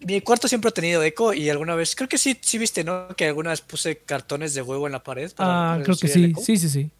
mi 0.00 0.20
cuarto 0.20 0.48
siempre 0.48 0.68
ha 0.68 0.72
tenido 0.72 1.02
eco 1.02 1.34
y 1.34 1.50
alguna 1.50 1.74
vez. 1.74 1.94
Creo 1.94 2.08
que 2.08 2.18
sí, 2.18 2.38
sí 2.40 2.58
viste, 2.58 2.84
¿no? 2.84 3.08
Que 3.16 3.26
alguna 3.26 3.50
vez 3.50 3.60
puse 3.60 3.98
cartones 3.98 4.54
de 4.54 4.62
huevo 4.62 4.86
en 4.86 4.92
la 4.92 5.02
pared. 5.02 5.30
para 5.34 5.74
Ah, 5.74 5.80
creo 5.82 5.96
que 5.96 6.08
sí. 6.08 6.32
Sí, 6.42 6.56
sí, 6.56 6.68
sí. 6.68 6.90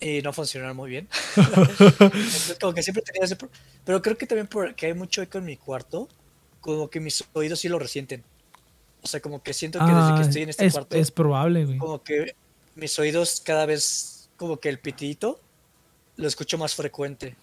Y 0.00 0.22
no 0.22 0.32
funcionaron 0.32 0.76
muy 0.76 0.88
bien. 0.90 1.08
Entonces, 1.36 2.56
como 2.60 2.72
que 2.72 2.82
siempre 2.82 3.02
tenido 3.02 3.24
ese. 3.24 3.36
Pero 3.84 4.00
creo 4.00 4.16
que 4.16 4.26
también 4.26 4.46
porque 4.46 4.86
hay 4.86 4.94
mucho 4.94 5.20
eco 5.20 5.38
en 5.38 5.44
mi 5.44 5.56
cuarto, 5.58 6.08
como 6.60 6.88
que 6.88 7.00
mis 7.00 7.22
oídos 7.34 7.60
sí 7.60 7.68
lo 7.68 7.78
resienten. 7.78 8.24
O 9.02 9.06
sea, 9.08 9.20
como 9.20 9.42
que 9.42 9.52
siento 9.52 9.78
que 9.78 9.84
desde 9.86 9.98
Ah, 10.00 10.14
que 10.16 10.22
estoy 10.22 10.42
en 10.42 10.48
este 10.50 10.66
es, 10.66 10.72
cuarto. 10.72 10.96
es 10.96 11.10
probable, 11.10 11.64
güey. 11.66 11.78
como 11.78 12.02
que 12.02 12.34
mis 12.76 12.98
oídos 12.98 13.40
cada 13.44 13.66
vez, 13.66 14.30
como 14.36 14.58
que 14.58 14.68
el 14.70 14.78
pitito, 14.78 15.38
lo 16.16 16.26
escucho 16.28 16.56
más 16.58 16.74
frecuente. 16.74 17.34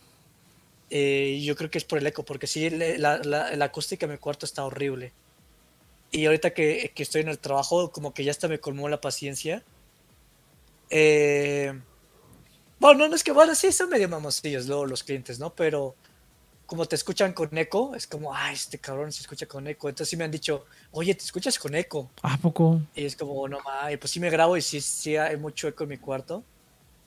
Eh, 0.90 1.42
yo 1.44 1.56
creo 1.56 1.70
que 1.70 1.78
es 1.78 1.84
por 1.84 2.00
el 2.00 2.08
eco, 2.08 2.24
porque 2.24 2.48
sí, 2.48 2.70
la, 2.70 3.18
la- 3.20 3.56
la 3.56 3.66
acústica 3.66 4.08
de 4.08 4.14
mi 4.14 4.18
cuarto 4.20 4.46
está 4.48 4.64
horrible. 4.66 5.14
Y 6.12 6.26
ahorita 6.26 6.52
que, 6.54 6.92
que 6.96 7.04
estoy 7.04 7.22
en 7.22 7.28
el 7.28 7.38
trabajo, 7.40 7.92
como 7.92 8.14
que 8.14 8.24
ya 8.24 8.32
hasta 8.32 8.48
me 8.48 8.60
colmó 8.60 8.88
la 8.90 9.02
paciencia. 9.02 9.64
Eh, 10.90 11.74
bueno, 12.80 13.08
no 13.08 13.16
es 13.16 13.24
que, 13.24 13.32
bueno, 13.32 13.56
sí, 13.56 13.72
son 13.72 13.90
medio 13.90 14.08
mamosillos 14.10 14.68
luego 14.68 14.86
los 14.86 15.04
clientes, 15.04 15.40
¿no? 15.40 15.54
Pero 15.54 15.96
como 16.66 16.86
te 16.86 16.96
escuchan 16.96 17.32
con 17.34 17.58
eco, 17.58 17.96
es 17.96 18.06
como, 18.08 18.36
ay, 18.36 18.54
este 18.56 18.78
cabrón 18.78 19.12
se 19.12 19.22
escucha 19.22 19.46
con 19.46 19.66
eco. 19.68 19.88
Entonces 19.90 20.10
sí 20.10 20.18
me 20.18 20.26
han 20.26 20.32
dicho, 20.32 20.66
oye, 20.92 21.16
te 21.16 21.24
escuchas 21.24 21.58
con 21.58 21.74
eco. 21.76 22.12
¿A 22.22 22.38
poco? 22.38 22.82
Y 22.94 23.06
es 23.06 23.16
como, 23.16 23.48
no 23.48 23.60
mames, 23.62 23.98
pues 23.98 24.12
sí 24.12 24.20
me 24.20 24.30
grabo 24.30 24.58
y 24.58 24.62
sí, 24.62 24.82
sí 24.82 25.16
hay 25.16 25.38
mucho 25.38 25.68
eco 25.70 25.84
en 25.84 25.90
mi 25.92 25.98
cuarto. 25.98 26.44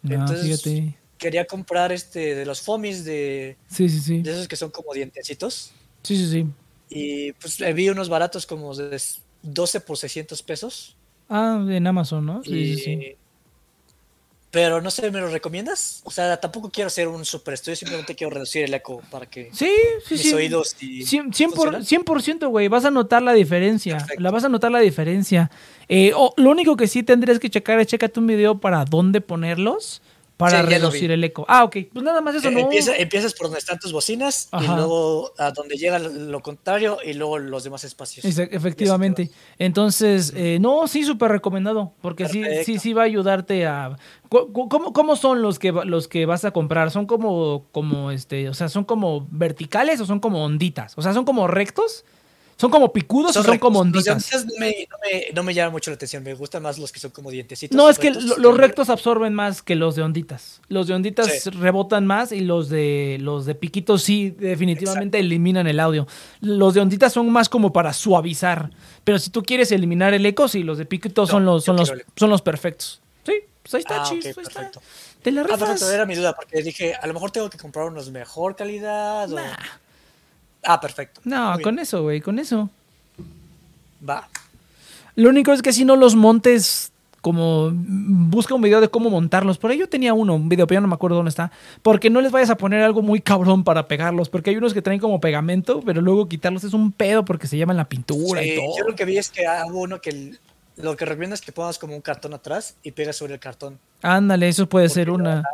No, 0.03 0.15
Entonces- 0.15 0.63
fíjate. 0.63 0.97
Quería 1.19 1.45
comprar 1.47 1.93
este 1.93 2.35
de 2.35 2.47
los 2.47 2.63
foamis 2.63 3.05
de, 3.05 3.59
Sí, 3.69 3.91
sí, 3.91 4.01
sí. 4.01 4.23
de 4.23 4.31
esos 4.33 4.49
que 4.49 4.57
son 4.57 4.71
como 4.71 4.95
dientecitos. 4.95 5.71
Sí, 6.03 6.17
sí, 6.17 6.31
sí. 6.31 6.47
Y 6.89 7.33
pues 7.35 7.61
le 7.61 7.75
vi 7.75 7.91
unos 7.91 8.09
baratos 8.09 8.47
como 8.47 8.75
de 8.75 8.99
12 9.43 9.81
por 9.81 9.99
600 9.99 10.43
pesos. 10.43 10.97
Ah, 11.29 11.63
en 11.69 11.87
Amazon, 11.87 12.25
¿no? 12.25 12.43
Sí, 12.43 12.51
y- 12.59 12.77
sí, 12.77 12.83
sí. 12.83 13.17
Pero 14.53 14.81
no 14.81 14.91
sé, 14.91 15.13
¿me 15.13 15.21
lo 15.21 15.29
recomiendas? 15.29 16.01
O 16.03 16.11
sea, 16.11 16.41
tampoco 16.41 16.71
quiero 16.71 16.89
hacer 16.89 17.07
un 17.07 17.25
super 17.25 17.55
estudio, 17.55 17.77
simplemente 17.77 18.17
quiero 18.17 18.33
reducir 18.33 18.65
el 18.65 18.75
eco 18.75 19.01
para 19.09 19.27
que 19.27 19.49
Sí, 19.53 19.71
sí, 20.07 20.15
mis 20.15 20.23
sí. 20.23 20.35
oídos 20.35 20.77
y... 20.81 21.03
Cien- 21.05 21.33
cien 21.33 21.51
por- 21.53 21.73
¿funcionan? 21.73 21.85
100%, 21.85 22.49
güey. 22.49 22.67
Vas 22.67 22.85
a 22.85 22.91
notar 22.91 23.23
la 23.23 23.33
diferencia. 23.33 23.99
Perfecto. 23.99 24.21
La 24.23 24.31
vas 24.33 24.43
a 24.43 24.49
notar 24.49 24.73
la 24.73 24.81
diferencia. 24.81 25.53
Eh, 25.89 26.11
oh, 26.17 26.35
lo 26.37 26.51
único 26.51 26.77
que 26.77 26.89
sí 26.89 27.05
tendrías 27.05 27.39
que 27.39 27.49
checar 27.49 27.79
es 27.79 27.87
chécate 27.87 28.19
un 28.19 28.27
video 28.27 28.59
para 28.59 28.85
dónde 28.85 29.21
ponerlos 29.21 30.03
para 30.41 30.63
Sí, 30.63 30.67
reducir 30.69 31.11
el 31.13 31.23
eco. 31.23 31.45
Ah, 31.49 31.63
ok. 31.65 31.77
Pues 31.93 32.05
nada 32.05 32.21
más 32.21 32.35
eso, 32.35 32.49
Eh, 32.49 32.53
¿no? 32.53 32.59
empieza- 32.61 32.97
empiezas 32.97 33.35
por 33.35 33.47
donde 33.47 33.59
están 33.61 33.79
tus 33.79 33.93
bocinas 33.93 34.49
y 34.61 34.67
luego 34.67 35.33
a 35.39 35.53
donde 35.53 35.77
llega 35.77 35.99
lo 36.01 36.41
contrario 36.41 36.99
y 37.05 37.13
luego 37.13 37.39
los 37.39 37.63
demás 37.65 37.85
espacios. 37.85 38.25
Efectivamente. 38.25 39.31
Entonces, 39.59 40.33
eh, 40.35 40.59
no, 40.61 40.89
sí, 40.89 41.05
súper 41.05 41.31
recomendado, 41.31 41.93
porque 42.01 42.27
sí, 42.29 42.43
sí, 42.65 42.79
sí 42.79 42.93
va 42.93 43.03
a 43.03 43.05
ayudarte 43.05 43.67
a... 43.67 43.97
¿Cómo, 44.29 44.93
cómo 44.93 45.17
son 45.17 45.43
los 45.43 45.59
que, 45.59 45.73
los 45.73 46.07
que 46.09 46.25
vas 46.25 46.45
a 46.45 46.53
comprar? 46.53 46.91
¿Son 46.91 47.07
como, 47.07 47.67
como, 47.73 48.11
este, 48.11 48.49
o 48.49 48.55
sea, 48.55 48.69
son 48.69 48.85
como 48.85 49.27
verticales 49.31 50.01
o 50.01 50.07
son 50.07 50.21
como 50.21 50.45
onditas? 50.45 50.95
O 50.97 51.03
sea, 51.03 51.13
¿son 51.15 51.25
como 51.25 51.47
rectos? 51.49 52.05
¿Son 52.61 52.71
como 52.71 52.93
picudos 52.93 53.31
o 53.31 53.43
son 53.43 53.45
rectos. 53.53 53.61
como 53.61 53.83
Los 53.85 54.05
de 54.05 54.11
onditas? 54.13 54.35
onditas 54.35 54.47
no 54.47 54.61
me, 54.61 54.87
no, 54.91 54.97
me, 55.03 55.33
no 55.35 55.43
me 55.43 55.55
llaman 55.55 55.73
mucho 55.73 55.91
la 55.91 55.95
atención, 55.95 56.23
me 56.23 56.35
gustan 56.35 56.63
más 56.63 56.79
los 56.79 56.93
que 56.93 57.01
son 57.01 57.11
como 57.11 57.31
dientecitos. 57.31 57.75
No, 57.75 57.89
es 57.89 57.99
que 57.99 58.09
rectos, 58.11 58.25
lo- 58.27 58.35
que- 58.37 58.41
los 58.43 58.57
rectos 58.59 58.91
absorben 58.91 59.33
más 59.33 59.63
que 59.63 59.77
los 59.77 59.97
de 59.97 60.03
onditas. 60.03 60.61
Los 60.69 60.87
de 60.87 60.93
onditas 60.95 61.27
Sí. 61.43 61.49
rebotan 61.51 62.07
más 62.07 62.33
y 62.33 62.41
los 62.41 62.69
de 62.69 63.17
los 63.21 63.47
de 63.47 63.55
piquitos 63.55 64.03
sí 64.03 64.29
definitivamente 64.39 65.19
eliminan 65.19 65.67
el 65.69 65.81
audio. 65.81 66.07
Los 66.43 66.75
de 66.75 66.81
onditas 66.83 67.15
son 67.15 67.31
más 67.31 67.49
como 67.49 67.73
para 67.73 67.95
suavizar, 67.95 68.71
pero 69.05 69.19
si 69.19 69.31
tú 69.31 69.43
quieres 69.43 69.73
eliminar 69.73 70.13
el 70.13 70.27
eco, 70.27 70.47
sí, 70.47 70.63
los 70.63 70.77
de 70.77 70.85
piquitos 70.85 71.31
No, 71.31 71.33
son 71.33 71.45
los 71.47 71.65
son 71.65 71.77
los 71.77 71.91
son 72.17 72.29
los 72.29 72.43
perfectos. 72.43 73.01
Sí, 73.25 73.33
pues 73.63 73.75
ahí 73.75 73.81
está, 73.81 74.03
Ah, 74.03 74.05
chis, 74.07 74.25
ahí 74.27 74.31
está. 74.33 74.43
perfecto. 74.43 74.83
Te 75.23 75.31
la 75.33 75.43
Ah, 75.43 75.47
perfecto, 75.59 75.91
era 75.91 76.05
mi 76.07 76.15
duda, 76.15 76.35
porque 76.35 76.63
dije, 76.63 76.95
a 76.95 77.07
lo 77.07 77.13
mejor 77.15 77.31
tengo 77.31 77.49
que 77.51 77.59
comprar 77.59 77.87
unos 77.87 78.11
mejor 78.11 78.57
calidad 78.57 79.31
o... 79.33 79.37
Ah, 80.63 80.81
perfecto. 80.81 81.21
No, 81.25 81.55
Muy 81.55 81.63
con 81.63 81.75
bien. 81.77 81.83
eso, 81.83 82.03
güey, 82.03 82.21
con 82.21 82.39
eso. 82.39 82.69
Va. 84.09 84.29
Lo 85.17 85.29
único 85.29 85.53
es 85.53 85.63
que 85.63 85.73
si 85.73 85.85
no 85.85 85.97
los 85.97 86.15
montes 86.15 86.93
como 87.21 87.71
busca 87.73 88.55
un 88.55 88.63
video 88.63 88.81
de 88.81 88.89
cómo 88.89 89.11
montarlos. 89.11 89.59
Por 89.59 89.71
ahí 89.71 89.79
yo 89.79 89.89
tenía 89.89 90.15
uno, 90.15 90.35
un 90.35 90.49
video, 90.49 90.67
pero 90.67 90.79
ya 90.79 90.81
no 90.81 90.89
me 90.89 90.95
acuerdo 90.95 91.17
dónde 91.17 91.29
está. 91.29 91.53
Porque 91.83 92.09
no 92.09 92.21
les 92.21 92.33
vayas 92.33 92.51
a 92.51 92.57
poner 92.57 92.83
algo 92.83 93.03
muy 93.03 93.21
cabrón 93.21 93.63
para 93.63 93.89
pegarlos. 93.89 94.29
Porque 94.31 94.51
hay 94.51 94.57
unos 94.57 94.73
que 94.73 94.81
traen 94.83 95.01
como 95.01 95.21
pegamento, 95.21 95.83
pero 95.85 96.01
luego 96.01 96.29
quitarlos 96.29 96.65
es 96.65 96.73
un 96.73 96.93
pedo 96.93 97.25
porque 97.25 97.47
se 97.47 97.59
llaman 97.59 97.77
la 97.77 97.89
pintura 97.89 98.43
y 98.43 98.57
todo. 98.57 98.79
yo 98.79 98.85
lo 98.85 98.95
que 98.97 99.05
vi 99.05 99.19
es 99.19 99.29
que 99.29 99.47
hago 99.47 99.81
uno 99.81 100.01
que 100.01 100.35
lo 100.77 100.97
que 100.97 101.05
recomiendo 101.05 101.35
es 101.35 101.43
que 101.43 101.53
pongas 101.53 101.79
como 101.79 101.95
un 101.95 102.01
cartón 102.01 102.33
atrás 102.33 102.77
y 102.83 102.93
pegas 102.93 103.17
sobre 103.17 103.35
el 103.35 103.41
cartón. 103.41 103.79
Ándale, 104.01 104.49
eso 104.49 104.67
puede 104.67 104.87
Porque 104.87 104.95
ser 104.95 105.11
una. 105.11 105.45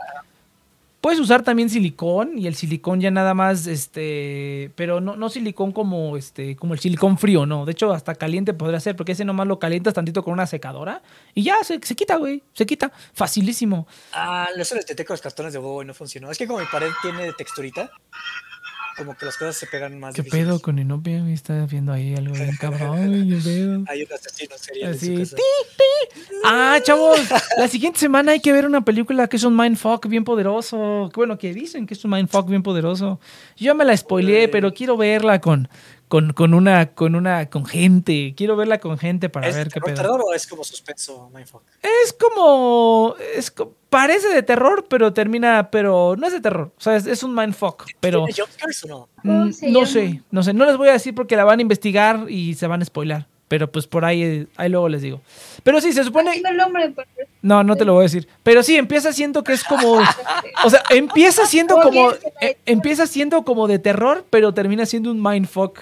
Puedes 1.01 1.21
usar 1.21 1.43
también 1.43 1.71
silicón 1.71 2.39
y 2.39 2.47
el 2.47 2.55
silicón 2.55 3.01
ya 3.01 3.11
nada 3.11 3.33
más, 3.33 3.67
este, 3.67 4.73
pero 4.75 5.01
no, 5.01 5.15
no 5.15 5.29
silicón 5.29 5.71
como, 5.71 6.17
este, 6.17 6.57
como 6.57 6.75
el 6.75 6.81
silicón 6.81 7.17
frío, 7.17 7.47
no. 7.47 7.65
De 7.65 7.73
hecho, 7.73 7.93
hasta 7.93 8.15
caliente 8.15 8.55
podría 8.55 8.81
ser, 8.81 8.97
porque 8.97 9.13
ese 9.13 9.25
nomás 9.25 9.47
lo 9.47 9.59
calientas 9.59 9.95
tantito 9.95 10.25
con 10.25 10.33
una 10.33 10.47
secadora 10.47 11.03
y 11.35 11.45
ya 11.45 11.63
se, 11.63 11.79
se 11.83 11.95
quita, 11.95 12.17
güey, 12.17 12.43
se 12.55 12.67
quita, 12.67 12.91
facilísimo. 13.13 13.87
Ah, 14.13 14.49
eso 14.57 14.75
lo 14.75 14.81
intenté 14.81 15.05
con 15.05 15.15
los 15.15 15.21
cartones 15.21 15.53
de 15.53 15.59
huevo 15.59 15.83
y 15.83 15.87
no 15.87 15.95
funcionó. 15.95 16.31
Es 16.31 16.39
que 16.39 16.47
como 16.47 16.59
mi 16.59 16.67
pared 16.67 16.91
tiene 17.03 17.33
texturita, 17.35 17.91
como 18.97 19.17
que 19.17 19.27
las 19.27 19.37
cosas 19.37 19.57
se 19.57 19.67
pegan 19.67 19.99
más 19.99 20.15
¿Qué 20.15 20.23
difíciles. 20.23 20.47
pedo 20.47 20.61
con 20.61 20.79
Inopia? 20.79 21.23
Me 21.23 21.33
está 21.33 21.67
viendo 21.67 21.93
ahí 21.93 22.15
algo 22.15 22.35
bien 22.35 22.57
cabrón, 22.61 23.09
güey, 23.09 23.29
qué 23.29 23.37
pedo. 23.45 23.85
Hay 23.89 24.03
un 24.03 24.13
asesino 24.13 24.57
serial 24.59 24.91
en 24.91 24.97
Así, 24.97 25.07
su 25.07 25.21
casa. 25.21 25.37
¡ti, 25.37 25.43
pi! 25.77 26.31
Ah, 26.45 26.79
chavos, 26.83 27.21
la 27.59 27.69
siguiente 27.69 27.99
semana 27.99 28.33
hay 28.33 28.41
que 28.41 28.53
ver 28.53 28.67
una 28.67 28.85
película 28.85 29.29
que 29.29 29.37
es 29.37 29.45
un 29.45 29.57
mindfuck 29.57 30.07
bien 30.09 30.25
poderoso. 30.25 31.11
Bueno, 31.15 31.39
que 31.39 31.53
dicen 31.53 31.87
que 31.87 31.95
es 31.95 32.05
un 32.05 32.13
mindfuck 32.13 32.49
bien 32.49 32.63
poderoso. 32.63 33.21
Yo 33.57 33.75
me 33.75 33.85
la 33.85 33.97
spoileé, 33.97 34.49
pero 34.49 34.73
quiero 34.73 34.97
verla 34.97 35.41
con, 35.41 35.69
con, 36.09 36.33
con 36.33 36.55
una, 36.55 36.87
con 36.95 37.15
una, 37.15 37.49
con 37.51 37.67
gente. 37.67 38.35
Quiero 38.37 38.57
verla 38.57 38.79
con 38.79 38.97
gente 38.99 39.29
para 39.29 39.49
¿Es 39.49 39.57
ver 39.57 39.69
qué 39.69 39.81
terror, 39.81 39.87
pedo. 39.87 39.97
terror 40.03 40.23
o 40.27 40.35
es 40.35 40.47
como 40.47 40.65
suspenso, 40.65 41.31
mindfuck? 41.35 41.63
Es 42.05 42.13
como, 42.13 43.15
es 43.35 43.53
parece 43.91 44.29
de 44.29 44.43
terror, 44.43 44.85
pero 44.89 45.13
termina, 45.13 45.71
pero 45.71 46.15
no 46.17 46.27
es 46.27 46.33
de 46.33 46.41
terror. 46.41 46.73
O 46.77 46.81
sea, 46.81 46.97
es, 46.97 47.07
es 47.07 47.23
un 47.23 47.35
mindfuck, 47.35 47.85
pero 48.01 48.25
¿Tiene 48.27 48.49
o 48.85 48.89
no? 48.89 49.09
¿Cómo 49.23 49.45
mm, 49.47 49.53
se 49.53 49.71
no 49.71 49.87
sé, 49.87 50.23
no 50.31 50.43
sé. 50.43 50.53
No 50.53 50.65
les 50.67 50.77
voy 50.77 50.89
a 50.89 50.93
decir 50.93 51.15
porque 51.15 51.37
la 51.37 51.45
van 51.45 51.59
a 51.59 51.63
investigar 51.63 52.27
y 52.31 52.55
se 52.55 52.67
van 52.67 52.83
a 52.83 52.85
spoilar. 52.85 53.27
Pero 53.49 53.71
pues 53.71 53.87
por 53.87 54.05
ahí, 54.05 54.49
ahí 54.57 54.69
luego 54.69 54.89
les 54.89 55.03
digo. 55.03 55.21
Pero 55.63 55.81
sí, 55.81 55.93
se 55.93 56.03
supone... 56.03 56.43
Pero- 56.43 56.67
No, 57.43 57.63
no 57.63 57.77
te 57.77 57.85
lo 57.85 57.93
voy 57.95 58.01
a 58.01 58.03
decir. 58.03 58.27
Pero 58.43 58.65
sí, 58.65 58.75
empieza 58.77 59.13
siendo 59.13 59.45
que 59.45 59.53
es 59.53 59.63
como. 59.63 60.01
O 60.65 60.71
sea, 60.71 60.83
empieza 60.91 61.47
siendo 61.47 61.77
¿Cómo 61.77 61.91
como. 62.09 62.13
eh, 62.41 62.57
empieza 62.67 63.07
siendo 63.07 63.45
como 63.45 63.69
de 63.69 63.79
terror, 63.79 64.25
pero 64.31 64.53
termina 64.53 64.85
siendo 64.85 65.13
un 65.13 65.23
mindfuck. 65.23 65.79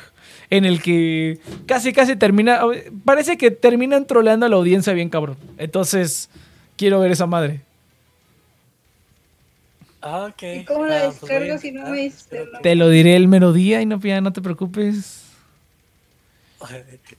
En 0.56 0.64
el 0.64 0.80
que 0.82 1.38
casi, 1.66 1.92
casi 1.92 2.16
termina. 2.16 2.60
Parece 3.04 3.36
que 3.36 3.50
terminan 3.50 4.06
troleando 4.06 4.46
a 4.46 4.48
la 4.48 4.56
audiencia 4.56 4.92
bien 4.92 5.08
cabrón. 5.08 5.36
Entonces, 5.58 6.28
quiero 6.76 7.00
ver 7.00 7.10
esa 7.12 7.26
madre. 7.26 7.60
Ah, 10.00 10.28
ok. 10.30 10.42
¿Y 10.60 10.64
cómo 10.64 10.84
la 10.86 10.98
Ah, 10.98 11.00
pues 11.06 11.20
descargo 11.22 11.58
si 11.58 11.72
no 11.72 11.88
me 11.88 12.06
espero 12.06 12.44
el 12.44 12.50
que- 12.52 12.58
Te 12.62 12.74
lo 12.74 12.88
diré 12.90 13.16
el 13.16 13.26
mero 13.26 13.52
día 13.52 13.80
y 13.80 13.86
no, 13.86 13.98
ya 14.00 14.20
no 14.20 14.32
te 14.32 14.42
preocupes. 14.42 15.22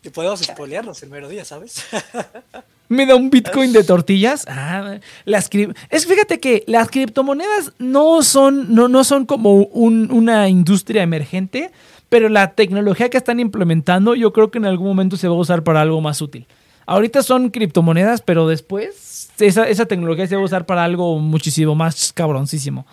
Y 0.03 0.09
podemos 0.09 0.39
spoilearnos 0.41 1.01
el 1.03 1.09
mero 1.09 1.27
día, 1.29 1.45
¿sabes? 1.45 1.83
¿Me 2.89 3.05
da 3.07 3.15
un 3.15 3.29
Bitcoin 3.31 3.73
de 3.73 3.83
tortillas? 3.83 4.45
Ah, 4.47 4.99
las 5.25 5.49
cri- 5.51 5.75
es 5.89 6.05
fíjate 6.05 6.39
que 6.39 6.63
las 6.67 6.89
criptomonedas 6.89 7.73
no 7.79 8.21
son, 8.23 8.73
no, 8.73 8.87
no 8.87 9.03
son 9.03 9.25
como 9.25 9.55
un- 9.55 10.11
una 10.11 10.47
industria 10.49 11.01
emergente, 11.03 11.71
pero 12.15 12.29
la 12.29 12.53
tecnología 12.53 13.09
que 13.09 13.17
están 13.17 13.41
implementando 13.41 14.15
yo 14.15 14.31
creo 14.31 14.49
que 14.49 14.57
en 14.57 14.63
algún 14.65 14.87
momento 14.87 15.17
se 15.17 15.27
va 15.27 15.35
a 15.35 15.37
usar 15.37 15.63
para 15.63 15.81
algo 15.81 15.99
más 15.99 16.21
útil. 16.21 16.47
Ahorita 16.85 17.21
son 17.21 17.49
criptomonedas, 17.49 18.21
pero 18.21 18.47
después 18.47 19.27
esa, 19.37 19.67
esa 19.67 19.85
tecnología 19.85 20.25
se 20.25 20.37
va 20.37 20.41
a 20.41 20.45
usar 20.45 20.65
para 20.65 20.85
algo 20.85 21.19
muchísimo 21.19 21.75
más 21.75 22.13
cabroncísimo. 22.13 22.85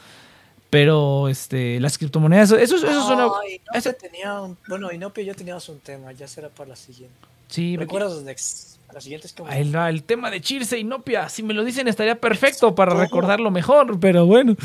Pero 0.70 1.28
este, 1.28 1.78
las 1.78 1.99
criptomonedas, 1.99 2.51
eso, 2.51 2.57
eso 2.59 2.77
es 2.78 2.82
una... 2.97 3.27
No, 3.27 3.35
Inopia 3.49 3.61
eso- 3.78 3.93
tenía 3.93 4.40
un, 4.40 4.59
bueno, 4.66 4.90
Inopia 4.90 5.23
ya 5.23 5.35
teníamos 5.35 5.69
un 5.69 5.78
tema, 5.78 6.11
ya 6.11 6.27
será 6.27 6.49
para 6.49 6.70
la 6.70 6.77
siguiente. 6.77 7.15
sí, 7.47 7.77
¿Recuerdas 7.77 8.15
los 8.15 8.24
next? 8.24 8.78
La 8.93 9.01
siguiente 9.01 9.28
es 9.28 9.35
como... 9.35 9.49
El, 9.53 9.73
el 9.73 10.03
tema 10.03 10.32
de 10.32 10.40
Chirse 10.40 10.81
y 10.81 10.82
Nopia, 10.82 11.28
si 11.28 11.44
me 11.44 11.55
lo 11.55 11.62
dicen 11.62 11.86
estaría 11.86 12.16
perfecto 12.20 12.74
para 12.74 12.93
recordarlo 12.94 13.53
mejor, 13.53 14.01
pero 14.01 14.27
bueno. 14.27 14.57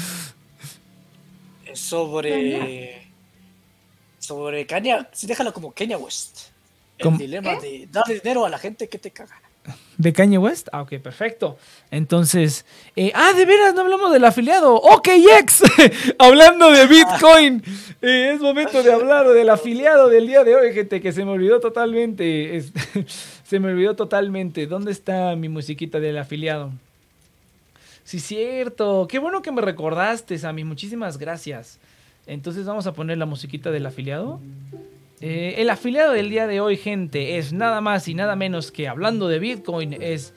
es 1.68 1.80
sobre... 1.80 3.06
Sobre 4.28 4.68
Kenya, 4.68 5.08
sí, 5.14 5.26
déjalo 5.26 5.54
como 5.54 5.74
Kenya 5.74 5.98
West. 5.98 6.50
El 6.98 7.04
¿Cómo? 7.06 7.18
dilema 7.18 7.56
de 7.56 7.88
darle 7.90 8.20
dinero 8.20 8.46
a 8.46 8.50
la 8.50 8.58
gente 8.58 8.90
que 8.90 8.98
te 8.98 9.10
caga. 9.12 9.40
¿De 9.98 10.12
Kanye 10.12 10.38
West? 10.38 10.68
Ah, 10.74 10.82
ok, 10.82 10.96
perfecto. 11.00 11.58
Entonces, 11.92 12.66
eh, 12.98 13.12
ah, 13.16 13.32
de 13.32 13.46
veras, 13.46 13.74
no 13.74 13.82
hablamos 13.82 14.12
del 14.12 14.26
afiliado. 14.26 14.76
OKX, 14.76 15.64
hablando 16.20 16.72
de 16.72 16.88
Bitcoin. 16.88 17.64
Eh, 18.02 18.32
es 18.36 18.42
momento 18.42 18.84
de 18.84 18.92
hablar 18.92 19.30
del 19.30 19.50
afiliado 19.50 20.10
del 20.10 20.28
día 20.28 20.44
de 20.44 20.56
hoy, 20.58 20.74
gente, 20.74 21.00
que 21.02 21.14
se 21.14 21.24
me 21.24 21.32
olvidó 21.32 21.62
totalmente. 21.62 22.58
Es- 22.58 22.74
se 23.48 23.60
me 23.62 23.70
olvidó 23.72 23.96
totalmente. 23.96 24.68
¿Dónde 24.68 24.92
está 24.92 25.36
mi 25.38 25.48
musiquita 25.48 26.02
del 26.02 26.18
afiliado? 26.18 26.72
Sí, 28.04 28.20
cierto. 28.20 29.08
Qué 29.10 29.20
bueno 29.20 29.42
que 29.42 29.52
me 29.54 29.62
recordaste, 29.62 30.38
Sammy. 30.38 30.66
Muchísimas 30.66 31.18
gracias. 31.18 31.80
Entonces 32.28 32.66
vamos 32.66 32.86
a 32.88 32.94
poner 32.94 33.18
la 33.18 33.26
musiquita 33.26 33.72
del 33.72 33.86
afiliado. 33.86 34.40
Eh, 35.22 35.56
el 35.58 35.70
afiliado 35.70 36.12
del 36.12 36.30
día 36.30 36.46
de 36.46 36.62
hoy, 36.62 36.78
gente, 36.78 37.38
es 37.38 37.54
nada 37.54 37.82
más 37.82 38.08
y 38.08 38.14
nada 38.14 38.36
menos 38.36 38.72
que 38.72 38.88
hablando 38.88 39.28
de 39.28 39.40
Bitcoin, 39.40 39.94
es 40.02 40.34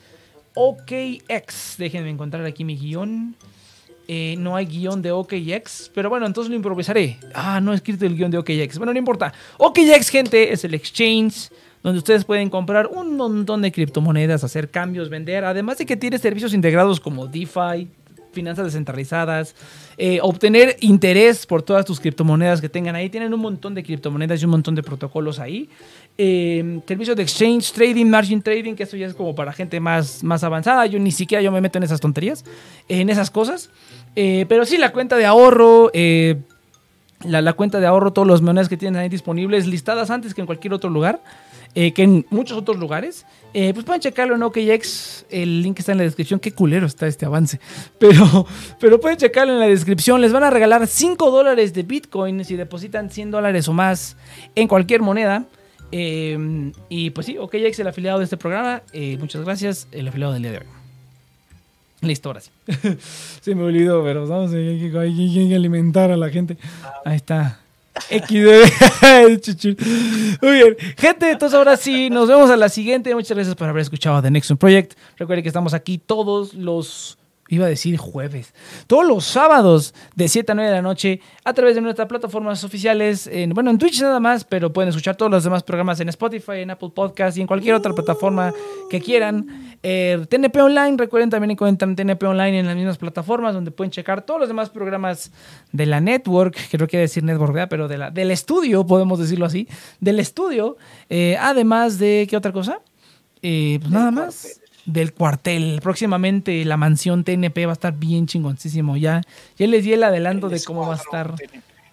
OKX. 0.55 1.75
Déjenme 1.77 2.09
encontrar 2.09 2.45
aquí 2.45 2.63
mi 2.63 2.77
guion. 2.77 3.35
Eh, 4.07 4.35
no 4.39 4.55
hay 4.55 4.65
guion 4.65 5.01
de 5.01 5.11
OKX, 5.11 5.91
pero 5.93 6.09
bueno, 6.09 6.25
entonces 6.25 6.49
lo 6.49 6.55
improvisaré. 6.55 7.17
Ah, 7.33 7.61
no 7.61 7.71
he 7.71 7.75
escrito 7.75 8.05
el 8.05 8.15
guion 8.15 8.31
de 8.31 8.37
OKX. 8.39 8.77
Bueno, 8.77 8.93
no 8.93 8.99
importa. 8.99 9.33
OKX, 9.57 10.09
gente, 10.09 10.51
es 10.51 10.63
el 10.63 10.73
exchange 10.73 11.49
donde 11.83 11.99
ustedes 11.99 12.25
pueden 12.25 12.49
comprar 12.49 12.87
un 12.87 13.17
montón 13.17 13.61
de 13.61 13.71
criptomonedas, 13.71 14.43
hacer 14.43 14.69
cambios, 14.69 15.09
vender, 15.09 15.45
además 15.45 15.77
de 15.77 15.85
que 15.85 15.97
tiene 15.97 16.17
servicios 16.19 16.53
integrados 16.53 16.99
como 16.99 17.27
DeFi, 17.27 17.87
finanzas 18.31 18.65
descentralizadas, 18.65 19.55
eh, 19.97 20.19
obtener 20.21 20.77
interés 20.79 21.45
por 21.45 21.61
todas 21.61 21.85
tus 21.85 21.99
criptomonedas 21.99 22.61
que 22.61 22.69
tengan 22.69 22.95
ahí. 22.95 23.09
Tienen 23.09 23.33
un 23.33 23.39
montón 23.39 23.73
de 23.75 23.83
criptomonedas 23.83 24.41
y 24.41 24.45
un 24.45 24.51
montón 24.51 24.75
de 24.75 24.83
protocolos 24.83 25.39
ahí. 25.39 25.69
Eh, 26.17 26.81
servicio 26.85 27.15
de 27.15 27.23
exchange, 27.23 27.71
trading, 27.71 28.05
margin 28.05 28.41
trading, 28.41 28.75
que 28.75 28.83
eso 28.83 28.97
ya 28.97 29.07
es 29.07 29.13
como 29.13 29.33
para 29.33 29.53
gente 29.53 29.79
más, 29.79 30.23
más 30.23 30.43
avanzada. 30.43 30.85
Yo 30.85 30.99
ni 30.99 31.11
siquiera 31.11 31.41
yo 31.41 31.51
me 31.51 31.61
meto 31.61 31.77
en 31.77 31.83
esas 31.83 31.99
tonterías, 31.99 32.45
en 32.87 33.09
esas 33.09 33.31
cosas. 33.31 33.69
Eh, 34.15 34.45
pero 34.49 34.65
sí, 34.65 34.77
la 34.77 34.91
cuenta 34.91 35.17
de 35.17 35.25
ahorro, 35.25 35.89
eh, 35.93 36.37
la, 37.23 37.41
la 37.41 37.53
cuenta 37.53 37.79
de 37.79 37.87
ahorro, 37.87 38.11
todas 38.11 38.29
las 38.29 38.41
monedas 38.41 38.69
que 38.69 38.77
tienen 38.77 38.99
ahí 38.99 39.09
disponibles, 39.09 39.67
listadas 39.67 40.09
antes 40.09 40.33
que 40.33 40.41
en 40.41 40.47
cualquier 40.47 40.73
otro 40.73 40.89
lugar, 40.89 41.21
eh, 41.75 41.93
que 41.93 42.03
en 42.03 42.25
muchos 42.29 42.57
otros 42.57 42.77
lugares. 42.77 43.25
Eh, 43.53 43.73
pues 43.73 43.85
pueden 43.85 43.99
checarlo 44.01 44.35
en 44.35 44.43
OKX, 44.43 45.25
el 45.29 45.61
link 45.61 45.79
está 45.79 45.91
en 45.91 45.97
la 45.97 46.03
descripción. 46.05 46.39
Qué 46.39 46.53
culero 46.53 46.85
está 46.87 47.05
este 47.07 47.25
avance. 47.25 47.59
Pero, 47.99 48.45
pero 48.79 48.99
pueden 49.01 49.17
checarlo 49.17 49.53
en 49.53 49.59
la 49.59 49.67
descripción. 49.67 50.21
Les 50.21 50.31
van 50.31 50.43
a 50.43 50.49
regalar 50.49 50.87
5 50.87 51.29
dólares 51.31 51.73
de 51.73 51.83
Bitcoin 51.83 52.45
si 52.45 52.55
depositan 52.55 53.09
100 53.11 53.31
dólares 53.31 53.67
o 53.67 53.73
más 53.73 54.15
en 54.55 54.67
cualquier 54.69 55.01
moneda. 55.01 55.45
Eh, 55.91 56.71
y 56.87 57.09
pues 57.09 57.25
sí, 57.27 57.37
OKX, 57.37 57.79
el 57.79 57.87
afiliado 57.87 58.19
de 58.19 58.23
este 58.23 58.37
programa. 58.37 58.81
Eh, 58.93 59.17
muchas 59.19 59.43
gracias, 59.43 59.87
el 59.91 60.07
afiliado 60.07 60.31
del 60.33 60.43
día 60.43 60.51
de 60.53 60.57
hoy. 60.59 60.65
Listo, 62.01 62.29
ahora 62.29 62.39
sí. 62.41 62.49
Se 63.41 63.53
me 63.53 63.63
olvidó, 63.63 64.01
pero 64.03 64.25
vamos, 64.27 64.51
hay 64.53 64.79
que, 64.79 64.97
hay 64.97 65.13
que- 65.15 65.39
hay 65.39 65.49
que 65.49 65.55
alimentar 65.55 66.09
a 66.11 66.17
la 66.17 66.29
gente. 66.29 66.57
Ahí 67.05 67.17
está. 67.17 67.59
XD. 68.09 69.81
Muy 70.41 70.51
bien. 70.53 70.77
Gente, 70.97 71.31
entonces 71.31 71.57
ahora 71.57 71.77
sí, 71.77 72.09
nos 72.09 72.27
vemos 72.27 72.49
a 72.49 72.57
la 72.57 72.69
siguiente. 72.69 73.13
Muchas 73.13 73.35
gracias 73.35 73.55
por 73.55 73.67
haber 73.67 73.81
escuchado 73.81 74.21
The 74.21 74.31
Nexon 74.31 74.57
Project. 74.57 74.93
Recuerden 75.17 75.43
que 75.43 75.49
estamos 75.49 75.73
aquí 75.73 75.97
todos 75.97 76.53
los. 76.53 77.17
Iba 77.51 77.65
a 77.65 77.69
decir 77.69 77.97
jueves. 77.97 78.53
Todos 78.87 79.05
los 79.05 79.25
sábados 79.25 79.93
de 80.15 80.29
7 80.29 80.53
a 80.53 80.55
9 80.55 80.69
de 80.69 80.75
la 80.77 80.81
noche 80.81 81.19
a 81.43 81.53
través 81.53 81.75
de 81.75 81.81
nuestras 81.81 82.07
plataformas 82.07 82.63
oficiales. 82.63 83.27
En, 83.27 83.49
bueno, 83.49 83.69
en 83.71 83.77
Twitch 83.77 84.01
nada 84.01 84.21
más, 84.21 84.45
pero 84.45 84.71
pueden 84.71 84.87
escuchar 84.87 85.17
todos 85.17 85.29
los 85.29 85.43
demás 85.43 85.61
programas 85.61 85.99
en 85.99 86.07
Spotify, 86.07 86.59
en 86.59 86.71
Apple 86.71 86.91
Podcast 86.95 87.37
y 87.37 87.41
en 87.41 87.47
cualquier 87.47 87.75
otra 87.75 87.91
plataforma 87.93 88.53
que 88.89 89.01
quieran. 89.01 89.75
Eh, 89.83 90.25
TNP 90.29 90.61
Online, 90.61 90.95
recuerden 90.97 91.29
también 91.29 91.51
encuentran 91.51 91.93
TNP 91.93 92.23
Online 92.25 92.59
en 92.59 92.67
las 92.67 92.75
mismas 92.77 92.97
plataformas 92.97 93.53
donde 93.53 93.71
pueden 93.71 93.91
checar 93.91 94.21
todos 94.21 94.39
los 94.39 94.47
demás 94.47 94.69
programas 94.69 95.33
de 95.73 95.85
la 95.87 95.99
network, 95.99 96.55
que 96.69 96.77
no 96.77 96.87
quiere 96.87 97.01
decir 97.01 97.21
network, 97.21 97.51
¿verdad? 97.51 97.67
pero 97.69 97.89
de 97.89 97.97
la, 97.97 98.11
del 98.11 98.31
estudio, 98.31 98.85
podemos 98.85 99.19
decirlo 99.19 99.45
así, 99.45 99.67
del 99.99 100.21
estudio. 100.21 100.77
Eh, 101.09 101.35
además 101.37 101.99
de, 101.99 102.27
¿qué 102.29 102.37
otra 102.37 102.53
cosa? 102.53 102.79
Eh, 103.41 103.77
pues 103.81 103.91
nada 103.91 104.11
más. 104.11 104.60
Del 104.85 105.13
cuartel. 105.13 105.79
Próximamente 105.81 106.65
la 106.65 106.77
mansión 106.77 107.23
TNP 107.23 107.65
va 107.65 107.71
a 107.71 107.73
estar 107.73 107.93
bien 107.93 108.25
chingoncísimo. 108.25 108.97
Ya, 108.97 109.21
ya 109.57 109.67
les 109.67 109.83
di 109.83 109.93
el 109.93 110.03
adelanto 110.03 110.49
de 110.49 110.63
cómo 110.63 110.87
va 110.87 110.93
a 110.93 110.97
estar. 110.97 111.35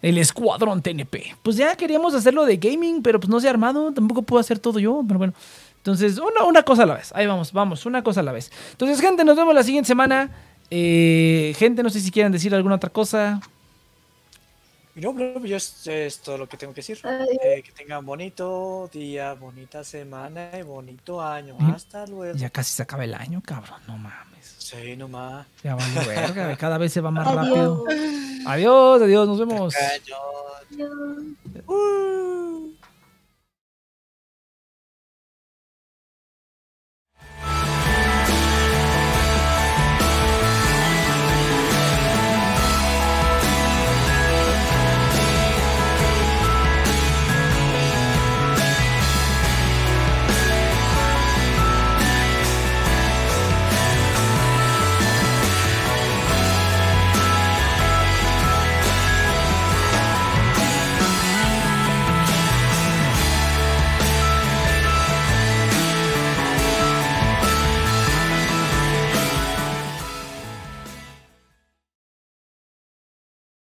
El 0.01 0.17
escuadrón 0.19 0.81
TNP. 0.81 1.37
Pues 1.43 1.57
ya 1.57 1.77
queríamos 1.77 2.15
hacerlo 2.15 2.47
de 2.47 2.57
gaming, 2.57 3.03
pero 3.03 3.19
pues 3.21 3.29
no 3.29 3.41
se 3.41 3.49
ha 3.49 3.51
armado. 3.51 3.93
Tampoco 3.93 4.23
puedo 4.23 4.41
hacer 4.41 4.59
todo 4.59 4.79
yo, 4.79 5.03
pero 5.07 5.19
bueno. 5.19 5.35
Entonces, 5.79 6.19
una, 6.19 6.45
una 6.45 6.63
cosa 6.63 6.85
a 6.85 6.87
la 6.87 6.95
vez. 6.95 7.13
Ahí 7.15 7.27
vamos, 7.27 7.53
vamos, 7.53 7.87
una 7.87 8.03
cosa 8.03 8.21
a 8.21 8.23
la 8.23 8.33
vez. 8.33 8.51
Entonces, 8.73 9.01
gente, 9.01 9.25
nos 9.25 9.37
vemos 9.37 9.55
la 9.55 9.63
siguiente 9.63 9.89
semana. 9.89 10.31
Eh, 10.71 11.55
gente, 11.57 11.83
no 11.83 11.91
sé 11.91 12.01
si 12.01 12.11
quieren 12.11 12.33
decir 12.33 12.55
alguna 12.55 12.77
otra 12.77 12.91
cosa. 12.91 13.41
No, 15.01 15.13
no, 15.13 15.45
yo 15.45 15.57
es, 15.57 15.87
es 15.87 16.19
todo 16.19 16.39
lo 16.39 16.49
que 16.49 16.57
tengo 16.57 16.73
que 16.73 16.81
decir. 16.81 17.01
Eh, 17.05 17.63
que 17.63 17.73
tengan 17.73 18.05
bonito 18.05 18.89
día, 18.93 19.35
bonita 19.35 19.85
semana 19.85 20.51
y 20.59 20.63
bonito 20.63 21.21
año. 21.21 21.57
Hasta 21.75 22.07
luego. 22.07 22.37
Ya 22.37 22.51
casi 22.51 22.73
se 22.75 22.83
acaba 22.83 23.05
el 23.05 23.15
año, 23.15 23.43
cabrón. 23.45 23.81
No 23.87 23.97
mames. 23.97 24.57
Sí, 24.59 24.97
nomás. 24.97 25.47
Ya 25.63 25.75
vale 25.75 26.07
verga. 26.07 26.57
Cada 26.57 26.79
vez 26.79 26.93
se 26.93 27.01
va 27.01 27.11
más 27.11 27.27
Adiós. 27.27 27.47
rápido. 27.49 27.85
Adiós, 28.47 29.03
adiós, 29.03 29.29
nos 29.29 29.39
vemos. 29.39 29.75
Adiós. 29.77 30.89
Uh. 31.67 32.48